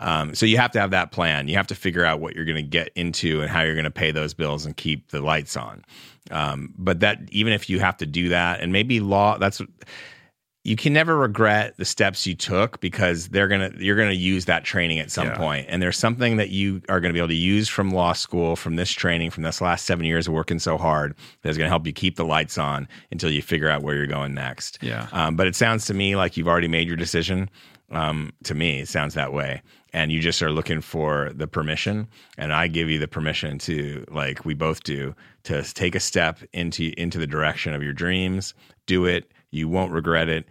Um, 0.00 0.34
so 0.34 0.46
you 0.46 0.56
have 0.56 0.70
to 0.72 0.80
have 0.80 0.90
that 0.90 1.12
plan. 1.12 1.46
You 1.46 1.56
have 1.56 1.66
to 1.68 1.74
figure 1.74 2.04
out 2.04 2.20
what 2.20 2.34
you're 2.34 2.46
going 2.46 2.56
to 2.56 2.62
get 2.62 2.90
into 2.96 3.42
and 3.42 3.50
how 3.50 3.60
you're 3.60 3.74
going 3.74 3.84
to 3.84 3.90
pay 3.90 4.10
those 4.10 4.32
bills 4.32 4.64
and 4.64 4.76
keep 4.76 5.10
the 5.10 5.20
lights 5.20 5.56
on. 5.56 5.84
Um, 6.30 6.74
but 6.76 7.00
that 7.00 7.20
even 7.30 7.52
if 7.52 7.68
you 7.68 7.80
have 7.80 7.98
to 7.98 8.06
do 8.06 8.30
that, 8.30 8.60
and 8.60 8.72
maybe 8.72 8.98
law, 8.98 9.36
that's 9.38 9.60
you 10.62 10.76
can 10.76 10.92
never 10.92 11.16
regret 11.16 11.74
the 11.78 11.84
steps 11.86 12.26
you 12.26 12.34
took 12.34 12.80
because 12.80 13.28
they're 13.28 13.48
gonna 13.48 13.70
you're 13.78 13.96
gonna 13.96 14.12
use 14.12 14.44
that 14.44 14.62
training 14.64 14.98
at 14.98 15.10
some 15.10 15.28
Yeah. 15.28 15.36
point. 15.36 15.66
and 15.70 15.82
there's 15.82 15.96
something 15.96 16.36
that 16.36 16.50
you 16.50 16.82
are 16.88 17.00
gonna 17.00 17.14
be 17.14 17.18
able 17.18 17.28
to 17.28 17.34
use 17.34 17.68
from 17.68 17.90
law 17.90 18.12
school, 18.12 18.56
from 18.56 18.76
this 18.76 18.90
training, 18.90 19.30
from 19.30 19.42
this 19.42 19.60
last 19.62 19.86
seven 19.86 20.04
years 20.04 20.26
of 20.26 20.34
working 20.34 20.58
so 20.58 20.76
hard 20.76 21.14
that's 21.42 21.56
gonna 21.56 21.70
help 21.70 21.86
you 21.86 21.92
keep 21.94 22.16
the 22.16 22.24
lights 22.26 22.58
on 22.58 22.86
until 23.10 23.30
you 23.30 23.40
figure 23.40 23.70
out 23.70 23.82
where 23.82 23.94
you're 23.94 24.06
going 24.06 24.34
next. 24.34 24.78
Yeah. 24.82 25.06
Um, 25.12 25.34
but 25.34 25.46
it 25.46 25.56
sounds 25.56 25.86
to 25.86 25.94
me 25.94 26.14
like 26.14 26.36
you've 26.36 26.48
already 26.48 26.68
made 26.68 26.86
your 26.88 26.96
decision. 26.96 27.48
Um, 27.90 28.32
to 28.44 28.54
me, 28.54 28.80
it 28.80 28.88
sounds 28.88 29.14
that 29.14 29.32
way. 29.32 29.62
And 29.92 30.12
you 30.12 30.20
just 30.20 30.40
are 30.42 30.52
looking 30.52 30.80
for 30.80 31.30
the 31.34 31.48
permission. 31.48 32.06
And 32.38 32.52
I 32.52 32.68
give 32.68 32.88
you 32.88 33.00
the 33.00 33.08
permission 33.08 33.58
to, 33.60 34.04
like 34.08 34.44
we 34.44 34.54
both 34.54 34.84
do, 34.84 35.16
to 35.44 35.62
take 35.74 35.96
a 35.96 36.00
step 36.00 36.38
into 36.52 36.92
into 36.96 37.18
the 37.18 37.26
direction 37.26 37.74
of 37.74 37.82
your 37.82 37.92
dreams. 37.92 38.54
Do 38.86 39.06
it. 39.06 39.32
You 39.50 39.68
won't 39.68 39.92
regret 39.92 40.28
it. 40.28 40.46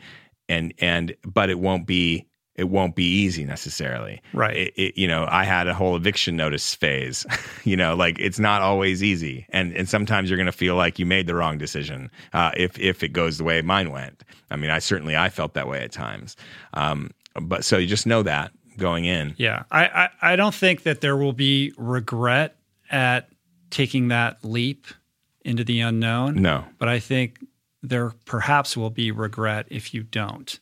And 0.47 0.73
and 0.79 1.15
but 1.25 1.49
it 1.49 1.59
won't 1.59 1.85
be 1.85 2.27
it 2.59 2.67
won't 2.67 2.93
be 2.93 3.05
easy 3.05 3.45
necessarily. 3.45 4.21
Right. 4.33 4.57
It, 4.57 4.73
it, 4.75 4.97
you 4.97 5.07
know, 5.07 5.25
I 5.29 5.45
had 5.45 5.67
a 5.67 5.73
whole 5.73 5.95
eviction 5.95 6.35
notice 6.35 6.75
phase. 6.75 7.25
you 7.63 7.77
know, 7.77 7.95
like 7.95 8.19
it's 8.19 8.37
not 8.37 8.61
always 8.61 9.01
easy, 9.01 9.45
and 9.49 9.73
and 9.73 9.87
sometimes 9.87 10.29
you're 10.29 10.37
going 10.37 10.45
to 10.45 10.51
feel 10.51 10.75
like 10.75 10.99
you 10.99 11.05
made 11.05 11.25
the 11.25 11.35
wrong 11.35 11.57
decision 11.57 12.11
uh, 12.33 12.51
if 12.57 12.77
if 12.77 13.01
it 13.01 13.09
goes 13.09 13.37
the 13.37 13.45
way 13.45 13.61
mine 13.61 13.91
went. 13.91 14.23
I 14.51 14.57
mean, 14.57 14.71
I 14.71 14.79
certainly 14.79 15.15
I 15.15 15.29
felt 15.29 15.53
that 15.53 15.69
way 15.69 15.81
at 15.83 15.93
times. 15.93 16.35
Um, 16.73 17.11
but 17.39 17.63
so 17.63 17.77
you 17.77 17.87
just 17.87 18.05
know 18.05 18.23
that 18.23 18.51
going 18.77 19.05
in. 19.05 19.35
Yeah, 19.37 19.63
I, 19.71 19.85
I 19.85 20.33
I 20.33 20.35
don't 20.35 20.53
think 20.53 20.83
that 20.83 20.99
there 20.99 21.15
will 21.15 21.33
be 21.33 21.71
regret 21.77 22.57
at 22.91 23.29
taking 23.69 24.09
that 24.09 24.43
leap 24.43 24.87
into 25.45 25.63
the 25.63 25.79
unknown. 25.79 26.41
No. 26.41 26.65
but 26.77 26.89
I 26.89 26.99
think 26.99 27.39
there 27.81 28.11
perhaps 28.25 28.75
will 28.75 28.89
be 28.89 29.11
regret 29.11 29.65
if 29.69 29.93
you 29.93 30.03
don't. 30.03 30.59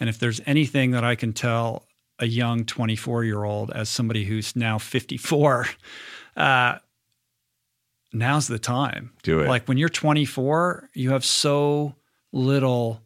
And 0.00 0.08
if 0.08 0.18
there's 0.18 0.40
anything 0.46 0.92
that 0.92 1.04
I 1.04 1.14
can 1.14 1.32
tell 1.32 1.86
a 2.18 2.26
young 2.26 2.64
24 2.64 3.24
year 3.24 3.44
old 3.44 3.70
as 3.70 3.88
somebody 3.88 4.24
who's 4.24 4.54
now 4.54 4.78
54, 4.78 5.66
uh, 6.36 6.78
now's 8.12 8.46
the 8.48 8.58
time. 8.58 9.12
Do 9.22 9.40
it. 9.40 9.48
Like 9.48 9.66
when 9.66 9.78
you're 9.78 9.88
24, 9.88 10.90
you 10.94 11.10
have 11.10 11.24
so 11.24 11.94
little 12.32 13.02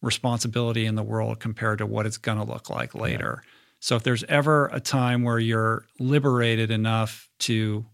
responsibility 0.00 0.86
in 0.86 0.94
the 0.94 1.02
world 1.02 1.40
compared 1.40 1.78
to 1.78 1.86
what 1.86 2.06
it's 2.06 2.18
going 2.18 2.38
to 2.38 2.44
look 2.44 2.68
like 2.70 2.94
later. 2.94 3.42
So 3.80 3.96
if 3.96 4.02
there's 4.02 4.24
ever 4.24 4.66
a 4.72 4.80
time 4.80 5.22
where 5.22 5.38
you're 5.38 5.86
liberated 5.98 6.70
enough 6.70 7.28
to 7.40 7.84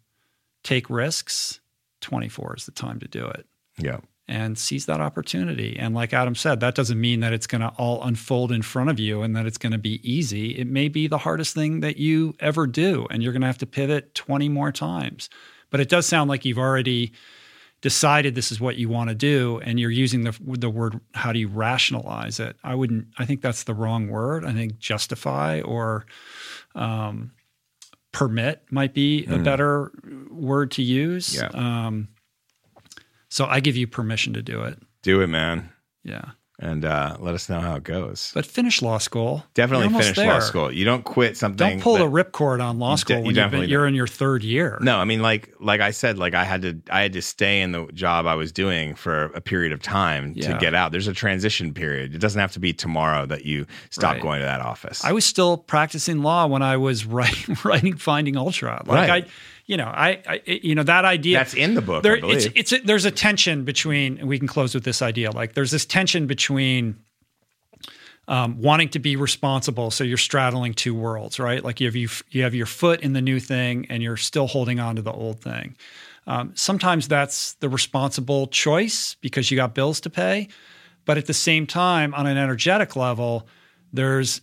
take 0.62 0.90
risks, 0.90 1.60
24 2.00 2.56
is 2.56 2.66
the 2.66 2.72
time 2.72 3.00
to 3.00 3.08
do 3.08 3.26
it 3.26 3.46
Yeah. 3.78 3.98
And 4.28 4.58
seize 4.58 4.84
that 4.86 5.00
opportunity. 5.00 5.76
And 5.78 5.94
like 5.94 6.12
Adam 6.12 6.34
said, 6.34 6.60
that 6.60 6.74
doesn't 6.74 7.00
mean 7.00 7.20
that 7.20 7.32
it's 7.32 7.46
going 7.46 7.62
to 7.62 7.68
all 7.78 8.02
unfold 8.04 8.52
in 8.52 8.60
front 8.62 8.90
of 8.90 9.00
you 9.00 9.22
and 9.22 9.34
that 9.34 9.46
it's 9.46 9.58
going 9.58 9.72
to 9.72 9.78
be 9.78 10.00
easy. 10.08 10.50
It 10.58 10.66
may 10.66 10.88
be 10.88 11.06
the 11.06 11.18
hardest 11.18 11.54
thing 11.54 11.80
that 11.80 11.96
you 11.96 12.34
ever 12.38 12.66
do, 12.66 13.06
and 13.10 13.22
you're 13.22 13.32
going 13.32 13.40
to 13.40 13.46
have 13.46 13.58
to 13.58 13.66
pivot 13.66 14.14
20 14.14 14.48
more 14.50 14.70
times. 14.70 15.30
But 15.70 15.80
it 15.80 15.88
does 15.88 16.06
sound 16.06 16.28
like 16.28 16.44
you've 16.44 16.58
already 16.58 17.12
decided 17.80 18.34
this 18.34 18.50
is 18.52 18.60
what 18.60 18.76
you 18.76 18.88
want 18.88 19.08
to 19.08 19.14
do 19.14 19.60
and 19.64 19.78
you're 19.78 19.88
using 19.88 20.22
the 20.24 20.36
the 20.42 20.68
word 20.68 20.98
how 21.14 21.32
do 21.32 21.38
you 21.38 21.46
rationalize 21.46 22.40
it 22.40 22.56
i 22.64 22.74
wouldn't 22.74 23.06
i 23.20 23.24
think 23.24 23.40
that's 23.40 23.62
the 23.62 23.72
wrong 23.72 24.08
word 24.08 24.44
i 24.44 24.52
think 24.52 24.80
justify 24.80 25.60
or 25.60 26.04
um, 26.74 27.30
permit 28.10 28.64
might 28.72 28.94
be 28.94 29.24
a 29.26 29.38
better 29.38 29.92
word 30.28 30.72
to 30.72 30.82
use 30.82 31.36
Yeah. 31.36 31.50
um, 31.54 32.08
so 33.28 33.46
I 33.46 33.60
give 33.60 33.76
you 33.76 33.86
permission 33.86 34.32
to 34.34 34.42
do 34.42 34.62
it. 34.62 34.78
Do 35.02 35.20
it, 35.22 35.26
man. 35.28 35.70
Yeah. 36.04 36.24
And 36.60 36.84
uh, 36.84 37.16
let 37.20 37.36
us 37.36 37.48
know 37.48 37.60
how 37.60 37.76
it 37.76 37.84
goes. 37.84 38.32
But 38.34 38.44
finish 38.44 38.82
law 38.82 38.98
school. 38.98 39.44
Definitely 39.54 39.90
finish 39.90 40.16
law 40.18 40.40
school. 40.40 40.72
You 40.72 40.84
don't 40.84 41.04
quit 41.04 41.36
something. 41.36 41.56
Don't 41.56 41.80
pull 41.80 41.98
the 41.98 42.08
ripcord 42.10 42.60
on 42.60 42.80
law 42.80 42.96
school 42.96 43.14
de- 43.14 43.20
you 43.20 43.26
when 43.26 43.34
you 43.36 43.40
have 43.42 43.50
been, 43.52 43.68
you're 43.68 43.86
in 43.86 43.94
your 43.94 44.08
third 44.08 44.42
year. 44.42 44.76
No, 44.80 44.98
I 44.98 45.04
mean 45.04 45.22
like 45.22 45.54
like 45.60 45.80
I 45.80 45.92
said, 45.92 46.18
like 46.18 46.34
I 46.34 46.42
had 46.42 46.62
to 46.62 46.80
I 46.90 47.02
had 47.02 47.12
to 47.12 47.22
stay 47.22 47.60
in 47.60 47.70
the 47.70 47.86
job 47.94 48.26
I 48.26 48.34
was 48.34 48.50
doing 48.50 48.96
for 48.96 49.26
a 49.26 49.40
period 49.40 49.70
of 49.70 49.80
time 49.82 50.32
Yeah. 50.34 50.52
to 50.54 50.58
get 50.58 50.74
out. 50.74 50.90
There's 50.90 51.06
a 51.06 51.12
transition 51.12 51.72
period. 51.72 52.12
It 52.12 52.18
doesn't 52.18 52.40
have 52.40 52.50
to 52.54 52.60
be 52.60 52.72
tomorrow 52.72 53.24
that 53.26 53.44
you 53.44 53.64
stop 53.90 54.14
Right. 54.14 54.22
going 54.22 54.40
to 54.40 54.46
that 54.46 54.60
office. 54.60 55.04
I 55.04 55.12
was 55.12 55.24
still 55.24 55.58
practicing 55.58 56.22
law 56.24 56.48
when 56.48 56.62
I 56.62 56.76
was 56.76 57.04
writing, 57.06 57.56
writing 57.64 57.96
Finding 57.96 58.36
Ultra. 58.36 58.82
Like 58.84 59.08
Right. 59.08 59.24
I, 59.26 59.28
you 59.68 59.76
know, 59.76 59.84
I, 59.84 60.22
I, 60.26 60.42
you 60.46 60.74
know, 60.74 60.82
that 60.82 61.04
idea. 61.04 61.38
That's 61.38 61.54
in 61.54 61.74
the 61.74 61.82
book, 61.82 62.02
There, 62.02 62.16
it's, 62.16 62.46
it's 62.56 62.72
a, 62.72 62.78
there's 62.78 63.04
a 63.04 63.10
tension 63.10 63.64
between, 63.64 64.18
and 64.18 64.26
we 64.26 64.38
can 64.38 64.48
close 64.48 64.74
with 64.74 64.82
this 64.82 65.02
idea. 65.02 65.30
Like 65.30 65.52
there's 65.52 65.70
this 65.70 65.84
tension 65.84 66.26
between 66.26 66.96
um, 68.26 68.60
wanting 68.60 68.88
to 68.90 68.98
be 68.98 69.14
responsible, 69.14 69.90
so 69.90 70.04
you're 70.04 70.16
straddling 70.16 70.72
two 70.72 70.94
worlds, 70.94 71.38
right? 71.38 71.62
Like 71.62 71.80
you 71.80 71.86
have 71.86 71.94
you 71.94 72.08
you 72.30 72.42
have 72.42 72.54
your 72.54 72.66
foot 72.66 73.02
in 73.02 73.12
the 73.12 73.20
new 73.20 73.38
thing, 73.38 73.86
and 73.90 74.02
you're 74.02 74.16
still 74.16 74.46
holding 74.46 74.80
on 74.80 74.96
to 74.96 75.02
the 75.02 75.12
old 75.12 75.40
thing. 75.40 75.76
Um, 76.26 76.52
sometimes 76.54 77.06
that's 77.06 77.54
the 77.54 77.68
responsible 77.68 78.46
choice 78.46 79.16
because 79.20 79.50
you 79.50 79.56
got 79.56 79.74
bills 79.74 80.00
to 80.00 80.10
pay, 80.10 80.48
but 81.04 81.18
at 81.18 81.26
the 81.26 81.34
same 81.34 81.66
time, 81.66 82.14
on 82.14 82.26
an 82.26 82.38
energetic 82.38 82.96
level, 82.96 83.46
there's 83.92 84.40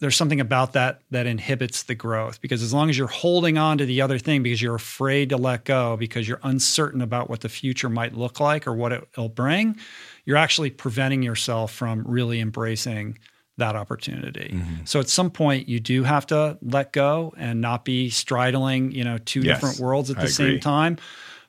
there's 0.00 0.16
something 0.16 0.40
about 0.40 0.72
that 0.72 1.02
that 1.10 1.26
inhibits 1.26 1.84
the 1.84 1.94
growth 1.94 2.40
because 2.40 2.62
as 2.62 2.72
long 2.72 2.90
as 2.90 2.98
you're 2.98 3.06
holding 3.06 3.58
on 3.58 3.78
to 3.78 3.86
the 3.86 4.00
other 4.00 4.18
thing 4.18 4.42
because 4.42 4.60
you're 4.60 4.74
afraid 4.74 5.28
to 5.28 5.36
let 5.36 5.64
go 5.64 5.96
because 5.96 6.26
you're 6.26 6.40
uncertain 6.42 7.00
about 7.00 7.30
what 7.30 7.40
the 7.40 7.48
future 7.48 7.88
might 7.88 8.14
look 8.14 8.40
like 8.40 8.66
or 8.66 8.74
what 8.74 8.92
it 8.92 9.06
will 9.16 9.28
bring 9.28 9.76
you're 10.24 10.36
actually 10.36 10.70
preventing 10.70 11.22
yourself 11.22 11.72
from 11.72 12.02
really 12.06 12.40
embracing 12.40 13.18
that 13.56 13.76
opportunity. 13.76 14.52
Mm-hmm. 14.54 14.84
so 14.84 15.00
at 15.00 15.08
some 15.08 15.30
point 15.30 15.68
you 15.68 15.80
do 15.80 16.02
have 16.02 16.26
to 16.26 16.58
let 16.62 16.92
go 16.92 17.34
and 17.36 17.60
not 17.60 17.84
be 17.84 18.08
straddling 18.10 18.90
you 18.92 19.04
know 19.04 19.18
two 19.18 19.40
Yes, 19.40 19.56
different 19.56 19.78
worlds 19.78 20.10
at 20.10 20.18
the 20.18 20.28
same 20.28 20.60
time. 20.60 20.98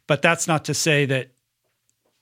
But 0.08 0.22
that's 0.22 0.46
not 0.46 0.66
to 0.66 0.74
say 0.74 1.06
that 1.06 1.30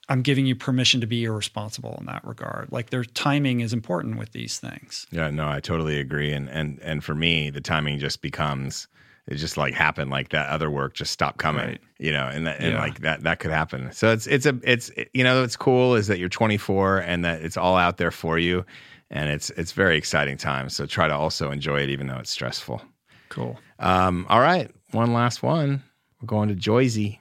I'm 0.09 0.21
giving 0.23 0.45
you 0.45 0.55
permission 0.55 0.99
to 1.01 1.07
be 1.07 1.23
irresponsible 1.23 1.95
in 1.99 2.07
that 2.07 2.25
regard. 2.25 2.71
Like 2.71 2.89
their 2.89 3.03
timing 3.03 3.59
is 3.61 3.71
important 3.73 4.17
with 4.17 4.31
these 4.31 4.59
things. 4.59 5.05
Yeah, 5.11 5.29
no, 5.29 5.47
I 5.47 5.59
totally 5.59 5.99
agree. 5.99 6.33
And 6.33 6.49
and 6.49 6.79
and 6.81 7.03
for 7.03 7.15
me, 7.15 7.49
the 7.51 7.61
timing 7.61 7.99
just 7.99 8.21
becomes 8.21 8.87
it 9.27 9.35
just 9.35 9.57
like 9.57 9.75
happened 9.75 10.09
like 10.09 10.29
that 10.29 10.49
other 10.49 10.71
work 10.71 10.95
just 10.95 11.11
stopped 11.11 11.37
coming 11.37 11.67
Right. 11.67 11.81
you 11.99 12.11
know 12.11 12.27
and 12.27 12.47
that, 12.47 12.59
and 12.59 12.73
Yeah. 12.73 12.79
like 12.79 12.99
that 13.01 13.21
that 13.21 13.37
could 13.39 13.51
happen 13.51 13.91
so 13.91 14.11
it's 14.11 14.25
it's 14.25 14.47
a 14.47 14.57
it's 14.63 14.89
you 15.13 15.23
know 15.23 15.41
what's 15.41 15.55
cool 15.55 15.93
is 15.93 16.07
that 16.07 16.17
you're 16.17 16.29
24 16.29 16.97
and 16.97 17.23
that 17.23 17.43
it's 17.43 17.55
all 17.55 17.77
out 17.77 17.97
there 17.97 18.09
for 18.09 18.39
you 18.39 18.65
and 19.11 19.29
it's 19.29 19.51
it's 19.51 19.71
very 19.71 19.97
exciting 19.99 20.35
time 20.35 20.67
so 20.67 20.87
try 20.87 21.07
to 21.07 21.13
also 21.13 21.51
enjoy 21.51 21.79
it 21.81 21.89
even 21.91 22.07
though 22.07 22.17
it's 22.17 22.31
stressful 22.31 22.81
Cool. 23.29 23.59
um 23.77 24.25
all 24.29 24.39
right 24.39 24.71
one 24.93 25.13
last 25.13 25.43
one 25.43 25.83
we're 26.19 26.25
going 26.25 26.49
to 26.49 26.55
Joyzy 26.55 27.19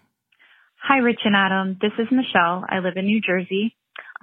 Hi, 0.89 1.05
Rich 1.05 1.20
and 1.27 1.36
Adam. 1.36 1.77
This 1.82 1.93
is 1.98 2.09
Michelle. 2.10 2.65
I 2.66 2.78
live 2.78 2.94
in 2.97 3.05
New 3.05 3.20
Jersey. 3.20 3.77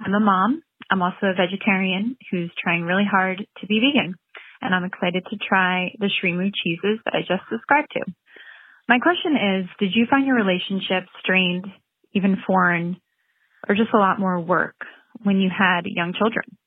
I'm 0.04 0.12
a 0.12 0.18
mom. 0.18 0.64
I'm 0.90 1.00
also 1.00 1.30
a 1.30 1.38
vegetarian 1.38 2.16
who's 2.28 2.50
trying 2.60 2.82
really 2.82 3.06
hard 3.08 3.38
to 3.38 3.66
be 3.68 3.78
vegan. 3.78 4.16
And 4.60 4.74
I'm 4.74 4.82
excited 4.82 5.24
to 5.30 5.36
try 5.48 5.94
the 6.00 6.10
Shrimu 6.10 6.50
cheeses 6.50 6.98
that 7.04 7.14
I 7.14 7.20
just 7.20 7.46
subscribed 7.48 7.92
to. 7.92 8.12
My 8.88 8.98
question 8.98 9.36
is, 9.36 9.66
did 9.78 9.94
you 9.94 10.06
find 10.10 10.26
your 10.26 10.34
relationship 10.34 11.06
strained, 11.20 11.66
even 12.14 12.36
foreign, 12.44 12.96
or 13.68 13.76
just 13.76 13.94
a 13.94 13.98
lot 13.98 14.18
more 14.18 14.40
work 14.40 14.74
when 15.22 15.38
you 15.38 15.48
had 15.56 15.82
young 15.86 16.14
children? 16.18 16.58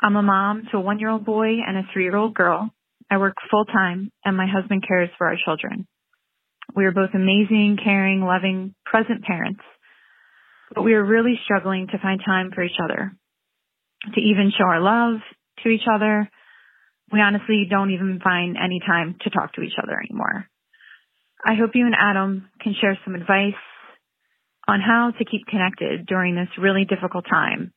I'm 0.00 0.16
a 0.16 0.22
mom 0.22 0.62
to 0.70 0.78
a 0.78 0.80
one 0.80 0.98
year 0.98 1.10
old 1.10 1.26
boy 1.26 1.60
and 1.60 1.76
a 1.76 1.82
three 1.92 2.04
year 2.04 2.16
old 2.16 2.32
girl. 2.32 2.70
I 3.10 3.18
work 3.18 3.34
full 3.50 3.66
time 3.66 4.12
and 4.24 4.34
my 4.34 4.46
husband 4.50 4.82
cares 4.88 5.10
for 5.18 5.26
our 5.26 5.36
children. 5.44 5.86
We 6.74 6.86
are 6.86 6.92
both 6.92 7.10
amazing, 7.14 7.78
caring, 7.82 8.20
loving, 8.20 8.74
present 8.84 9.24
parents, 9.24 9.60
but 10.74 10.82
we 10.82 10.94
are 10.94 11.04
really 11.04 11.38
struggling 11.44 11.86
to 11.88 11.98
find 11.98 12.20
time 12.24 12.50
for 12.54 12.62
each 12.62 12.80
other, 12.82 13.12
to 14.14 14.20
even 14.20 14.52
show 14.56 14.64
our 14.64 14.80
love 14.80 15.20
to 15.62 15.68
each 15.68 15.86
other. 15.92 16.30
We 17.12 17.20
honestly 17.20 17.66
don't 17.68 17.90
even 17.90 18.20
find 18.24 18.56
any 18.56 18.80
time 18.80 19.16
to 19.20 19.30
talk 19.30 19.52
to 19.54 19.62
each 19.62 19.76
other 19.82 20.00
anymore. 20.00 20.46
I 21.44 21.54
hope 21.54 21.72
you 21.74 21.84
and 21.84 21.94
Adam 21.98 22.48
can 22.62 22.74
share 22.80 22.98
some 23.04 23.14
advice 23.14 23.58
on 24.66 24.80
how 24.80 25.12
to 25.18 25.24
keep 25.24 25.46
connected 25.46 26.06
during 26.06 26.34
this 26.34 26.48
really 26.56 26.86
difficult 26.88 27.26
time. 27.28 27.72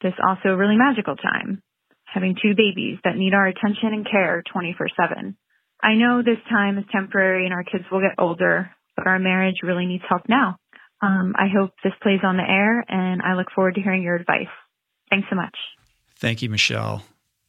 This 0.00 0.14
also 0.24 0.54
really 0.54 0.76
magical 0.76 1.16
time, 1.16 1.60
having 2.04 2.36
two 2.40 2.54
babies 2.56 2.98
that 3.04 3.16
need 3.16 3.34
our 3.34 3.48
attention 3.48 3.92
and 3.92 4.06
care 4.08 4.42
24 4.52 4.88
7. 4.96 5.36
I 5.82 5.94
know 5.94 6.22
this 6.22 6.42
time 6.48 6.78
is 6.78 6.84
temporary 6.90 7.44
and 7.44 7.54
our 7.54 7.64
kids 7.64 7.84
will 7.90 8.00
get 8.00 8.14
older, 8.18 8.70
but 8.96 9.06
our 9.06 9.18
marriage 9.18 9.56
really 9.62 9.86
needs 9.86 10.04
help 10.08 10.22
now. 10.28 10.56
Um, 11.00 11.34
I 11.36 11.46
hope 11.46 11.70
this 11.84 11.92
plays 12.02 12.20
on 12.24 12.36
the 12.36 12.42
air 12.42 12.84
and 12.88 13.22
I 13.22 13.34
look 13.34 13.46
forward 13.54 13.76
to 13.76 13.80
hearing 13.80 14.02
your 14.02 14.16
advice. 14.16 14.48
Thanks 15.10 15.28
so 15.30 15.36
much. 15.36 15.56
Thank 16.16 16.42
you, 16.42 16.50
Michelle. 16.50 17.04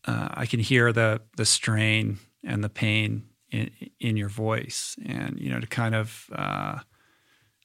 Uh, 0.05 0.29
I 0.31 0.45
can 0.45 0.59
hear 0.59 0.93
the 0.93 1.21
the 1.35 1.45
strain 1.45 2.19
and 2.43 2.63
the 2.63 2.69
pain 2.69 3.23
in, 3.51 3.71
in 3.99 4.15
your 4.15 4.29
voice, 4.29 4.95
and 5.05 5.37
you 5.39 5.49
know 5.49 5.59
to 5.59 5.67
kind 5.67 5.93
of 5.93 6.29
uh, 6.31 6.79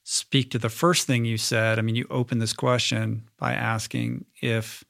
speak 0.03 0.51
to 0.51 0.59
the 0.59 0.69
first 0.69 1.07
thing 1.07 1.25
you 1.25 1.39
said. 1.39 1.79
I 1.79 1.83
mean, 1.83 1.95
you 1.95 2.07
opened 2.11 2.43
this 2.43 2.53
question 2.53 3.29
by 3.39 3.53
asking 3.53 4.25
if 4.41 4.83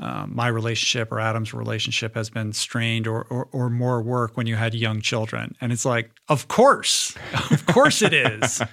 uh, 0.00 0.26
my 0.28 0.48
relationship 0.48 1.12
or 1.12 1.20
Adam's 1.20 1.54
relationship 1.54 2.14
has 2.14 2.30
been 2.30 2.52
strained 2.52 3.06
or, 3.06 3.22
or 3.22 3.48
or 3.52 3.70
more 3.70 4.02
work 4.02 4.36
when 4.36 4.46
you 4.46 4.56
had 4.56 4.74
young 4.74 5.00
children, 5.00 5.54
and 5.60 5.72
it's 5.72 5.84
like, 5.84 6.10
of 6.28 6.48
course, 6.48 7.14
of 7.50 7.66
course 7.66 8.02
it 8.02 8.12
is. 8.12 8.62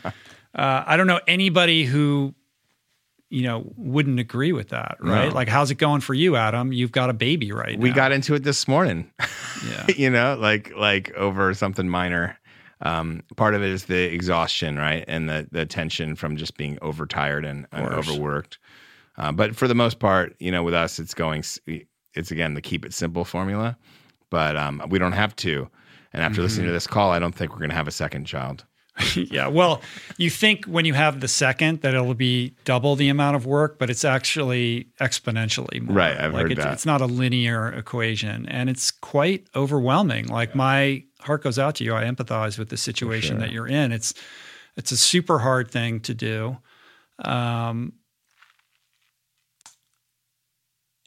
Uh, 0.53 0.84
I 0.85 0.98
don't 0.98 1.07
know 1.07 1.22
anybody 1.30 1.85
who 1.85 2.35
you 3.30 3.43
know, 3.43 3.72
wouldn't 3.77 4.19
agree 4.19 4.52
with 4.52 4.68
that, 4.69 4.98
right? 4.99 5.30
No. 5.30 5.34
Like, 5.34 5.48
how's 5.48 5.72
it 5.72 5.76
going 5.76 6.02
for 6.02 6.14
you, 6.14 6.35
Adam? 6.35 6.73
You've 6.73 6.91
got 6.91 7.10
a 7.10 7.14
baby 7.14 7.53
right 7.53 7.80
we 7.80 7.88
now. 7.88 7.95
got 7.95 8.11
into 8.11 8.35
it 8.35 8.43
this 8.43 8.68
morning 8.68 9.10
yeah, 9.69 9.85
you 9.95 10.10
know 10.10 10.38
like 10.39 10.72
like 10.76 11.11
over 11.14 11.53
something 11.53 11.88
minor 11.88 12.38
um, 12.81 13.22
part 13.35 13.53
of 13.53 13.61
it 13.61 13.69
is 13.69 13.85
the 13.85 14.14
exhaustion 14.14 14.77
right 14.77 15.06
and 15.07 15.30
the 15.30 15.48
the 15.52 15.65
tension 15.65 16.15
from 16.15 16.35
just 16.35 16.57
being 16.57 16.77
overtired 16.81 17.45
and, 17.45 17.68
and 17.72 17.88
overworked 17.88 18.57
uh, 19.17 19.31
but 19.31 19.55
for 19.55 19.67
the 19.67 19.75
most 19.75 19.99
part 19.99 20.35
you 20.39 20.51
know 20.51 20.63
with 20.63 20.73
us 20.73 20.99
it's 20.99 21.13
going 21.13 21.43
it's 22.13 22.31
again 22.31 22.53
the 22.53 22.61
keep 22.61 22.85
it 22.85 22.93
simple 22.93 23.25
formula 23.25 23.77
but 24.29 24.55
um, 24.55 24.81
we 24.89 24.99
don't 24.99 25.11
have 25.13 25.35
to 25.35 25.69
and 26.13 26.21
after 26.23 26.41
listening 26.41 26.65
Mm-hmm. 26.65 26.69
to 26.69 26.73
this 26.73 26.88
call 26.88 27.11
i 27.11 27.19
don't 27.19 27.35
think 27.35 27.51
we're 27.51 27.59
going 27.59 27.69
to 27.69 27.75
have 27.75 27.88
a 27.88 27.91
second 27.91 28.25
child 28.25 28.65
yeah. 29.15 29.47
Well, 29.47 29.81
you 30.17 30.29
think 30.29 30.65
when 30.65 30.85
you 30.85 30.93
have 30.93 31.21
the 31.21 31.27
second 31.27 31.81
that 31.81 31.93
it'll 31.93 32.13
be 32.13 32.55
double 32.65 32.95
the 32.95 33.09
amount 33.09 33.35
of 33.35 33.45
work, 33.45 33.79
but 33.79 33.89
it's 33.89 34.03
actually 34.03 34.89
exponentially 34.99 35.81
more. 35.81 35.95
Right, 35.95 36.17
I've 36.17 36.33
like 36.33 36.43
heard 36.43 36.51
it's, 36.51 36.63
that. 36.63 36.73
It's 36.73 36.85
not 36.85 37.01
a 37.01 37.05
linear 37.05 37.69
equation, 37.69 38.45
and 38.47 38.69
it's 38.69 38.91
quite 38.91 39.47
overwhelming. 39.55 40.27
Like 40.27 40.55
my 40.55 41.03
heart 41.21 41.43
goes 41.43 41.57
out 41.57 41.75
to 41.75 41.83
you. 41.83 41.95
I 41.95 42.03
empathize 42.03 42.59
with 42.59 42.69
the 42.69 42.77
situation 42.77 43.39
that 43.39 43.51
you're 43.51 43.67
in. 43.67 43.91
It's 43.91 44.13
it's 44.75 44.91
a 44.91 44.97
super 44.97 45.39
hard 45.39 45.71
thing 45.71 46.01
to 46.01 46.13
do. 46.13 46.57
Um, 47.19 47.93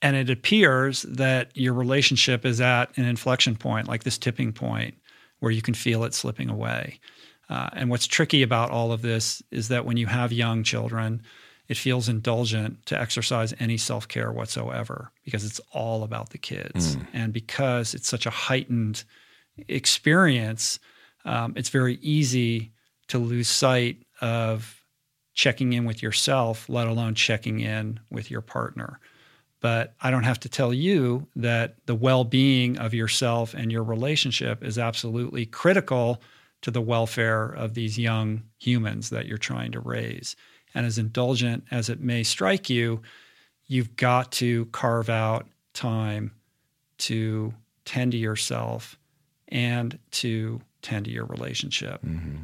and 0.05 0.16
it 0.16 0.28
appears 0.28 1.01
that 1.09 1.51
your 1.56 1.72
relationship 1.72 2.44
is 2.44 2.60
at 2.60 2.94
an 2.98 3.06
inflection 3.06 3.56
point, 3.56 3.89
like 3.89 4.05
this 4.05 4.18
tipping 4.18 4.52
point, 4.52 4.94
where 5.39 5.51
you 5.51 5.62
can 5.62 5.72
feel 5.72 6.05
it 6.05 6.12
slipping 6.12 6.51
away. 6.51 7.01
Uh, 7.48 7.70
and 7.72 7.89
what's 7.89 8.06
tricky 8.06 8.43
about 8.43 8.70
all 8.70 8.93
of 8.93 9.01
this 9.01 9.43
is 9.51 9.68
that 9.68 9.86
when 9.86 9.97
you 9.97 10.06
have 10.06 10.31
young 10.31 10.62
children, 10.62 11.22
it 11.68 11.78
feels 11.78 12.06
indulgent 12.06 12.85
to 12.85 13.01
exercise 13.01 13.55
any 13.59 13.78
self 13.78 14.06
care 14.06 14.31
whatsoever 14.31 15.10
because 15.24 15.43
it's 15.43 15.60
all 15.72 16.02
about 16.02 16.28
the 16.31 16.39
kids. 16.39 16.98
And 17.14 17.32
because 17.32 17.94
it's 17.94 18.09
such 18.09 18.26
a 18.26 18.31
heightened 18.31 19.05
experience, 19.68 20.81
um, 21.24 21.55
it's 21.56 21.70
very 21.70 21.94
easy 22.02 22.72
to 23.09 23.18
lose 23.18 23.48
sight 23.48 24.02
of 24.20 24.85
checking 25.32 25.72
in 25.72 25.86
with 25.86 26.02
yourself, 26.02 26.68
let 26.68 26.89
alone 26.89 27.14
checking 27.14 27.60
in 27.60 28.01
with 28.10 28.31
your 28.31 28.43
partner. 28.43 29.01
But 29.65 29.95
I 29.99 30.11
don't 30.11 30.24
have 30.24 30.41
to 30.41 30.51
tell 30.51 30.74
you 30.74 31.27
that 31.36 31.77
the 31.86 31.95
well 31.95 32.23
being 32.23 32.77
of 32.77 32.93
yourself 32.93 33.55
and 33.55 33.73
your 33.73 33.82
relationship 33.82 34.62
is 34.62 34.78
absolutely 34.78 35.47
critical 35.47 36.20
to 36.61 36.70
the 36.70 36.82
welfare 36.82 37.47
of 37.47 37.73
these 37.73 37.97
young 37.99 38.43
humans 38.59 39.09
that 39.09 39.24
you're 39.24 39.39
trying 39.39 39.73
to 39.73 39.81
raise. 39.81 40.36
And 40.74 40.85
as 40.85 40.99
indulgent 40.99 41.65
as 41.70 41.89
it 41.89 41.99
may 41.99 42.24
strike 42.24 42.69
you, 42.69 43.01
you've 43.66 43.97
got 43.97 44.32
to 44.32 44.66
carve 44.66 45.09
out 45.09 45.47
time 45.73 46.32
to 46.99 47.55
tend 47.86 48.12
to 48.12 48.19
yourself 48.19 48.99
and 49.49 49.99
to 50.11 50.61
tend 50.82 51.07
to 51.07 51.11
your 51.11 51.24
relationship. 51.24 52.03
Mm-hmm. 52.03 52.43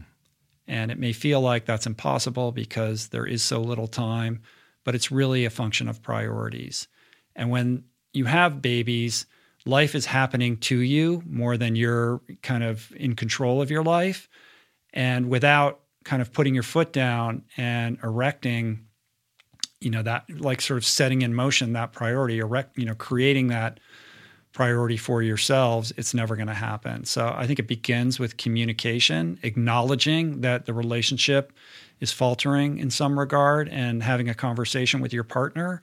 And 0.66 0.90
it 0.90 0.98
may 0.98 1.12
feel 1.12 1.42
like 1.42 1.66
that's 1.66 1.86
impossible 1.86 2.50
because 2.50 3.08
there 3.08 3.26
is 3.26 3.42
so 3.42 3.60
little 3.60 3.88
time, 3.88 4.40
but 4.84 4.94
it's 4.94 5.12
really 5.12 5.44
a 5.44 5.50
function 5.50 5.86
of 5.86 6.00
priorities. 6.00 6.88
And 7.40 7.50
when 7.50 7.84
you 8.12 8.26
have 8.26 8.60
babies, 8.60 9.24
life 9.64 9.94
is 9.94 10.04
happening 10.04 10.58
to 10.58 10.78
you 10.78 11.22
more 11.26 11.56
than 11.56 11.74
you're 11.74 12.20
kind 12.42 12.62
of 12.62 12.92
in 12.94 13.16
control 13.16 13.62
of 13.62 13.70
your 13.70 13.82
life. 13.82 14.28
And 14.92 15.30
without 15.30 15.80
kind 16.04 16.20
of 16.20 16.34
putting 16.34 16.52
your 16.52 16.62
foot 16.62 16.92
down 16.92 17.44
and 17.56 17.98
erecting, 18.02 18.84
you 19.80 19.90
know, 19.90 20.02
that 20.02 20.24
like 20.38 20.60
sort 20.60 20.76
of 20.76 20.84
setting 20.84 21.22
in 21.22 21.34
motion 21.34 21.72
that 21.72 21.92
priority, 21.92 22.40
erect, 22.40 22.76
you 22.76 22.84
know, 22.84 22.94
creating 22.94 23.48
that 23.48 23.80
priority 24.52 24.98
for 24.98 25.22
yourselves, 25.22 25.94
it's 25.96 26.12
never 26.12 26.36
going 26.36 26.48
to 26.48 26.52
happen. 26.52 27.06
So 27.06 27.32
I 27.34 27.46
think 27.46 27.58
it 27.58 27.66
begins 27.66 28.18
with 28.18 28.36
communication, 28.36 29.38
acknowledging 29.42 30.42
that 30.42 30.66
the 30.66 30.74
relationship 30.74 31.54
is 32.00 32.12
faltering 32.12 32.76
in 32.76 32.90
some 32.90 33.18
regard 33.18 33.70
and 33.70 34.02
having 34.02 34.28
a 34.28 34.34
conversation 34.34 35.00
with 35.00 35.14
your 35.14 35.24
partner 35.24 35.80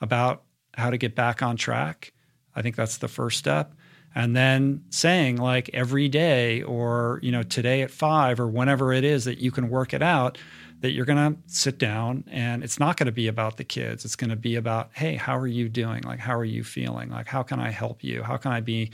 about 0.00 0.44
how 0.74 0.90
to 0.90 0.98
get 0.98 1.14
back 1.14 1.42
on 1.42 1.56
track. 1.56 2.12
I 2.54 2.62
think 2.62 2.76
that's 2.76 2.98
the 2.98 3.08
first 3.08 3.38
step. 3.38 3.74
And 4.14 4.34
then 4.34 4.84
saying 4.90 5.36
like 5.36 5.70
every 5.72 6.08
day 6.08 6.62
or, 6.62 7.20
you 7.22 7.30
know, 7.30 7.42
today 7.42 7.82
at 7.82 7.90
five 7.90 8.40
or 8.40 8.48
whenever 8.48 8.92
it 8.92 9.04
is 9.04 9.24
that 9.24 9.38
you 9.38 9.50
can 9.50 9.68
work 9.68 9.94
it 9.94 10.02
out, 10.02 10.36
that 10.80 10.90
you're 10.90 11.04
going 11.04 11.34
to 11.34 11.40
sit 11.46 11.78
down 11.78 12.24
and 12.28 12.64
it's 12.64 12.80
not 12.80 12.96
going 12.96 13.06
to 13.06 13.12
be 13.12 13.28
about 13.28 13.56
the 13.56 13.64
kids. 13.64 14.04
It's 14.04 14.16
going 14.16 14.30
to 14.30 14.36
be 14.36 14.56
about, 14.56 14.90
hey, 14.94 15.14
how 15.14 15.36
are 15.36 15.46
you 15.46 15.68
doing? 15.68 16.02
Like, 16.02 16.18
how 16.18 16.36
are 16.36 16.44
you 16.44 16.64
feeling? 16.64 17.10
Like, 17.10 17.26
how 17.28 17.42
can 17.42 17.60
I 17.60 17.70
help 17.70 18.02
you? 18.02 18.22
How 18.22 18.36
can 18.36 18.50
I 18.50 18.60
be, 18.60 18.90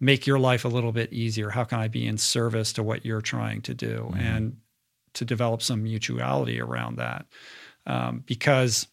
make 0.00 0.26
your 0.26 0.38
life 0.38 0.64
a 0.64 0.68
little 0.68 0.92
bit 0.92 1.12
easier? 1.12 1.50
How 1.50 1.64
can 1.64 1.80
I 1.80 1.88
be 1.88 2.06
in 2.06 2.16
service 2.16 2.72
to 2.74 2.82
what 2.82 3.04
you're 3.04 3.20
trying 3.20 3.60
to 3.62 3.74
do? 3.74 4.10
And 4.16 4.56
to 5.16 5.24
develop 5.24 5.62
some 5.62 5.82
mutuality 5.82 6.60
around 6.60 6.96
that. 6.96 7.26
Um, 7.86 8.22
because 8.26 8.86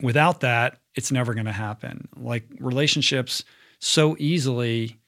without 0.00 0.40
that, 0.40 0.78
it's 0.96 1.12
never 1.12 1.34
going 1.34 1.46
to 1.46 1.52
happen. 1.52 2.08
Like 2.16 2.44
relationships 2.58 3.44
so 3.78 4.16
easily 4.18 4.98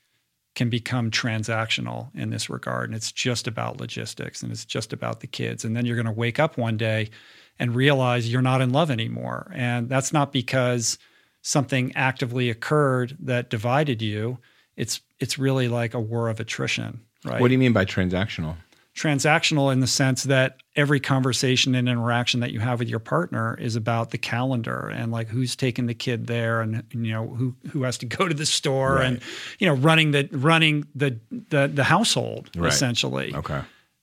can 0.55 0.69
become 0.69 1.11
transactional 1.11 2.11
in 2.15 2.31
this 2.31 2.51
regard. 2.51 2.91
And 2.91 2.97
it's 2.97 3.13
just 3.13 3.47
about 3.47 3.81
logistics 3.81 4.43
and 4.43 4.53
it's 4.53 4.65
just 4.65 4.93
about 4.93 5.21
the 5.21 5.27
kids. 5.27 5.65
And 5.65 5.75
then 5.75 5.87
you're 5.87 5.97
going 5.97 6.07
to 6.07 6.13
wake 6.13 6.39
up 6.39 6.59
one 6.59 6.77
day 6.77 7.11
and 7.59 7.75
realize 7.75 8.31
you're 8.31 8.43
not 8.43 8.61
in 8.61 8.71
love 8.71 8.91
anymore. 8.91 9.51
And 9.55 9.89
that's 9.89 10.13
not 10.13 10.33
because 10.33 10.99
something 11.43 11.93
actively 11.95 12.51
occurred 12.51 13.17
that 13.21 13.51
divided 13.51 14.03
you. 14.03 14.39
It's 14.77 15.01
it's 15.19 15.39
really 15.39 15.69
like 15.69 15.95
a 15.95 16.01
war 16.01 16.29
of 16.29 16.39
attrition, 16.39 17.01
right? 17.25 17.41
What 17.41 17.49
do 17.49 17.53
you 17.53 17.59
mean 17.59 17.73
by 17.73 17.85
transactional? 17.85 18.57
Transactional 18.99 19.73
in 19.73 19.81
the 19.81 19.87
sense 19.87 20.25
that 20.25 20.57
every 20.75 20.99
conversation 21.01 21.75
and 21.75 21.89
interaction 21.89 22.41
that 22.41 22.53
you 22.53 22.61
have 22.61 22.79
with 22.81 22.89
your 22.89 22.99
partner 22.99 23.57
is 23.61 23.77
about 23.77 24.11
the 24.11 24.19
calendar 24.19 24.89
and 24.89 25.13
like 25.13 25.29
who's 25.29 25.55
taking 25.57 25.87
the 25.87 25.95
kid 25.95 26.27
there 26.27 26.61
and 26.61 26.83
you 26.93 27.13
know 27.13 27.27
who 27.29 27.55
who 27.71 27.83
has 27.85 27.97
to 27.99 28.07
go 28.07 28.27
to 28.29 28.35
the 28.35 28.47
store 28.47 28.97
Right. 28.97 29.07
and 29.07 29.21
you 29.61 29.67
know 29.69 29.75
running 29.75 30.11
the 30.11 30.29
running 30.33 30.85
the 30.95 31.19
the, 31.31 31.69
the 31.73 31.85
household 31.85 32.51
Right. 32.57 32.73
essentially 32.73 33.35
Okay. 33.35 33.61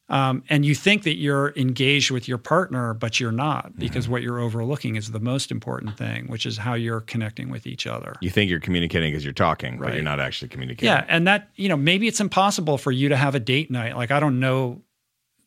um, 0.08 0.44
and 0.50 0.64
you 0.66 0.76
think 0.76 1.04
that 1.04 1.16
you're 1.18 1.52
engaged 1.56 2.12
with 2.12 2.28
your 2.28 2.38
partner 2.38 2.94
but 2.94 3.20
you're 3.20 3.32
not 3.32 3.76
because 3.78 4.06
Mm-hmm. 4.06 4.12
what 4.12 4.22
you're 4.22 4.40
overlooking 4.40 4.96
is 4.98 5.12
the 5.12 5.20
most 5.20 5.52
important 5.52 5.98
thing 5.98 6.28
which 6.28 6.46
is 6.46 6.58
how 6.58 6.74
you're 6.74 7.02
connecting 7.02 7.50
with 7.50 7.66
each 7.68 7.88
other 7.88 8.16
You 8.22 8.30
think 8.30 8.50
you're 8.50 8.60
communicating 8.60 9.12
because 9.12 9.24
you're 9.24 9.34
talking, 9.34 9.78
but 9.78 9.86
Right. 9.86 9.94
you're 9.96 10.04
not 10.04 10.20
actually 10.20 10.50
communicating. 10.50 10.88
yeah, 10.94 11.06
and 11.08 11.26
that 11.28 11.50
you 11.56 11.70
know 11.70 11.78
maybe 11.78 12.08
it's 12.08 12.20
impossible 12.22 12.78
for 12.78 12.92
you 12.92 13.10
to 13.10 13.16
have 13.18 13.34
a 13.36 13.40
date 13.40 13.72
night. 13.72 13.96
Like 13.96 14.12
I 14.12 14.20
don't 14.20 14.40
know 14.40 14.82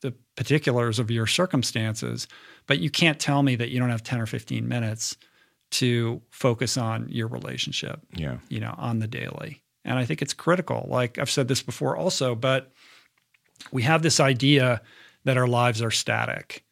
the 0.00 0.14
particulars 0.36 0.98
of 0.98 1.10
your 1.10 1.26
circumstances, 1.26 2.28
but 2.66 2.78
you 2.78 2.90
can't 2.90 3.18
tell 3.18 3.42
me 3.42 3.56
that 3.56 3.70
you 3.70 3.78
don't 3.78 3.90
have 3.90 4.02
ten 4.02 4.20
or 4.20 4.26
fifteen 4.26 4.68
minutes 4.68 5.16
to 5.70 6.22
focus 6.30 6.76
on 6.76 7.08
your 7.10 7.28
relationship. 7.28 8.00
Yeah. 8.14 8.38
You 8.48 8.60
know, 8.60 8.74
on 8.78 9.00
the 9.00 9.08
daily, 9.08 9.62
and 9.84 9.98
I 9.98 10.04
think 10.04 10.22
it's 10.22 10.34
critical. 10.34 10.86
Like 10.88 11.18
I've 11.18 11.30
said 11.30 11.48
this 11.48 11.62
before, 11.62 11.96
also, 11.96 12.34
but 12.34 12.72
we 13.72 13.82
have 13.82 14.02
this 14.02 14.20
idea 14.20 14.82
that 15.24 15.36
our 15.36 15.48
lives 15.48 15.82
are 15.82 15.90
static. 15.90 16.64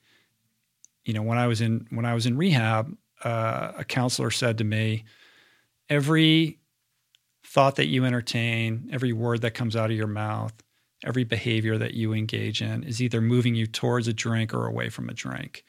You 1.04 1.12
know, 1.12 1.22
when 1.22 1.38
I 1.38 1.46
was 1.46 1.60
in 1.60 1.86
when 1.90 2.04
I 2.04 2.14
was 2.14 2.26
in 2.26 2.36
rehab, 2.36 2.96
uh, 3.22 3.72
a 3.78 3.84
counselor 3.84 4.30
said 4.30 4.58
to 4.58 4.64
me, 4.64 5.04
"Every 5.88 6.58
thought 7.44 7.76
that 7.76 7.86
you 7.86 8.04
entertain, 8.04 8.88
every 8.92 9.12
word 9.12 9.42
that 9.42 9.52
comes 9.52 9.76
out 9.76 9.90
of 9.90 9.96
your 9.96 10.06
mouth, 10.06 10.52
every 11.06 11.24
behavior 11.24 11.78
that 11.78 11.94
you 11.94 12.12
engage 12.12 12.60
in 12.60 12.82
is 12.82 13.00
either 13.00 13.20
moving 13.20 13.54
you 13.54 13.66
towards 13.66 14.08
a 14.08 14.12
drink 14.12 14.52
or 14.52 14.66
away 14.66 14.88
from 14.88 15.08
a 15.08 15.14
drink. 15.14 15.64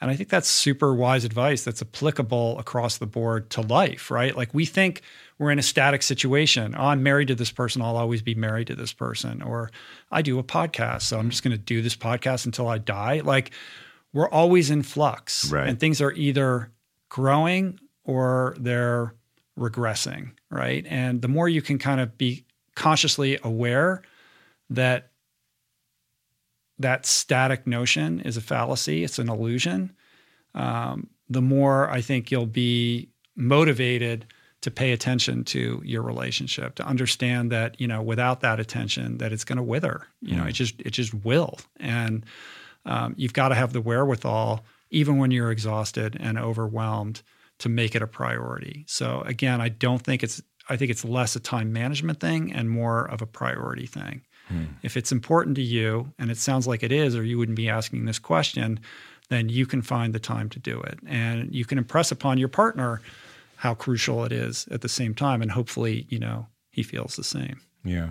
And 0.00 0.10
I 0.10 0.16
think 0.16 0.30
that's 0.30 0.48
super 0.48 0.94
wise 0.94 1.24
advice 1.24 1.62
that's 1.62 1.82
applicable 1.82 2.58
across 2.58 2.96
the 2.96 3.06
board 3.06 3.50
to 3.50 3.60
life, 3.60 4.10
right? 4.10 4.34
Like 4.34 4.54
we 4.54 4.64
think 4.64 5.02
we're 5.38 5.50
in 5.50 5.58
a 5.58 5.62
static 5.62 6.02
situation. 6.02 6.74
Oh, 6.76 6.86
I'm 6.86 7.02
married 7.02 7.28
to 7.28 7.34
this 7.34 7.50
person. 7.50 7.82
I'll 7.82 7.98
always 7.98 8.22
be 8.22 8.34
married 8.34 8.68
to 8.68 8.74
this 8.74 8.94
person. 8.94 9.42
Or 9.42 9.70
I 10.10 10.22
do 10.22 10.38
a 10.38 10.42
podcast. 10.42 11.02
So 11.02 11.18
I'm 11.18 11.28
just 11.28 11.42
going 11.42 11.52
to 11.52 11.58
do 11.58 11.82
this 11.82 11.96
podcast 11.96 12.46
until 12.46 12.66
I 12.66 12.78
die. 12.78 13.20
Like 13.22 13.50
we're 14.14 14.28
always 14.28 14.70
in 14.70 14.82
flux. 14.82 15.50
Right. 15.52 15.68
And 15.68 15.78
things 15.78 16.00
are 16.00 16.12
either 16.12 16.70
growing 17.10 17.78
or 18.04 18.56
they're 18.58 19.14
regressing, 19.58 20.30
right? 20.48 20.86
And 20.88 21.20
the 21.20 21.28
more 21.28 21.48
you 21.48 21.60
can 21.60 21.78
kind 21.78 22.00
of 22.00 22.16
be 22.16 22.46
consciously 22.74 23.38
aware 23.42 24.00
that 24.70 25.10
that 26.78 27.04
static 27.04 27.66
notion 27.66 28.20
is 28.20 28.38
a 28.38 28.40
fallacy, 28.40 29.04
it's 29.04 29.18
an 29.18 29.28
illusion, 29.28 29.92
um, 30.54 31.10
the 31.28 31.42
more 31.42 31.90
I 31.90 32.00
think 32.00 32.30
you'll 32.30 32.46
be 32.46 33.10
motivated 33.36 34.26
to 34.62 34.70
pay 34.70 34.92
attention 34.92 35.44
to 35.44 35.80
your 35.84 36.02
relationship, 36.02 36.74
to 36.74 36.86
understand 36.86 37.50
that 37.52 37.80
you 37.80 37.86
know 37.86 38.02
without 38.02 38.40
that 38.40 38.60
attention, 38.60 39.18
that 39.18 39.32
it's 39.32 39.44
going 39.44 39.56
to 39.56 39.62
wither. 39.62 40.06
You 40.20 40.36
know, 40.36 40.44
it 40.44 40.52
just 40.52 40.80
it 40.80 40.90
just 40.90 41.14
will, 41.14 41.58
and 41.78 42.24
um, 42.84 43.14
you've 43.16 43.32
got 43.32 43.48
to 43.48 43.54
have 43.54 43.72
the 43.72 43.80
wherewithal, 43.80 44.64
even 44.90 45.18
when 45.18 45.30
you're 45.30 45.50
exhausted 45.50 46.16
and 46.20 46.38
overwhelmed, 46.38 47.22
to 47.58 47.68
make 47.68 47.94
it 47.94 48.02
a 48.02 48.06
priority. 48.06 48.84
So 48.88 49.22
again, 49.22 49.60
I 49.60 49.68
don't 49.68 50.02
think 50.02 50.22
it's 50.22 50.42
I 50.68 50.76
think 50.76 50.90
it's 50.90 51.04
less 51.04 51.36
a 51.36 51.40
time 51.40 51.72
management 51.72 52.20
thing 52.20 52.52
and 52.52 52.70
more 52.70 53.04
of 53.04 53.22
a 53.22 53.26
priority 53.26 53.86
thing. 53.86 54.22
If 54.82 54.96
it's 54.96 55.12
important 55.12 55.56
to 55.56 55.62
you, 55.62 56.12
and 56.18 56.30
it 56.30 56.36
sounds 56.36 56.66
like 56.66 56.82
it 56.82 56.92
is, 56.92 57.16
or 57.16 57.22
you 57.22 57.38
wouldn't 57.38 57.56
be 57.56 57.68
asking 57.68 58.04
this 58.04 58.18
question, 58.18 58.80
then 59.28 59.48
you 59.48 59.64
can 59.64 59.80
find 59.82 60.12
the 60.12 60.18
time 60.18 60.48
to 60.50 60.58
do 60.58 60.80
it. 60.80 60.98
And 61.06 61.54
you 61.54 61.64
can 61.64 61.78
impress 61.78 62.10
upon 62.10 62.38
your 62.38 62.48
partner 62.48 63.00
how 63.56 63.74
crucial 63.74 64.24
it 64.24 64.32
is 64.32 64.66
at 64.70 64.80
the 64.80 64.88
same 64.88 65.14
time. 65.14 65.42
And 65.42 65.50
hopefully, 65.50 66.06
you 66.08 66.18
know, 66.18 66.46
he 66.70 66.82
feels 66.82 67.16
the 67.16 67.24
same. 67.24 67.60
Yeah. 67.84 68.10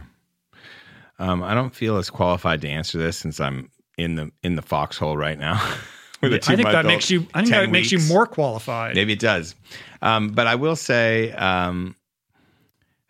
Um, 1.19 1.43
I 1.43 1.53
don't 1.53 1.75
feel 1.75 1.97
as 1.97 2.09
qualified 2.09 2.61
to 2.61 2.69
answer 2.69 2.97
this 2.97 3.17
since 3.17 3.39
I'm 3.39 3.69
in 3.97 4.15
the 4.15 4.31
in 4.41 4.55
the 4.55 4.61
foxhole 4.61 5.17
right 5.17 5.37
now. 5.37 5.55
a 6.23 6.27
I 6.35 6.39
think 6.39 6.63
that 6.63 6.85
makes 6.85 7.09
you 7.09 7.27
I 7.33 7.41
think 7.41 7.51
10 7.51 7.63
that 7.65 7.71
makes 7.71 7.91
you 7.91 7.99
more 7.99 8.25
qualified. 8.25 8.95
Maybe 8.95 9.13
it 9.13 9.19
does. 9.19 9.55
Um, 10.01 10.29
but 10.29 10.47
I 10.47 10.55
will 10.55 10.75
say 10.75 11.31
um, 11.33 11.95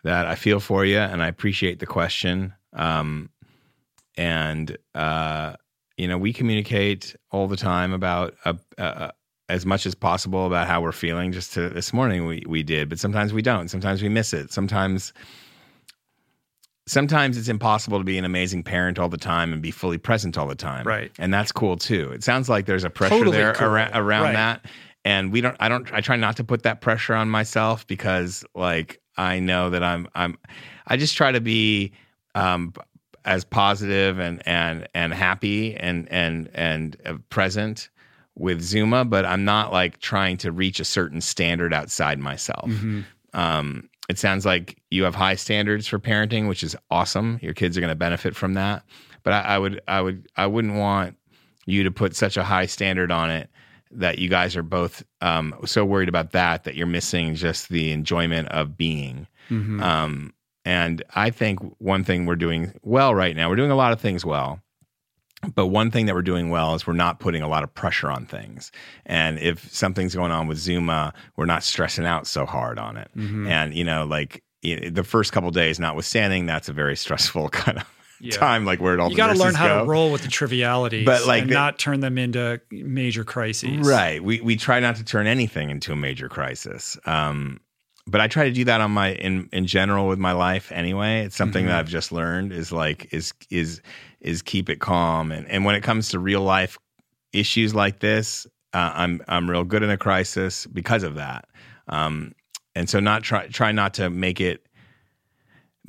that 0.03 0.25
I 0.25 0.35
feel 0.35 0.59
for 0.59 0.85
you 0.85 0.97
and 0.97 1.21
I 1.21 1.27
appreciate 1.27 1.79
the 1.79 1.85
question. 1.85 2.53
Um, 2.73 3.29
and, 4.17 4.77
uh, 4.95 5.55
you 5.97 6.07
know, 6.07 6.17
we 6.17 6.33
communicate 6.33 7.15
all 7.31 7.47
the 7.47 7.57
time 7.57 7.93
about 7.93 8.35
uh, 8.45 8.53
uh, 8.77 9.11
as 9.49 9.65
much 9.65 9.85
as 9.85 9.95
possible 9.95 10.45
about 10.45 10.67
how 10.67 10.81
we're 10.81 10.91
feeling. 10.91 11.31
Just 11.31 11.53
to, 11.53 11.69
this 11.69 11.93
morning 11.93 12.25
we, 12.25 12.43
we 12.47 12.63
did, 12.63 12.89
but 12.89 12.99
sometimes 12.99 13.33
we 13.33 13.41
don't. 13.41 13.69
Sometimes 13.69 14.01
we 14.01 14.09
miss 14.09 14.33
it. 14.33 14.51
Sometimes. 14.51 15.13
Sometimes 16.87 17.37
it's 17.37 17.49
impossible 17.49 17.99
to 17.99 18.03
be 18.03 18.17
an 18.17 18.25
amazing 18.25 18.63
parent 18.63 18.97
all 18.97 19.09
the 19.09 19.17
time 19.17 19.53
and 19.53 19.61
be 19.61 19.69
fully 19.69 19.99
present 19.99 20.39
all 20.39 20.47
the 20.47 20.55
time. 20.55 20.87
Right. 20.87 21.11
And 21.19 21.31
that's 21.31 21.51
cool 21.51 21.77
too. 21.77 22.11
It 22.11 22.23
sounds 22.23 22.49
like 22.49 22.65
there's 22.65 22.83
a 22.83 22.89
pressure 22.89 23.15
Totally 23.15 23.37
there 23.37 23.53
cool. 23.53 23.67
around, 23.67 23.91
around 23.93 24.23
Right. 24.23 24.33
that 24.33 24.65
and 25.05 25.31
we 25.31 25.39
don't 25.39 25.55
i 25.61 25.69
don't 25.69 25.93
i 25.93 26.01
try 26.01 26.17
not 26.17 26.35
to 26.35 26.43
put 26.43 26.63
that 26.63 26.81
pressure 26.81 27.15
on 27.15 27.29
myself 27.29 27.87
because 27.87 28.43
like 28.53 28.99
i 29.15 29.39
know 29.39 29.69
that 29.69 29.81
i'm 29.81 30.05
i'm 30.13 30.37
i 30.87 30.97
just 30.97 31.15
try 31.15 31.31
to 31.31 31.39
be 31.39 31.93
um 32.35 32.73
as 33.25 33.43
positive 33.43 34.19
and 34.19 34.41
and 34.47 34.87
and 34.93 35.13
happy 35.13 35.75
and 35.75 36.07
and 36.11 36.49
and 36.53 36.97
uh, 37.05 37.15
present 37.29 37.89
with 38.35 38.61
zuma 38.61 39.03
but 39.05 39.25
i'm 39.25 39.43
not 39.45 39.71
like 39.73 39.99
trying 39.99 40.37
to 40.37 40.51
reach 40.51 40.79
a 40.79 40.85
certain 40.85 41.21
standard 41.21 41.73
outside 41.73 42.19
myself 42.19 42.69
um 43.33 43.89
it 44.09 44.17
sounds 44.17 44.45
like 44.45 44.81
you 44.89 45.03
have 45.03 45.13
high 45.15 45.35
standards 45.35 45.85
for 45.87 45.99
parenting 45.99 46.47
which 46.47 46.63
is 46.63 46.75
awesome 46.89 47.39
your 47.41 47.53
kids 47.53 47.77
are 47.77 47.81
going 47.81 47.91
to 47.91 47.95
benefit 47.95 48.35
from 48.35 48.53
that 48.53 48.83
but 49.23 49.33
I, 49.33 49.41
I 49.41 49.57
would 49.59 49.81
i 49.87 50.01
would 50.01 50.27
i 50.35 50.47
wouldn't 50.47 50.75
want 50.75 51.17
you 51.65 51.83
to 51.83 51.91
put 51.91 52.15
such 52.15 52.37
a 52.37 52.43
high 52.43 52.65
standard 52.65 53.11
on 53.11 53.29
it 53.29 53.49
that 53.91 54.19
you 54.19 54.29
guys 54.29 54.55
are 54.55 54.63
both 54.63 55.03
um, 55.21 55.53
so 55.65 55.83
worried 55.83 56.09
about 56.09 56.31
that 56.31 56.63
that 56.63 56.75
you're 56.75 56.87
missing 56.87 57.33
just 57.35 57.69
the 57.69 57.91
enjoyment 57.91 58.47
of 58.49 58.77
being. 58.77 59.27
Mhm. 59.49 59.81
Um, 59.81 60.33
and 60.69 61.03
I 61.15 61.29
think 61.31 61.59
one 61.79 62.03
thing 62.03 62.25
we're 62.25 62.35
doing 62.47 62.73
well 62.83 63.13
right 63.15 63.35
now, 63.35 63.49
we're 63.49 63.55
doing 63.55 63.71
a 63.71 63.75
lot 63.83 63.91
of 63.93 63.99
things 63.99 64.23
well. 64.25 64.61
But 65.55 65.67
one 65.67 65.89
thing 65.89 66.05
that 66.07 66.15
we're 66.15 66.21
doing 66.33 66.49
well 66.49 66.75
is 66.75 66.85
we're 66.85 66.93
not 67.05 67.19
putting 67.21 67.41
a 67.41 67.47
lot 67.47 67.63
of 67.63 67.73
pressure 67.73 68.11
on 68.11 68.25
things. 68.25 68.71
And 69.05 69.39
if 69.39 69.71
something's 69.73 70.13
going 70.13 70.31
on 70.31 70.47
with 70.47 70.57
Zuma, 70.57 71.13
we're 71.37 71.45
not 71.45 71.63
stressing 71.63 72.05
out 72.05 72.27
so 72.27 72.45
hard 72.45 72.77
on 72.77 72.97
it. 72.97 73.09
Mm-hmm. 73.15 73.47
And, 73.47 73.73
you 73.73 73.85
know, 73.85 74.03
like 74.05 74.43
i- 74.65 74.89
the 74.91 75.05
first 75.05 75.31
couple 75.31 75.49
days, 75.51 75.79
notwithstanding, 75.79 76.45
that's 76.45 76.67
a 76.67 76.73
very 76.73 76.97
stressful 76.97 77.47
kind 77.63 77.77
of 77.77 77.85
Yeah. 78.19 78.31
time, 78.35 78.65
like 78.65 78.81
where 78.81 78.93
it 78.93 78.99
all 78.99 79.09
you 79.09 79.15
got 79.15 79.31
to 79.33 79.39
learn 79.39 79.55
how 79.55 79.67
go. 79.69 79.79
to 79.85 79.89
roll 79.89 80.11
with 80.11 80.23
the 80.23 80.27
trivialities 80.27 81.05
But, 81.05 81.25
like, 81.25 81.43
and 81.43 81.51
the- 81.51 81.55
not 81.55 81.79
turn 81.79 82.01
them 82.01 82.17
into 82.17 82.59
major 82.69 83.23
crises. 83.23 83.87
Right. 83.87 84.21
We 84.21 84.41
we 84.41 84.57
try 84.57 84.81
not 84.81 84.97
to 84.97 85.05
turn 85.05 85.25
anything 85.25 85.69
into 85.69 85.93
a 85.93 85.95
major 85.95 86.27
crisis. 86.27 86.97
Um, 87.05 87.61
but 88.09 88.21
I 88.21 88.27
try 88.27 88.45
to 88.45 88.51
do 88.51 88.63
that 88.65 88.81
on 88.81 88.91
my 88.91 89.13
in 89.13 89.49
in 89.51 89.65
general 89.65 90.07
with 90.07 90.19
my 90.19 90.31
life 90.33 90.71
anyway. 90.71 91.21
It's 91.25 91.35
something 91.35 91.63
Mm-hmm. 91.63 91.69
that 91.69 91.79
I've 91.79 91.87
just 91.89 92.11
learned 92.11 92.51
is 92.53 92.71
like 92.71 93.13
is 93.13 93.33
is 93.49 93.81
is 94.21 94.41
keep 94.41 94.69
it 94.69 94.79
calm 94.79 95.31
and 95.31 95.47
and 95.47 95.65
when 95.65 95.75
it 95.75 95.81
comes 95.83 96.09
to 96.09 96.19
real 96.19 96.41
life 96.41 96.77
issues 97.33 97.75
like 97.75 97.99
this, 97.99 98.47
uh, 98.73 98.91
I'm 98.95 99.21
I'm 99.27 99.49
real 99.49 99.63
good 99.63 99.83
in 99.83 99.89
a 99.89 99.97
crisis 99.97 100.65
because 100.67 101.03
of 101.03 101.15
that. 101.15 101.47
Um, 101.87 102.33
and 102.75 102.89
so 102.89 102.99
not 102.99 103.23
try 103.23 103.47
try 103.47 103.71
not 103.71 103.93
to 103.95 104.09
make 104.09 104.39
it 104.41 104.65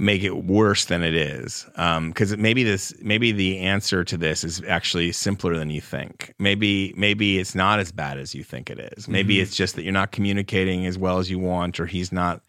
make 0.00 0.22
it 0.22 0.44
worse 0.44 0.86
than 0.86 1.02
it 1.02 1.14
is. 1.14 1.66
Because 1.74 2.36
maybe 2.36 2.64
this 2.64 2.92
maybe 3.02 3.32
the 3.32 3.58
answer 3.58 4.02
to 4.04 4.16
this 4.16 4.42
is 4.44 4.62
actually 4.66 5.12
simpler 5.12 5.56
than 5.56 5.70
you 5.70 5.80
think. 5.80 6.34
Maybe 6.38 6.94
maybe 6.96 7.38
it's 7.38 7.54
not 7.54 7.78
as 7.78 7.92
bad 7.92 8.18
as 8.18 8.34
you 8.34 8.42
think 8.42 8.70
it 8.70 8.78
is. 8.96 9.06
Maybe 9.08 9.34
Mm-hmm. 9.34 9.42
it's 9.42 9.56
just 9.56 9.76
that 9.76 9.82
you're 9.82 9.92
not 9.92 10.10
communicating 10.12 10.86
as 10.86 10.96
well 10.98 11.18
as 11.18 11.30
you 11.30 11.38
want 11.38 11.78
or 11.78 11.86
he's 11.86 12.10
not 12.12 12.42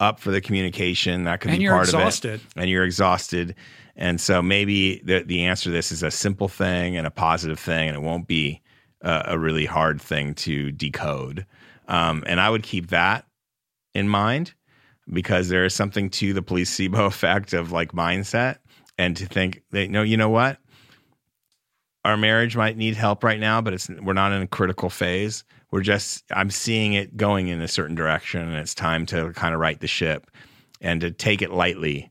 up 0.00 0.18
for 0.20 0.30
the 0.30 0.40
communication. 0.40 1.24
That 1.24 1.40
could 1.40 1.52
And 1.52 1.60
be 1.60 1.68
part 1.68 1.84
exhausted. 1.84 2.34
of 2.34 2.40
it. 2.40 2.46
and 2.60 2.68
you're 2.70 2.84
exhausted. 2.84 3.54
And 3.94 4.20
so 4.20 4.42
maybe 4.42 4.98
the, 5.04 5.22
the 5.22 5.44
answer 5.44 5.64
to 5.64 5.70
this 5.70 5.90
is 5.92 6.02
a 6.02 6.10
simple 6.10 6.48
thing 6.48 6.96
and 6.98 7.06
a 7.06 7.10
positive 7.10 7.58
thing 7.58 7.88
and 7.88 7.96
it 7.96 8.02
won't 8.02 8.26
be 8.26 8.60
a, 9.00 9.22
a 9.28 9.38
really 9.38 9.64
hard 9.64 10.02
thing 10.02 10.34
to 10.34 10.70
decode. 10.72 11.46
Um, 11.88 12.24
and 12.26 12.40
i 12.40 12.50
would 12.50 12.64
keep 12.64 12.88
that 12.88 13.26
in 13.94 14.08
mind 14.08 14.52
because 15.12 15.48
there 15.48 15.64
is 15.64 15.74
something 15.74 16.10
to 16.10 16.32
the 16.32 16.42
placebo 16.42 17.04
effect 17.06 17.52
of 17.52 17.72
like 17.72 17.92
mindset 17.92 18.58
and 18.98 19.16
to 19.16 19.26
think 19.26 19.62
that 19.70 19.90
no, 19.90 20.02
you 20.02 20.16
know 20.16 20.30
what? 20.30 20.58
Our 22.04 22.16
marriage 22.16 22.56
might 22.56 22.76
need 22.76 22.94
help 22.94 23.24
right 23.24 23.40
now, 23.40 23.60
but 23.60 23.72
it's 23.74 23.88
we're 23.88 24.12
not 24.12 24.32
in 24.32 24.42
a 24.42 24.46
critical 24.46 24.90
phase. 24.90 25.44
We're 25.70 25.80
just 25.80 26.24
I'm 26.30 26.50
seeing 26.50 26.92
it 26.92 27.16
going 27.16 27.48
in 27.48 27.60
a 27.60 27.68
certain 27.68 27.96
direction 27.96 28.40
and 28.40 28.56
it's 28.56 28.74
time 28.74 29.06
to 29.06 29.32
kind 29.32 29.54
of 29.54 29.60
right 29.60 29.80
the 29.80 29.88
ship 29.88 30.30
and 30.80 31.00
to 31.00 31.10
take 31.10 31.42
it 31.42 31.50
lightly. 31.50 32.10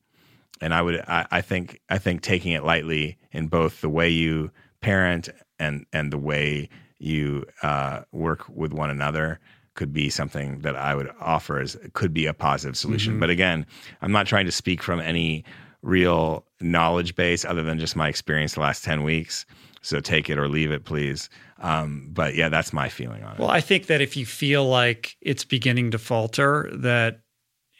And 0.61 0.73
I 0.73 0.81
would 0.81 1.01
I, 1.07 1.25
I 1.31 1.41
think 1.41 1.79
I 1.89 1.97
think 1.97 2.21
taking 2.21 2.51
it 2.51 2.63
lightly 2.63 3.17
in 3.31 3.47
both 3.47 3.81
the 3.81 3.89
way 3.89 4.09
you 4.09 4.51
parent 4.81 5.29
and 5.59 5.85
and 5.93 6.11
the 6.11 6.17
way 6.17 6.69
you 6.97 7.45
uh, 7.61 8.01
work 8.11 8.47
with 8.49 8.73
one 8.73 8.89
another 8.89 9.39
could 9.75 9.93
be 9.93 10.09
something 10.09 10.59
that 10.59 10.75
I 10.75 10.95
would 10.95 11.11
offer 11.19 11.59
as 11.59 11.77
could 11.93 12.13
be 12.13 12.25
a 12.25 12.33
positive 12.33 12.77
solution. 12.77 13.13
Mm-hmm. 13.13 13.19
But 13.19 13.29
again, 13.29 13.65
I'm 14.01 14.11
not 14.11 14.25
trying 14.27 14.45
to 14.45 14.51
speak 14.51 14.81
from 14.81 14.99
any 14.99 15.43
real 15.81 16.45
knowledge 16.59 17.15
base 17.15 17.45
other 17.45 17.61
than 17.61 17.77
just 17.79 17.95
my 17.95 18.09
experience 18.09 18.55
the 18.55 18.61
last 18.61 18.83
10 18.83 19.03
weeks. 19.03 19.45
So 19.81 19.99
take 19.99 20.29
it 20.29 20.39
or 20.39 20.47
leave 20.47 20.71
it, 20.71 20.83
please. 20.83 21.29
Um, 21.59 22.09
but 22.11 22.35
yeah, 22.35 22.49
that's 22.49 22.73
my 22.73 22.89
feeling 22.89 23.23
on 23.23 23.33
it. 23.33 23.39
Well, 23.39 23.51
I 23.51 23.61
think 23.61 23.85
that 23.85 24.01
if 24.01 24.17
you 24.17 24.25
feel 24.25 24.67
like 24.67 25.15
it's 25.21 25.43
beginning 25.43 25.91
to 25.91 25.99
falter, 25.99 26.69
that 26.73 27.21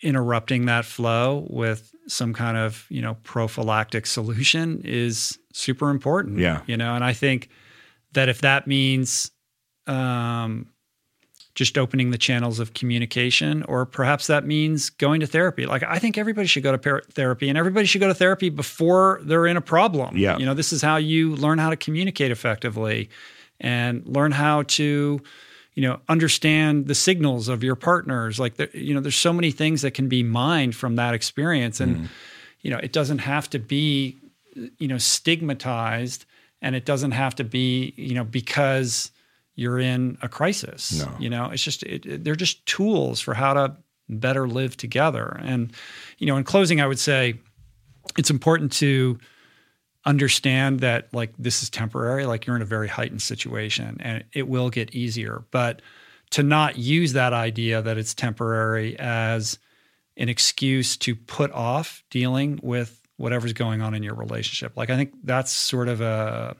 interrupting 0.04 0.66
that 0.66 0.86
flow 0.86 1.48
with 1.50 1.92
some 2.08 2.34
kind 2.34 2.58
of 2.58 2.86
you 2.90 3.02
know 3.02 3.16
prophylactic 3.24 4.06
solution 4.06 4.82
is 4.84 5.40
super 5.52 5.90
important. 5.90 6.40
Yeah. 6.40 6.62
you 6.68 6.78
know, 6.78 6.94
and 6.94 7.04
I 7.04 7.14
think 7.14 7.50
that 8.14 8.30
if 8.30 8.42
that 8.42 8.68
means 8.68 9.32
um, 9.88 10.68
just 11.56 11.78
opening 11.78 12.12
the 12.12 12.18
channels 12.18 12.60
of 12.60 12.74
communication, 12.74 13.64
or 13.64 13.86
perhaps 13.86 14.28
that 14.28 14.46
means 14.46 14.90
going 14.90 15.22
to 15.22 15.28
therapy. 15.28 15.66
Like 15.66 15.84
I 15.84 15.98
think 16.00 16.18
everybody 16.18 16.48
should 16.48 16.64
go 16.64 16.74
to 16.74 16.78
par- 16.78 17.04
therapy, 17.12 17.50
and 17.50 17.58
everybody 17.58 17.86
should 17.86 18.02
go 18.02 18.08
to 18.08 18.14
therapy 18.14 18.50
before 18.50 19.22
they're 19.24 19.48
in 19.48 19.58
a 19.58 19.62
problem. 19.62 20.18
Yeah. 20.18 20.38
you 20.38 20.46
know, 20.46 20.54
this 20.54 20.74
is 20.74 20.82
how 20.82 20.98
you 20.98 21.36
learn 21.36 21.58
how 21.58 21.70
to 21.70 21.78
communicate 21.78 22.30
effectively, 22.30 23.10
and 23.60 24.06
learn 24.06 24.34
how 24.34 24.64
to 24.64 25.22
you 25.76 25.82
know 25.82 26.00
understand 26.10 26.88
the 26.88 26.96
signals 26.96 27.48
of 27.48 27.64
your 27.64 27.76
partners 27.76 28.40
like 28.40 28.56
there, 28.56 28.70
you 28.74 28.94
know 28.94 29.02
there's 29.02 29.16
so 29.16 29.34
many 29.34 29.52
things 29.52 29.82
that 29.82 29.92
can 29.92 30.08
be 30.08 30.24
mined 30.24 30.74
from 30.74 30.96
that 30.96 31.14
experience 31.14 31.80
and 31.82 31.96
mm-hmm. 31.96 32.06
you 32.62 32.72
know 32.72 32.78
it 32.78 32.94
doesn't 32.94 33.20
have 33.20 33.50
to 33.50 33.60
be 33.60 34.18
you 34.78 34.88
know 34.88 34.98
stigmatized 34.98 36.26
and 36.62 36.76
it 36.76 36.86
doesn't 36.86 37.12
have 37.12 37.36
to 37.36 37.44
be 37.44 37.94
you 37.98 38.16
know 38.16 38.24
because 38.24 39.12
you're 39.56 39.80
in 39.80 40.18
a 40.22 40.28
crisis 40.30 41.00
No. 41.06 41.12
you 41.20 41.30
know? 41.30 41.50
It's 41.50 41.64
just 41.64 41.84
it, 41.84 42.06
it- 42.06 42.24
they're 42.24 42.36
just 42.36 42.66
tools 42.66 43.22
for 43.22 43.34
how 43.34 43.54
to 43.54 43.76
better 44.10 44.48
live 44.48 44.78
together. 44.78 45.40
And 45.44 45.72
you 46.20 46.28
know 46.28 46.38
in 46.38 46.44
closing 46.44 46.80
i 46.82 46.86
would 46.88 47.00
say 47.00 47.40
it's 48.18 48.30
important 48.30 48.72
to 48.74 49.18
understand 50.06 50.82
that 50.82 51.12
like 51.14 51.34
this 51.40 51.64
is 51.64 51.70
temporary 51.70 52.26
like 52.26 52.46
you're 52.46 52.56
in 52.56 52.62
a 52.62 52.66
very 52.66 52.88
heightened 52.88 53.22
situation 53.22 53.98
and 54.00 54.24
it 54.34 54.48
will 54.48 54.70
get 54.70 54.94
easier. 54.94 55.44
But 55.52 55.82
to 56.32 56.44
not 56.44 56.78
use 56.78 57.14
that 57.14 57.34
idea 57.34 57.82
that 57.82 57.98
it's 57.98 58.14
temporary 58.14 58.98
as 59.00 59.58
an 60.18 60.30
excuse 60.30 60.98
to 60.98 61.16
put 61.16 61.52
off 61.52 62.04
dealing 62.10 62.60
with 62.62 63.02
whatever's 63.18 63.54
going 63.54 63.82
on 63.82 63.94
in 63.94 64.04
your 64.04 64.16
relationship. 64.16 64.76
Like 64.78 64.90
i 64.90 64.96
think 64.96 65.14
that's 65.24 65.52
sort 65.52 65.88
of 65.88 66.02
a 66.02 66.56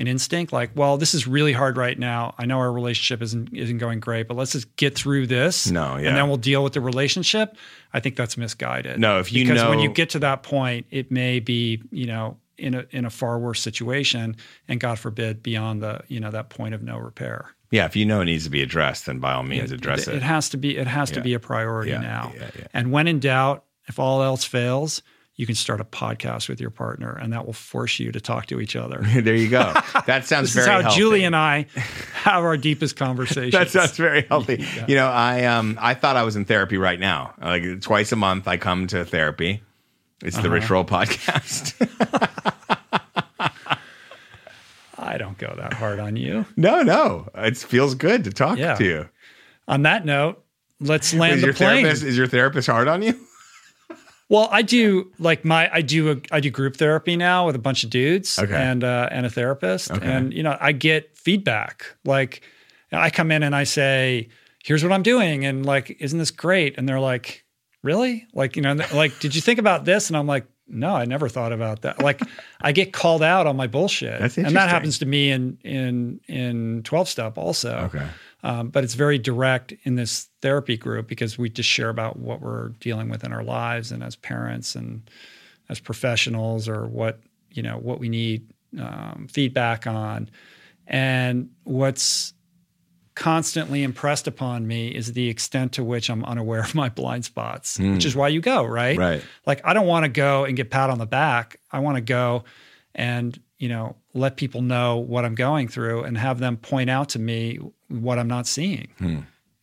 an 0.00 0.08
instinct 0.08 0.52
like 0.52 0.70
well 0.74 0.96
this 0.96 1.14
is 1.14 1.26
really 1.26 1.52
hard 1.52 1.76
right 1.76 1.98
now 1.98 2.34
i 2.38 2.46
know 2.46 2.58
our 2.58 2.72
relationship 2.72 3.22
isn't 3.22 3.52
isn't 3.54 3.78
going 3.78 4.00
great 4.00 4.26
but 4.26 4.36
let's 4.36 4.52
just 4.52 4.74
get 4.76 4.94
through 4.96 5.26
this 5.26 5.70
No, 5.70 5.96
yeah. 5.96 6.08
and 6.08 6.16
then 6.16 6.26
we'll 6.26 6.36
deal 6.38 6.64
with 6.64 6.72
the 6.72 6.80
relationship 6.80 7.54
i 7.92 8.00
think 8.00 8.16
that's 8.16 8.36
misguided 8.36 8.98
No, 8.98 9.18
if 9.20 9.32
you 9.32 9.44
because 9.44 9.68
when 9.68 9.78
you 9.78 9.90
get 9.90 10.10
to 10.10 10.18
that 10.20 10.42
point 10.42 10.86
it 10.90 11.10
may 11.10 11.38
be 11.38 11.82
you 11.90 12.06
know 12.06 12.38
in 12.58 12.74
a 12.74 12.84
in 12.90 13.04
a 13.04 13.10
far 13.10 13.38
worse 13.38 13.60
situation 13.60 14.36
and 14.68 14.80
god 14.80 14.98
forbid 14.98 15.42
beyond 15.42 15.82
the 15.82 16.00
you 16.08 16.18
know 16.18 16.30
that 16.30 16.48
point 16.50 16.74
of 16.74 16.82
no 16.82 16.96
repair 16.98 17.50
yeah, 17.72 17.84
if 17.84 17.94
you 17.94 18.04
know 18.04 18.20
it 18.20 18.24
needs 18.24 18.42
to 18.42 18.50
be 18.50 18.62
addressed, 18.62 19.06
then 19.06 19.20
by 19.20 19.32
all 19.32 19.44
means 19.44 19.70
address 19.70 20.08
it. 20.08 20.16
it 20.16 20.22
has 20.22 20.48
to 20.48 20.56
be 20.56 20.76
it 20.76 20.88
has 20.88 21.08
to 21.12 21.20
be 21.20 21.34
a 21.34 21.38
priority 21.38 21.92
Yeah, 21.92 22.00
now 22.00 22.32
yeah, 22.34 22.50
yeah. 22.58 22.66
and 22.74 22.90
when 22.90 23.06
in 23.06 23.20
doubt 23.20 23.62
if 23.86 24.00
all 24.00 24.24
else 24.24 24.44
fails 24.44 25.02
you 25.40 25.46
can 25.46 25.54
start 25.54 25.80
a 25.80 25.84
podcast 25.84 26.48
with 26.50 26.60
your 26.60 26.68
partner 26.70 27.12
and 27.20 27.32
that 27.32 27.46
will 27.46 27.54
force 27.54 27.98
you 27.98 28.12
to 28.12 28.20
talk 28.20 28.44
to 28.46 28.60
each 28.60 28.76
other 28.76 28.98
there 29.22 29.34
you 29.34 29.48
go. 29.48 29.72
That 30.06 30.26
sounds 30.26 30.52
this 30.52 30.64
very 30.64 30.64
is 30.64 30.66
how 30.66 30.82
healthy. 30.82 30.96
julie 30.98 31.24
and 31.24 31.34
i 31.34 31.66
have 32.12 32.44
our 32.44 32.56
deepest 32.58 32.96
conversations 32.96 33.52
That 33.52 33.70
sounds 33.70 33.96
very 33.96 34.22
healthy. 34.26 34.64
You 34.86 34.96
know, 34.96 35.08
I 35.08 35.44
um 35.46 35.78
I 35.80 35.94
thought 35.94 36.16
I 36.16 36.22
was 36.24 36.36
in 36.36 36.44
therapy 36.44 36.76
right 36.76 37.00
now. 37.00 37.32
Like 37.40 37.80
twice 37.80 38.12
a 38.12 38.16
month 38.16 38.46
I 38.46 38.56
come 38.58 38.86
to 38.88 39.04
therapy. 39.04 39.62
It's 40.22 40.36
Uh-huh. 40.36 40.42
the 40.42 40.50
Rich 40.50 40.68
Roll 40.68 40.84
podcast. 40.84 41.74
i 44.98 45.16
don't 45.16 45.38
go 45.38 45.54
that 45.56 45.72
hard 45.72 45.98
on 45.98 46.16
you 46.16 46.44
no, 46.56 46.82
no. 46.82 47.28
It 47.34 47.56
feels 47.56 47.94
good 47.94 48.24
to 48.24 48.30
talk 48.30 48.58
Yeah. 48.58 48.74
to 48.74 48.84
you. 48.84 49.08
on 49.66 49.82
that 49.82 50.04
note 50.04 50.44
let's 50.80 51.14
land 51.14 51.36
Is 51.36 51.40
the 51.40 51.46
your 51.46 51.54
plane 51.54 51.82
therapist 51.84 52.02
is 52.04 52.16
your 52.18 52.26
therapist 52.26 52.66
hard 52.68 52.88
on 52.88 53.00
you? 53.02 53.18
Well, 54.30 54.48
I 54.52 54.62
do 54.62 55.10
like 55.18 55.44
my 55.44 55.68
I 55.74 55.82
do 55.82 56.12
a, 56.12 56.16
I 56.30 56.40
do 56.40 56.50
group 56.50 56.76
therapy 56.76 57.16
now 57.16 57.46
with 57.46 57.56
a 57.56 57.58
bunch 57.58 57.84
of 57.84 57.90
dudes 57.90 58.38
Okay. 58.38 58.54
and 58.54 58.82
uh, 58.84 59.08
and 59.10 59.26
a 59.26 59.30
therapist, 59.30 59.90
Okay. 59.90 60.06
and 60.06 60.32
you 60.32 60.42
know 60.42 60.56
I 60.60 60.72
get 60.72 61.18
feedback. 61.18 61.96
Like 62.04 62.40
I 62.92 63.10
come 63.10 63.32
in 63.32 63.42
and 63.42 63.54
I 63.56 63.64
say, 63.64 64.28
"Here's 64.64 64.82
what 64.84 64.92
I'm 64.92 65.02
doing," 65.02 65.44
and 65.44 65.66
like, 65.66 65.96
"Isn't 66.00 66.18
this 66.20 66.30
great?" 66.30 66.78
And 66.78 66.88
they're 66.88 67.00
like, 67.00 67.44
"Really?" 67.82 68.26
Like 68.32 68.54
you 68.56 68.62
know, 68.62 68.74
like, 68.94 69.18
"Did 69.18 69.34
you 69.34 69.40
think 69.40 69.58
about 69.58 69.84
this?" 69.84 70.08
And 70.10 70.16
I'm 70.16 70.28
like, 70.28 70.46
"No, 70.68 70.94
I 70.94 71.06
never 71.06 71.28
thought 71.28 71.52
about 71.52 71.82
that." 71.82 72.00
Like 72.00 72.22
I 72.60 72.70
get 72.70 72.92
called 72.92 73.24
out 73.24 73.48
on 73.48 73.56
my 73.56 73.66
bullshit, 73.66 74.20
That's 74.20 74.38
and 74.38 74.54
that 74.54 74.68
happens 74.70 75.00
to 75.00 75.06
me 75.06 75.32
in 75.32 75.58
in 75.64 76.20
in 76.28 76.82
12 76.84 77.08
step 77.08 77.36
also. 77.36 77.90
Okay. 77.92 78.06
Um, 78.42 78.68
but 78.68 78.84
it's 78.84 78.94
very 78.94 79.18
direct 79.18 79.74
in 79.84 79.96
this 79.96 80.28
therapy 80.40 80.76
group 80.76 81.06
because 81.06 81.36
we 81.36 81.50
just 81.50 81.68
share 81.68 81.90
about 81.90 82.18
what 82.18 82.40
we're 82.40 82.70
dealing 82.80 83.08
with 83.08 83.24
in 83.24 83.32
our 83.32 83.44
lives 83.44 83.92
and 83.92 84.02
as 84.02 84.16
parents 84.16 84.74
and 84.74 85.10
as 85.68 85.78
professionals 85.78 86.68
or 86.68 86.86
what 86.86 87.20
you 87.50 87.62
know 87.62 87.76
what 87.76 88.00
we 88.00 88.08
need 88.08 88.50
um, 88.78 89.26
feedback 89.30 89.86
on. 89.86 90.30
And 90.86 91.50
what's 91.64 92.32
constantly 93.14 93.82
impressed 93.82 94.26
upon 94.26 94.66
me 94.66 94.88
is 94.88 95.12
the 95.12 95.28
extent 95.28 95.72
to 95.72 95.84
which 95.84 96.08
i'm 96.08 96.24
unaware 96.24 96.60
of 96.60 96.74
my 96.74 96.88
blind 96.88 97.24
spots 97.24 97.78
which 97.78 98.06
is 98.06 98.16
why 98.16 98.28
you 98.28 98.40
go 98.40 98.64
right? 98.64 98.96
Right. 98.96 99.22
like 99.44 99.60
i 99.64 99.74
don't 99.74 99.86
want 99.86 100.04
to 100.04 100.08
go 100.08 100.44
and 100.44 100.56
get 100.56 100.70
pat 100.70 100.88
on 100.90 100.98
the 100.98 101.06
back. 101.06 101.60
I 101.70 101.80
want 101.80 101.96
to 101.96 102.00
go 102.00 102.44
and 102.94 103.38
you 103.58 103.68
know 103.68 103.96
let 104.14 104.36
people 104.36 104.62
know 104.62 104.96
what 104.96 105.24
i'm 105.24 105.34
going 105.34 105.68
through 105.68 106.02
and 106.04 106.16
have 106.18 106.38
them 106.38 106.56
point 106.56 106.90
out 106.90 107.08
to 107.08 107.18
me 107.18 107.58
what 107.88 108.18
i'm 108.18 108.28
not 108.28 108.46
seeing 108.46 108.88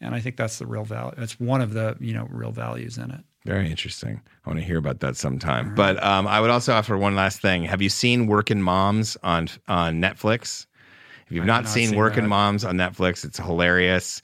and 0.02 0.16
i 0.16 0.20
think 0.20 0.38
that's 0.38 0.60
the 0.60 0.66
real 0.66 0.84
value 0.84 1.14
that's 1.18 1.40
one 1.40 1.62
of 1.62 1.74
the 1.74 1.96
you 2.00 2.14
know 2.14 2.28
real 2.32 2.52
values 2.52 2.98
in 2.98 3.12
it 3.12 3.22
Very 3.46 3.70
interesting. 3.70 4.22
I 4.46 4.50
want 4.50 4.60
to 4.60 4.66
hear 4.66 4.78
about 4.78 5.00
that 5.00 5.16
sometime. 5.16 5.74
But 5.74 6.04
um, 6.04 6.28
I 6.28 6.42
would 6.42 6.50
also 6.50 6.74
offer 6.74 6.98
one 6.98 7.16
last 7.16 7.40
thing. 7.42 7.64
Have 7.64 7.82
you 7.82 7.88
seen 7.90 8.28
Working 8.28 8.62
Moms 8.62 9.16
on 9.24 9.48
on 9.70 10.02
Netflix? 10.02 10.66
If 11.26 11.32
you've 11.32 11.46
not, 11.46 11.64
not 11.64 11.70
seen 11.72 11.90
seen 11.90 11.98
Working 11.98 12.24
that. 12.24 12.30
Moms 12.30 12.66
on 12.66 12.76
Netflix, 12.76 13.24
it's 13.24 13.40
a 13.40 13.44
hilarious 13.44 14.22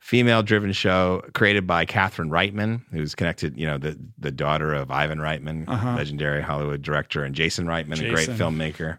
female 0.00 0.42
driven 0.42 0.72
show 0.72 1.22
created 1.34 1.66
by 1.66 1.84
Catherine 1.84 2.30
Reitman, 2.30 2.82
who's 2.90 3.14
connected, 3.14 3.56
you 3.56 3.66
know, 3.66 3.78
the 3.78 3.96
the 4.18 4.30
daughter 4.32 4.74
of 4.74 4.90
Ivan 4.90 5.18
Reitman, 5.18 5.66
legendary 5.96 6.42
Hollywood 6.42 6.82
director, 6.82 7.22
and 7.24 7.32
Jason 7.34 7.66
Reitman, 7.66 8.00
a 8.04 8.10
great 8.10 8.28
filmmaker. 8.28 8.98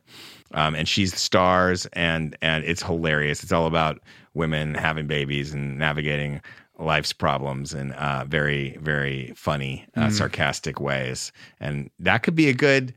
Um, 0.55 0.73
and 0.73 0.87
she's 0.87 1.11
the 1.11 1.17
stars, 1.19 1.85
and 1.93 2.35
and 2.41 2.63
it's 2.63 2.81
hilarious. 2.81 3.43
It's 3.43 3.51
all 3.51 3.67
about 3.67 3.99
women 4.33 4.73
having 4.73 5.05
babies 5.05 5.53
and 5.53 5.77
navigating 5.77 6.41
life's 6.79 7.13
problems 7.13 7.73
in 7.73 7.91
uh, 7.93 8.25
very 8.27 8.77
very 8.81 9.33
funny, 9.35 9.85
uh, 9.95 10.09
sarcastic 10.09 10.79
ways. 10.79 11.31
And 11.59 11.89
that 11.99 12.23
could 12.23 12.35
be 12.35 12.49
a 12.49 12.53
good 12.53 12.93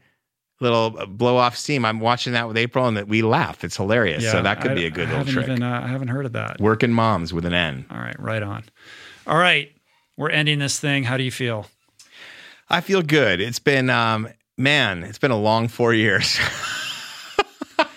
little 0.60 0.90
blow 1.06 1.36
off 1.36 1.56
steam. 1.56 1.84
I'm 1.84 2.00
watching 2.00 2.32
that 2.32 2.48
with 2.48 2.56
April, 2.56 2.86
and 2.88 2.96
that 2.96 3.06
we 3.08 3.22
laugh. 3.22 3.62
It's 3.62 3.76
hilarious. 3.76 4.28
so 4.28 4.42
that 4.42 4.60
could 4.60 4.72
I- 4.72 4.74
be 4.74 4.86
a 4.86 4.90
good 4.90 5.08
I 5.08 5.18
little 5.18 5.32
trick. 5.32 5.44
even, 5.48 5.62
uh, 5.62 5.80
i 5.84 5.86
haven't 5.88 6.08
heard 6.08 6.26
of 6.26 6.32
that 6.32 6.60
Working 6.60 6.92
moms 6.92 7.32
with 7.32 7.44
an 7.44 7.54
N. 7.54 7.86
all 7.90 7.98
right 7.98 8.18
right 8.18 8.42
on 8.42 8.64
all 9.26 9.38
right 9.38 9.70
we're 10.16 10.30
ending 10.30 10.58
this 10.58 10.80
thing 10.80 11.04
how 11.04 11.16
do 11.16 11.22
you 11.22 11.30
feel 11.30 11.66
I 12.70 12.80
feel 12.82 13.00
good. 13.02 13.40
It's 13.40 13.58
been 13.60 13.88
um, 13.88 14.28
man, 14.58 15.02
it's 15.04 15.18
been 15.18 15.30
a 15.30 15.38
long 15.38 15.68
four 15.68 15.94
years. 15.94 16.38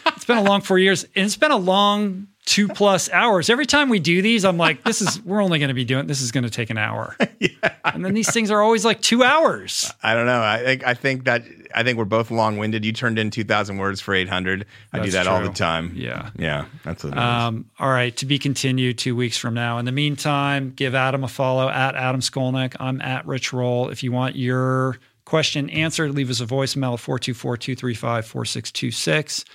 It's 0.07 0.25
been 0.25 0.37
a 0.37 0.43
long 0.43 0.61
four 0.61 0.79
years, 0.79 1.03
and 1.15 1.25
it's 1.25 1.37
been 1.37 1.51
a 1.51 1.57
long 1.57 2.27
two 2.45 2.67
plus 2.67 3.09
hours. 3.11 3.49
Every 3.49 3.65
time 3.65 3.89
we 3.89 3.99
do 3.99 4.21
these, 4.21 4.43
I'm 4.45 4.57
like, 4.57 4.83
this 4.83 5.01
is 5.01 5.23
we're 5.23 5.41
only 5.41 5.59
going 5.59 5.69
to 5.69 5.73
be 5.73 5.85
doing 5.85 6.07
this 6.07 6.21
is 6.21 6.31
going 6.31 6.43
to 6.43 6.49
take 6.49 6.69
an 6.69 6.77
hour. 6.77 7.15
yeah. 7.39 7.49
And 7.85 8.03
then 8.03 8.13
these 8.13 8.31
things 8.31 8.51
are 8.51 8.61
always 8.61 8.83
like 8.83 9.01
two 9.01 9.23
hours. 9.23 9.91
I 10.03 10.13
don't 10.15 10.25
know. 10.25 10.41
I 10.41 10.63
think 10.63 10.85
I 10.85 10.93
think 10.93 11.25
that 11.25 11.43
I 11.73 11.83
think 11.83 11.97
we're 11.97 12.05
both 12.05 12.31
long 12.31 12.57
winded. 12.57 12.83
You 12.83 12.93
turned 12.93 13.19
in 13.19 13.29
two 13.29 13.43
thousand 13.43 13.77
words 13.77 14.01
for 14.01 14.13
eight 14.13 14.29
hundred. 14.29 14.65
I 14.91 14.99
do 14.99 15.11
that 15.11 15.23
true. 15.23 15.31
all 15.31 15.41
the 15.41 15.49
time. 15.49 15.93
Yeah. 15.95 16.31
Yeah. 16.37 16.65
That's 16.83 17.03
what 17.03 17.17
um, 17.17 17.69
all 17.79 17.89
right. 17.89 18.15
To 18.17 18.25
be 18.25 18.39
continued 18.39 18.97
two 18.97 19.15
weeks 19.15 19.37
from 19.37 19.53
now. 19.53 19.77
In 19.77 19.85
the 19.85 19.91
meantime, 19.91 20.73
give 20.75 20.95
Adam 20.95 21.23
a 21.23 21.27
follow 21.27 21.69
at 21.69 21.95
Adam 21.95 22.21
Skolnick. 22.21 22.75
I'm 22.79 23.01
at 23.01 23.25
Rich 23.25 23.53
Roll. 23.53 23.89
If 23.89 24.03
you 24.03 24.11
want 24.11 24.35
your 24.35 24.97
question 25.25 25.69
answered, 25.69 26.11
leave 26.13 26.29
us 26.29 26.41
a 26.41 26.45
voicemail 26.45 26.99
424 26.99 27.57
235 27.57 28.25
4626. 28.25 29.45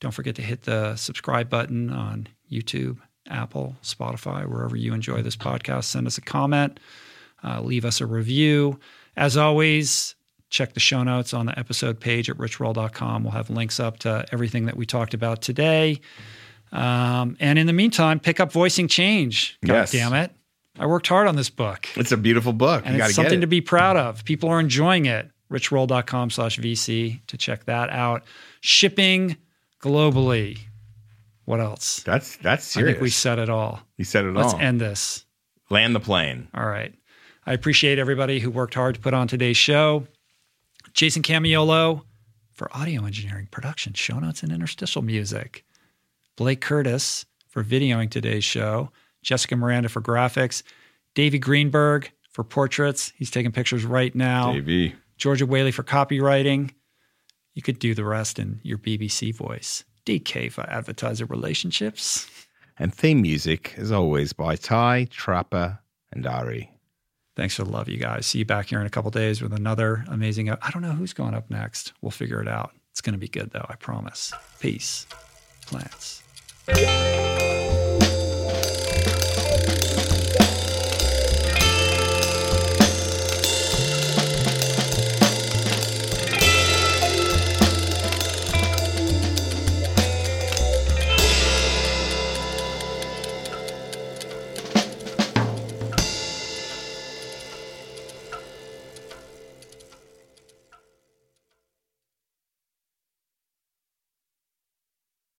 Don't 0.00 0.12
forget 0.12 0.34
to 0.36 0.42
hit 0.42 0.62
the 0.62 0.96
subscribe 0.96 1.48
button 1.50 1.90
on 1.90 2.26
YouTube, 2.50 2.98
Apple, 3.28 3.76
Spotify, 3.82 4.46
wherever 4.46 4.76
you 4.76 4.94
enjoy 4.94 5.22
this 5.22 5.36
podcast. 5.36 5.84
Send 5.84 6.06
us 6.06 6.18
a 6.18 6.22
comment, 6.22 6.80
uh, 7.44 7.60
leave 7.60 7.84
us 7.84 8.00
a 8.00 8.06
review. 8.06 8.80
As 9.16 9.36
always, 9.36 10.14
check 10.48 10.72
the 10.74 10.80
show 10.80 11.02
notes 11.02 11.32
on 11.34 11.46
the 11.46 11.58
episode 11.58 12.00
page 12.00 12.28
at 12.30 12.36
richroll.com. 12.36 13.24
We'll 13.24 13.32
have 13.32 13.50
links 13.50 13.78
up 13.78 13.98
to 14.00 14.24
everything 14.32 14.66
that 14.66 14.76
we 14.76 14.86
talked 14.86 15.14
about 15.14 15.42
today. 15.42 16.00
Um, 16.72 17.36
and 17.40 17.58
in 17.58 17.66
the 17.66 17.72
meantime, 17.72 18.20
pick 18.20 18.40
up 18.40 18.52
Voicing 18.52 18.88
Change. 18.88 19.58
God 19.64 19.74
yes. 19.74 19.92
damn 19.92 20.14
it. 20.14 20.32
I 20.78 20.86
worked 20.86 21.08
hard 21.08 21.26
on 21.26 21.36
this 21.36 21.50
book. 21.50 21.88
It's 21.96 22.12
a 22.12 22.16
beautiful 22.16 22.52
book. 22.52 22.84
And 22.86 22.96
you 22.96 23.02
it's 23.02 23.14
something 23.14 23.38
it. 23.38 23.42
to 23.42 23.46
be 23.46 23.60
proud 23.60 23.96
of. 23.96 24.24
People 24.24 24.48
are 24.48 24.60
enjoying 24.60 25.06
it. 25.06 25.28
richroll.com 25.50 26.30
slash 26.30 26.58
VC 26.58 27.20
to 27.26 27.36
check 27.36 27.64
that 27.64 27.90
out. 27.90 28.24
Shipping 28.60 29.36
globally. 29.80 30.58
What 31.44 31.60
else? 31.60 32.02
That's 32.02 32.36
that's 32.36 32.64
serious. 32.64 32.90
I 32.90 32.92
think 32.92 33.02
we 33.02 33.10
said 33.10 33.38
it 33.38 33.48
all. 33.48 33.80
You 33.96 34.04
said 34.04 34.24
it 34.24 34.32
Let's 34.32 34.52
all. 34.52 34.58
Let's 34.58 34.64
end 34.64 34.80
this. 34.80 35.24
Land 35.68 35.94
the 35.94 36.00
plane. 36.00 36.48
All 36.54 36.66
right. 36.66 36.94
I 37.46 37.52
appreciate 37.52 37.98
everybody 37.98 38.38
who 38.38 38.50
worked 38.50 38.74
hard 38.74 38.94
to 38.96 39.00
put 39.00 39.14
on 39.14 39.26
today's 39.26 39.56
show. 39.56 40.06
Jason 40.92 41.22
Camiolo 41.22 42.02
for 42.52 42.68
audio 42.76 43.04
engineering, 43.04 43.48
production, 43.50 43.94
show 43.94 44.18
notes, 44.18 44.42
and 44.42 44.52
interstitial 44.52 45.02
music. 45.02 45.64
Blake 46.36 46.60
Curtis 46.60 47.24
for 47.48 47.64
videoing 47.64 48.10
today's 48.10 48.44
show. 48.44 48.90
Jessica 49.22 49.56
Miranda 49.56 49.88
for 49.88 50.00
graphics. 50.00 50.62
Davey 51.14 51.38
Greenberg 51.38 52.10
for 52.30 52.44
portraits. 52.44 53.12
He's 53.16 53.30
taking 53.30 53.52
pictures 53.52 53.84
right 53.84 54.14
now. 54.14 54.52
Davey. 54.52 54.94
Georgia 55.16 55.46
Whaley 55.46 55.72
for 55.72 55.82
copywriting. 55.82 56.70
You 57.54 57.62
could 57.62 57.78
do 57.78 57.94
the 57.94 58.04
rest 58.04 58.38
in 58.38 58.60
your 58.62 58.78
BBC 58.78 59.34
voice. 59.34 59.84
DK 60.06 60.50
for 60.50 60.62
advertiser 60.62 61.26
relationships. 61.26 62.28
And 62.78 62.94
theme 62.94 63.20
music, 63.20 63.74
as 63.76 63.92
always, 63.92 64.32
by 64.32 64.56
Ty, 64.56 65.08
Trapper, 65.10 65.80
and 66.12 66.26
Ari. 66.26 66.70
Thanks 67.36 67.54
for 67.54 67.64
the 67.64 67.70
love, 67.70 67.88
you 67.88 67.98
guys. 67.98 68.26
See 68.26 68.40
you 68.40 68.44
back 68.44 68.66
here 68.66 68.80
in 68.80 68.86
a 68.86 68.90
couple 68.90 69.10
days 69.10 69.42
with 69.42 69.52
another 69.52 70.04
amazing. 70.08 70.50
I 70.50 70.70
don't 70.70 70.82
know 70.82 70.92
who's 70.92 71.12
going 71.12 71.34
up 71.34 71.50
next. 71.50 71.92
We'll 72.00 72.10
figure 72.10 72.40
it 72.40 72.48
out. 72.48 72.72
It's 72.90 73.00
going 73.00 73.14
to 73.14 73.18
be 73.18 73.28
good, 73.28 73.50
though. 73.50 73.66
I 73.68 73.76
promise. 73.76 74.32
Peace. 74.58 75.06
Plants. 75.66 76.22